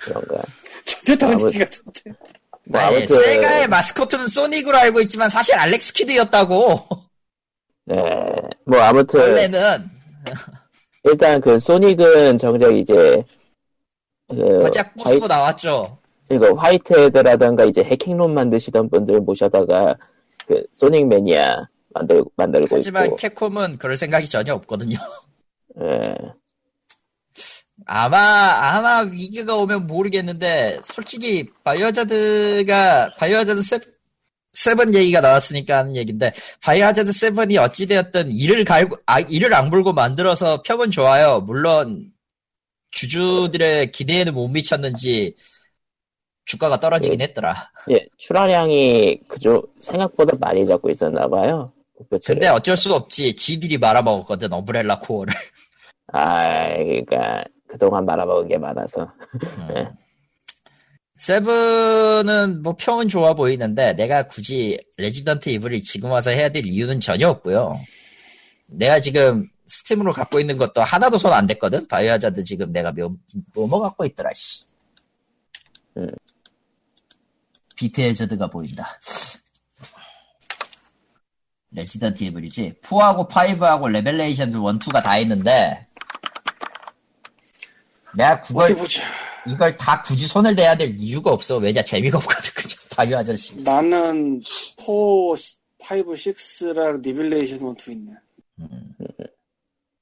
그런가. 0.00 0.42
전혀 0.84 1.16
다른 1.18 1.34
아무- 1.34 1.46
얘기 1.48 1.58
같은데? 1.58 2.02
뭐 2.64 2.80
아니, 2.80 2.98
아무튼 2.98 3.22
세가의 3.22 3.68
마스코트는 3.68 4.28
소닉으로 4.28 4.76
알고 4.76 5.00
있지만 5.02 5.30
사실 5.30 5.54
알렉스 5.54 5.92
키드였다고. 5.94 6.86
예, 7.90 7.94
뭐 8.66 8.80
아무튼 8.80 9.20
원래는 9.20 9.88
일단 11.04 11.40
그 11.40 11.58
소닉은 11.58 12.36
정작 12.38 12.76
이제 12.76 13.22
그 14.28 14.62
화이, 14.64 14.84
부수고 15.02 15.26
나왔죠. 15.26 15.98
이거 16.30 16.52
화이트헤드라던가 16.52 17.64
이제 17.64 17.82
해킹롬 17.82 18.34
만드시던 18.34 18.90
분들 18.90 19.20
모셔다가 19.20 19.96
그 20.48 20.64
소닉 20.72 21.06
매니아 21.06 21.56
만들 21.90 22.24
만들고 22.36 22.76
하지만 22.76 23.04
있고 23.06 23.16
캡콤은 23.16 23.76
그럴 23.76 23.96
생각이 23.96 24.26
전혀 24.26 24.54
없거든요. 24.54 24.96
예, 25.82 26.14
아마 27.86 28.18
아마 28.18 29.00
위기가 29.00 29.54
오면 29.56 29.86
모르겠는데 29.86 30.80
솔직히 30.84 31.50
바이오하자드가 31.64 33.14
바이오하자드 33.18 33.62
세, 33.62 33.78
세븐 34.54 34.94
얘기가 34.94 35.20
나왔으니까 35.20 35.78
하는 35.78 35.96
얘기인데 35.96 36.32
바이오하자드 36.62 37.12
세븐이 37.12 37.58
어찌되었든 37.58 38.32
이를 38.32 38.64
갈고 38.64 38.96
아 39.04 39.20
이를 39.20 39.54
악물고 39.54 39.92
만들어서 39.92 40.62
평은 40.62 40.90
좋아요. 40.90 41.40
물론 41.40 42.10
주주들의 42.90 43.92
기대에는 43.92 44.32
못 44.32 44.48
미쳤는지 44.48 45.36
주가가 46.48 46.80
떨어지긴 46.80 47.20
했더라. 47.20 47.70
예, 47.90 48.06
출하량이 48.16 49.20
그저 49.28 49.62
생각보다 49.80 50.34
많이 50.40 50.66
잡고 50.66 50.88
있었나 50.90 51.28
봐요. 51.28 51.70
근데 52.24 52.48
어쩔 52.48 52.76
수 52.76 52.94
없지. 52.94 53.36
지들이 53.36 53.76
말아먹었거든 53.76 54.52
엄브렐라 54.52 55.00
코어를. 55.00 55.34
아, 56.12 56.74
그러니까 56.74 57.44
그동안 57.66 58.06
말아먹은 58.06 58.48
게 58.48 58.56
많아서. 58.56 59.12
네. 59.74 59.88
세븐은 61.18 62.62
뭐 62.62 62.76
평은 62.78 63.08
좋아 63.08 63.34
보이는데 63.34 63.92
내가 63.94 64.22
굳이 64.28 64.78
레지던트 64.96 65.48
이블을 65.50 65.82
지금 65.82 66.10
와서 66.12 66.30
해야 66.30 66.48
될 66.48 66.64
이유는 66.64 67.00
전혀 67.00 67.28
없고요. 67.28 67.76
내가 68.68 69.00
지금 69.00 69.46
스팀으로 69.66 70.12
갖고 70.14 70.40
있는 70.40 70.56
것도 70.56 70.80
하나도 70.80 71.18
손 71.18 71.32
안 71.32 71.46
댔거든. 71.46 71.86
바이오하자드 71.88 72.42
지금 72.44 72.70
내가 72.70 72.92
뭐, 72.92 73.10
뭐뭐 73.54 73.80
갖고 73.80 74.06
있더라. 74.06 74.30
씨. 74.34 74.64
음. 75.96 76.08
비트 77.78 78.00
해저드가 78.00 78.48
보인다. 78.50 78.98
레지던트 81.70 82.24
이블이지. 82.24 82.80
4하고 82.82 83.28
5하고 83.30 83.88
레벨레이션 83.88 84.48
1, 84.50 84.54
2가 84.56 85.02
다 85.02 85.16
있는데 85.18 85.86
내가 88.16 88.40
그걸. 88.40 88.76
이걸 89.46 89.76
다 89.76 90.02
굳이 90.02 90.26
손을 90.26 90.56
대야 90.56 90.74
될 90.74 90.94
이유가 90.98 91.30
없어. 91.30 91.56
왜냐 91.58 91.80
재미가 91.80 92.18
없거든 92.18 92.50
그냥 92.54 92.76
바이오 92.90 93.18
아저씨. 93.18 93.56
나는 93.62 94.42
4, 94.78 94.84
5, 94.92 95.34
6랑 95.80 97.06
니빌레이션 97.06 97.60
1, 97.60 97.74
2 97.88 97.92
있네. 97.92 98.12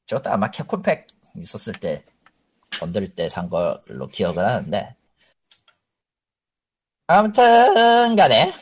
저것도 0.07 0.31
아마 0.31 0.51
캡콤팩 0.51 1.07
있었을 1.37 1.75
때 1.75 2.03
건들 2.79 3.07
때 3.15 3.29
산 3.29 3.51
걸로 3.51 4.09
기억을 4.11 4.45
하는데 4.45 4.96
아무튼 7.09 8.17
간에 8.17 8.53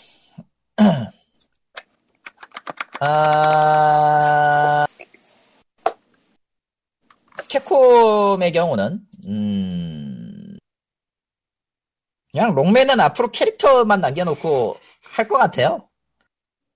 아 3.01 4.87
캡콤의 7.49 8.53
경우는 8.53 9.01
음 9.27 10.59
그냥 12.33 12.55
록맨은 12.55 13.01
앞으로 13.01 13.31
캐릭터만 13.31 14.01
남겨놓고 14.01 14.77
할 15.03 15.29
것 15.29 15.37
같아요. 15.39 15.89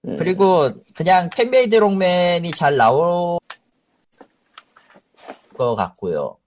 음, 0.06 0.16
그리고 0.16 0.70
그냥 0.94 1.28
fan-made 1.30 1.74
록맨이 1.74 2.52
잘 2.52 2.76
나올 2.76 3.38
것 5.56 5.74
같고요. 5.74 6.38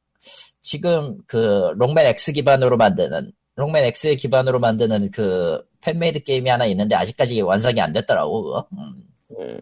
지금 0.62 1.18
그 1.28 1.74
록맨 1.76 2.06
X 2.08 2.32
기반으로 2.32 2.78
만드는 2.78 3.34
록맨 3.56 3.84
X 3.86 4.16
기반으로 4.16 4.60
만드는 4.60 5.12
그 5.12 5.62
fan-made 5.82 6.24
게임이 6.24 6.50
하나 6.50 6.66
있는데 6.66 6.96
아직까지 6.96 7.42
완성이 7.42 7.82
안 7.82 7.92
됐더라고 7.94 8.44
그거. 8.44 8.68
음, 8.78 9.04
음, 9.40 9.62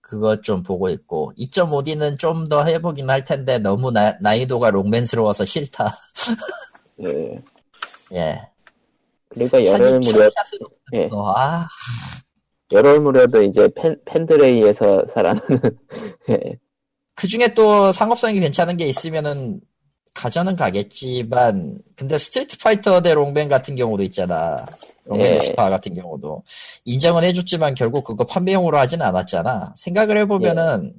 그거 0.00 0.40
좀 0.40 0.62
보고 0.62 0.88
있고 0.88 1.32
2.5D는 1.38 2.18
좀 2.18 2.44
더 2.44 2.64
해보긴 2.64 3.10
할 3.10 3.24
텐데 3.24 3.58
너무 3.58 3.90
나, 3.90 4.16
난이도가 4.20 4.70
록맨스러워서 4.70 5.44
싫다. 5.44 5.96
예. 7.04 7.40
예. 8.14 8.40
그러니까 9.28 9.62
열혈물, 9.66 10.32
예. 10.94 11.10
아, 11.12 11.66
열혈물도 12.72 13.42
이제 13.42 13.68
팬, 13.76 13.98
팬들에 14.06 14.48
의해서 14.48 15.04
살아나는, 15.08 15.42
예. 16.30 16.58
그 17.14 17.26
중에 17.28 17.52
또 17.54 17.92
상업성이 17.92 18.40
괜찮은 18.40 18.76
게 18.78 18.86
있으면은 18.86 19.60
가져는 20.18 20.56
가겠지만 20.56 21.78
근데 21.94 22.18
스트리트 22.18 22.58
파이터 22.58 23.02
대 23.02 23.14
록맨 23.14 23.48
같은 23.48 23.76
경우도 23.76 24.02
있잖아. 24.02 24.66
록맨 25.04 25.26
예. 25.26 25.34
대 25.34 25.40
스파 25.40 25.70
같은 25.70 25.94
경우도. 25.94 26.42
인정은 26.84 27.22
해줬지만 27.22 27.76
결국 27.76 28.02
그거 28.02 28.24
판매용으로 28.24 28.76
하진 28.78 29.00
않았잖아. 29.00 29.74
생각을 29.76 30.16
해보면은 30.18 30.92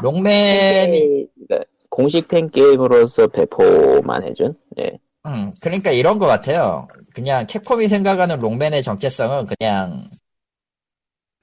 록맨이 0.00 0.92
팬게임, 0.92 1.26
그러니까 1.46 1.70
공식 1.88 2.26
팬 2.26 2.50
게임으로서 2.50 3.28
배포만 3.28 4.24
해준, 4.24 4.56
예. 4.80 4.98
음, 5.26 5.52
그러니까 5.60 5.92
이런 5.92 6.18
것 6.18 6.26
같아요. 6.26 6.88
그냥 7.14 7.46
캡콤이 7.46 7.86
생각하는 7.86 8.40
록맨의 8.40 8.82
정체성은 8.82 9.46
그냥 9.46 10.10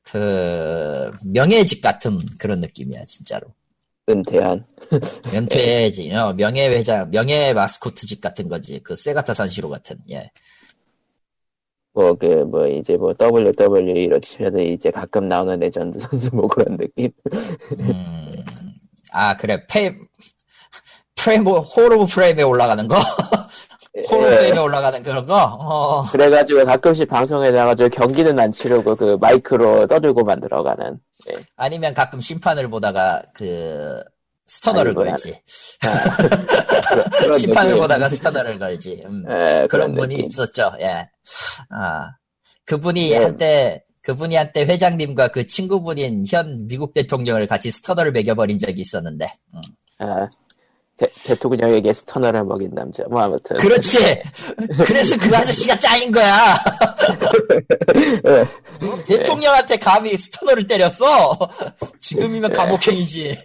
그 0.04 1.14
명예직 1.24 1.82
같은 1.82 2.20
그런 2.38 2.60
느낌이야 2.60 3.06
진짜로 3.06 3.48
은퇴한. 4.10 4.66
은퇴지, 5.34 6.12
어, 6.16 6.34
명예회장, 6.34 7.12
명예 7.12 7.54
마스코트직 7.54 8.22
같은 8.22 8.48
거지. 8.50 8.80
그 8.84 8.96
세가타 8.96 9.34
산시로 9.34 9.70
같은, 9.70 9.98
예. 10.10 10.30
뭐, 11.94 12.14
그, 12.16 12.26
뭐, 12.26 12.68
이제 12.68 12.98
뭐, 12.98 13.14
WWE 13.20 14.10
치면은 14.22 14.66
이제 14.66 14.92
가끔 14.92 15.28
나오는 15.28 15.60
레전드 15.60 16.00
선수 16.00 16.34
뭐 16.34 16.48
그런 16.48 16.78
느낌? 16.78 17.12
음, 17.80 18.44
아, 19.12 19.36
그래, 19.36 19.66
페, 19.68 19.98
hall 21.62 21.94
of 21.94 22.06
fame에 22.08 22.44
올라가는 22.44 22.88
거? 22.88 22.96
hall 24.10 24.20
of 24.20 24.28
예. 24.46 24.58
올라가는 24.58 25.04
그런 25.04 25.26
거? 25.26 25.36
어, 25.38 26.04
그래가지고 26.04 26.64
가끔씩 26.66 27.10
방송에 27.10 27.52
나가지고 27.52 27.90
경기는 27.90 28.40
안 28.40 28.52
치르고 28.52 28.96
그 28.96 29.18
마이크로 29.20 29.88
떠들고 29.88 30.24
만들어가는. 30.24 30.98
아니면 31.58 31.94
가끔 31.94 32.22
심판을 32.22 32.70
보다가 32.70 33.22
그, 33.34 34.02
stunner를. 34.48 34.94
걸지. 34.94 35.40
그런 37.20 37.38
심판을. 37.40 37.76
보다가 37.78 38.10
스터너를 38.10 38.60
걸지. 38.60 39.04
음. 39.06 39.26
예, 39.30 39.68
그런 39.68 39.94
분이 39.94 40.16
느낌. 40.16 40.28
있었죠. 40.30 40.72
예. 40.82 41.10
아 41.70 42.10
그분이 42.66 43.10
네. 43.12 43.18
한때 43.18 43.84
그분이 44.02 44.36
한때 44.36 44.62
회장님과 44.66 45.30
그 45.30 45.46
친구분인 45.46 46.26
현 46.30 46.68
미국 46.68 46.94
대통령을 46.94 47.48
같이 47.48 47.72
스터너를 47.72 48.12
매겨버린 48.12 48.58
적이 48.58 48.82
있었는데. 48.82 49.34
음. 49.54 49.62
아, 50.00 50.28
대, 51.02 51.08
대통령에게 51.24 51.94
스터너를 51.94 52.44
먹인 52.44 52.70
남자. 52.76 53.04
뭐 53.10 53.22
아무튼. 53.22 53.58
그렇지. 53.58 53.98
그래서 54.86 55.18
그 55.18 55.36
아저씨가 55.36 55.80
짱인 55.80 56.12
거야. 56.12 56.56
예. 58.28 58.48
너 58.80 59.04
대통령한테 59.04 59.78
감히 59.78 60.16
스터너를 60.16 60.68
때렸어. 60.68 61.36
지금이면 62.00 62.52
감옥행이지. 62.52 63.30
예. 63.30 63.36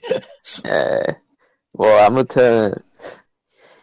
뭐 1.72 1.98
아무튼 2.00 2.74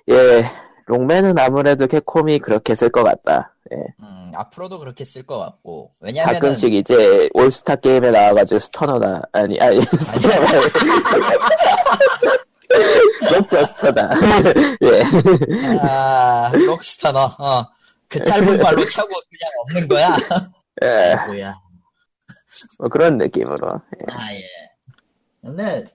예. 0.09 0.45
롱맨은 0.85 1.39
아무래도 1.39 1.87
캡콤이 1.87 2.39
그렇게 2.39 2.75
쓸 2.75 2.89
것 2.89 3.03
같다. 3.03 3.55
예. 3.71 3.77
음, 4.01 4.31
앞으로도 4.35 4.77
그렇게 4.77 5.03
쓸 5.03 5.25
것 5.25 5.39
같고. 5.39 5.93
왜냐면은 5.99 6.39
가끔씩 6.39 6.75
이제 6.75 7.27
올스타 7.33 7.77
게임에 7.77 8.11
나와가지고 8.11 8.59
스터너다 8.59 9.23
아니 9.31 9.59
아니 9.59 9.81
스터너 9.81 10.29
록버스터다 13.31 14.09
예 14.81 15.03
아 15.81 16.51
록스터 16.53 17.11
너. 17.11 17.25
어. 17.39 17.67
그 18.07 18.23
짧은 18.23 18.59
말로 18.59 18.85
차고 18.87 19.09
그냥 19.09 19.51
없는 19.63 19.87
거야. 19.87 20.15
예, 20.83 21.15
뭐야. 21.25 21.55
뭐 22.79 22.87
그런 22.89 23.17
느낌으로. 23.17 23.69
아, 24.11 24.33
예. 24.35 24.43
근데, 25.41 25.85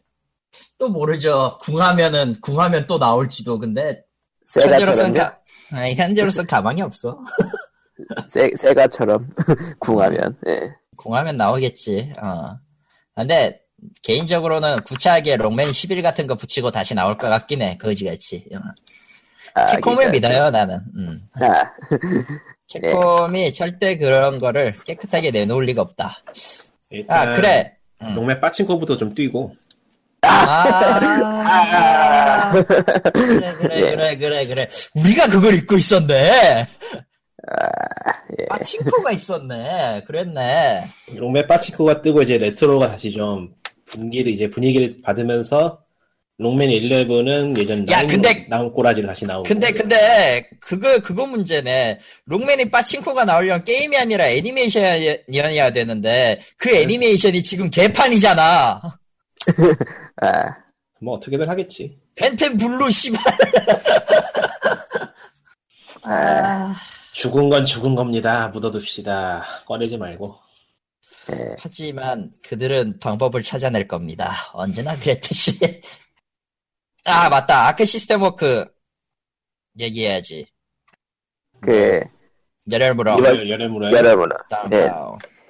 또 0.79 0.89
모르죠. 0.89 1.59
궁하면은, 1.63 2.35
궁하면 2.41 2.87
또 2.89 2.99
나올지도. 2.99 3.61
근데, 3.61 4.03
현재로선? 4.53 5.15
가, 5.15 5.39
아니, 5.73 5.95
현재로선 5.95 6.47
가망이 6.47 6.83
없어. 6.83 7.23
세, 8.29 8.51
세가처럼 8.57 9.29
궁하면. 9.79 10.37
예. 10.49 10.75
궁하면 10.97 11.37
나오겠지. 11.37 12.13
어. 12.21 12.59
근데, 13.15 13.61
개인적으로는 14.03 14.81
구차하게 14.83 15.37
롱맨 15.37 15.73
11 15.73 16.03
같은 16.03 16.27
거 16.27 16.35
붙이고 16.35 16.71
다시 16.71 16.95
나올 16.95 17.17
것 17.19 17.29
같긴 17.29 17.63
해. 17.63 17.77
거지같이. 17.79 18.45
어. 18.55 18.59
아, 19.55 19.67
캡콤을 19.67 20.07
그러니까- 20.07 20.13
믿어요, 20.13 20.51
나는. 20.51 20.81
음. 20.97 21.21
아, 21.35 21.73
캡콤이 22.69 23.53
절대 23.53 23.97
그런 23.97 24.39
거를 24.39 24.75
깨끗하게 24.85 25.31
내놓을 25.31 25.65
리가 25.67 25.83
없다. 25.83 26.23
일단 26.91 27.29
아, 27.29 27.33
그래. 27.33 27.77
음. 28.03 28.15
롱맨 28.15 28.41
빠친코부터 28.41 28.97
좀 28.97 29.15
뛰고 29.15 29.55
아, 30.23 30.99
그래, 32.53 33.55
그래, 33.59 33.77
예. 33.77 33.91
그래, 33.91 34.17
그래, 34.17 34.47
그래. 34.47 34.69
우리가 34.95 35.29
그걸 35.29 35.55
잊고 35.55 35.77
있었네. 35.77 36.67
예. 38.41 38.47
아, 38.51 38.59
친구가 38.59 39.13
있었네. 39.13 40.05
그랬네. 40.07 40.85
롱맨 41.17 41.47
빠친코가 41.47 42.03
뜨고 42.03 42.23
이제 42.23 42.39
레트로가 42.39 42.89
다시 42.89 43.13
좀 43.13 43.51
분기를 43.91 44.31
이제 44.33 44.49
분위기를 44.51 45.01
받으면서 45.03 45.83
롱맨 46.41 46.69
11은 46.69 47.59
예전 47.59 47.81
야, 47.91 47.97
나온, 47.97 48.07
근데- 48.07 48.47
나온 48.49 48.73
꼬라지로 48.73 49.09
다시 49.09 49.27
나오고 49.27 49.43
근데, 49.49 49.73
근데, 49.73 50.49
그거, 50.61 50.99
그거 51.01 51.27
문제네. 51.27 51.99
록맨이 52.27 52.71
빠친코가 52.71 53.25
나오려면 53.25 53.65
게임이 53.65 53.97
아니라 53.97 54.29
애니메이션이어야 54.29 55.73
되는데, 55.73 56.41
그 56.57 56.71
애니메이션이 56.71 57.43
지금 57.43 57.69
개판이잖아. 57.71 58.81
아, 60.23 60.43
뭐 61.01 61.15
어떻게든 61.15 61.49
하겠지. 61.49 61.99
벤텐 62.15 62.57
블루, 62.57 62.89
씨발. 62.91 63.21
아, 66.05 66.75
죽은 67.13 67.49
건 67.49 67.65
죽은 67.65 67.95
겁니다. 67.97 68.49
묻어둡시다. 68.49 69.45
꺼내지 69.67 69.97
말고 69.97 70.37
예. 71.33 71.57
하지만 71.59 72.33
그들은 72.43 72.99
방법을 73.01 73.43
찾아낼 73.43 73.87
겁니다. 73.87 74.33
언제나 74.53 74.97
그랬듯이. 74.97 75.59
아, 77.05 77.29
맞다. 77.29 77.69
아크 77.69 77.85
시스템 77.85 78.23
워크 78.23 78.65
얘기해야지. 79.79 80.47
그. 81.61 82.01
이번- 83.19 83.49
열애물에 83.49 83.93
여러분은. 83.93 84.37
다운, 84.51 84.73
예. 84.73 84.89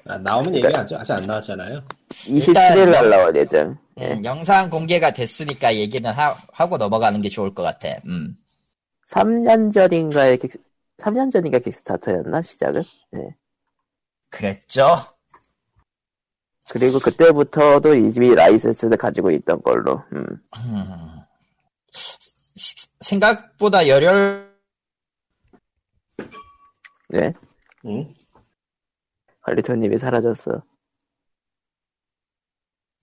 아, 0.07 0.17
나오면 0.19 0.55
얘기하죠 0.55 0.97
아직 0.97 1.13
안 1.13 1.25
나왔잖아요 1.25 1.83
27일 2.11 2.91
날 2.91 3.11
나올 3.11 3.37
예정. 3.37 3.77
예. 4.01 4.13
음, 4.13 4.25
영상 4.25 4.71
공개가 4.71 5.11
됐으니까 5.13 5.75
얘기는 5.75 6.09
하, 6.11 6.35
고 6.69 6.77
넘어가는 6.79 7.21
게 7.21 7.29
좋을 7.29 7.55
것 7.55 7.63
같아. 7.63 7.89
음. 8.07 8.37
3년 9.09 9.73
전인가에 9.73 10.37
킥, 10.37 10.53
3년 10.99 11.31
전인가 11.31 11.59
킥스타터였나 11.59 12.41
시작은? 12.43 12.85
그랬죠? 14.31 14.97
그리고 16.71 16.99
그때부터도 16.99 17.95
이미 17.95 18.35
라이센스를 18.35 18.97
가지고 18.97 19.31
있던 19.31 19.63
걸로. 19.63 20.03
음. 20.13 20.27
음. 20.57 21.21
생각보다 23.01 23.89
열혈 23.89 24.49
네. 27.09 27.33
응? 27.87 28.15
할리토님이 29.41 29.97
사라졌어. 29.99 30.63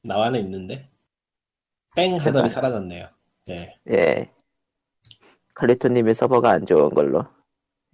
나와는 0.04 0.40
있는데 0.42 0.92
뺑 1.96 2.18
하더니 2.20 2.52
사라졌네요 2.52 3.10
예. 3.50 3.80
예. 3.90 4.32
칼리토님의 5.56 6.14
서버가 6.14 6.52
안 6.52 6.66
좋은 6.68 6.90
걸로. 6.92 7.26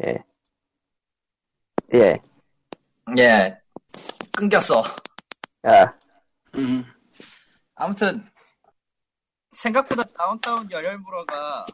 예. 0.03 0.17
예. 1.93 2.19
예 3.17 3.57
끊겼어. 4.33 4.83
아, 5.63 5.93
음. 6.55 6.83
아무튼 7.75 8.25
생각보다 9.51 10.03
다운타운 10.03 10.69
열혈무러가 10.71 11.65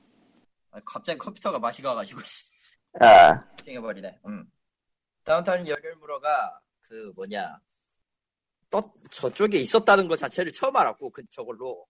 아, 0.72 0.80
갑자기 0.86 1.18
컴퓨터가 1.18 1.60
맛이 1.60 1.82
가가지고 1.82 2.22
아, 3.00 3.44
땡해버리네. 3.64 4.20
음. 4.28 4.46
다운타운 5.24 5.68
열혈무러가 5.68 6.60
그 6.82 7.12
뭐냐 7.16 7.60
또 8.70 8.94
저쪽에 9.12 9.58
있었다는 9.60 10.08
것 10.08 10.18
자체를 10.18 10.52
처음 10.52 10.76
알았고 10.76 11.10
그 11.12 11.24
저걸로 11.30 11.86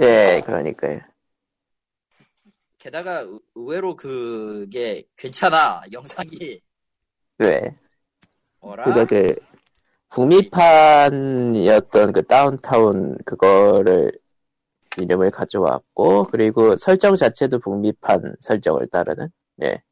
예, 0.00 0.42
그러니까요. 0.44 1.00
게다가 2.78 3.20
의- 3.20 3.40
의외로 3.54 3.96
그게 3.96 5.04
괜찮아 5.16 5.82
영상이 5.92 6.60
왜? 7.38 7.76
어라 8.60 8.84
그니까 8.84 9.04
그, 9.06 9.34
북미판이었던 10.14 12.12
그 12.12 12.24
다운타운 12.24 13.18
그거를 13.24 14.12
이름을 14.96 15.32
가져왔고, 15.32 16.28
그리고 16.30 16.76
설정 16.76 17.16
자체도 17.16 17.58
북미판 17.58 18.36
설정을 18.40 18.86
따르는? 18.90 19.28
예, 19.62 19.82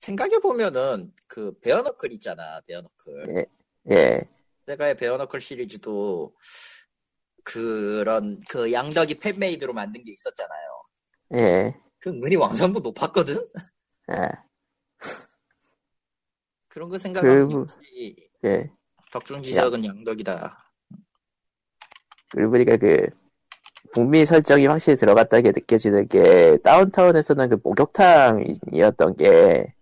생각해 0.00 0.40
보면은 0.40 1.10
그 1.26 1.58
베어너클 1.60 2.12
있잖아 2.12 2.60
베어너클 2.66 3.46
예, 3.90 4.28
세가의 4.66 4.98
베어너클 4.98 5.40
시리즈도 5.40 6.34
그런 7.42 8.40
그 8.50 8.70
양덕이 8.70 9.14
fan-made로 9.20 9.72
만든 9.72 10.04
게 10.04 10.12
있었잖아요. 10.12 10.82
예, 11.36 11.74
그 11.98 12.10
은근히 12.10 12.36
완성도 12.36 12.80
높았거든. 12.80 13.48
아, 14.08 14.32
그런 16.68 16.90
거 16.90 16.98
생각하면 16.98 17.66
그- 17.66 17.74
예. 18.44 18.70
덕중지석은 19.18 19.84
양덕이다. 19.84 20.72
그리고 22.30 22.50
보니까 22.50 22.76
그, 22.76 23.06
북미 23.92 24.26
설정이 24.26 24.66
확실히 24.66 24.96
들어갔다게 24.96 25.52
느껴지는 25.52 26.08
게, 26.08 26.58
다운타운에서는 26.62 27.48
그 27.48 27.58
목욕탕이었던 27.62 29.16
게, 29.16 29.74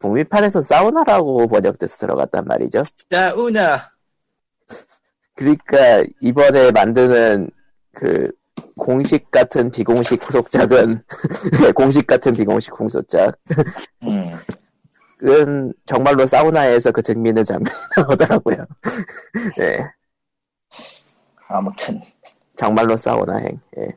북미판에서 0.00 0.60
사우나라고 0.60 1.46
번역돼서 1.48 1.96
들어갔단 1.96 2.44
말이죠. 2.44 2.82
자 3.10 3.34
우나 3.34 3.90
그러니까 5.34 6.04
이번에 6.20 6.72
만드는 6.72 7.50
그 7.94 8.30
공식 8.76 9.30
같은 9.30 9.70
비공식 9.70 10.22
후속작은 10.22 11.02
공식 11.74 12.06
같은 12.06 12.34
비공식 12.34 12.78
후속작 12.78 13.38
은 15.22 15.68
음. 15.68 15.72
정말로 15.84 16.26
사우나에서 16.26 16.90
그 16.90 17.02
증민의 17.02 17.44
장면이 17.44 17.76
나오더라고요. 17.96 18.66
네, 19.56 19.78
아무튼 21.48 22.00
정말로 22.56 22.96
사우나행. 22.96 23.60
예. 23.78 23.88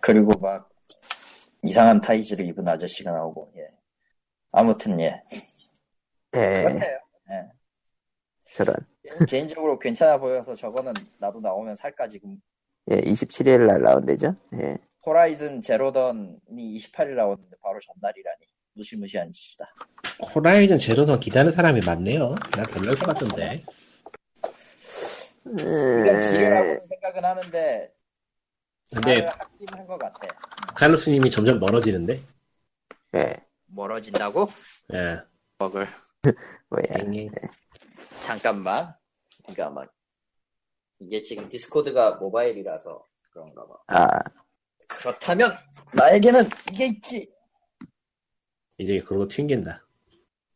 그리고 0.00 0.30
막 0.40 0.70
이상한 1.62 2.00
타이즈를 2.00 2.46
입은 2.46 2.66
아저씨가 2.68 3.10
나오고 3.10 3.52
예. 3.56 3.66
아무튼 4.52 5.00
예. 5.00 5.22
예, 6.34 6.62
그렇네요. 6.62 7.00
저런. 8.52 8.74
개인적으로 9.28 9.78
괜찮아 9.78 10.18
보여서 10.18 10.54
저거는 10.54 10.92
나도 11.18 11.40
나오면 11.40 11.76
살까 11.76 12.08
지금. 12.08 12.40
예, 12.90 13.00
27일 13.00 13.66
날 13.66 13.82
나온대죠. 13.82 14.34
예. 14.54 14.78
호라이즌 15.04 15.62
제로던이 15.62 16.78
28일 16.78 17.14
나오는데 17.14 17.56
바로 17.62 17.78
전날이라니 17.80 18.39
무시무시한 18.80 19.30
짓이다. 19.32 19.66
호라이즌 20.34 20.78
제로선 20.78 21.20
기다리는 21.20 21.52
사람이 21.52 21.80
많네요 21.80 22.34
난 22.52 22.64
별로일 22.66 22.98
것 22.98 23.06
같던데 23.14 23.62
이건 25.46 26.22
지뢰라고는 26.22 26.80
생각은 26.88 27.24
하는데 27.24 27.94
근데 28.92 29.28
한것 29.70 29.98
같아. 29.98 30.20
칼로스님이 30.74 31.30
점점 31.30 31.58
멀어지는데 31.60 32.20
예, 33.16 33.34
멀어진다고? 33.66 34.48
예. 34.94 35.20
먹을. 35.58 35.86
뭐야. 36.70 36.84
엥. 36.90 37.30
잠깐만. 38.20 38.94
그러니까 39.42 39.70
막 39.70 39.92
이게 41.00 41.22
지금 41.22 41.48
디스코드가 41.48 42.16
모바일이라서 42.16 43.06
그런가 43.30 43.66
봐. 43.66 43.74
아, 43.88 44.20
그렇다면 44.88 45.52
나에게는 45.92 46.48
이게 46.72 46.86
있지. 46.86 47.32
이제 48.80 48.98
그러고 49.00 49.28
튕긴다 49.28 49.84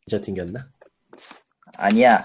진짜 0.06 0.24
튕겼나? 0.24 0.70
아니야. 1.76 2.24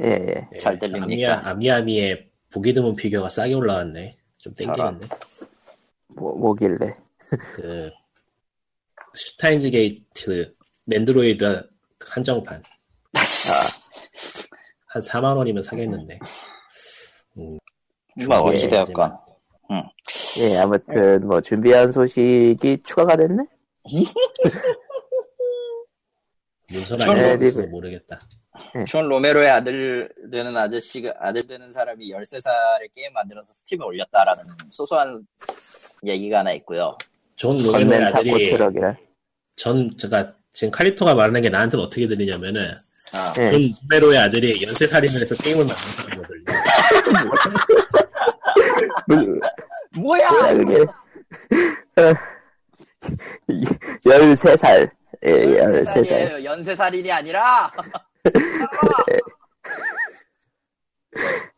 예, 0.00 0.06
예. 0.06 0.48
예, 0.50 0.56
잘 0.56 0.78
들립니까? 0.78 1.06
아미아, 1.06 1.50
아미아미의 1.50 2.30
보기 2.50 2.72
드문 2.72 2.96
피규어가 2.96 3.28
싸게 3.28 3.52
올라왔네 3.52 4.16
좀 4.38 4.54
땡기는데 4.54 5.08
뭐, 6.08 6.34
뭐길래. 6.36 6.96
그 7.54 7.90
슈타인즈 9.14 9.70
게이트 9.70 10.54
넨도로이드 10.86 11.68
한정판. 12.00 12.62
아, 13.14 13.20
한 14.86 15.02
4만 15.02 15.36
원이면 15.36 15.62
사겠는데. 15.62 16.18
뭐 17.34 17.58
예, 18.20 18.26
어찌되었건 18.26 19.18
예, 20.40 20.58
아무튼 20.58 21.26
뭐 21.26 21.40
준비한 21.40 21.92
소식이 21.92 22.82
추가가 22.84 23.16
됐네. 23.16 23.44
아니어서 26.70 26.96
네, 27.60 27.66
모르겠다. 27.66 28.20
존 28.86 29.08
로메로의 29.08 29.50
아들 29.50 30.10
되는 30.30 30.56
아저씨가 30.56 31.14
아들 31.18 31.46
되는 31.46 31.72
사람이 31.72 32.10
13살에 32.12 32.92
게임 32.94 33.12
만들어서 33.12 33.52
스팀에 33.52 33.84
올렸다라는 33.84 34.44
소소한 34.70 35.26
얘기가 36.04 36.40
하나 36.40 36.52
있고요. 36.52 36.96
존 37.36 37.56
로메로의 37.56 38.02
아들이 38.04 38.46
트럭이라. 38.46 38.96
전 39.56 39.96
제가 39.98 40.34
지금 40.52 40.70
카리토가 40.70 41.14
말하는 41.14 41.42
게 41.42 41.48
나한테는 41.48 41.84
어떻게 41.84 42.06
들리냐면은 42.08 42.76
아, 43.14 43.32
예. 43.38 43.50
존 43.50 43.68
로메로의 43.90 44.18
아들이 44.18 44.62
연쇄 44.62 44.86
살인을 44.86 45.20
해서 45.22 45.34
게임을 45.42 45.64
만든 45.64 46.22
거거든요. 46.22 46.44
뭐야? 50.00 50.20
뭐야 50.30 50.54
그게? 50.54 50.84
어, 53.02 53.52
13살. 54.04 54.90
예, 55.24 55.30
13살. 55.30 55.84
13살이에요. 55.84 56.44
연쇄살인이 56.44 57.12
아니라. 57.12 57.70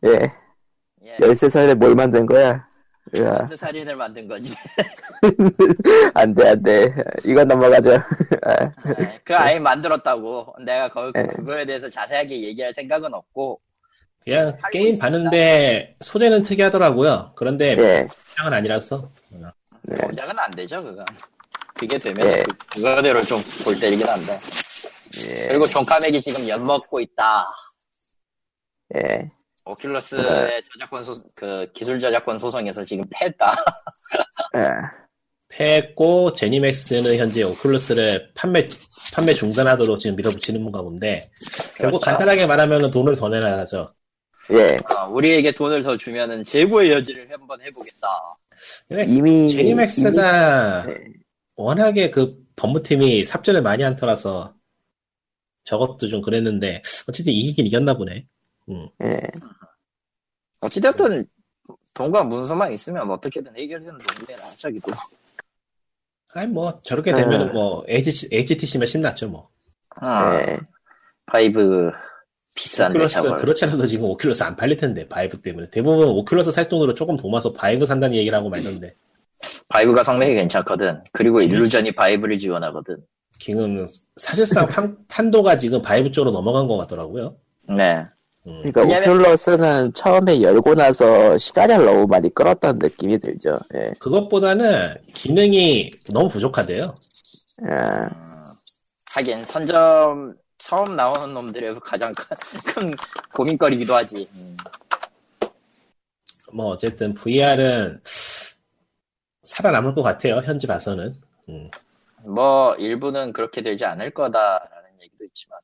예, 0.05 0.31
예, 1.03 1.17
13살에 1.17 1.75
뭘 1.75 1.95
만든 1.95 2.25
거야? 2.25 2.67
으아, 3.15 3.39
연쇄 3.39 3.55
살인을 3.55 3.95
만든 3.95 4.27
거지. 4.27 4.53
안 6.13 6.33
돼, 6.33 6.49
안 6.49 6.63
돼. 6.63 6.93
이건 7.23 7.47
넘어가죠. 7.47 7.93
아, 8.41 8.71
예, 8.99 9.19
그 9.23 9.35
아이 9.35 9.59
만들었다고. 9.59 10.55
내가 10.65 10.89
거, 10.89 11.11
예. 11.15 11.23
그거에 11.23 11.65
대해서 11.65 11.89
자세하게 11.89 12.41
얘기할 12.43 12.73
생각은 12.73 13.13
없고. 13.13 13.61
그냥 14.23 14.57
게임 14.71 14.87
있습니다. 14.87 15.05
봤는데 15.05 15.97
소재는 16.01 16.41
특이하더라고요. 16.43 17.33
그런데 17.35 17.77
예, 17.77 18.07
상은 18.35 18.53
아니라서. 18.53 19.09
네. 19.83 19.97
공작은 19.97 20.39
안 20.39 20.51
되죠, 20.51 20.83
그건. 20.83 21.05
그게 21.77 21.97
되면 21.97 22.25
예. 22.27 22.43
그- 22.43 22.55
그거대로 22.75 23.23
좀 23.23 23.41
골 23.63 23.79
때리긴 23.79 24.07
한데. 24.07 24.39
예, 25.29 25.47
그리고 25.49 25.65
존 25.67 25.85
카맥이 25.85 26.21
지금 26.21 26.47
엿 26.47 26.65
먹고 26.65 26.99
있다. 26.99 27.47
예. 28.95 29.29
Oculus의 29.65 30.63
저작권 30.73 31.03
소, 31.03 31.17
그 31.35 31.67
기술 31.73 31.99
저작권 31.99 32.37
소송에서 32.37 32.83
지금 32.83 33.03
패했다. 33.09 33.47
아, 34.53 34.79
패했고 35.49 36.33
ZeniMax는 36.33 37.17
현재 37.17 37.41
Oculus를 37.43 38.27
판매 38.35 38.69
판매 39.13 39.33
중단하도록 39.33 39.97
지금 39.99 40.15
밀어붙이는 40.17 40.63
건가 40.63 40.81
본데 40.81 41.31
결국 41.77 41.99
그렇죠. 42.01 42.17
간단하게 42.17 42.45
말하면 42.45 42.91
돈을 42.91 43.15
더 43.15 43.27
내놔야죠. 43.29 43.93
예. 44.51 44.77
어, 44.93 45.07
우리에게 45.09 45.51
돈을 45.51 45.81
더 45.81 45.97
주면은 45.97 46.45
재고의 46.45 46.91
여지를 46.91 47.31
한번 47.31 47.59
해보겠다. 47.61 48.07
이미 49.07 49.49
ZeniMax가 49.49 50.83
이미- 50.85 50.93
네. 50.93 51.03
워낙에 51.55 52.11
그 52.11 52.43
법무팀이 52.55 53.25
삽질을 53.25 53.61
많이 53.61 53.83
한 53.83 53.95
터라서 53.95 54.55
저것도 55.63 56.07
좀 56.07 56.21
그랬는데 56.21 56.81
어쨌든 57.07 57.33
이기긴 57.33 57.65
이겼나 57.67 57.95
보네. 57.95 58.25
예. 59.03 59.21
어찌됐든 60.61 61.25
돈과 61.93 62.23
문서만 62.23 62.73
있으면 62.73 63.09
어떻게든 63.09 63.55
해결되는 63.55 63.97
동네라 63.99 64.43
저기도. 64.57 64.91
아니 66.33 66.47
뭐 66.47 66.79
저렇게 66.83 67.13
되면 67.13 67.49
음. 67.49 67.53
뭐 67.53 67.83
HT, 67.87 68.29
HTC면 68.31 68.85
신났죠 68.87 69.29
뭐. 69.29 69.49
어, 70.01 70.07
예. 70.33 70.59
Vive 71.27 71.91
비싼데 72.55 72.99
Oculus. 72.99 73.39
그렇지 73.39 73.65
않아도 73.65 73.87
지금 73.87 74.07
Oculus 74.07 74.43
안 74.43 74.55
팔릴 74.55 74.77
텐데 74.77 75.07
Vive 75.07 75.41
때문에 75.41 75.69
대부분 75.69 76.07
Oculus 76.07 76.51
살 76.51 76.67
돈으로 76.67 76.93
조금 76.93 77.15
더 77.17 77.29
모아서 77.29 77.53
Vive 77.53 77.85
산다는 77.85 78.15
얘기를 78.17 78.37
하고 78.37 78.49
말던데 78.49 78.95
Vive가 79.69 80.03
성능이 80.03 80.33
괜찮거든. 80.35 81.01
그리고 81.11 81.41
Illusion이 81.41 81.93
Vive를 81.93 82.37
지원하거든. 82.37 82.97
지금 83.39 83.87
사실상 84.15 84.67
판, 84.67 84.97
판도가 85.07 85.57
지금 85.57 85.81
Vive 85.81 86.11
쪽으로 86.11 86.31
넘어간 86.31 86.67
것 86.67 86.77
같더라고요. 86.77 87.35
네. 87.67 88.05
음. 88.47 88.61
그러니까 88.71 88.81
왜냐면- 88.81 89.09
Oculus는 89.09 89.95
처음에 89.95 90.41
열고 90.41 90.75
나서 90.75 91.37
시간을 91.37 91.83
너무 91.83 92.05
많이 92.07 92.33
끌었던 92.33 92.77
느낌이 92.79 93.17
들죠. 93.17 93.59
예. 93.73 93.91
그것보다는 93.99 94.95
기능이 95.13 95.91
너무 96.13 96.29
부족하대요. 96.29 96.95
아, 97.67 98.03
음, 98.05 98.45
하긴 99.13 99.43
선점 99.45 100.35
처음 100.59 100.95
나오는 100.95 101.33
놈들의 101.33 101.79
가장 101.83 102.13
큰, 102.13 102.25
큰 102.65 102.93
고민거리기도 103.33 103.95
하지. 103.95 104.29
음. 104.35 104.55
뭐 106.53 106.67
어쨌든 106.67 107.13
VR은 107.15 107.99
살아남을 109.45 109.93
것 109.95 110.01
같아요. 110.03 110.37
현재 110.43 110.67
봐서는. 110.67 111.15
음. 111.49 111.69
뭐 112.25 112.75
일부는 112.75 113.33
그렇게 113.33 113.61
되지 113.61 113.85
않을 113.85 114.11
거다라는 114.13 114.89
얘기도 115.03 115.25
있지만. 115.25 115.59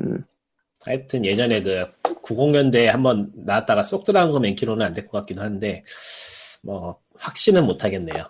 음, 0.00 0.24
하여튼 0.84 1.24
예전에 1.24 1.62
그 1.62 1.86
90년대에 2.22 2.86
한번 2.86 3.30
나왔다가 3.34 3.84
쏙 3.84 4.04
들어간 4.04 4.32
거 4.32 4.40
맨키로는 4.40 4.84
안 4.84 4.94
될 4.94 5.06
것 5.06 5.20
같기도 5.20 5.42
한데 5.42 5.84
뭐 6.62 7.00
확신은 7.18 7.64
못 7.66 7.84
하겠네요. 7.84 8.24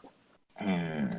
음. 0.61 1.11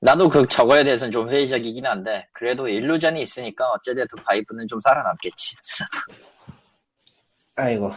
나도 0.00 0.28
그 0.28 0.46
저거에 0.46 0.84
대해서는 0.84 1.10
좀 1.12 1.30
회의적이긴 1.30 1.86
한데 1.86 2.26
그래도 2.32 2.68
일루전이 2.68 3.20
있으니까 3.22 3.64
어찌됐든 3.72 4.22
바이브는 4.22 4.68
좀 4.68 4.78
살아남겠지. 4.80 5.56
아이고 7.56 7.92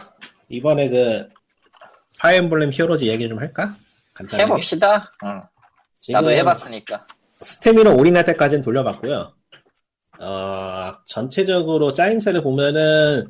이번에 0.48 0.88
그 0.88 1.28
파이엠블렘 2.18 2.72
히어로즈 2.72 3.04
얘기 3.04 3.28
좀 3.28 3.38
할까? 3.38 3.76
간단하게. 4.18 4.44
해봅시다. 4.50 5.12
응. 5.24 5.42
지금 6.00 6.20
나도 6.20 6.30
해봤으니까. 6.32 7.06
스태미너 7.42 7.94
올인할 7.94 8.24
때까지는 8.24 8.64
돌려봤고요. 8.64 9.32
어, 10.20 10.94
전체적으로 11.06 11.92
짜임새를 11.92 12.42
보면은 12.42 13.28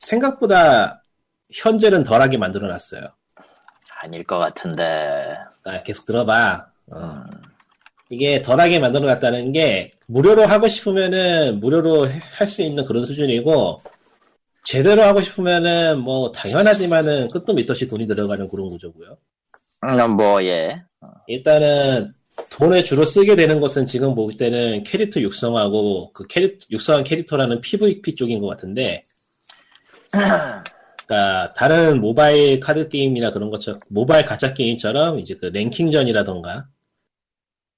생각보다 0.00 1.02
현재는 1.52 2.04
덜하게 2.04 2.38
만들어놨어요. 2.38 3.02
아닐 4.00 4.22
것 4.24 4.38
같은데. 4.38 5.34
아, 5.64 5.82
계속 5.82 6.06
들어봐. 6.06 6.66
어, 6.92 6.98
음. 6.98 7.24
이게 8.10 8.40
덜하게 8.42 8.78
만들어놨다는 8.78 9.52
게 9.52 9.90
무료로 10.06 10.46
하고 10.46 10.68
싶으면은 10.68 11.58
무료로 11.60 12.06
할 12.38 12.46
수 12.48 12.62
있는 12.62 12.86
그런 12.86 13.04
수준이고 13.04 13.82
제대로 14.62 15.02
하고 15.02 15.20
싶으면은 15.20 15.98
뭐 15.98 16.30
당연하지만은 16.32 17.28
끝도 17.28 17.52
밑도 17.52 17.72
없이 17.72 17.86
돈이 17.88 18.06
들어가는 18.06 18.48
그런 18.48 18.68
구조고요. 18.68 19.18
음, 19.84 20.10
뭐 20.16 20.42
예. 20.44 20.82
일단은 21.26 22.12
돈을 22.50 22.84
주로 22.84 23.04
쓰게 23.04 23.36
되는 23.36 23.60
것은 23.60 23.86
지금 23.86 24.14
볼 24.14 24.36
때는 24.36 24.84
캐릭터 24.84 25.20
육성하고 25.20 26.12
그 26.12 26.26
캐릭 26.26 26.60
육성한 26.70 27.04
캐릭터라는 27.04 27.60
PVP 27.60 28.14
쪽인 28.14 28.40
것 28.40 28.48
같은데, 28.48 29.02
그러니까 31.06 31.52
다른 31.54 32.00
모바일 32.00 32.60
카드 32.60 32.88
게임이나 32.88 33.30
그런 33.32 33.50
것처럼 33.50 33.80
모바일 33.88 34.24
가짜 34.26 34.54
게임처럼 34.54 35.18
이제 35.20 35.34
그 35.36 35.46
랭킹전이라던가 35.46 36.68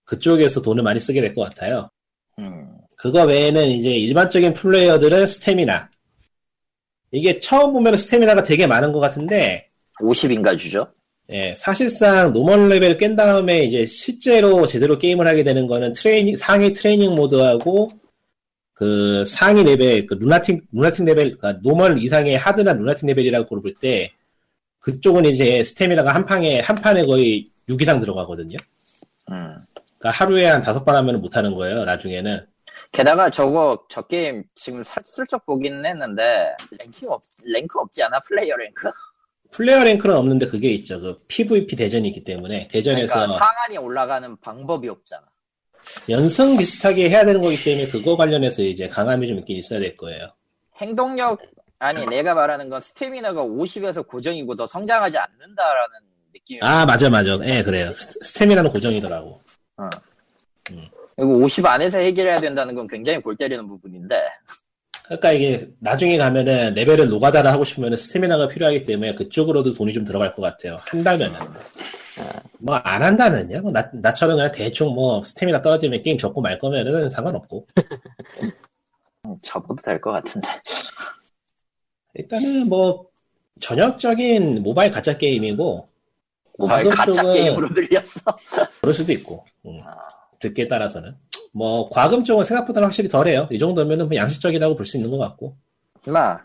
그쪽에서 0.04 0.62
돈을 0.62 0.82
많이 0.82 1.00
쓰게 1.00 1.20
될 1.20 1.34
것 1.34 1.42
같아요. 1.42 1.90
음. 2.38 2.76
그거 2.96 3.24
외에는 3.24 3.68
이제 3.70 3.90
일반적인 3.90 4.54
플레이어들은 4.54 5.26
스태미나. 5.26 5.90
이게 7.12 7.38
처음 7.38 7.72
보면 7.72 7.96
스태미나가 7.96 8.42
되게 8.42 8.66
많은 8.66 8.92
것 8.92 9.00
같은데, 9.00 9.70
50인가 10.00 10.58
주죠? 10.58 10.92
예, 11.32 11.54
사실상 11.54 12.32
normal 12.32 12.68
레벨 12.68 12.98
깬 12.98 13.14
다음에 13.14 13.60
이제 13.64 13.86
실제로 13.86 14.66
제대로 14.66 14.98
게임을 14.98 15.28
하게 15.28 15.44
되는 15.44 15.66
거는 15.68 15.92
트레이닝, 15.92 16.36
상위 16.36 16.72
트레이닝 16.72 17.14
모드하고 17.14 17.92
그 18.72 19.24
상위 19.26 19.62
레벨, 19.62 20.06
그 20.06 20.14
lunatic, 20.14 20.64
lunatic 20.72 21.04
레벨, 21.04 21.36
그러니까 21.36 21.60
normal 21.62 21.98
이상의 21.98 22.36
hard나 22.36 22.72
lunatic 22.72 23.06
레벨이라고 23.06 23.46
고를 23.46 23.74
때 23.80 24.10
그쪽은 24.80 25.26
이제 25.26 25.62
스태미나가 25.62 26.14
한 26.14 26.24
판에, 26.24 26.60
한 26.60 26.74
판에 26.74 27.04
거의 27.04 27.48
6 27.68 27.80
이상 27.80 28.00
들어가거든요. 28.00 28.56
음. 29.30 29.54
그러니까 29.98 30.10
하루에 30.10 30.46
한 30.46 30.62
다섯 30.62 30.84
번 30.84 30.96
하면 30.96 31.20
못 31.20 31.36
하는 31.36 31.54
거예요, 31.54 31.84
나중에는. 31.84 32.44
게다가 32.90 33.30
저거 33.30 33.84
저 33.88 34.02
게임 34.02 34.42
지금 34.56 34.82
살- 34.82 35.02
슬쩍 35.06 35.44
보긴 35.46 35.84
했는데 35.84 36.22
랭킹 36.72 37.08
없 37.08 37.22
랭크 37.44 37.78
없지 37.78 38.02
않아 38.02 38.18
플레이어 38.20 38.56
랭크? 38.56 38.90
플레이어 39.52 39.82
랭크는 39.84 40.14
없는데 40.16 40.46
그게 40.46 40.68
있죠. 40.72 41.00
그 41.00 41.20
PVP 41.28 41.76
대전이기 41.76 42.24
때문에 42.24 42.68
대전에서 42.68 43.14
그러니까 43.14 43.38
상한이 43.38 43.78
올라가는 43.78 44.36
방법이 44.40 44.88
없잖아. 44.88 45.22
연승 46.08 46.56
비슷하게 46.56 47.08
해야 47.10 47.24
되는 47.24 47.40
거기 47.40 47.62
때문에 47.62 47.88
그거 47.88 48.16
관련해서 48.16 48.62
이제 48.62 48.88
강함이 48.88 49.26
좀 49.28 49.38
있긴 49.38 49.56
있어야 49.56 49.80
될 49.80 49.96
거예요. 49.96 50.28
행동력 50.76 51.40
아니 51.78 52.04
내가 52.06 52.34
말하는 52.34 52.68
건 52.68 52.80
스태미나가 52.80 53.42
50에서 53.42 54.06
고정이고 54.06 54.54
더 54.54 54.66
성장하지 54.66 55.16
않는다라는 55.16 56.00
느낌이. 56.34 56.60
아, 56.62 56.84
맞아, 56.84 57.08
맞아. 57.08 57.38
예, 57.44 57.62
그래요. 57.62 57.92
스- 57.96 58.18
스태미나는 58.22 58.70
고정이더라고. 58.70 59.40
그리고 61.16 61.38
50 61.42 61.66
안에서 61.66 61.98
해결해야 61.98 62.40
된다는 62.40 62.74
건 62.74 62.86
굉장히 62.86 63.20
골 63.20 63.36
때리는 63.36 63.66
부분인데 63.66 64.14
그러니까 65.10 65.32
이게 65.32 65.68
나중에 65.80 66.16
가면은 66.16 66.74
레벨을 66.74 67.08
노가다를 67.08 67.50
하고 67.50 67.64
싶으면 67.64 67.96
스태미나가 67.96 68.46
필요하기 68.46 68.82
때문에 68.82 69.16
그쪽으로도 69.16 69.74
돈이 69.74 69.92
좀 69.92 70.04
들어갈 70.04 70.30
것 70.32 70.40
같아요. 70.40 70.76
한다면은. 70.88 71.36
뭐 72.60 72.76
안 72.84 73.02
한다면요. 73.02 73.60
뭐 73.62 73.72
나, 73.72 73.90
나처럼 73.92 74.36
그냥 74.36 74.52
대충 74.52 74.94
뭐 74.94 75.24
스태미나 75.24 75.62
떨어지면 75.62 76.02
게임 76.02 76.16
접고 76.16 76.40
말 76.40 76.60
거면은 76.60 77.10
상관없고. 77.10 77.66
음, 79.26 79.36
접어도 79.42 79.82
될 79.82 80.00
것 80.00 80.12
같은데 80.12 80.48
일단은 82.14 82.68
뭐 82.68 83.06
전형적인 83.60 84.62
모바일 84.62 84.90
가챠 84.92 85.18
게임이고 85.18 85.88
모바일 86.56 86.88
가챠 86.88 87.12
쪽은 87.12 87.34
게임으로 87.34 87.68
들렸어 87.74 88.20
그럴 88.80 88.94
수도 88.94 89.12
있고 89.12 89.44
음, 89.66 89.82
듣기에 90.38 90.68
따라서는 90.68 91.16
뭐 91.52 91.88
과금 91.90 92.24
쪽은 92.24 92.44
생각보다는 92.44 92.86
확실히 92.86 93.08
덜해요. 93.08 93.48
이 93.50 93.58
정도면은 93.58 94.08
뭐 94.08 94.16
양심적이라고 94.16 94.76
볼 94.76 94.86
수 94.86 94.96
있는 94.96 95.10
것 95.10 95.18
같고 95.18 95.56
임마 96.06 96.38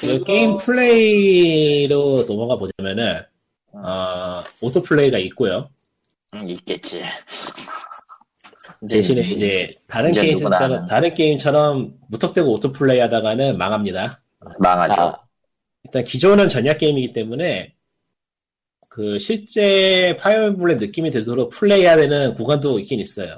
그 0.00 0.22
게임 0.24 0.56
플레이로 0.58 2.26
넘어가 2.26 2.56
보자면은 2.56 3.22
어, 3.72 4.42
auto 4.60 4.82
플레이가 4.82 5.18
있고요. 5.18 5.70
음, 6.34 6.48
있겠지 6.50 7.02
대신에 8.88 9.22
이제 9.22 9.72
다른 9.86 10.10
이제 10.10 10.32
누구나 10.32 10.58
게임처럼. 10.58 10.86
다른 10.88 11.14
게임처럼 11.14 11.94
무턱대고 12.08 12.52
auto 12.52 12.70
플레이 12.72 12.98
하다가는 13.00 13.56
망합니다. 13.56 14.20
망하죠 14.58 15.00
아, 15.00 15.20
일단 15.84 16.04
기본은 16.04 16.48
전략 16.48 16.78
게임이기 16.78 17.12
때문에 17.14 17.74
그 18.90 19.18
실제 19.18 20.16
Fire 20.20 20.54
Emblem 20.56 20.76
느낌이 20.78 21.10
들도록 21.10 21.50
플레이해야 21.50 21.96
되는 21.96 22.34
구간도 22.34 22.78
있긴 22.80 23.00
있어요. 23.00 23.36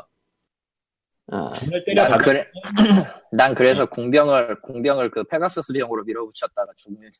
아, 1.29 1.53
때려 1.85 2.09
난, 2.09 2.19
그래, 2.19 2.47
난 3.33 3.55
그래서 3.55 3.85
궁병을 3.87 4.61
궁병을 4.61 5.11
그 5.11 5.25
페가서스 5.25 5.73
비병으로 5.73 6.05
밀어붙였다가 6.05 6.73
죽는 6.77 7.11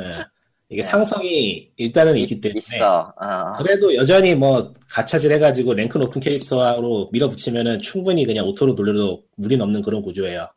예. 0.00 0.24
이게 0.68 0.82
상성이 0.82 1.72
일단은 1.76 2.16
있 2.16 2.28
기 2.28 2.40
때문에 2.40 2.58
있어 2.58 3.12
어. 3.20 3.52
그래도 3.58 3.94
여전히 3.94 4.34
뭐 4.34 4.72
가챠질 4.88 5.32
해가지고 5.32 5.74
랭크 5.74 5.98
높은 5.98 6.20
캐릭터로 6.20 7.08
밀어붙이면은 7.12 7.80
충분히 7.82 8.24
그냥 8.24 8.46
auto로 8.46 8.74
돌려도 8.74 9.22
무리 9.36 9.60
없는 9.60 9.82
그런 9.82 10.00
구조예요. 10.02 10.48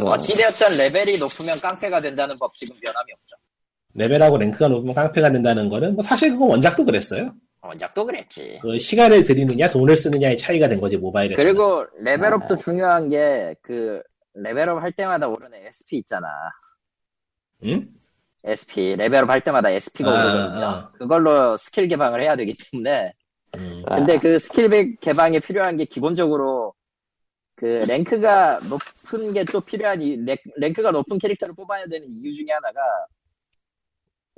어, 0.00 0.04
어찌되었든 0.04 0.76
레벨이 0.78 1.18
높으면 1.18 1.58
깡패가 1.60 2.00
된다는 2.00 2.36
법칙은 2.38 2.76
변함이 2.80 3.12
없죠 3.12 3.36
레벨하고 3.94 4.38
랭크가 4.38 4.68
높으면 4.68 4.94
깡패가 4.94 5.32
된다는 5.32 5.68
거는 5.68 5.94
뭐 5.94 6.04
사실 6.04 6.30
그건 6.32 6.50
원작도 6.50 6.84
그랬어요. 6.84 7.32
어, 7.62 7.70
원작도 7.80 8.06
그랬지 8.06 8.58
그 8.62 8.78
시간을 8.78 9.24
들이느냐 9.24 9.68
돈을 9.70 9.96
쓰느냐의 9.96 10.36
차이가 10.38 10.68
된 10.68 10.80
거지 10.80 10.96
모바일에서. 10.96 11.36
그리고 11.42 11.84
레벨업도 11.98 12.54
아. 12.54 12.56
중요한 12.56 13.08
게 13.08 13.54
그 13.62 14.02
레벨업 14.34 14.80
할 14.82 14.92
때마다 14.92 15.28
오르는 15.28 15.58
SP 15.66 15.98
있잖아 15.98 16.28
응? 17.64 17.88
SP 18.46 18.96
레벨업 18.96 19.28
할 19.28 19.42
때마다 19.42 19.70
SP가 19.70 20.10
아, 20.10 20.14
오르거든요 20.32 20.66
아. 20.66 20.90
그걸로 20.92 21.56
스킬 21.56 21.88
개방을 21.88 22.22
해야 22.22 22.36
되기 22.36 22.56
때문에 22.72 23.12
음. 23.56 23.82
아, 23.86 23.96
근데 23.96 24.18
그 24.18 24.38
스킬 24.38 24.96
개방에 25.00 25.40
필요한 25.40 25.76
게 25.76 25.84
기본적으로 25.84 26.72
그 27.56 27.84
랭크가 27.88 28.60
높은 28.70 29.34
게 29.34 29.44
또 29.44 29.60
필요한 29.60 30.00
이 30.00 30.16
랭- 30.24 30.36
랭크가 30.56 30.92
높은 30.92 31.18
캐릭터를 31.18 31.54
뽑아야 31.54 31.86
되는 31.86 32.08
이유 32.22 32.32
중에 32.32 32.46
하나가 32.52 32.80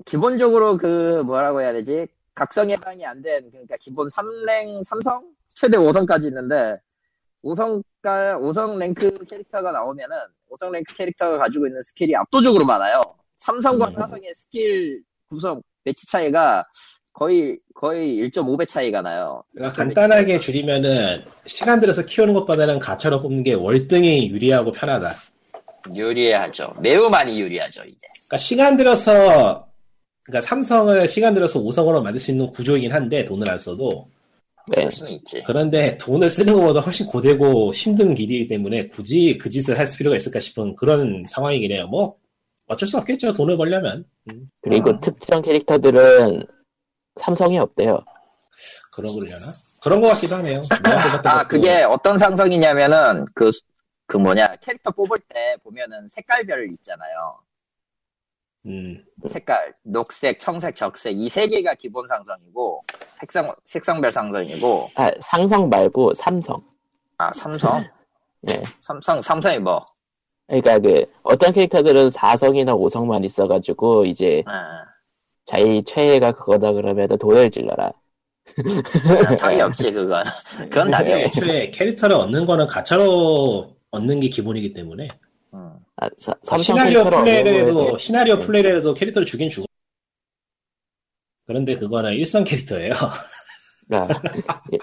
기본적으로 0.04 0.76
그 0.76 1.22
뭐라고 1.24 1.60
해야 1.62 1.72
되지 1.72 2.06
각성 2.34 2.70
개방이 2.70 3.04
안 3.04 3.22
된 3.22 3.50
그러니까 3.50 3.76
기본 3.80 4.08
3랭 4.08 4.84
3성 4.86 5.22
최대 5.54 5.76
5성까지 5.76 6.24
있는데 6.26 6.78
5성가 7.44 8.38
5성 8.40 8.78
랭크 8.78 9.24
캐릭터가 9.26 9.70
나오면은 9.72 10.16
5성 10.50 10.70
랭크 10.70 10.94
캐릭터가 10.94 11.38
가지고 11.38 11.66
있는 11.66 11.82
스킬이 11.82 12.14
압도적으로 12.16 12.64
많아요. 12.64 13.00
3성과 13.40 13.88
음. 13.88 13.94
4성의 13.96 14.34
스킬 14.34 15.02
구성 15.28 15.60
매치 15.84 16.06
차이가 16.06 16.64
거의 17.12 17.58
거의 17.74 18.16
1.5배 18.30 18.68
차이가 18.68 19.02
나요. 19.02 19.42
그러니까 19.52 19.76
간단하게 19.76 20.40
줄이면은 20.40 21.22
시간 21.46 21.80
들여서 21.80 22.04
키우는 22.06 22.32
것보다는 22.34 22.78
가차로 22.78 23.20
뽑는 23.22 23.42
게 23.42 23.54
월등히 23.54 24.30
유리하고 24.30 24.72
편하다. 24.72 25.14
유리하죠. 25.94 26.74
매우 26.80 27.10
많이 27.10 27.38
유리하죠, 27.40 27.82
이제. 27.82 27.98
그러니까 28.12 28.38
시간 28.38 28.76
들여서 28.76 29.66
그러니까 30.32 30.48
삼성을 30.48 31.06
시간 31.08 31.34
들여서 31.34 31.60
5성으로 31.60 32.02
만들 32.02 32.18
수 32.18 32.30
있는 32.30 32.50
구조이긴 32.50 32.90
한데 32.90 33.26
돈을 33.26 33.48
안 33.50 33.58
써도 33.58 34.08
네. 34.68 34.82
쓸 34.82 34.92
수는 34.92 35.12
있지. 35.12 35.42
그런데 35.46 35.98
돈을 35.98 36.30
쓰는 36.30 36.54
것보다 36.54 36.80
훨씬 36.80 37.06
고되고 37.06 37.74
힘든 37.74 38.14
길이기 38.14 38.48
때문에 38.48 38.86
굳이 38.86 39.36
그 39.36 39.50
짓을 39.50 39.78
할 39.78 39.86
필요가 39.86 40.16
있을까 40.16 40.40
싶은 40.40 40.74
그런 40.76 41.26
상황이긴 41.28 41.72
해요. 41.72 41.86
뭐 41.88 42.16
어쩔 42.66 42.88
수 42.88 42.96
없겠죠. 42.96 43.34
돈을 43.34 43.58
벌려면 43.58 44.06
음, 44.30 44.48
그리고 44.62 44.90
아. 44.90 45.00
특정 45.00 45.42
캐릭터들은 45.42 46.46
삼성이 47.20 47.58
없대요. 47.58 48.02
그런 48.90 49.12
거려나? 49.14 49.50
그런 49.82 50.00
것 50.00 50.08
같기도 50.08 50.36
하네요. 50.36 50.62
아, 51.24 51.46
그게 51.46 51.82
어떤 51.82 52.16
상성이냐면은, 52.16 53.26
그, 53.34 53.50
그 54.06 54.16
뭐냐, 54.16 54.54
캐릭터 54.60 54.90
뽑을 54.92 55.18
때 55.28 55.56
보면은 55.64 56.08
색깔별 56.08 56.70
있잖아요. 56.74 57.32
음, 58.66 59.04
색깔, 59.28 59.74
녹색, 59.82 60.38
청색, 60.38 60.76
적색, 60.76 61.18
이 61.18 61.28
세 61.28 61.46
개가 61.48 61.74
기본 61.74 62.06
상성이고, 62.06 62.80
색상, 63.18 63.52
색상별 63.64 64.12
상성이고, 64.12 64.90
아, 64.94 65.10
상성 65.20 65.68
말고 65.68 66.14
삼성. 66.14 66.62
아, 67.18 67.32
삼성? 67.32 67.84
예. 68.48 68.62
삼성, 68.80 69.20
삼성이 69.20 69.58
뭐, 69.58 69.84
그러니까 70.46 70.78
그 70.78 71.04
어떤 71.22 71.52
캐릭터들은 71.52 72.08
4성이나 72.08 72.76
5성만 72.78 73.24
있어가지고 73.24 74.04
이제 74.04 74.42
아, 74.46 74.84
자기 75.46 75.82
최애가 75.84 76.32
그거다 76.32 76.72
그러면 76.72 77.08
돈을 77.08 77.50
질러라. 77.50 77.92
아, 79.26 79.36
답이 79.36 79.60
없지, 79.60 79.92
그건. 79.92 80.24
그건 80.70 80.90
답이 80.90 81.12
없지. 81.12 81.24
애초에 81.40 81.70
캐릭터를 81.70 82.16
얻는 82.16 82.44
거는 82.46 82.66
가차로 82.66 83.74
얻는 83.90 84.20
게 84.20 84.28
기본이기 84.28 84.72
때문에 84.72 85.08
음. 85.10 85.31
아, 86.02 86.10
사- 86.18 86.34
삼성 86.42 86.76
시나리오 86.76 87.00
해도 87.04 87.86
거에 87.92 87.98
시나리오 87.98 88.36
네. 88.38 88.46
플레이를 88.46 88.76
해도 88.78 88.94
캐릭터를 88.94 89.24
주긴 89.26 89.48
주고 89.48 89.66
그런데 91.46 91.76
그거는 91.76 92.14
일선 92.14 92.44
캐릭터예요. 92.44 92.92
아, 93.90 94.08
예. 94.72 94.78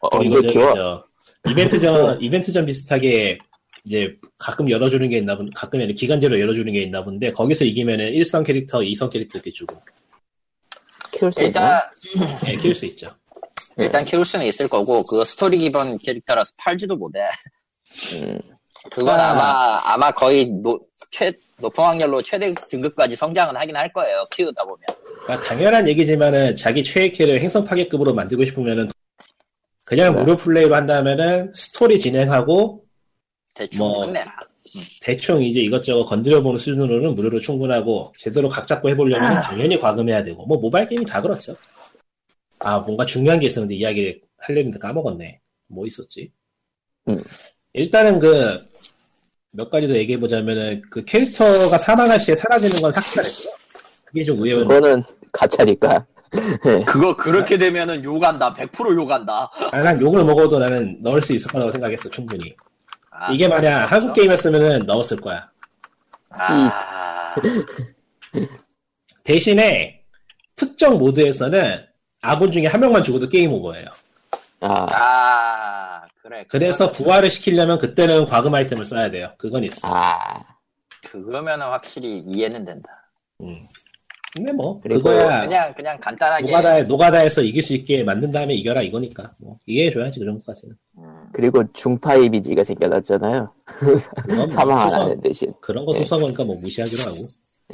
어, 0.00 0.08
언제 0.18 0.40
키워? 0.42 0.74
저 0.74 1.04
이벤트 1.50 1.80
전 1.80 2.20
이벤트 2.20 2.52
전 2.52 2.66
비슷하게 2.66 3.38
이제 3.84 4.16
가끔 4.36 4.70
열어주는 4.70 5.08
게 5.08 5.18
있나 5.18 5.36
본 5.36 5.50
가끔 5.54 5.80
기간제로 5.94 6.38
열어주는 6.40 6.72
게 6.72 6.82
있나 6.82 7.04
본데 7.04 7.32
거기서 7.32 7.64
이기면은 7.64 8.12
1선 8.12 8.44
캐릭터, 8.44 8.80
2선 8.80 9.10
캐릭터 9.10 9.38
이렇게 9.38 9.50
주고 9.50 9.76
키울 11.12 11.32
수 11.32 11.42
일단? 11.42 11.80
예, 12.46 12.56
키울 12.56 12.74
수 12.74 12.84
있죠. 12.86 13.14
일단 13.78 14.04
키울 14.04 14.24
수는 14.24 14.46
있을 14.46 14.68
거고, 14.68 15.02
그거 15.02 15.24
스토리 15.24 15.58
기본 15.58 15.98
캐릭터라서 15.98 16.52
팔지도 16.58 16.96
못해. 16.96 17.20
음, 18.12 18.38
그건 18.90 19.20
아. 19.20 19.30
아... 19.30 19.34
마 19.34 19.80
아마 19.92 20.10
거의 20.10 20.46
노, 20.46 20.78
최, 21.10 21.30
높은 21.58 21.84
확률로 21.84 22.22
최대 22.22 22.52
등급까지 22.54 23.16
성장은 23.16 23.56
하긴 23.56 23.76
할 23.76 23.92
거예요. 23.92 24.26
키우다 24.30 24.64
보면. 24.64 24.78
그러니까 25.24 25.48
당연한 25.48 25.88
얘기지만은 25.88 26.56
자기 26.56 26.84
최애 26.84 27.10
캐를 27.10 27.40
행성 27.40 27.64
파괴급으로 27.64 28.14
만들고 28.14 28.44
싶으면은 28.44 28.88
그냥 29.84 30.14
네. 30.14 30.20
무료 30.20 30.36
플레이로 30.36 30.74
한다면은 30.74 31.52
스토리 31.54 31.98
진행하고 31.98 32.84
대충 33.54 33.78
뭐, 33.78 34.06
끝내라. 34.06 34.36
대충 35.00 35.42
이제 35.42 35.60
이것저것 35.60 36.04
건드려보는 36.04 36.58
수준으로는 36.58 37.14
무료로 37.14 37.40
충분하고 37.40 38.12
제대로 38.18 38.48
각 38.48 38.66
잡고 38.66 38.90
해보려면 38.90 39.40
당연히 39.42 39.80
과금해야 39.80 40.24
되고 40.24 40.44
뭐 40.44 40.58
모바일 40.58 40.88
게임이 40.88 41.06
다 41.06 41.22
그렇죠. 41.22 41.56
아 42.58 42.80
뭔가 42.80 43.06
중요한 43.06 43.38
게 43.38 43.46
있었는데 43.46 43.74
이야기 43.76 44.20
하려는데 44.38 44.78
까먹었네. 44.78 45.40
뭐 45.68 45.86
있었지? 45.86 46.30
음. 47.08 47.22
일단은 47.72 48.18
그 48.18 48.66
몇 49.56 49.70
가지 49.70 49.88
더 49.88 49.94
얘기해 49.94 50.20
보자면은 50.20 50.82
그 50.90 51.04
캐릭터가 51.04 51.78
사망할 51.78 52.20
시에 52.20 52.34
사라지는 52.34 52.82
건 52.82 52.92
삭제가 52.92 53.22
됐고요. 53.22 53.54
그게 54.04 54.24
좀 54.24 54.38
의외였는데 54.38 54.74
그거는 54.74 55.04
가차니까. 55.32 56.06
그거 56.86 57.16
그렇게 57.16 57.56
되면은 57.56 58.04
욕한다. 58.04 58.52
100% 58.52 58.94
욕한다. 58.96 59.50
아, 59.72 59.80
난 59.80 59.98
욕을 60.00 60.24
먹어도 60.24 60.58
나는 60.58 60.98
넣을 61.00 61.22
수 61.22 61.32
있을 61.32 61.50
거라고 61.50 61.72
생각했어 61.72 62.10
충분히. 62.10 62.54
아, 63.10 63.32
이게 63.32 63.48
만약 63.48 63.86
그렇죠? 63.86 63.94
한국 63.94 64.14
게임이었으면 64.14 64.80
넣었을 64.80 65.20
거야. 65.20 65.48
아, 66.30 67.34
대신에 69.24 70.02
특정 70.54 70.98
모드에서는 70.98 71.86
아군 72.20 72.52
중에 72.52 72.66
한 72.66 72.80
명만 72.80 73.02
죽어도 73.02 73.28
게임 73.28 73.52
오버예요. 73.52 73.86
아, 74.60 74.86
아, 74.90 75.95
그래. 76.26 76.44
그래서 76.48 76.90
부활을 76.90 77.30
시키려면 77.30 77.78
그때는 77.78 78.26
과금 78.26 78.52
아이템을 78.52 78.84
써야 78.84 79.10
돼요. 79.10 79.32
그건 79.38 79.62
있어. 79.62 79.86
아, 79.86 80.44
그거면은 81.04 81.66
확실히 81.66 82.20
이해는 82.26 82.64
된다. 82.64 82.88
음. 83.42 83.68
근데 84.34 84.52
뭐 84.52 84.80
그거야 84.80 85.42
그냥 85.42 85.72
그냥 85.74 85.98
간단하게 85.98 86.46
노가다 86.46 86.82
노가다에서 86.82 87.40
이길 87.40 87.62
수 87.62 87.72
있게 87.74 88.04
만든 88.04 88.30
다음에 88.30 88.52
이겨라 88.54 88.82
이거니까 88.82 89.32
뭐 89.38 89.58
이해해 89.64 89.90
줘야지 89.90 90.18
그 90.18 90.26
정도까지는. 90.26 90.74
음, 90.98 91.26
그리고 91.32 91.62
중파 91.72 92.16
이미지가 92.16 92.64
생겨났잖아요. 92.64 93.54
뭐 94.36 94.48
사망 94.48 94.78
안 94.78 94.92
하는 94.92 95.20
대신. 95.22 95.54
그런 95.60 95.86
거 95.86 95.92
네. 95.92 96.00
소송하니까 96.00 96.44
뭐 96.44 96.56
무시하기로 96.56 97.02
하고. 97.02 97.16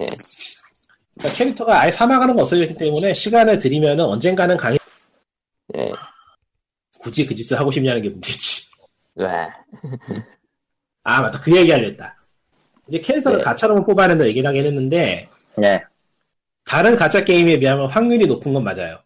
예. 0.01 0.09
그러니까 1.19 1.39
캐릭터가 1.39 1.81
아예 1.81 1.91
사망하는 1.91 2.37
거 2.37 2.43
없어졌기 2.43 2.75
때문에 2.75 3.13
시간을 3.15 3.59
들이면은 3.59 4.05
언젠가는 4.05 4.57
강해. 4.57 4.79
예. 5.77 5.93
굳이 7.03 7.27
그 7.27 7.35
짓을 7.35 7.59
하고 7.59 7.71
싶냐는 7.71 8.01
게 8.01 8.09
문제지. 8.09 8.67
와. 9.17 9.51
아 11.05 11.21
맞다 11.21 11.41
그 11.41 11.55
얘기 11.57 11.71
하려 11.73 11.85
했다. 11.89 12.17
이제 12.89 13.01
캐릭터를 13.01 13.39
네. 13.39 13.45
가차로만 13.45 13.85
뽑아낸다 13.85 14.27
얘기를 14.27 14.49
하긴 14.49 14.65
했는데 14.65 15.29
네. 15.57 15.83
다른 16.65 16.95
가짜 16.97 17.25
게임에 17.25 17.59
비하면 17.59 17.91
확률이 17.91 18.27
높은 18.27 18.53
건 18.55 18.63
맞아요. 18.63 18.99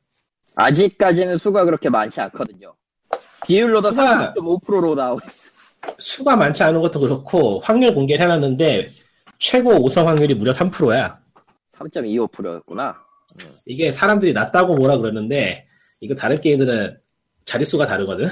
아직까지는 0.57 1.39
수가 1.39 1.65
그렇게 1.65 1.89
많지 1.89 2.21
않거든요. 2.21 2.75
비율로도 3.47 3.91
수가- 3.91 4.35
30.5%로 4.35 4.95
나오고 4.95 5.21
있어. 5.29 5.51
수가 5.99 6.37
많지 6.37 6.63
않은 6.65 6.81
것도 6.83 7.01
그렇고 7.01 7.61
확률 7.61 7.95
공개를 7.95 8.25
해놨는데 8.25 8.91
최고 9.39 9.73
5성 9.73 10.05
확률이 10.07 10.35
무려 10.35 10.53
3%야. 10.53 11.21
3.25%였구나. 11.79 12.97
이게 13.67 13.93
사람들이 13.93 14.33
낮다고 14.33 14.77
뭐라 14.77 14.97
그러는데 14.97 15.67
이거 16.01 16.15
다른 16.15 16.41
게임들은 16.41 16.99
자릿수가 17.47 17.87
다르거든. 17.87 18.29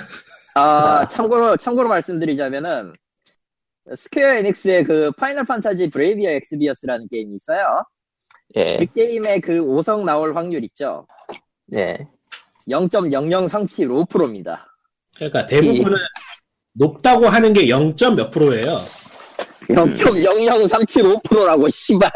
아, 0.55 1.07
참고로, 1.09 1.57
참고로 1.57 1.89
말씀드리자면은, 1.89 2.93
스퀘어 3.97 4.35
에닉스의 4.35 4.85
그 4.85 5.11
파이널 5.13 5.45
판타지 5.45 5.91
브레이브 5.91 6.31
엑스비어스라는 6.31 7.09
게임이 7.11 7.37
있어요. 7.37 7.85
예. 8.57 8.79
그 8.79 8.87
게임의 8.93 9.41
그 9.41 9.61
5성 9.61 10.05
나올 10.05 10.35
확률 10.35 10.65
있죠? 10.65 11.07
예. 11.73 11.97
0.0037.5%입니다. 12.69 14.67
그러니까 15.17 15.47
대부분은 15.47 15.99
높다고 16.73 17.29
하는 17.29 17.53
게 17.53 17.69
0. 17.69 17.95
몇 18.17 18.31
프로예요. 18.31 18.81
0.00375%라고, 19.69 21.69
씨발. 21.69 22.11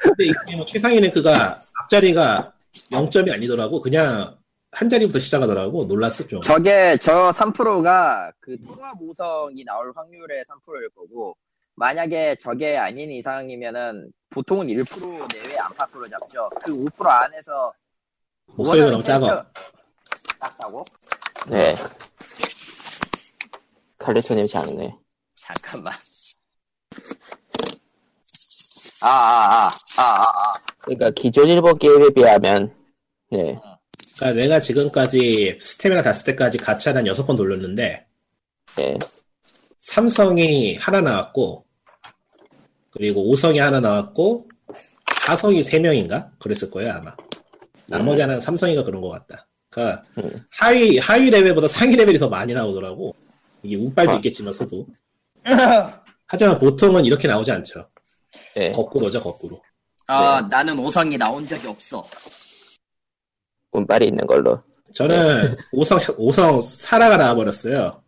근데 0.00 0.26
이 0.26 0.32
게임은 0.46 0.66
최상위는 0.66 1.10
그가 1.10 1.62
앞자리가 1.82 2.52
0점이 2.92 3.32
아니더라고. 3.32 3.80
그냥 3.80 4.36
한 4.74 4.88
자리부터 4.90 5.20
시작하더라고. 5.20 5.84
놀랐어 5.84 6.26
좀. 6.26 6.42
저게, 6.42 6.96
저 7.00 7.30
3%가 7.30 8.32
그 8.40 8.60
통합 8.66 8.98
5성이 8.98 9.64
나올 9.64 9.92
확률의 9.94 10.44
3%일 10.44 10.88
거고, 10.90 11.36
만약에 11.76 12.34
저게 12.40 12.76
아닌 12.76 13.10
이상이면은, 13.12 14.10
보통은 14.30 14.66
1% 14.66 15.32
내외 15.32 15.56
안팎으로 15.58 16.08
잡죠. 16.08 16.50
그 16.64 16.72
5% 16.72 17.06
안에서, 17.06 17.72
목소리가 18.46 18.90
너무 18.90 19.04
작아. 19.04 19.46
작다고? 20.40 20.84
네. 21.48 21.76
칼리토님 23.98 24.46
작네. 24.48 24.92
잠깐만. 25.36 25.94
아, 29.00 29.08
아, 29.08 29.66
아, 29.66 29.70
아, 29.98 30.02
아, 30.02 30.22
아. 30.24 30.54
그러니까 30.80 31.10
기존 31.10 31.46
일본 31.46 31.78
게임에 31.78 32.10
비하면, 32.10 32.74
네. 33.30 33.56
그러니까 34.16 34.40
내가 34.40 34.60
지금까지 34.60 35.58
스태미나 35.60 36.02
닿을 36.02 36.24
때까지 36.24 36.58
가차를 36.58 36.98
한 36.98 37.14
6번 37.14 37.36
돌렸는데 37.36 38.06
예. 38.78 38.98
삼성이 39.80 40.76
하나 40.76 41.00
나왔고 41.00 41.64
그리고 42.90 43.24
5성이 43.32 43.58
하나 43.58 43.80
나왔고 43.80 44.48
4성이 45.26 45.64
3명인가? 45.64 46.30
그랬을 46.38 46.70
거예요 46.70 46.92
아마. 46.92 47.14
나머지 47.86 48.20
하나는 48.20 48.40
3성인가 48.40 48.84
그런 48.84 49.00
것 49.00 49.10
같다. 49.10 49.46
그러니까 49.68 50.04
음. 50.18 50.34
하위 50.50 50.98
하위 50.98 51.30
레벨보다 51.30 51.68
상위 51.68 51.96
레벨이 51.96 52.18
더 52.18 52.28
많이 52.28 52.52
나오더라고. 52.52 53.14
이게 53.62 53.76
운빨도 53.76 54.12
아. 54.12 54.14
있겠지만서도. 54.16 54.86
하지만 56.26 56.58
보통은 56.58 57.04
이렇게 57.04 57.28
나오지 57.28 57.50
않죠. 57.50 57.88
예. 58.56 58.70
거꾸로죠 58.72 59.20
거꾸로. 59.22 59.60
아 60.06 60.46
나는 60.50 60.76
5성이 60.76 61.18
나온 61.18 61.46
적이 61.46 61.68
없어 61.68 62.06
운빨이 63.74 64.06
있는 64.06 64.26
걸로. 64.26 64.62
저는 64.94 65.56
5성 65.74 65.98
5성 66.16 66.62
사라가 66.62 67.16
나와버렸어요. 67.16 68.02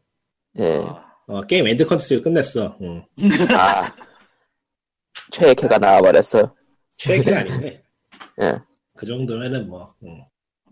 예. 0.61 0.81
어, 1.27 1.43
게임 1.43 1.67
end 1.67 1.85
컨텐츠 1.87 2.23
끝냈어. 2.23 2.77
응. 2.81 3.05
아. 3.59 3.93
최애캐가 5.33 5.79
나와버렸어. 5.79 6.55
최애캐는 6.97 7.39
아닌데 7.39 7.83
예. 8.43 8.53
그 8.97 9.05
정도면은 9.07 9.69
뭐 9.69 9.93
응. 10.05 10.25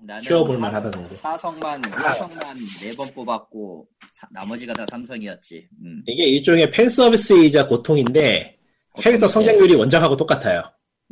나는 0.07 0.23
키워볼만 0.23 0.71
사- 0.71 0.77
하다 0.79 0.91
정도. 0.93 1.16
사성만 1.16 1.83
사성만 1.91 2.57
4번 2.57 3.15
뽑았고 3.15 3.87
사- 4.12 4.29
나머지가 4.31 4.73
다 4.75 4.85
삼성이었지 4.91 5.69
음. 5.83 6.03
이게 6.07 6.25
일종의 6.27 6.71
팬 6.71 6.89
서비스이자 6.89 7.66
고통인데 7.66 8.57
캐릭터 9.01 9.27
성장률이 9.27 9.75
원작하고 9.75 10.16
똑같아요. 10.16 10.62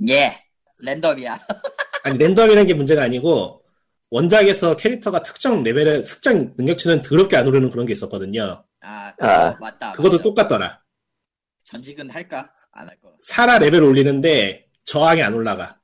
예 0.09 0.39
랜덤이야 0.81 1.39
아니 2.05 2.19
랜덤이라는 2.19 2.67
게 2.67 2.75
문제가 2.75 3.03
아니고 3.03 3.62
원작에서 4.13 4.77
캐릭터가 4.77 5.23
특정 5.23 5.63
레벨의 5.63 6.05
특정 6.05 6.53
능력치는 6.59 7.01
더럽게 7.01 7.35
안 7.39 7.47
오르는 7.49 7.71
그런 7.71 7.87
게 7.87 7.95
있었거든요. 7.95 8.63
아 8.83 9.15
그거 9.17 9.27
아, 9.27 9.57
맞다 9.59 9.93
그것도 9.93 10.13
맞아. 10.19 10.23
똑같더라. 10.23 10.83
전직은 11.65 12.11
할까 12.11 12.53
안 12.73 12.89
할 12.89 13.01
거. 13.01 13.15
사라 13.23 13.59
레벨 13.59 13.83
올리는데 13.83 14.67
저항이 14.85 15.23
안 15.23 15.33
올라가. 15.33 15.79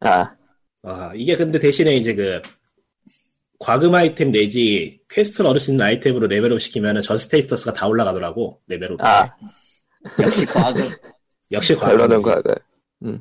아. 0.00 0.36
아, 0.84 1.12
이게 1.16 1.36
근데 1.36 1.58
대신에 1.58 1.96
이제 1.96 2.14
그 2.14 2.40
과금 3.58 3.92
아이템 3.92 4.30
내지 4.30 5.00
퀘스트를 5.10 5.50
얻을 5.50 5.58
수 5.58 5.72
있는 5.72 5.84
아이템으로 5.84 6.28
레벨업 6.28 6.60
시키면은 6.60 7.02
전 7.02 7.18
status가 7.18 7.72
다 7.72 7.88
올라가더라고 7.88 8.60
레벨업. 8.68 9.02
아. 9.04 9.34
역시 10.20 10.46
과금. 10.46 10.90
역시 11.50 11.74
결론은 11.74 12.22
과금이지. 12.22 12.48
과거. 13.02 13.20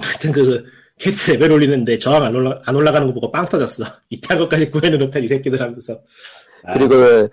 하여튼 0.00 0.32
그 0.32 0.64
퀘스트 0.98 1.32
레벨 1.32 1.52
올리는데 1.52 1.98
저항 1.98 2.24
안, 2.24 2.34
올라, 2.34 2.60
안 2.64 2.74
올라가는 2.74 3.06
거 3.06 3.14
보고 3.14 3.30
빵 3.30 3.48
터졌어. 3.48 3.84
이딴 4.10 4.38
것까지 4.38 4.70
구현은 4.70 4.98
못한 4.98 5.22
이 5.22 5.28
새끼들 5.28 5.60
하면서. 5.60 6.00
아, 6.64 6.74
그리고, 6.74 7.28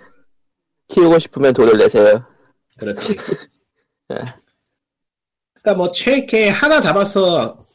키우고 0.88 1.20
싶으면 1.20 1.54
돈을 1.54 1.78
내세요. 1.78 2.24
그렇지. 2.78 3.16
예. 4.14 4.18
그러니까 5.54 5.74
뭐 5.78 5.92
최애캐 5.92 6.50
하나 6.50 6.80
잡아서 6.80 7.66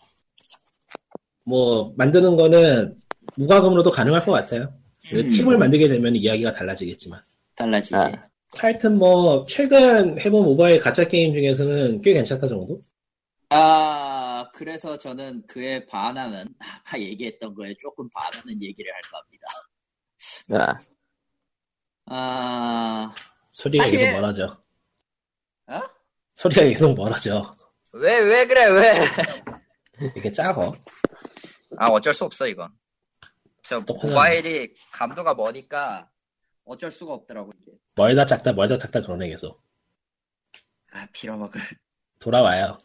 뭐 1.44 1.92
만드는 1.96 2.36
거는 2.36 2.96
무과금으로도 3.36 3.90
가능할 3.90 4.24
것 4.24 4.32
같아요. 4.32 4.72
그 5.10 5.20
음. 5.20 5.28
팀을 5.28 5.58
만들게 5.58 5.88
되면 5.88 6.14
이야기가 6.14 6.52
달라지겠지만. 6.52 7.20
달라지지. 7.56 7.96
아. 7.96 8.12
하여튼 8.58 8.98
뭐 8.98 9.46
최근 9.48 10.18
해본 10.18 10.44
모바일 10.44 10.80
가짜 10.80 11.04
게임 11.06 11.32
중에서는 11.32 12.02
꽤 12.02 12.12
괜찮다 12.12 12.48
정도? 12.48 12.80
아, 13.50 14.19
그래서 14.60 14.98
저는 14.98 15.46
그에 15.46 15.86
반하는, 15.86 16.54
아까 16.58 17.00
얘기했던 17.00 17.54
거에 17.54 17.72
조금 17.80 18.06
반하는 18.10 18.60
얘기를 18.62 18.92
할까 18.92 19.18
합니다. 20.50 20.84
아. 22.04 22.14
아, 22.14 23.14
소리가 23.48 23.84
사실- 23.84 24.00
계속 24.00 24.12
멀어져. 24.20 24.62
어? 25.68 25.80
소리가 26.34 26.60
계속 26.64 26.92
멀어져. 26.94 27.56
왜, 27.92 28.18
왜 28.20 28.46
그래, 28.46 28.66
왜? 28.66 28.94
이게 30.14 30.30
작어. 30.30 30.74
아, 31.78 31.86
어쩔 31.88 32.12
수 32.12 32.26
없어, 32.26 32.46
이건. 32.46 32.68
저. 33.64 33.80
모바일이 33.80 34.74
감도가 34.92 35.32
머니까 35.36 36.10
어쩔 36.66 36.90
수가 36.90 37.14
없더라고, 37.14 37.50
이게. 37.62 37.72
멀다 37.94 38.26
작다 38.26 38.52
멀다 38.52 38.76
작다 38.76 39.00
그러네 39.00 39.26
계속. 39.30 39.62
아, 40.92 41.06
빌어먹을. 41.14 41.58
돌아와요. 42.18 42.76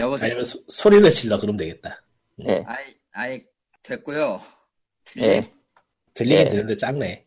여보세요? 0.00 0.28
아니면 0.28 0.44
소, 0.44 0.62
소리를 0.68 1.08
질러 1.10 1.38
그러면 1.38 1.56
되겠다. 1.58 2.02
예. 2.46 2.64
아이, 2.66 2.84
아이, 3.12 3.44
됐고요. 3.82 4.40
예. 5.18 5.52
들리긴 6.14 6.38
예. 6.38 6.44
들리는데 6.48 6.76
작네. 6.76 7.26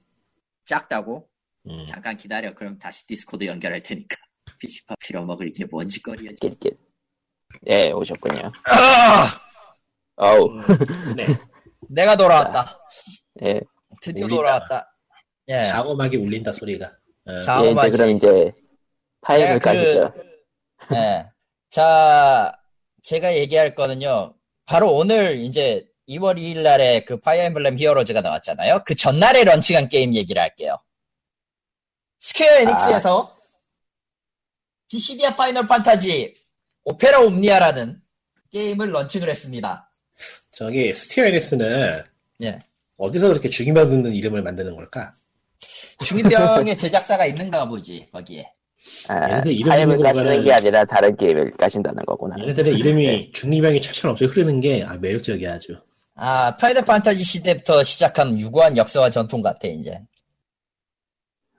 작다고? 0.66 1.30
음. 1.68 1.86
잠깐 1.88 2.18
기다려. 2.18 2.54
그럼 2.54 2.78
다시 2.78 3.06
디스코드 3.08 3.46
연결할 3.46 3.82
테니까. 3.84 4.16
피시파 4.60 4.96
빌어먹을 5.00 5.50
이게 5.50 5.66
뭔 5.66 5.88
짓거리야. 5.90 6.32
낄낄. 6.40 6.78
예, 7.68 7.92
오셨군요. 7.92 8.52
아! 8.72 9.28
어우, 10.16 10.50
네. 11.18 11.28
내가 11.90 12.16
돌아왔다. 12.16 12.80
예. 13.44 13.62
드디어 14.02 14.26
울린다. 14.26 14.36
돌아왔다. 14.36 14.98
예. 15.50 15.64
자 15.64 15.77
고막이 15.77 16.18
울린다 16.18 16.54
소리가. 16.54 16.92
어. 17.26 17.40
자, 17.42 17.64
예, 17.66 17.72
이제. 17.72 17.90
그럼 17.90 18.10
이제, 18.10 18.54
내가 19.28 19.60
그-. 19.60 20.96
예. 20.96 21.26
자, 21.70 22.52
제가 23.04 23.36
얘기할 23.36 23.76
거는요. 23.76 24.34
바로 24.66 24.94
오늘 24.94 25.38
이제 25.38 25.86
2월 26.08 26.38
2일 26.38 26.62
날에 26.62 27.04
그 27.06 27.20
파이어 27.20 27.44
엠블렘 27.44 27.78
히어로즈가 27.78 28.22
나왔잖아요. 28.22 28.84
그 28.86 28.96
전날에 28.96 29.44
런칭한 29.44 29.90
게임 29.90 30.14
얘기를 30.16 30.42
할게요. 30.42 30.78
스퀘어 32.20 32.60
에닉스에서 32.62 33.38
디시디아 34.88 35.36
파이널 35.36 35.68
판타지 35.68 36.36
오페라 36.86 37.20
옴니아라는 37.22 38.02
게임을 38.52 38.92
런칭을 38.92 39.30
했습니다. 39.30 39.90
저기 40.52 40.94
스퀘어 40.94 41.26
에닉스는 41.26 42.04
예. 42.44 42.60
어디서 42.98 43.30
그렇게 43.30 43.50
죽이면 43.50 43.90
듣는 43.90 44.14
이름을 44.14 44.42
만드는 44.44 44.76
걸까? 44.76 45.16
중2병의 46.04 46.78
제작사가 46.78 47.26
있는가 47.26 47.68
보지 47.68 48.08
거기에. 48.12 48.54
아, 49.08 49.42
타임을 49.42 49.98
짓는 49.98 50.02
까시는 50.02 50.44
게 50.44 50.54
아니라 50.54 50.86
다른 50.86 51.16
게임을 51.16 51.52
까신다는 51.52 52.06
거구나. 52.06 52.36
얘네들의 52.40 52.74
이름이 52.80 53.32
중2병이 53.34 53.82
철철 53.82 54.14
넘치게 54.14 54.26
흐르는 54.26 54.60
게 54.62 54.84
아, 54.84 54.96
매력적이야 54.98 55.54
아주. 55.54 55.78
아 56.16 56.56
파이널 56.58 56.86
판타지 56.86 57.24
시대부터 57.24 57.84
시작한 57.84 58.40
유구한 58.40 58.78
역사와 58.78 59.10
전통 59.10 59.42
같아 59.42 59.68
이제. 59.68 60.00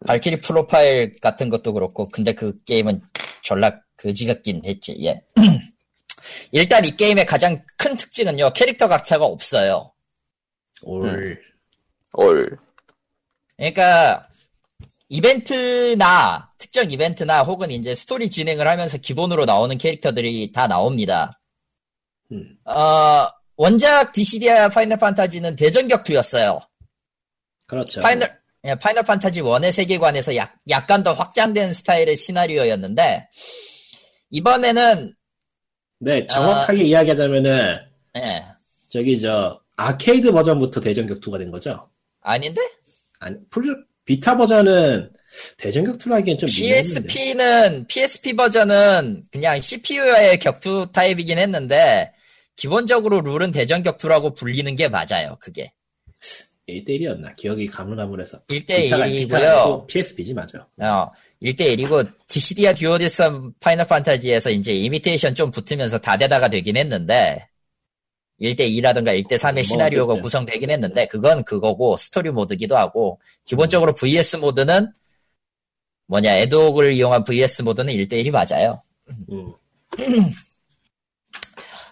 발키리 0.06 0.40
프로파일 0.40 1.18
같은 1.20 1.48
것도 1.48 1.72
그렇고 1.72 2.06
근데 2.08 2.32
그 2.32 2.62
게임은 2.64 3.00
졸라 3.42 3.80
거지 3.96 4.26
같긴 4.26 4.62
했지. 4.64 4.96
예. 5.04 5.22
일단 6.52 6.84
이 6.84 6.90
게임의 6.90 7.26
가장 7.26 7.60
큰 7.76 7.96
특징은요 7.96 8.50
캐릭터 8.54 8.88
가챠가 8.88 9.24
없어요. 9.24 9.92
올 10.82 11.40
올. 12.12 12.58
그러니까 13.56 14.28
이벤트나 15.08 16.52
특정 16.58 16.90
이벤트나 16.90 17.42
혹은 17.42 17.70
이제 17.70 17.94
스토리 17.94 18.30
진행을 18.30 18.66
하면서 18.66 18.98
기본으로 18.98 19.44
나오는 19.44 19.76
캐릭터들이 19.76 20.52
다 20.52 20.66
나옵니다. 20.66 21.40
음. 22.32 22.56
어, 22.64 23.28
원작 23.56 24.12
디시디아 24.12 24.68
파이널 24.70 24.98
판타지는 24.98 25.56
대전 25.56 25.88
격투였어요. 25.88 26.60
그렇죠. 27.66 28.00
파이널 28.00 28.44
예, 28.66 28.74
파이널 28.76 29.02
판타지 29.04 29.42
1의 29.42 29.72
세계관에서 29.72 30.36
약, 30.36 30.56
약간 30.70 31.02
더 31.02 31.12
확장된 31.12 31.74
스타일의 31.74 32.16
시나리오였는데 32.16 33.28
이번에는 34.30 35.14
네 36.00 36.26
정확하게 36.26 36.84
이야기하자면은 36.84 37.78
예, 38.16 38.44
저기 38.88 39.20
저 39.20 39.60
아케이드 39.76 40.32
버전부터 40.32 40.80
대전 40.80 41.06
격투가 41.06 41.38
된 41.38 41.50
거죠. 41.50 41.90
아닌데 42.22 42.60
아니 43.20 43.36
풀 43.50 43.86
비타 44.04 44.36
버전은 44.36 45.10
대전 45.56 45.84
격투로 45.84 46.14
하기엔 46.16 46.38
좀. 46.38 46.48
PSP는 46.48 47.86
PSP 47.88 48.34
버전은 48.34 49.24
그냥 49.32 49.60
CPU의 49.60 50.38
격투 50.38 50.88
타입이긴 50.92 51.38
했는데 51.38 52.12
기본적으로 52.56 53.20
룰은 53.20 53.50
대전 53.50 53.82
격투라고 53.82 54.34
불리는 54.34 54.76
게 54.76 54.88
맞아요. 54.88 55.36
그게 55.40 55.72
1대1이었나 56.68 57.34
기억이 57.36 57.66
가물가물해서 57.66 58.40
1대1이고요. 58.48 59.86
PSP지 59.86 60.34
맞아. 60.34 60.66
어, 60.78 61.10
1대1이고 61.42 62.10
디시디아 62.28 62.74
듀오데심 62.74 63.22
파이널 63.60 63.86
판타지에서 63.86 64.50
이제 64.50 64.72
이미테이션 64.72 65.34
좀 65.34 65.50
붙으면서 65.50 65.98
다대다가 65.98 66.48
되긴 66.48 66.76
했는데 66.76 67.48
1대2라든가 68.40 69.08
1대3의 69.22 69.54
뭐 69.54 69.62
시나리오가 69.62 70.12
어쨌든. 70.14 70.22
구성되긴 70.22 70.70
했는데 70.70 71.06
그건 71.06 71.44
그거고 71.44 71.96
스토리 71.96 72.30
모드기도 72.30 72.76
하고 72.76 73.20
기본적으로 73.44 73.94
VS 73.94 74.36
모드는 74.36 74.92
뭐냐 76.06 76.32
ad 76.38 76.52
hoc을 76.52 76.92
이용한 76.92 77.24
VS 77.24 77.62
모드는 77.62 77.92
1대1이 77.94 78.30
맞아요. 78.30 78.82
음. 79.30 79.52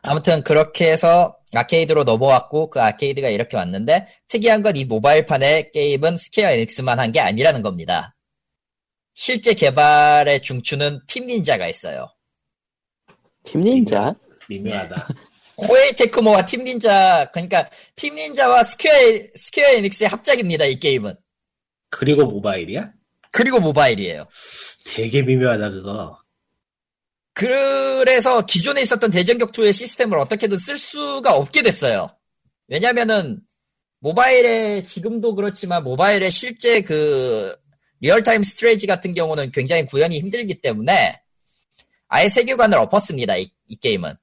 아무튼 0.02 0.42
그렇게 0.42 0.90
해서 0.90 1.36
아케이드로 1.54 2.04
넘어왔고 2.04 2.70
그 2.70 2.80
아케이드가 2.80 3.28
이렇게 3.28 3.56
왔는데 3.56 4.08
특이한 4.28 4.62
건 4.62 4.76
이 4.76 4.84
모바일판의 4.84 5.70
게임은 5.72 6.16
스퀘어 6.16 6.50
에닉스만 6.50 6.98
한 6.98 7.12
게 7.12 7.20
아니라는 7.20 7.62
겁니다. 7.62 8.14
실제 9.14 9.52
개발의 9.54 10.40
중추는 10.42 11.00
팀 11.06 11.26
닌자가 11.26 11.68
있어요. 11.68 12.08
팀 13.44 13.60
닌자? 13.60 14.14
미묘하다. 14.48 15.08
코에이 15.56 15.92
테크모와 15.92 16.46
팀 16.46 16.64
닌자 16.64 17.30
그러니까 17.32 17.68
팀 17.96 18.14
닌자와 18.14 18.64
스퀘어 18.64 18.92
에- 18.92 19.30
스퀘어 19.36 19.66
에닉스의 19.76 20.08
합작입니다. 20.08 20.64
이 20.64 20.78
게임은. 20.80 21.14
그리고 21.90 22.24
모바일이야? 22.24 22.90
그리고 23.30 23.60
모바일이에요. 23.60 24.26
되게 24.86 25.22
미묘하다 25.22 25.70
그거. 25.70 26.18
그래서 27.34 28.44
기존에 28.44 28.82
있었던 28.82 29.10
대전 29.10 29.38
격투의 29.38 29.72
시스템을 29.72 30.18
어떻게든 30.18 30.58
쓸 30.58 30.76
수가 30.76 31.34
없게 31.34 31.62
됐어요. 31.62 32.08
왜냐면은 32.68 33.40
모바일에 34.00 34.84
지금도 34.84 35.34
그렇지만 35.34 35.84
모바일에 35.84 36.28
실제 36.30 36.80
그 36.82 37.56
real-time 38.00 38.42
strategy 38.42 38.86
같은 38.86 39.12
경우는 39.12 39.50
굉장히 39.52 39.86
구현이 39.86 40.18
힘들기 40.18 40.60
때문에 40.60 41.20
아예 42.08 42.28
세계관을 42.28 42.76
엎었습니다. 42.78 43.36
이, 43.36 43.50
이 43.68 43.76
게임은. 43.76 44.14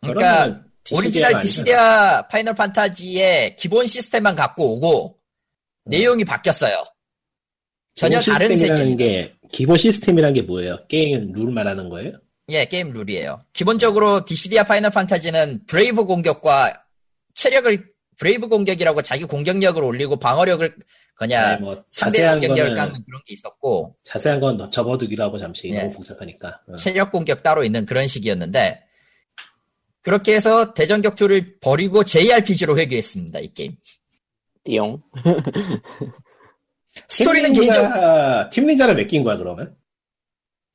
그러니까 0.00 0.62
오리지널 0.92 1.32
가 1.32 1.38
디시디아 1.38 2.28
파이널 2.28 2.54
판타지의 2.54 3.56
기본 3.56 3.86
시스템만 3.86 4.36
갖고 4.36 4.74
오고 4.74 5.18
내용이 5.86 6.24
바뀌었어요. 6.24 6.84
전혀 7.94 8.20
다른. 8.20 8.96
게 8.96 9.34
기본 9.52 9.78
시스템이란 9.78 10.34
게 10.34 10.42
뭐예요? 10.42 10.86
게임 10.88 11.32
룰 11.32 11.50
말하는 11.50 11.88
거예요? 11.88 12.12
예, 12.50 12.64
게임 12.66 12.90
룰이에요. 12.90 13.40
기본적으로 13.52 14.24
디시디아 14.24 14.64
파이널 14.64 14.90
판타지는 14.90 15.66
브레이브 15.66 16.04
공격과 16.04 16.84
체력을 17.34 17.96
브레이브 18.18 18.48
공격이라고 18.48 19.02
자기 19.02 19.24
공격력을 19.24 19.82
올리고 19.82 20.16
방어력을 20.16 20.76
그냥 21.16 21.60
뭐 21.60 21.84
상대 21.90 22.26
공격력을 22.26 22.74
깎는 22.74 23.04
그런 23.04 23.22
게 23.26 23.34
있었고 23.34 23.96
자세한 24.04 24.40
건더 24.40 24.70
접어두기로 24.70 25.24
하고 25.24 25.38
잠시 25.38 25.70
예. 25.70 25.80
너무 25.80 25.92
복잡하니까. 25.94 26.60
어. 26.68 26.76
체력 26.76 27.10
공격 27.10 27.42
따로 27.42 27.64
있는 27.64 27.84
그런 27.84 28.06
식이었는데 28.06 28.85
그렇게 30.06 30.36
해서 30.36 30.72
대전 30.72 31.02
격투를 31.02 31.58
버리고 31.60 32.04
JRPG로 32.04 32.78
회귀했습니다. 32.78 33.40
이 33.40 33.48
게임. 33.52 33.76
띠용. 34.62 35.02
스토리는 37.08 37.52
팀 37.52 37.62
개인적 37.62 37.84
닌자- 37.90 38.50
팀 38.50 38.66
닌자를 38.66 38.94
맡긴 38.94 39.24
거야 39.24 39.36
그러면? 39.36 39.74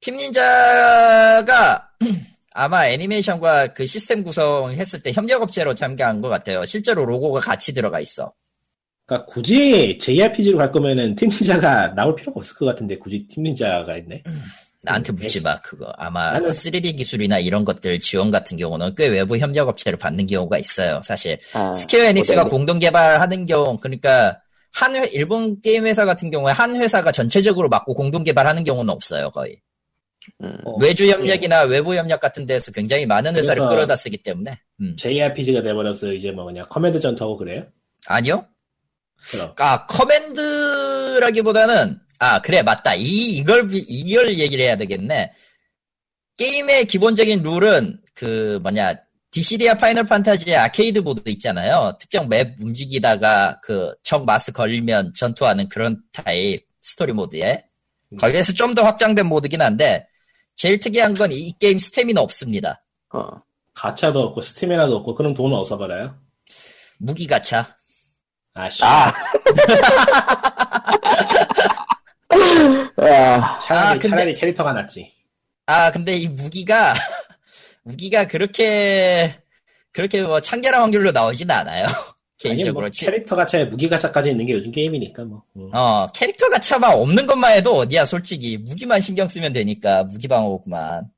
팀 0.01 0.17
닌자가 0.17 1.91
아마 2.53 2.87
애니메이션과 2.87 3.67
그 3.67 3.85
시스템 3.85 4.21
구성했을 4.23 4.99
때 4.99 5.13
협력업체로 5.13 5.75
참가한 5.75 6.19
것 6.19 6.27
같아요. 6.27 6.65
실제로 6.65 7.05
로고가 7.05 7.39
같이 7.39 7.73
들어가 7.73 8.01
있어. 8.01 8.33
그러니까 9.05 9.31
굳이 9.31 9.97
JRPG로 9.97 10.57
갈 10.57 10.73
거면은 10.73 11.15
팀 11.15 11.29
닌자가 11.29 11.93
나올 11.95 12.17
필요가 12.17 12.39
없을 12.39 12.53
것 12.57 12.65
같은데 12.65 12.97
굳이 12.97 13.25
팀 13.29 13.43
닌자가 13.43 13.95
있네. 13.95 14.23
나한테 14.83 15.11
음, 15.11 15.15
묻지 15.15 15.41
마, 15.41 15.59
그거. 15.61 15.91
아마 15.97 16.31
나는- 16.39 16.49
3D 16.49 16.97
기술이나 16.97 17.37
이런 17.39 17.63
것들 17.65 17.99
지원 17.99 18.31
같은 18.31 18.57
경우는 18.57 18.95
꽤 18.95 19.07
외부 19.07 19.37
협력 19.37 19.67
업체를 19.69 19.99
받는 19.99 20.25
경우가 20.25 20.57
있어요, 20.57 20.99
사실. 21.03 21.37
아, 21.53 21.71
스퀘어 21.71 22.03
에닉스가 22.05 22.45
모델이. 22.45 22.49
공동 22.57 22.79
개발하는 22.79 23.45
경우, 23.45 23.77
그러니까 23.79 24.39
한 24.73 24.95
회, 24.95 25.07
일본 25.13 25.61
게임 25.61 25.85
회사 25.85 26.03
같은 26.05 26.31
경우에 26.31 26.51
한 26.51 26.75
회사가 26.75 27.11
전체적으로 27.11 27.69
맡고 27.69 27.93
공동 27.93 28.23
개발하는 28.23 28.63
경우는 28.63 28.91
없어요, 28.91 29.29
거의. 29.29 29.61
음. 30.43 30.57
어, 30.65 30.75
외주 30.79 31.07
협력이나 31.09 31.61
외부 31.63 31.93
협력 31.95 32.19
같은 32.19 32.45
데서 32.47 32.71
굉장히 32.71 33.05
많은 33.05 33.35
회사를 33.35 33.61
끌어다 33.67 33.95
쓰기 33.95 34.17
때문에. 34.17 34.59
음. 34.81 34.95
JRPG가 34.95 35.61
돼버려서 35.61 36.11
이제 36.13 36.31
뭐 36.31 36.45
그냥 36.45 36.65
커맨드 36.69 36.99
전투하고 36.99 37.37
그래요? 37.37 37.65
아니요? 38.07 38.45
그럼. 39.31 39.53
아, 39.59 39.85
커맨드라기보다는, 39.87 41.99
아, 42.23 42.39
그래, 42.39 42.61
맞다. 42.61 42.93
이, 42.93 43.01
이걸, 43.37 43.67
비- 43.67 43.83
이걸 43.87 44.37
얘기를 44.37 44.63
해야 44.63 44.75
되겠네. 44.77 45.33
게임의 46.37 46.85
기본적인 46.85 47.41
룰은, 47.41 47.99
그, 48.13 48.59
뭐냐, 48.61 48.93
디시디아 49.31 49.73
파이널 49.75 50.05
판타지의 50.05 50.55
아케이드 50.55 50.99
모드 50.99 51.27
있잖아요. 51.31 51.97
특정 51.99 52.29
맵 52.29 52.57
움직이다가, 52.61 53.59
그, 53.63 53.95
적 54.03 54.23
마스 54.25 54.51
걸리면 54.51 55.13
전투하는 55.15 55.67
그런 55.67 55.99
타입 56.11 56.63
스토리 56.81 57.11
모드에. 57.11 57.63
음. 58.13 58.17
거기에서 58.17 58.53
좀 58.53 58.75
더 58.75 58.83
확장된 58.83 59.25
모드긴 59.25 59.61
한데, 59.63 60.05
제일 60.55 60.79
특이한 60.79 61.15
건 61.17 61.31
이 61.31 61.53
게임 61.59 61.79
스태미나 61.79 62.21
없습니다. 62.21 62.83
어. 63.13 63.27
가차도 63.73 64.19
없고 64.19 64.41
스티미나도 64.41 64.95
없고 64.97 65.15
그럼 65.15 65.33
돈은 65.33 65.57
어디서 65.57 65.77
벌어요? 65.79 66.15
무기 66.99 67.25
가차. 67.25 67.75
아씨. 68.53 68.83
아. 68.83 69.11
아, 72.31 73.59
차라리, 73.59 73.87
아, 73.87 73.91
근데- 73.93 74.09
차라리 74.09 74.35
캐릭터가 74.35 74.73
낫지. 74.73 75.11
아, 75.67 75.91
근데 75.91 76.15
이 76.15 76.27
무기가, 76.27 76.93
무기가 77.83 78.27
그렇게, 78.27 79.35
그렇게 79.91 80.23
뭐 80.23 80.39
창렬한 80.41 80.81
확률로 80.81 81.11
나오진 81.11 81.49
않아요. 81.51 81.85
아니, 82.43 82.55
개인적으로. 82.55 82.81
뭐 82.85 82.89
치- 82.89 83.05
캐릭터 83.05 83.35
가차에 83.35 83.65
무기 83.65 83.87
가차까지 83.87 84.31
있는 84.31 84.45
게 84.47 84.53
요즘 84.53 84.71
게임이니까 84.71 85.25
뭐. 85.25 85.43
음. 85.57 85.69
어, 85.75 86.07
캐릭터 86.07 86.49
가차만 86.49 86.93
없는 86.95 87.27
것만 87.27 87.53
해도 87.57 87.73
어디야, 87.75 88.05
솔직히. 88.05 88.57
무기만 88.57 88.99
신경 89.01 89.27
쓰면 89.27 89.53
되니까, 89.53 90.03
무기 90.03 90.27
방어구만. 90.27 91.09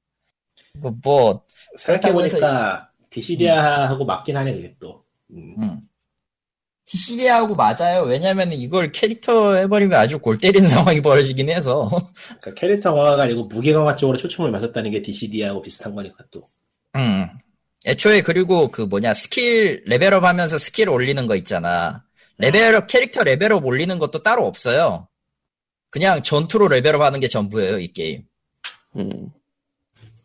뭐, 0.80 0.94
뭐, 1.04 1.44
생각해보니까 1.78 2.90
디시디아하고 3.10 4.06
맞긴 4.06 4.36
하네 4.38 4.54
그게 4.54 4.76
또. 4.80 5.04
음. 5.32 5.80
음. 6.94 6.98
디시디아하고 6.98 7.56
맞아요. 7.56 8.04
왜냐면 8.04 8.54
이걸 8.54 8.92
캐릭터 8.92 9.56
해버리면 9.56 10.00
아주 10.00 10.20
골 10.20 10.38
때리는 10.38 10.68
상황이 10.70 11.02
벌어지긴 11.02 11.50
해서. 11.50 11.90
그러니까 12.40 12.54
캐릭터 12.56 12.94
강화가 12.94 13.24
아니고 13.24 13.46
무기 13.46 13.74
강화 13.74 13.96
쪽으로 13.96 14.18
초점을 14.18 14.50
맞췄다는 14.52 14.92
게 14.92 15.02
디시디아하고 15.02 15.62
비슷한 15.62 15.96
거니까 15.96 16.24
또. 16.32 16.48
음. 16.96 17.28
애초에 17.86 18.22
그리고 18.22 18.70
그 18.70 18.84
뭐냐 18.84 19.14
스킬 19.14 19.84
레벨업 19.88 20.24
하면서 20.24 20.58
스킬 20.58 20.88
올리는 20.88 21.26
거 21.28 21.36
있잖아. 21.36 22.04
레벨업 22.38 22.88
캐릭터 22.88 23.24
레벨업 23.24 23.66
올리는 23.66 23.98
것도 24.00 24.24
따로 24.24 24.46
없어요. 24.46 25.08
그냥 25.90 26.24
전투로 26.24 26.70
레벨업 26.70 27.02
하는 27.02 27.20
게 27.20 27.28
전부예요 27.28 27.80
이 27.80 27.88
게임. 27.88 28.24
음. 28.96 29.30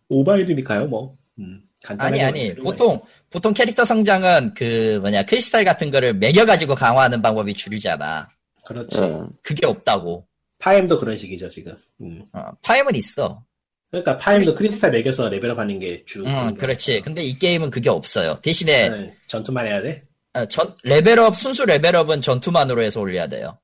모바일이니까요, 0.08 0.86
뭐. 0.86 1.16
음, 1.38 1.62
아니 1.86 2.20
아니 2.20 2.22
만드는 2.22 2.54
거예요. 2.54 2.62
보통 2.64 3.00
보통 3.30 3.54
캐릭터 3.54 3.84
성장은 3.84 4.54
그 4.54 4.98
뭐냐 5.00 5.24
크리스탈 5.26 5.64
같은 5.64 5.90
거를 5.90 6.14
먹여가지고 6.14 6.74
강화하는 6.74 7.22
방법이 7.22 7.54
주류잖아. 7.54 8.28
그렇지. 8.64 8.98
어. 8.98 9.28
그게 9.42 9.66
없다고. 9.66 10.26
파엠도 10.58 10.98
그런 10.98 11.16
식이죠, 11.16 11.48
지금. 11.48 11.76
음. 12.00 12.24
어, 12.32 12.42
파엠은 12.62 12.94
있어. 12.96 13.44
그러니까 13.90 14.18
파엠도 14.18 14.54
크리스탈 14.54 14.90
먹여서 14.90 15.28
레벨업 15.28 15.58
하는 15.58 15.78
게 15.78 16.04
주. 16.04 16.24
응, 16.26 16.54
그렇지. 16.56 17.00
근데 17.00 17.22
이 17.22 17.38
게임은 17.38 17.70
그게 17.70 17.88
없어요. 17.88 18.38
대신에 18.42 18.88
나는 18.90 19.14
전투만 19.28 19.66
해야 19.66 19.80
돼? 19.80 20.02
어, 20.34 20.44
전 20.46 20.74
레벨업 20.82 21.34
순수 21.36 21.64
레벨업은 21.64 22.20
전투만으로 22.20 22.82
해서 22.82 23.00
올려야 23.00 23.28
돼요. 23.28 23.58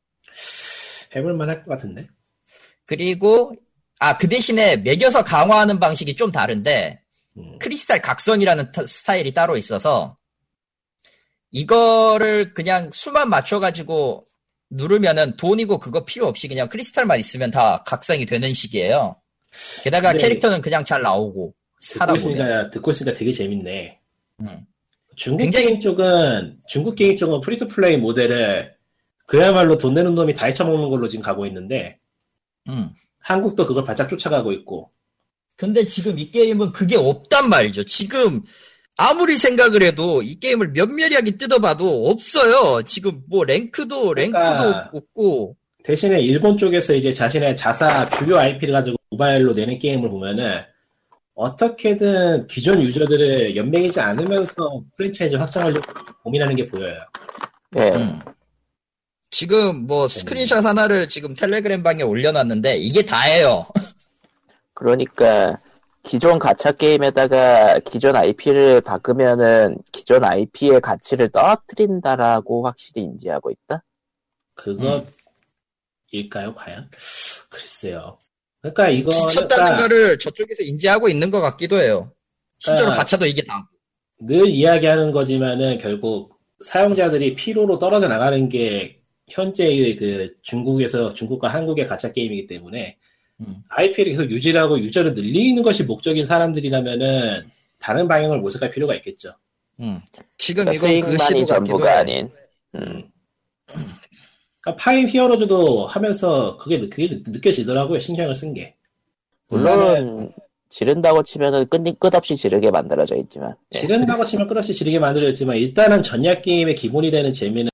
해볼만 1.14 1.48
할 1.50 1.64
것 1.64 1.70
같은데? 1.70 2.06
그리고 2.86 3.54
아 4.00 4.16
그 4.16 4.28
대신에 4.28 4.76
매겨서 4.78 5.22
강화하는 5.24 5.78
방식이 5.78 6.14
좀 6.16 6.30
다른데 6.32 7.00
음. 7.00 7.03
크리스탈 7.60 8.00
각성이라는 8.00 8.72
타- 8.72 8.86
스타일이 8.86 9.32
따로 9.34 9.56
있어서 9.56 10.16
이거를 11.50 12.54
그냥 12.54 12.90
수만 12.92 13.28
맞춰가지고 13.28 14.26
누르면은 14.70 15.36
돈이고 15.36 15.78
그거 15.78 16.04
필요 16.04 16.26
없이 16.26 16.48
그냥 16.48 16.68
크리스탈만 16.68 17.18
있으면 17.20 17.50
다 17.50 17.82
각성이 17.86 18.26
되는 18.26 18.52
식이에요. 18.52 19.16
게다가 19.84 20.12
캐릭터는 20.14 20.60
그냥 20.60 20.84
잘 20.84 21.02
나오고 21.02 21.54
하다 22.00 22.14
듣고. 22.14 22.16
있으니까, 22.30 22.70
듣고 22.70 22.90
있으니까 22.90 23.16
되게 23.16 23.32
재밌네. 23.32 24.00
음. 24.40 24.66
중국 25.16 25.44
굉장히- 25.44 25.66
게임 25.66 25.80
쪽은, 25.80 26.58
중국 26.66 26.96
게임 26.96 27.16
쪽은 27.16 27.40
free-to-play 27.40 27.96
모델을 27.96 28.74
그야말로 29.26 29.78
돈 29.78 29.94
내는 29.94 30.14
놈이 30.16 30.34
다 30.34 30.46
헤쳐먹는 30.46 30.90
걸로 30.90 31.08
지금 31.08 31.22
가고 31.22 31.46
있는데, 31.46 32.00
음. 32.68 32.90
한국도 33.20 33.66
그걸 33.66 33.84
바짝 33.84 34.08
쫓아가고 34.08 34.50
있고, 34.52 34.90
근데 35.56 35.86
지금 35.86 36.18
이 36.18 36.30
게임은 36.30 36.72
그게 36.72 36.96
없단 36.96 37.48
말이죠. 37.48 37.84
지금 37.84 38.42
아무리 38.96 39.36
생각을 39.36 39.82
해도 39.82 40.22
이 40.22 40.38
게임을 40.38 40.68
면밀하게 40.68 41.32
뜯어봐도 41.32 42.08
없어요. 42.08 42.82
지금 42.82 43.22
뭐 43.28 43.44
랭크도 43.44 44.14
랭크도 44.14 44.40
그러니까 44.40 44.90
없고 44.92 45.56
대신에 45.84 46.20
일본 46.20 46.56
쪽에서 46.56 46.94
이제 46.94 47.12
자신의 47.12 47.56
자사 47.56 48.08
주요 48.10 48.38
IP를 48.38 48.72
가지고 48.72 48.96
모바일로 49.10 49.52
내는 49.52 49.78
게임을 49.78 50.08
보면은 50.08 50.62
어떻게든 51.34 52.46
기존 52.46 52.80
유저들을 52.82 53.56
연맹이지 53.56 54.00
않으면서 54.00 54.82
프랜차이즈 54.96 55.36
확장하려고 55.36 55.92
고민하는 56.22 56.54
게 56.56 56.68
보여요. 56.68 57.00
예. 57.76 57.90
음. 57.90 58.20
지금 59.30 59.86
뭐 59.88 60.06
스크린샷 60.06 60.64
하나를 60.64 61.08
지금 61.08 61.34
텔레그램 61.34 61.82
방에 61.82 62.04
올려놨는데 62.04 62.76
이게 62.76 63.04
다예요. 63.04 63.66
그러니까 64.74 65.60
기존 66.02 66.38
가챠 66.38 66.72
게임에다가 66.72 67.78
기존 67.80 68.14
IP를 68.14 68.82
바꾸면은 68.82 69.78
기존 69.90 70.24
IP의 70.24 70.80
가치를 70.80 71.30
떨어뜨린다라고 71.30 72.66
확실히 72.66 73.02
인지하고 73.02 73.50
있다. 73.50 73.82
그것일까요, 74.54 76.54
과연? 76.54 76.90
글쎄요. 77.48 78.18
그러니까 78.60 78.88
이거 78.90 79.10
지쳤다는 79.10 79.78
거를 79.78 80.18
저쪽에서 80.18 80.62
인지하고 80.62 81.08
있는 81.08 81.30
것 81.30 81.40
같기도 81.40 81.76
해요. 81.76 82.12
실제로 82.58 82.92
아. 82.92 82.94
가차도 82.94 83.26
이게 83.26 83.42
다. 83.42 83.66
늘 84.20 84.48
이야기하는 84.48 85.12
거지만은 85.12 85.78
결국 85.78 86.34
사용자들이 86.64 87.34
피로로 87.34 87.78
떨어져 87.78 88.08
나가는 88.08 88.48
게 88.48 89.00
현재의 89.28 89.96
그 89.96 90.34
중국에서 90.42 91.14
중국과 91.14 91.48
한국의 91.48 91.86
가챠 91.86 92.12
게임이기 92.12 92.46
때문에 92.46 92.98
음. 92.98 93.03
IP를 93.68 94.12
계속 94.12 94.30
유지하고 94.30 94.78
유저를 94.78 95.14
늘리는 95.14 95.62
것이 95.62 95.82
목적인 95.84 96.24
사람들이라면은 96.26 97.42
다른 97.78 98.08
방향을 98.08 98.38
모색할 98.38 98.70
필요가 98.70 98.94
있겠죠. 98.96 99.34
음. 99.80 100.00
지금 100.38 100.64
그러니까 100.64 100.86
이건 100.88 101.00
그 101.00 101.06
수익만이 101.18 101.40
시도 101.40 101.54
같기도 101.54 101.54
전부가 101.78 101.90
해. 101.90 101.96
아닌. 101.96 102.30
음. 102.76 103.10
그러니까 104.60 104.82
파임 104.82 105.08
히어로즈도 105.08 105.86
하면서 105.86 106.56
그게, 106.56 106.80
느- 106.80 106.88
그게 106.88 107.08
느- 107.08 107.22
느껴지더라고요. 107.26 107.98
신경을 108.00 108.34
쓴 108.34 108.54
게. 108.54 108.74
물론 109.48 110.32
지른다고 110.70 111.22
치면은 111.22 111.68
끝, 111.68 111.82
끝없이 111.98 112.34
지르게 112.36 112.70
만들어져 112.70 113.16
있지만. 113.16 113.54
예. 113.74 113.80
지른다고 113.80 114.24
치면 114.24 114.46
끝없이 114.46 114.72
지르게 114.72 114.98
만들어졌지만 114.98 115.56
일단은 115.56 116.02
전략 116.02 116.42
게임의 116.42 116.76
기본이 116.76 117.10
되는 117.10 117.32
재미는 117.32 117.70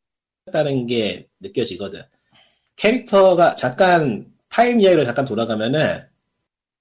다는 0.53 0.87
게 0.87 1.29
느껴지거든. 1.39 2.03
캐릭터가 2.77 3.55
잠깐 3.55 4.27
파임 4.51 4.81
이야기로 4.81 5.05
잠깐 5.05 5.25
돌아가면은 5.25 6.05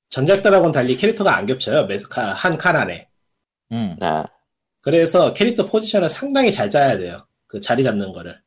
전작들하고는 0.10 0.72
달리 0.72 0.98
캐릭터가 0.98 1.36
안 1.38 1.46
겹쳐요. 1.46 1.88
한 2.36 2.58
칸 2.58 2.76
안에. 2.76 3.08
음. 3.72 3.96
아, 4.02 4.26
그래서 4.82 5.34
캐릭터 5.34 5.66
포지션을 5.68 6.10
상당히 6.10 6.52
잘 6.52 6.70
짜야 6.70 6.98
돼요. 6.98 7.26
그 7.48 7.60
자리 7.60 7.84
잡는 7.84 8.12
거를. 8.12 8.40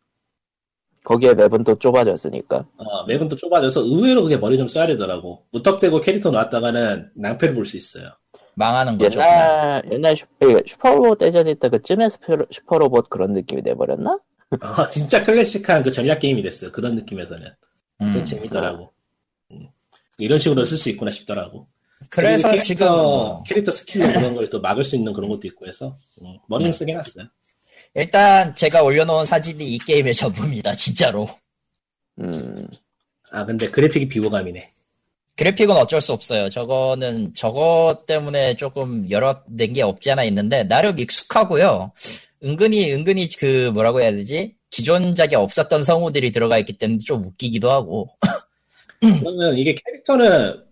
거기에 1.05 1.35
맵은 1.35 1.65
또 1.65 1.77
좁아졌으니까. 1.78 2.65
어, 2.77 3.05
맵은 3.07 3.28
또 3.28 3.36
좁아져서 3.36 3.81
의외로 3.82 4.23
그게 4.23 4.36
머리 4.36 4.57
좀 4.57 4.69
써야 4.69 4.86
되더라고. 4.86 5.44
무턱대고 5.53 6.01
캐릭터 6.01 6.31
나왔다가는 6.31 7.11
낭패를 7.16 7.55
볼 7.55 7.66
수 7.66 7.77
있어요. 7.77 8.11
망하는 8.55 8.99
거죠. 8.99 9.19
그냥. 9.19 9.32
옛날, 9.32 9.82
옛날 9.93 10.16
슈, 10.16 10.27
예, 10.43 10.62
슈퍼 10.66 10.90
로봇 10.94 11.19
대전에 11.19 11.53
있던 11.53 11.70
그 11.70 11.82
쯤의 11.82 12.11
슈퍼, 12.11 12.36
슈퍼 12.51 12.78
로봇 12.78 13.09
그런 13.09 13.32
느낌이 13.32 13.62
돼버렸나? 13.62 14.19
어, 14.61 14.89
진짜 14.90 15.24
클래식한 15.24 15.82
그 15.82 15.90
전략 15.90 16.19
게임이 16.20 16.43
됐어요. 16.43 16.70
그런 16.73 16.94
느낌에서는. 16.97 17.49
음. 18.03 18.24
재밌더라고. 18.24 18.91
음. 20.18 20.22
이런 20.24 20.39
식으로 20.39 20.64
쓸 20.64 20.76
수 20.76 20.89
있구나 20.90 21.10
싶더라고. 21.10 21.66
그래서 22.09 22.48
그리고 22.48 22.62
지금 22.62 22.86
캐릭터, 22.86 23.02
뭐 23.02 23.43
캐릭터 23.44 23.72
스킬로 23.72 24.06
그런 24.12 24.34
걸 24.34 24.51
또 24.51 24.60
막을 24.60 24.84
수 24.84 24.97
있는 24.97 25.12
그런 25.12 25.30
것도 25.30 25.47
있고 25.48 25.66
해서 25.66 25.97
음, 26.22 26.36
머리 26.48 26.64
좀 26.64 26.72
쓰게 26.72 26.93
해놨어요. 26.93 27.26
일단 27.94 28.55
제가 28.55 28.82
올려놓은 28.82 29.24
사진이 29.26 29.64
이 29.74 29.78
게임의 29.78 30.14
전부입니다. 30.14 30.74
진짜로. 30.74 31.28
음, 32.20 32.66
아 33.30 33.44
근데 33.47 33.70
그래픽이 33.70 34.09
비호감이네. 34.09 34.70
그래픽은 35.36 35.74
어쩔 35.76 36.01
수 36.02 36.12
없어요. 36.12 36.51
저거는 36.51 37.32
저거 37.34 38.05
때문에 38.06 38.55
조금 38.56 39.10
여러 39.10 39.43
낸 39.48 39.72
게 39.72 39.82
없지 39.82 40.10
않아 40.10 40.24
있는데 40.24 40.64
나름 40.64 40.98
익숙하고요. 40.98 41.93
은근히 42.44 42.93
은근히 42.93 43.28
그 43.39 43.70
뭐라고 43.72 44.01
해야 44.02 44.10
되지? 44.12 44.56
기존작에 44.70 45.34
없었던 45.36 45.84
성우들이 45.84 46.32
들어가 46.32 46.59
있기 46.59 46.74
때문에 46.78 46.98
좀 47.06 47.22
웃기기도 47.24 47.70
하고. 47.70 48.09
그러면 49.03 49.57
이게 49.59 49.74
캐릭터는 49.74 50.62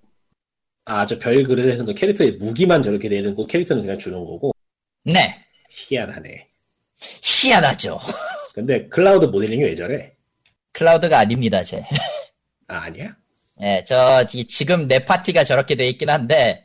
아저별거 0.84 1.54
캐릭터의 1.94 2.32
무기만 2.32 2.82
저렇게 2.82 3.08
내는 3.08 3.34
거 3.34 3.46
캐릭터는 3.46 3.82
그냥 3.82 3.98
주는 3.98 4.18
거고 4.18 4.52
네, 5.04 5.40
희한하네. 5.70 6.46
희한하죠. 7.22 7.98
근데 8.54 8.86
클라우드 8.88 9.26
모델링이 9.26 9.62
왜 9.64 9.74
저래? 9.74 10.12
클라우드가 10.72 11.18
아닙니다, 11.18 11.62
제. 11.62 11.82
아 12.68 12.82
아니야? 12.84 13.16
예, 13.62 13.82
저 13.86 14.24
지- 14.26 14.46
지금 14.46 14.86
내 14.88 15.04
파티가 15.04 15.44
저렇게 15.44 15.74
돼 15.74 15.86
있긴 15.88 16.08
한데 16.08 16.64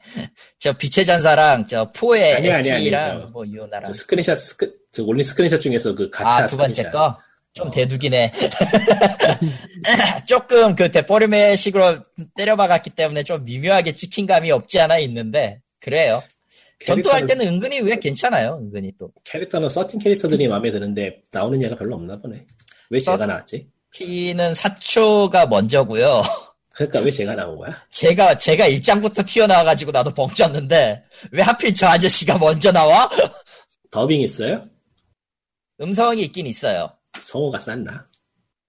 저 0.60 0.72
빛의 0.74 1.06
전사랑 1.06 1.68
저 1.68 1.92
four의 1.92 2.34
엣지랑 2.46 3.22
저- 3.22 3.28
뭐 3.28 3.46
유나랑 3.46 3.84
저 3.86 3.94
스크린샷 3.94 4.40
스크 4.40 4.74
저 4.94 5.04
올린 5.04 5.24
스크린샷 5.24 5.60
중에서 5.62 5.94
그 5.96 6.10
가차 6.10 6.44
아, 6.44 6.46
두 6.48 6.56
번째 6.58 6.84
스크린샷. 6.84 6.92
거? 6.94 7.20
좀 7.56 7.68
어. 7.68 7.72
대두기네. 7.72 8.34
조금 10.28 10.76
그 10.76 10.92
데포르메 10.92 11.56
식으로 11.56 12.00
때려박았기 12.36 12.90
때문에 12.92 13.24
좀 13.24 13.46
미묘하게 13.46 13.96
찍힌 13.96 14.28
감이 14.28 14.52
없지 14.52 14.80
않아 14.82 14.98
있는데, 15.00 15.62
그래요. 15.80 16.22
전투할 16.86 17.26
때는 17.26 17.48
은근히 17.48 17.80
왜 17.80 17.96
괜찮아요, 17.96 18.60
은근히 18.62 18.92
또. 19.00 19.10
캐릭터는 19.24 19.70
서틴 19.70 20.00
캐릭터들이 20.00 20.50
마음에 20.50 20.70
드는데 20.72 21.22
나오는 21.32 21.62
얘가 21.62 21.76
별로 21.78 21.96
없나 21.96 22.20
보네. 22.20 22.46
왜 22.90 23.00
서- 23.00 23.14
제가 23.14 23.26
나왔지? 23.26 23.70
티는 23.94 24.54
사초가 24.54 25.46
먼저고요. 25.48 26.22
그러니까 26.76 27.00
왜 27.00 27.10
제가 27.10 27.36
나온 27.36 27.56
거야? 27.58 27.72
제가, 27.90 28.38
제가 28.38 28.68
일장부터 28.68 29.24
튀어나와가지고 29.26 29.92
나도 29.92 30.12
벙쪘는데, 30.14 31.04
왜 31.32 31.42
하필 31.42 31.74
저 31.74 31.88
아저씨가 31.88 32.38
먼저 32.38 32.74
나와? 32.74 33.10
더빙 33.92 34.20
있어요? 34.20 34.68
음성이 35.80 36.24
있긴 36.24 36.48
있어요. 36.48 36.90
성우가 37.22 37.60
쌌나? 37.60 38.08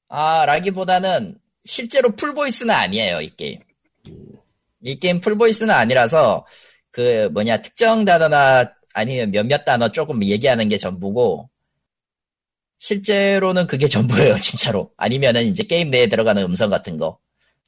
아, 0.08 0.44
라기보다는 0.46 1.38
실제로 1.64 2.14
full 2.14 2.33
voice는 2.33 2.74
아니에요, 2.74 3.20
이 3.20 3.30
게임. 3.36 3.60
이 4.82 4.98
게임 4.98 5.20
full 5.20 5.37
voice는 5.37 5.74
아니라서 5.74 6.46
그 6.90 7.28
뭐냐 7.32 7.58
특정 7.62 8.04
단어나 8.04 8.72
아니면 8.94 9.30
몇몇 9.30 9.64
단어 9.64 9.88
조금 9.90 10.22
얘기하는 10.24 10.68
게 10.68 10.78
전부고 10.78 11.50
실제로는 12.78 13.66
그게 13.66 13.88
전부예요, 13.88 14.36
진짜로. 14.38 14.92
아니면은 14.96 15.44
이제 15.46 15.62
게임 15.64 15.90
내에 15.90 16.06
들어가는 16.08 16.42
음성 16.42 16.70
같은 16.70 16.96
거. 16.96 17.18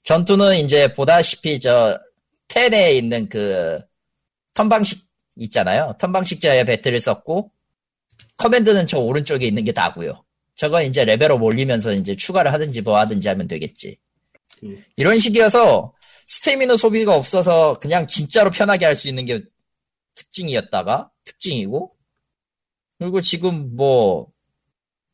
전투는 0.04 0.56
이제 0.58 0.92
보다시피 0.92 1.60
저 1.60 1.98
ten에 2.48 2.92
있는 2.94 3.28
그 3.28 3.88
턴 4.58 4.68
방식 4.68 5.06
있잖아요. 5.36 5.94
턴 6.00 6.10
방식자의 6.10 6.64
배틀을 6.64 7.00
썼고 7.00 7.52
커맨드는 8.38 8.88
저 8.88 8.98
오른쪽에 8.98 9.46
있는 9.46 9.62
게 9.62 9.70
다고요. 9.70 10.24
저건 10.58 10.84
이제 10.84 11.04
레벨업 11.04 11.40
올리면서 11.40 11.92
이제 11.92 12.16
추가를 12.16 12.52
하든지 12.52 12.82
뭐 12.82 12.98
하든지 12.98 13.28
하면 13.28 13.46
되겠지. 13.46 13.96
음. 14.64 14.76
이런 14.96 15.20
식이어서 15.20 15.94
스태미너 16.26 16.76
소비가 16.76 17.14
없어서 17.14 17.78
그냥 17.78 18.08
진짜로 18.08 18.50
편하게 18.50 18.84
할 18.86 18.96
수 18.96 19.06
있는 19.06 19.24
게 19.24 19.40
특징이었다가 20.16 21.10
특징이고 21.24 21.94
그리고 22.98 23.20
지금 23.20 23.76
뭐 23.76 24.26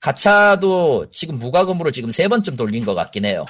가차도 0.00 1.10
지금 1.10 1.38
무과금으로 1.38 1.90
지금 1.90 2.10
세 2.10 2.26
번쯤 2.26 2.56
돌린 2.56 2.86
것 2.86 2.94
같긴 2.94 3.26
해요. 3.26 3.44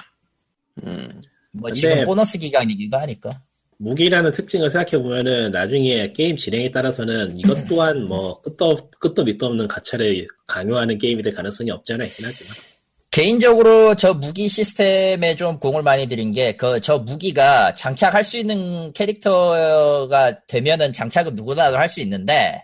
음, 0.84 1.22
뭐 1.52 1.68
근데- 1.70 1.74
지금 1.74 2.04
보너스 2.06 2.38
기간이기도 2.38 2.96
하니까. 2.98 3.40
무기라는 3.78 4.32
특징을 4.32 4.70
생각해 4.70 5.02
보면은 5.02 5.50
나중에 5.50 6.12
게임 6.12 6.36
진행에 6.36 6.70
따라서는 6.70 7.38
이것 7.38 7.54
또한 7.68 8.04
뭐 8.04 8.40
끝도 8.42 8.90
끝도 8.98 9.24
밑도 9.24 9.46
없는 9.46 9.68
가차를 9.68 10.26
강요하는 10.46 10.98
게임이 10.98 11.22
될 11.22 11.34
가능성이 11.34 11.70
없지 11.70 11.94
않아 11.94 12.04
있긴 12.04 12.26
하지만. 12.26 12.74
개인적으로 13.14 13.94
저 13.94 14.12
무기 14.12 14.48
시스템에 14.48 15.36
좀 15.36 15.60
공을 15.60 15.84
많이 15.84 16.08
들인 16.08 16.32
게, 16.32 16.56
그, 16.56 16.80
저 16.80 16.98
무기가 16.98 17.72
장착할 17.76 18.24
수 18.24 18.36
있는 18.36 18.92
캐릭터가 18.92 20.44
되면은 20.48 20.92
장착은 20.92 21.36
누구나도 21.36 21.76
할 21.76 21.88
수 21.88 22.00
있는데, 22.00 22.60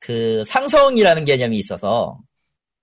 그, 0.00 0.42
상성이라는 0.44 1.24
개념이 1.24 1.56
있어서, 1.56 2.18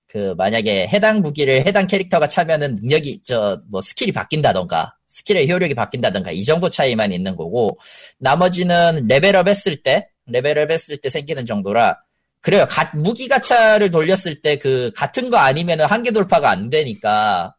그, 0.07 0.33
만약에 0.37 0.87
해당 0.87 1.21
무기를 1.21 1.65
해당 1.67 1.87
캐릭터가 1.87 2.29
차면은 2.29 2.77
능력이, 2.77 3.23
저, 3.25 3.59
뭐, 3.69 3.81
스킬이 3.81 4.13
바뀐다던가, 4.13 4.93
스킬의 5.09 5.49
효력이 5.51 5.73
바뀐다던가, 5.75 6.31
이 6.31 6.43
정도 6.45 6.69
차이만 6.69 7.11
있는 7.11 7.35
거고, 7.35 7.77
나머지는 8.19 9.05
레벨업 9.07 9.47
했을 9.49 9.83
때, 9.83 10.09
레벨업 10.27 10.71
했을 10.71 10.97
때 10.97 11.09
생기는 11.09 11.45
정도라, 11.45 11.97
그래요. 12.41 12.65
가- 12.69 12.91
무기 12.95 13.27
가차를 13.27 13.91
돌렸을 13.91 14.41
때 14.41 14.55
그 14.57 14.91
같은 14.95 15.29
거 15.29 15.37
아니면은 15.37 15.85
한계 15.85 16.11
돌파가 16.11 16.49
안 16.51 16.69
되니까 16.69 17.53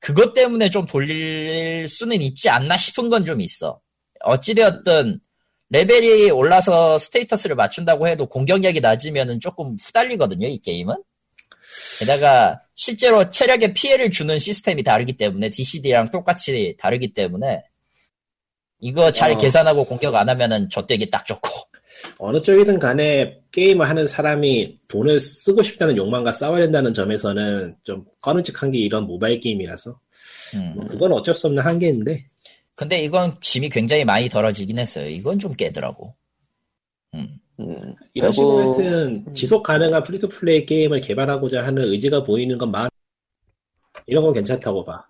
그것 0.00 0.32
때문에 0.34 0.70
좀 0.70 0.86
돌릴 0.86 1.86
수는 1.88 2.22
있지 2.22 2.48
않나 2.48 2.76
싶은 2.78 3.10
건 3.10 3.24
좀 3.26 3.40
있어. 3.42 3.80
어찌되었든 4.20 5.20
레벨이 5.70 6.30
올라서 6.30 6.96
status를 6.98 7.56
맞춘다고 7.56 8.08
해도 8.08 8.26
공격력이 8.26 8.80
낮으면은 8.80 9.40
조금 9.40 9.76
후달리거든요, 9.82 10.46
이 10.46 10.58
게임은. 10.60 10.94
게다가 11.98 12.60
실제로 12.74 13.28
체력에 13.30 13.72
피해를 13.72 14.10
주는 14.10 14.38
시스템이 14.38 14.82
다르기 14.82 15.16
때문에 15.16 15.50
DCD랑 15.50 16.10
똑같이 16.10 16.76
다르기 16.78 17.14
때문에 17.14 17.64
이거 18.80 19.10
잘 19.10 19.32
어. 19.32 19.38
계산하고 19.38 19.84
공격 19.84 20.14
안 20.14 20.28
하면은 20.28 20.68
좆되기 20.68 21.10
딱 21.10 21.24
좋고. 21.26 21.48
어느 22.18 22.42
쪽이든 22.42 22.78
간에 22.78 23.40
게임을 23.52 23.88
하는 23.88 24.06
사람이 24.06 24.80
돈을 24.88 25.18
쓰고 25.18 25.62
싶다는 25.62 25.96
욕망과 25.96 26.32
싸워야 26.32 26.62
된다는 26.62 26.92
점에서는 26.92 27.76
좀 27.84 28.04
꺼름직한 28.20 28.70
게 28.70 28.78
이런 28.78 29.06
모바일 29.06 29.40
게임이라서 29.40 29.98
음. 30.54 30.72
뭐 30.76 30.86
그건 30.86 31.12
어쩔 31.12 31.34
수 31.34 31.46
없는 31.46 31.62
한계인데 31.62 32.26
근데 32.74 33.02
이건 33.02 33.34
짐이 33.40 33.70
굉장히 33.70 34.04
많이 34.04 34.28
덜어지긴 34.28 34.78
했어요. 34.78 35.08
이건 35.08 35.38
좀 35.38 35.54
깨더라고. 35.54 36.14
음. 37.14 37.38
음. 37.60 37.94
이런 38.14 38.32
식으로 38.32 38.58
하여튼 38.58 39.34
지속 39.34 39.62
가능한 39.62 40.02
free-to-play 40.02 40.66
게임을 40.66 41.00
개발하고자 41.00 41.64
하는 41.64 41.84
의지가 41.84 42.24
보이는 42.24 42.58
건 42.58 42.70
마음 42.70 42.88
이런 44.06 44.24
건 44.24 44.34
괜찮다고 44.34 44.84
봐. 44.84 45.06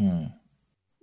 음. 0.00 0.28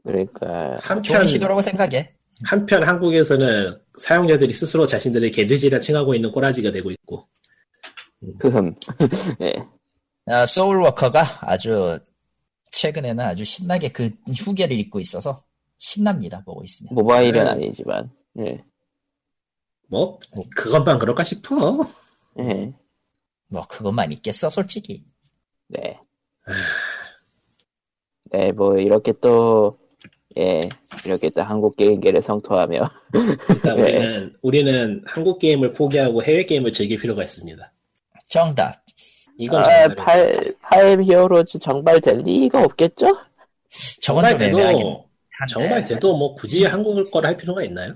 그러니까 0.04 0.78
좋은 0.78 0.80
한편 0.82 1.28
시도라고 1.28 1.62
생각해. 1.62 2.14
한편 2.44 2.84
한국에서는 2.84 3.80
사용자들이 3.98 4.54
스스로 4.54 4.86
자신들을 4.86 5.32
개돼지라 5.32 5.80
칭하고 5.80 6.16
있는 6.16 6.32
꼬라지가 6.32 6.72
되고 6.72 6.92
있고 6.92 7.28
흠. 8.42 8.76
예. 9.42 9.54
아, 10.28 10.46
소울워커가 10.46 11.24
아주 11.42 12.00
최근에는 12.72 13.24
아주 13.24 13.46
신나게 13.46 13.90
그 13.90 14.10
후계를 14.38 14.78
잇고 14.80 15.00
있어서 15.00 15.44
신납니다. 15.78 16.44
보고 16.44 16.64
있으면. 16.64 16.94
모바일은 16.94 17.44
네. 17.44 17.50
아니지만 17.50 18.10
예. 18.40 18.64
뭐 19.88 20.20
그것만 20.56 21.00
그럴까 21.00 21.24
싶어. 21.24 21.88
예. 22.40 22.74
뭐 23.48 23.66
그것만 23.68 24.12
있겠어, 24.14 24.50
솔직히. 24.50 25.04
네. 25.68 26.00
네, 28.32 28.52
뭐 28.52 28.78
이렇게 28.78 29.14
또 29.22 29.78
예, 30.38 30.68
이렇게 31.06 31.30
또 31.30 31.42
한국 31.42 31.78
게임계를 31.78 32.22
성토하며 32.22 32.90
그러니까 33.12 33.76
네. 33.76 33.82
우리는 33.82 34.36
우리는 34.42 35.04
한국 35.06 35.40
게임을 35.40 35.74
포기하고 35.74 36.24
해외 36.24 36.46
게임을 36.46 36.74
즐길 36.74 36.98
필요가 36.98 37.24
있습니다. 37.24 37.72
정답. 38.28 38.84
이건 39.38 39.64
아. 39.64 39.88
팔, 39.96 40.56
파임 40.62 41.04
히어로즈 41.04 41.60
정발 41.60 42.02
될 42.02 42.20
리가 42.20 42.64
없겠죠? 42.64 43.18
정말 44.02 44.38
돼도. 44.38 45.06
정말 45.50 45.84
돼도 45.84 46.18
뭐 46.18 46.34
굳이 46.34 46.64
한국을 46.64 47.12
거를 47.12 47.30
할 47.30 47.38
필요가 47.38 47.64
있나요? 47.64 47.96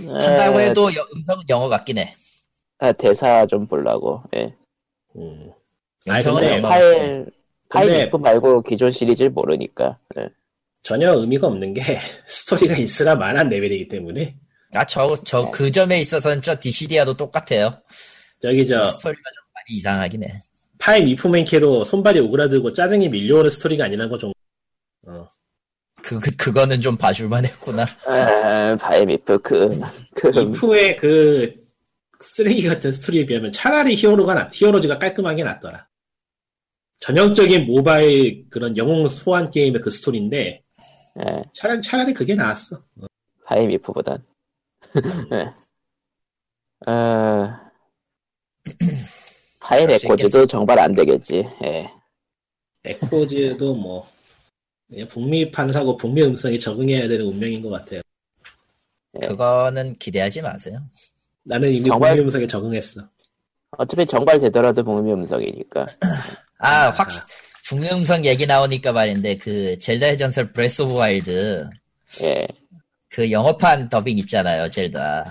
한다고 0.00 0.60
에, 0.60 0.66
해도 0.66 0.82
여- 0.94 1.06
음성은 1.14 1.42
영어 1.48 1.68
같긴 1.68 1.98
해. 1.98 2.14
아, 2.78 2.92
대사 2.92 3.46
좀 3.46 3.66
보려고. 3.66 4.22
예. 4.36 4.54
음. 5.16 5.50
아니, 6.06 6.18
음성은 6.18 6.40
근데 6.40 6.56
영어 6.58 6.68
같긴 6.68 6.84
해. 6.86 6.98
파일 6.98 7.26
파일 7.68 7.88
근데- 7.88 8.02
인프 8.04 8.16
말고 8.16 8.62
기존 8.62 8.90
시리즈를 8.90 9.30
모르니까. 9.30 9.98
예. 10.18 10.28
전혀 10.82 11.12
의미가 11.14 11.46
없는 11.48 11.74
게 11.74 11.82
스토리가 12.26 12.76
있으라 12.76 13.16
만한 13.16 13.48
레벨이기 13.48 13.88
때문에 13.88 14.36
아, 14.74 14.84
저, 14.84 15.16
저, 15.24 15.50
그 15.50 15.70
점에 15.70 16.00
있어서는 16.00 16.42
저 16.42 16.58
DCD와도 16.60 17.14
똑같아요. 17.14 17.80
저기 18.40 18.66
저 18.66 18.84
스토리가 18.84 19.22
좀 19.22 19.44
많이 19.54 19.76
이상하긴 19.78 20.24
해. 20.24 20.40
파엠 20.78 21.08
이프맨키로 21.08 21.84
손발이 21.86 22.20
오그라들고 22.20 22.72
짜증이 22.74 23.08
밀려오는 23.08 23.48
스토리가 23.50 23.84
아니라는 23.86 24.10
거 24.10 24.18
좀. 24.18 24.32
어. 25.08 25.28
그, 26.06 26.20
그, 26.20 26.36
그거는 26.36 26.80
좀 26.80 26.96
봐줄만 26.96 27.44
했구나. 27.44 27.84
아, 28.06 28.96
이프 28.96 29.38
그, 29.38 29.68
그, 30.14 30.28
이프의 30.28 30.96
그 30.98 31.66
쓰레기 32.20 32.62
같은 32.62 32.92
스토리에 32.92 33.26
비하면 33.26 33.50
차라리 33.50 33.96
히어로가 33.96 34.34
낫, 34.34 34.50
히어로즈가 34.54 35.00
깔끔하게 35.00 35.42
낫더라. 35.42 35.88
전형적인 37.00 37.66
모바일 37.66 38.48
그런 38.50 38.76
영웅 38.76 39.08
소환 39.08 39.50
게임의 39.50 39.82
그 39.82 39.90
스토리인데 39.90 40.62
예, 41.18 41.42
차라리 41.52 41.80
차라리 41.82 42.14
그게 42.14 42.36
나았어. 42.36 42.82
파엠 43.44 43.70
이프보단. 43.72 44.24
예. 45.32 46.90
어, 46.90 47.50
파엠 49.60 49.90
에코즈도. 49.90 50.46
정발 50.46 50.78
안 50.78 50.94
되겠지. 50.94 51.48
예. 51.64 51.90
에코즈도 52.84 53.74
뭐 53.74 54.08
북미판을 55.08 55.74
하고 55.74 55.96
북미 55.96 56.22
음성에 56.22 56.58
적응해야 56.58 57.08
되는 57.08 57.26
운명인 57.26 57.62
것 57.62 57.70
같아요. 57.70 58.00
예. 59.20 59.26
그거는 59.26 59.96
기대하지 59.98 60.42
마세요. 60.42 60.78
나는 61.42 61.72
이미 61.72 61.88
정말- 61.88 62.10
북미 62.12 62.24
음성에 62.24 62.46
적응했어. 62.46 63.08
어차피 63.78 64.06
정발 64.06 64.40
되더라도 64.40 64.84
북미 64.84 65.12
음성이니까. 65.12 65.84
아, 66.58 66.90
확, 66.90 67.08
중음성 67.64 68.24
얘기 68.24 68.46
나오니까 68.46 68.92
말인데, 68.92 69.36
그, 69.38 69.78
젤다의 69.78 70.16
전설 70.18 70.52
브레스 70.52 70.82
오브 70.82 70.94
와일드, 70.94 71.68
예, 72.22 72.46
그 73.08 73.30
영어판 73.30 73.88
더빙 73.88 74.16
있잖아요, 74.18 74.68
젤다. 74.70 75.30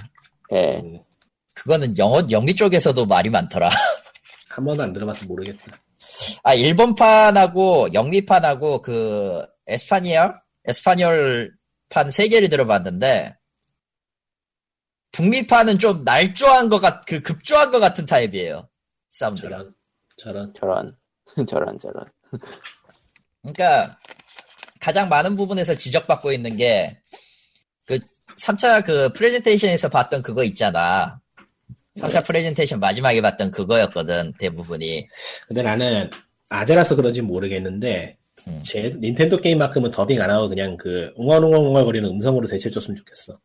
예. 0.51 0.81
음, 0.83 0.99
그거는 1.53 1.97
영어, 1.97 2.21
영미 2.29 2.55
쪽에서도 2.55 3.05
말이 3.05 3.29
많더라. 3.29 3.69
한 4.49 4.65
번도 4.65 4.83
안 4.83 4.93
들어봐서 4.93 5.25
모르겠다. 5.25 5.79
아, 6.45 6.53
일본판하고 6.53 7.93
영미판하고 7.93 8.81
그, 8.81 9.45
에스파니얼? 9.67 10.39
에스파니얼판 10.65 12.09
세 12.11 12.27
개를 12.27 12.49
들어봤는데, 12.49 13.35
북미판은 15.11 15.79
좀 15.79 16.03
날조한 16.03 16.69
것 16.69 16.79
같, 16.79 17.05
그 17.05 17.21
급조한 17.21 17.71
것 17.71 17.79
같은 17.79 18.05
타입이에요. 18.05 18.69
사운드가. 19.09 19.49
저런 19.49 19.73
저런 20.17 20.53
저런, 20.53 20.97
저런, 21.47 21.79
저런. 21.79 22.05
그러니까 23.41 23.97
가장 24.79 25.09
많은 25.09 25.35
부분에서 25.35 25.75
지적받고 25.75 26.31
있는 26.31 26.57
게 26.57 27.01
그 27.85 27.99
3차 28.39 28.83
그 28.85 29.13
프레젠테이션에서 29.13 29.89
봤던 29.89 30.21
그거 30.21 30.43
있잖아. 30.43 31.21
3차 31.97 32.25
프레젠테이션 32.25 32.79
마지막에 32.79 33.21
봤던 33.21 33.51
그거였거든, 33.51 34.33
대부분이. 34.37 35.07
근데 35.47 35.63
나는 35.63 36.09
아재라서 36.49 36.95
그런지 36.95 37.21
모르겠는데 37.21 38.17
음. 38.47 38.61
제 38.63 38.89
닌텐도 38.99 39.37
게임만큼은 39.37 39.91
더빙 39.91 40.21
안 40.21 40.29
하고 40.29 40.49
그냥 40.49 40.77
그 40.77 41.13
웅얼웅얼웅얼 41.15 41.85
거리는 41.85 42.07
음성으로 42.09 42.47
대체해줬으면 42.47 42.97
좋겠어. 42.97 43.39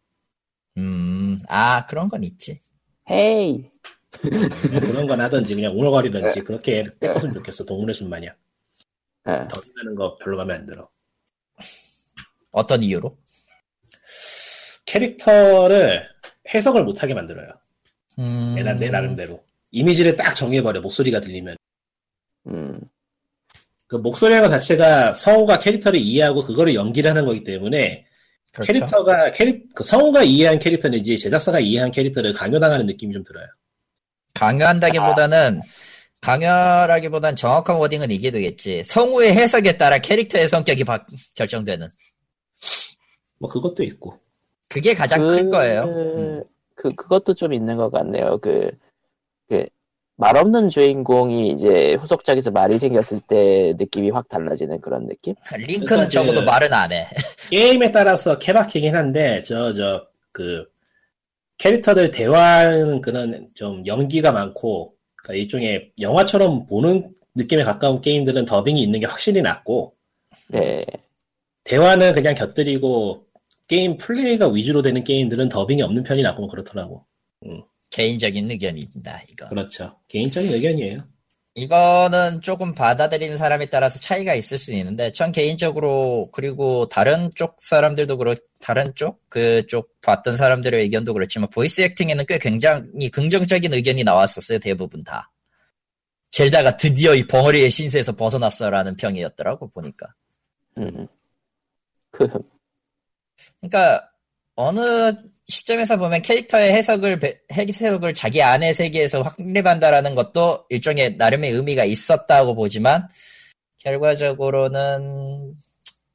음, 0.77 1.39
아, 1.49 1.87
그런 1.87 2.09
건 2.09 2.25
있지. 2.25 2.61
Hey! 3.09 3.71
그런 4.11 5.07
건 5.07 5.21
하든지 5.21 5.55
그냥 5.55 5.73
웅얼거리든지 5.73 6.41
그렇게 6.41 6.85
뺏었으면 6.99 7.35
좋겠어. 7.35 7.65
동물의 7.65 7.95
숲 7.95 8.09
마냥. 8.09 8.35
예. 9.29 9.47
더빙하는 9.53 9.95
거 9.95 10.17
별로 10.19 10.37
마음에 10.39 10.55
안 10.55 10.67
들어. 10.67 10.89
어떤 12.51 12.83
이유로? 12.83 13.17
캐릭터를 14.87 16.09
해석을 16.53 16.85
못하게 16.85 17.15
만들어요. 17.15 17.53
음... 18.19 18.55
내, 18.57 18.63
나- 18.63 18.75
내 18.75 18.91
나름대로. 18.91 19.45
이미지를 19.71 20.17
딱 20.17 20.35
정해버려, 20.35 20.81
목소리가 20.81 21.21
들리면. 21.21 21.57
음, 22.49 22.81
그 23.87 23.97
목소리라는 23.97 24.49
것 24.49 24.55
자체가 24.55 25.15
성우가 25.15 25.59
캐릭터를 25.59 25.99
이해하고 25.99 26.43
그거를 26.45 26.75
연기를 26.75 27.11
하는 27.11 27.27
거기 27.27 27.45
때문에 27.45 28.07
그렇죠. 28.53 28.73
캐릭터가 28.73 29.33
캐릭 29.33 29.75
그 29.75 29.85
성우가 29.85 30.23
이해한 30.23 30.59
캐릭터는지 30.59 31.19
제작사가 31.19 31.61
이해한 31.61 31.91
캐릭터를 31.91 32.33
강요당하는 32.33 32.87
느낌이 32.87 33.12
좀 33.15 33.25
들어요. 33.25 33.47
강요한다기보다는 34.35 35.61
강요라기보단 36.21 37.35
정확한 37.37 37.77
워딩은 37.77 38.11
이게 38.11 38.31
되겠지. 38.31 38.85
성우의 38.85 39.33
해석에 39.33 39.79
따라 39.79 39.99
캐릭터의 39.99 40.49
성격이 40.49 40.85
바- 40.85 41.07
결정되는. 41.35 41.89
뭐 43.39 43.49
그것도 43.51 43.83
있고. 43.85 44.19
그게 44.69 44.95
가장 44.95 45.27
그, 45.27 45.35
클 45.35 45.51
거예요. 45.51 45.83
음. 45.83 46.45
그, 46.75 46.95
그것도 46.95 47.35
좀 47.35 47.53
있는 47.53 47.77
것 47.77 47.91
같네요. 47.91 48.39
그, 48.39 48.71
그, 49.49 49.65
말 50.21 50.37
없는 50.37 50.69
주인공이 50.69 51.49
이제 51.53 51.95
후속작에서 51.95 52.51
말이 52.51 52.79
생겼을 52.79 53.21
때 53.21 53.75
느낌이 53.79 54.11
확 54.11 54.29
달라지는 54.29 54.81
그런 54.81 55.07
느낌? 55.09 55.35
링크는 55.57 55.87
그러니까 55.87 56.09
적어도 56.11 56.41
그- 56.41 56.45
말은 56.45 56.73
안 56.73 56.93
해. 56.93 57.07
게임에 57.51 57.91
따라서 57.93 58.39
케바케긴 58.39 58.95
한데 58.95 59.43
저 59.45 59.73
저 59.75 60.07
그 60.33 60.65
캐릭터들 61.59 62.11
대화하는 62.13 63.01
그런 63.01 63.49
좀 63.55 63.85
연기가 63.87 64.31
많고 64.33 64.95
그러니까 65.17 65.43
일종의 65.43 65.93
영화처럼 66.01 66.67
보는 66.67 67.15
느낌에 67.35 67.65
가까운 67.65 68.01
게임들은 68.01 68.45
더빙이 68.47 68.81
있는 68.83 69.01
게 69.01 69.07
확실히 69.07 69.43
낫고 69.43 69.95
네. 70.49 70.85
대화는 71.65 72.15
그냥 72.15 72.35
곁들이고 72.35 73.25
게임 73.69 73.97
플레이가 73.99 74.49
위주로 74.49 74.83
되는 74.83 75.03
게임들은 75.05 75.49
더빙이 75.49 75.83
없는 75.83 76.03
편이 76.05 76.23
낫고 76.23 76.43
뭐 76.43 76.49
그렇더라고. 76.51 77.05
개인적인 77.91 78.51
의견입니다. 78.51 79.23
이거. 79.31 79.49
그렇죠. 79.49 79.97
개인적인 80.09 80.53
의견이에요. 80.53 81.05
이거는 81.55 82.43
조금 82.43 82.75
받아들이는 82.75 83.37
사람에 83.37 83.67
따라서 83.67 83.99
차이가 83.99 84.35
있을 84.35 84.57
수 84.57 84.73
있는데, 84.73 85.11
전 85.11 85.33
개인적으로, 85.33 86.29
그리고 86.33 86.89
다른 86.89 87.29
쪽 87.35 87.57
사람들도 87.61 88.17
그렇, 88.19 88.37
다른 88.61 88.93
쪽? 88.95 89.29
그쪽 89.29 90.01
봤던 90.01 90.37
사람들의 90.37 90.81
의견도 90.81 91.12
그렇지만, 91.12 91.51
voice 91.51 91.81
acting에는 91.81 92.25
꽤 92.29 92.39
굉장히 92.39 93.11
긍정적인 93.11 93.75
의견이 93.75 94.05
나왔었어요, 94.05 94.61
대부분 94.61 95.03
다. 95.03 95.33
젤다가 96.31 96.77
드디어 96.77 97.17
이 97.17 97.27
벙어리의 97.27 97.69
신세에서 97.69 98.15
벗어났어라는 98.15 98.97
평이었더라고, 98.97 99.71
보니까. 99.71 100.07
음. 100.79 101.09
그, 102.12 102.29
그러니까, 103.61 104.09
어느 104.55 105.12
시점에서 105.51 105.97
보면 105.99 106.23
캐릭터의 106.23 106.73
해석을, 106.73 107.19
배- 107.19 107.41
해석을 107.53 108.15
자기 108.15 108.43
안의 108.43 108.73
세계에서 108.75 109.23
확립한다라는 109.23 110.15
것도 110.15 110.65
일종의 110.71 111.17
나름의 111.17 111.51
의미가 111.53 111.85
있었다고 111.85 112.55
보지만, 112.55 113.09
결과적으로는, 113.79 115.55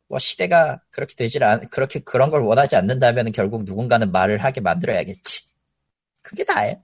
뭐 0.07 0.19
시대가 0.19 0.81
그렇게 0.91 1.15
되질 1.15 1.43
않, 1.43 1.67
그렇게 1.69 1.99
그런 1.99 2.29
걸 2.29 2.41
원하지 2.41 2.75
않는다면 2.75 3.31
결국 3.31 3.63
누군가는 3.65 4.11
말을 4.11 4.37
하게 4.43 4.61
만들어야겠지. 4.61 5.43
그게 6.21 6.43
다예요. 6.43 6.75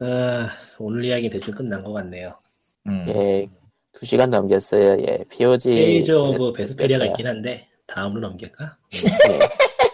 아, 0.00 0.48
오늘 0.78 1.04
이야기 1.04 1.30
대충 1.30 1.54
끝난 1.54 1.82
것 1.82 1.92
같네요. 1.92 2.38
음. 2.86 3.06
예, 3.08 3.48
두 3.92 4.04
시간 4.06 4.30
넘겼어요. 4.30 4.98
예, 5.08 5.24
TOV. 5.30 5.70
Tales 5.70 6.12
of 6.12 6.52
Vesperia가 6.52 7.04
네. 7.04 7.10
있긴 7.10 7.26
한데 7.26 7.68
다음으로 7.86 8.20
넘길까? 8.28 8.76
예, 8.94 8.98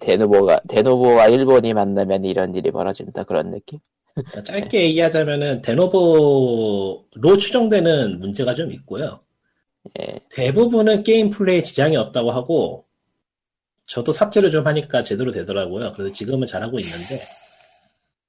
Denuvo가, 0.00 0.60
Denuvo와 0.68 1.28
일본이 1.28 1.72
만나면 1.74 2.24
이런 2.24 2.54
일이 2.54 2.70
벌어진다. 2.70 3.24
그런 3.24 3.50
느낌? 3.50 3.78
그러니까 4.14 4.42
짧게 4.42 4.84
얘기하자면은 4.84 5.62
Denuvo로 5.62 7.38
추정되는 7.38 8.18
문제가 8.18 8.54
좀 8.54 8.72
있고요. 8.72 9.20
예, 10.00 10.18
대부분은 10.30 11.02
게임 11.04 11.30
플레이에 11.30 11.62
지장이 11.62 11.96
없다고 11.96 12.30
하고 12.32 12.84
저도 13.86 14.12
삽질을 14.12 14.50
좀 14.50 14.66
하니까 14.66 15.02
제대로 15.02 15.30
되더라고요. 15.30 15.92
그래서 15.92 16.12
지금은 16.12 16.46
잘하고 16.46 16.78
있는데 16.78 17.20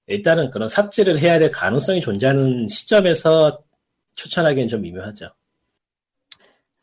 일단은 0.08 0.52
그런 0.52 0.70
삽질을 0.70 1.20
해야 1.20 1.38
될 1.40 1.52
가능성이 1.52 2.02
존재하는 2.02 2.68
시점에서 2.68 3.62
추천하기엔 4.16 4.70
좀 4.70 4.82
미묘하죠. 4.82 5.30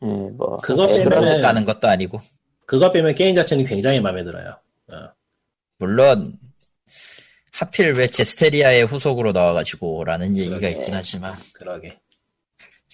예, 0.03 0.05
뭐. 0.05 0.57
그거 0.57 0.87
그런 0.87 1.39
가는 1.39 1.65
것도 1.65 1.87
아니고. 1.87 2.19
그것 2.67 2.91
빼면 2.91 3.15
게임 3.15 3.33
자체는 3.35 3.63
굉장히 3.65 4.01
마음에 4.01 4.23
들어요. 4.25 4.59
어. 4.91 5.09
물론, 5.79 6.37
하필 7.53 7.93
왜 7.93 8.07
제스테리아의 8.07 8.83
후속으로 8.83 9.31
나와가지고, 9.31 10.03
라는 10.03 10.35
얘기가 10.35 10.59
그러게. 10.59 10.75
있긴 10.77 10.93
하지만, 10.93 11.33
그러게. 11.53 11.97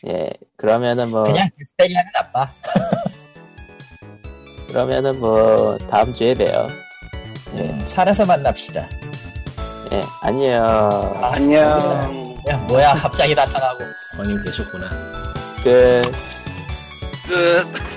예, 0.07 0.29
그러면은 0.57 1.09
뭐. 1.09 1.23
그냥 1.23 1.49
제스테리아는 1.57 2.11
나빠. 2.13 2.51
그러면은 4.67 5.19
뭐, 5.19 5.77
다음 5.89 6.13
주에 6.13 6.35
봬요. 6.35 6.67
음, 7.53 7.79
살아서 7.85 8.27
만납시다. 8.27 8.87
예, 9.91 10.03
안녕. 10.21 11.19
안녕. 11.23 12.37
야, 12.47 12.57
뭐야, 12.67 12.93
갑자기 12.93 13.33
나타나고. 13.33 13.83
광님 14.17 14.43
계셨구나. 14.43 14.89
끝. 15.63 16.03
끝. 17.27 17.92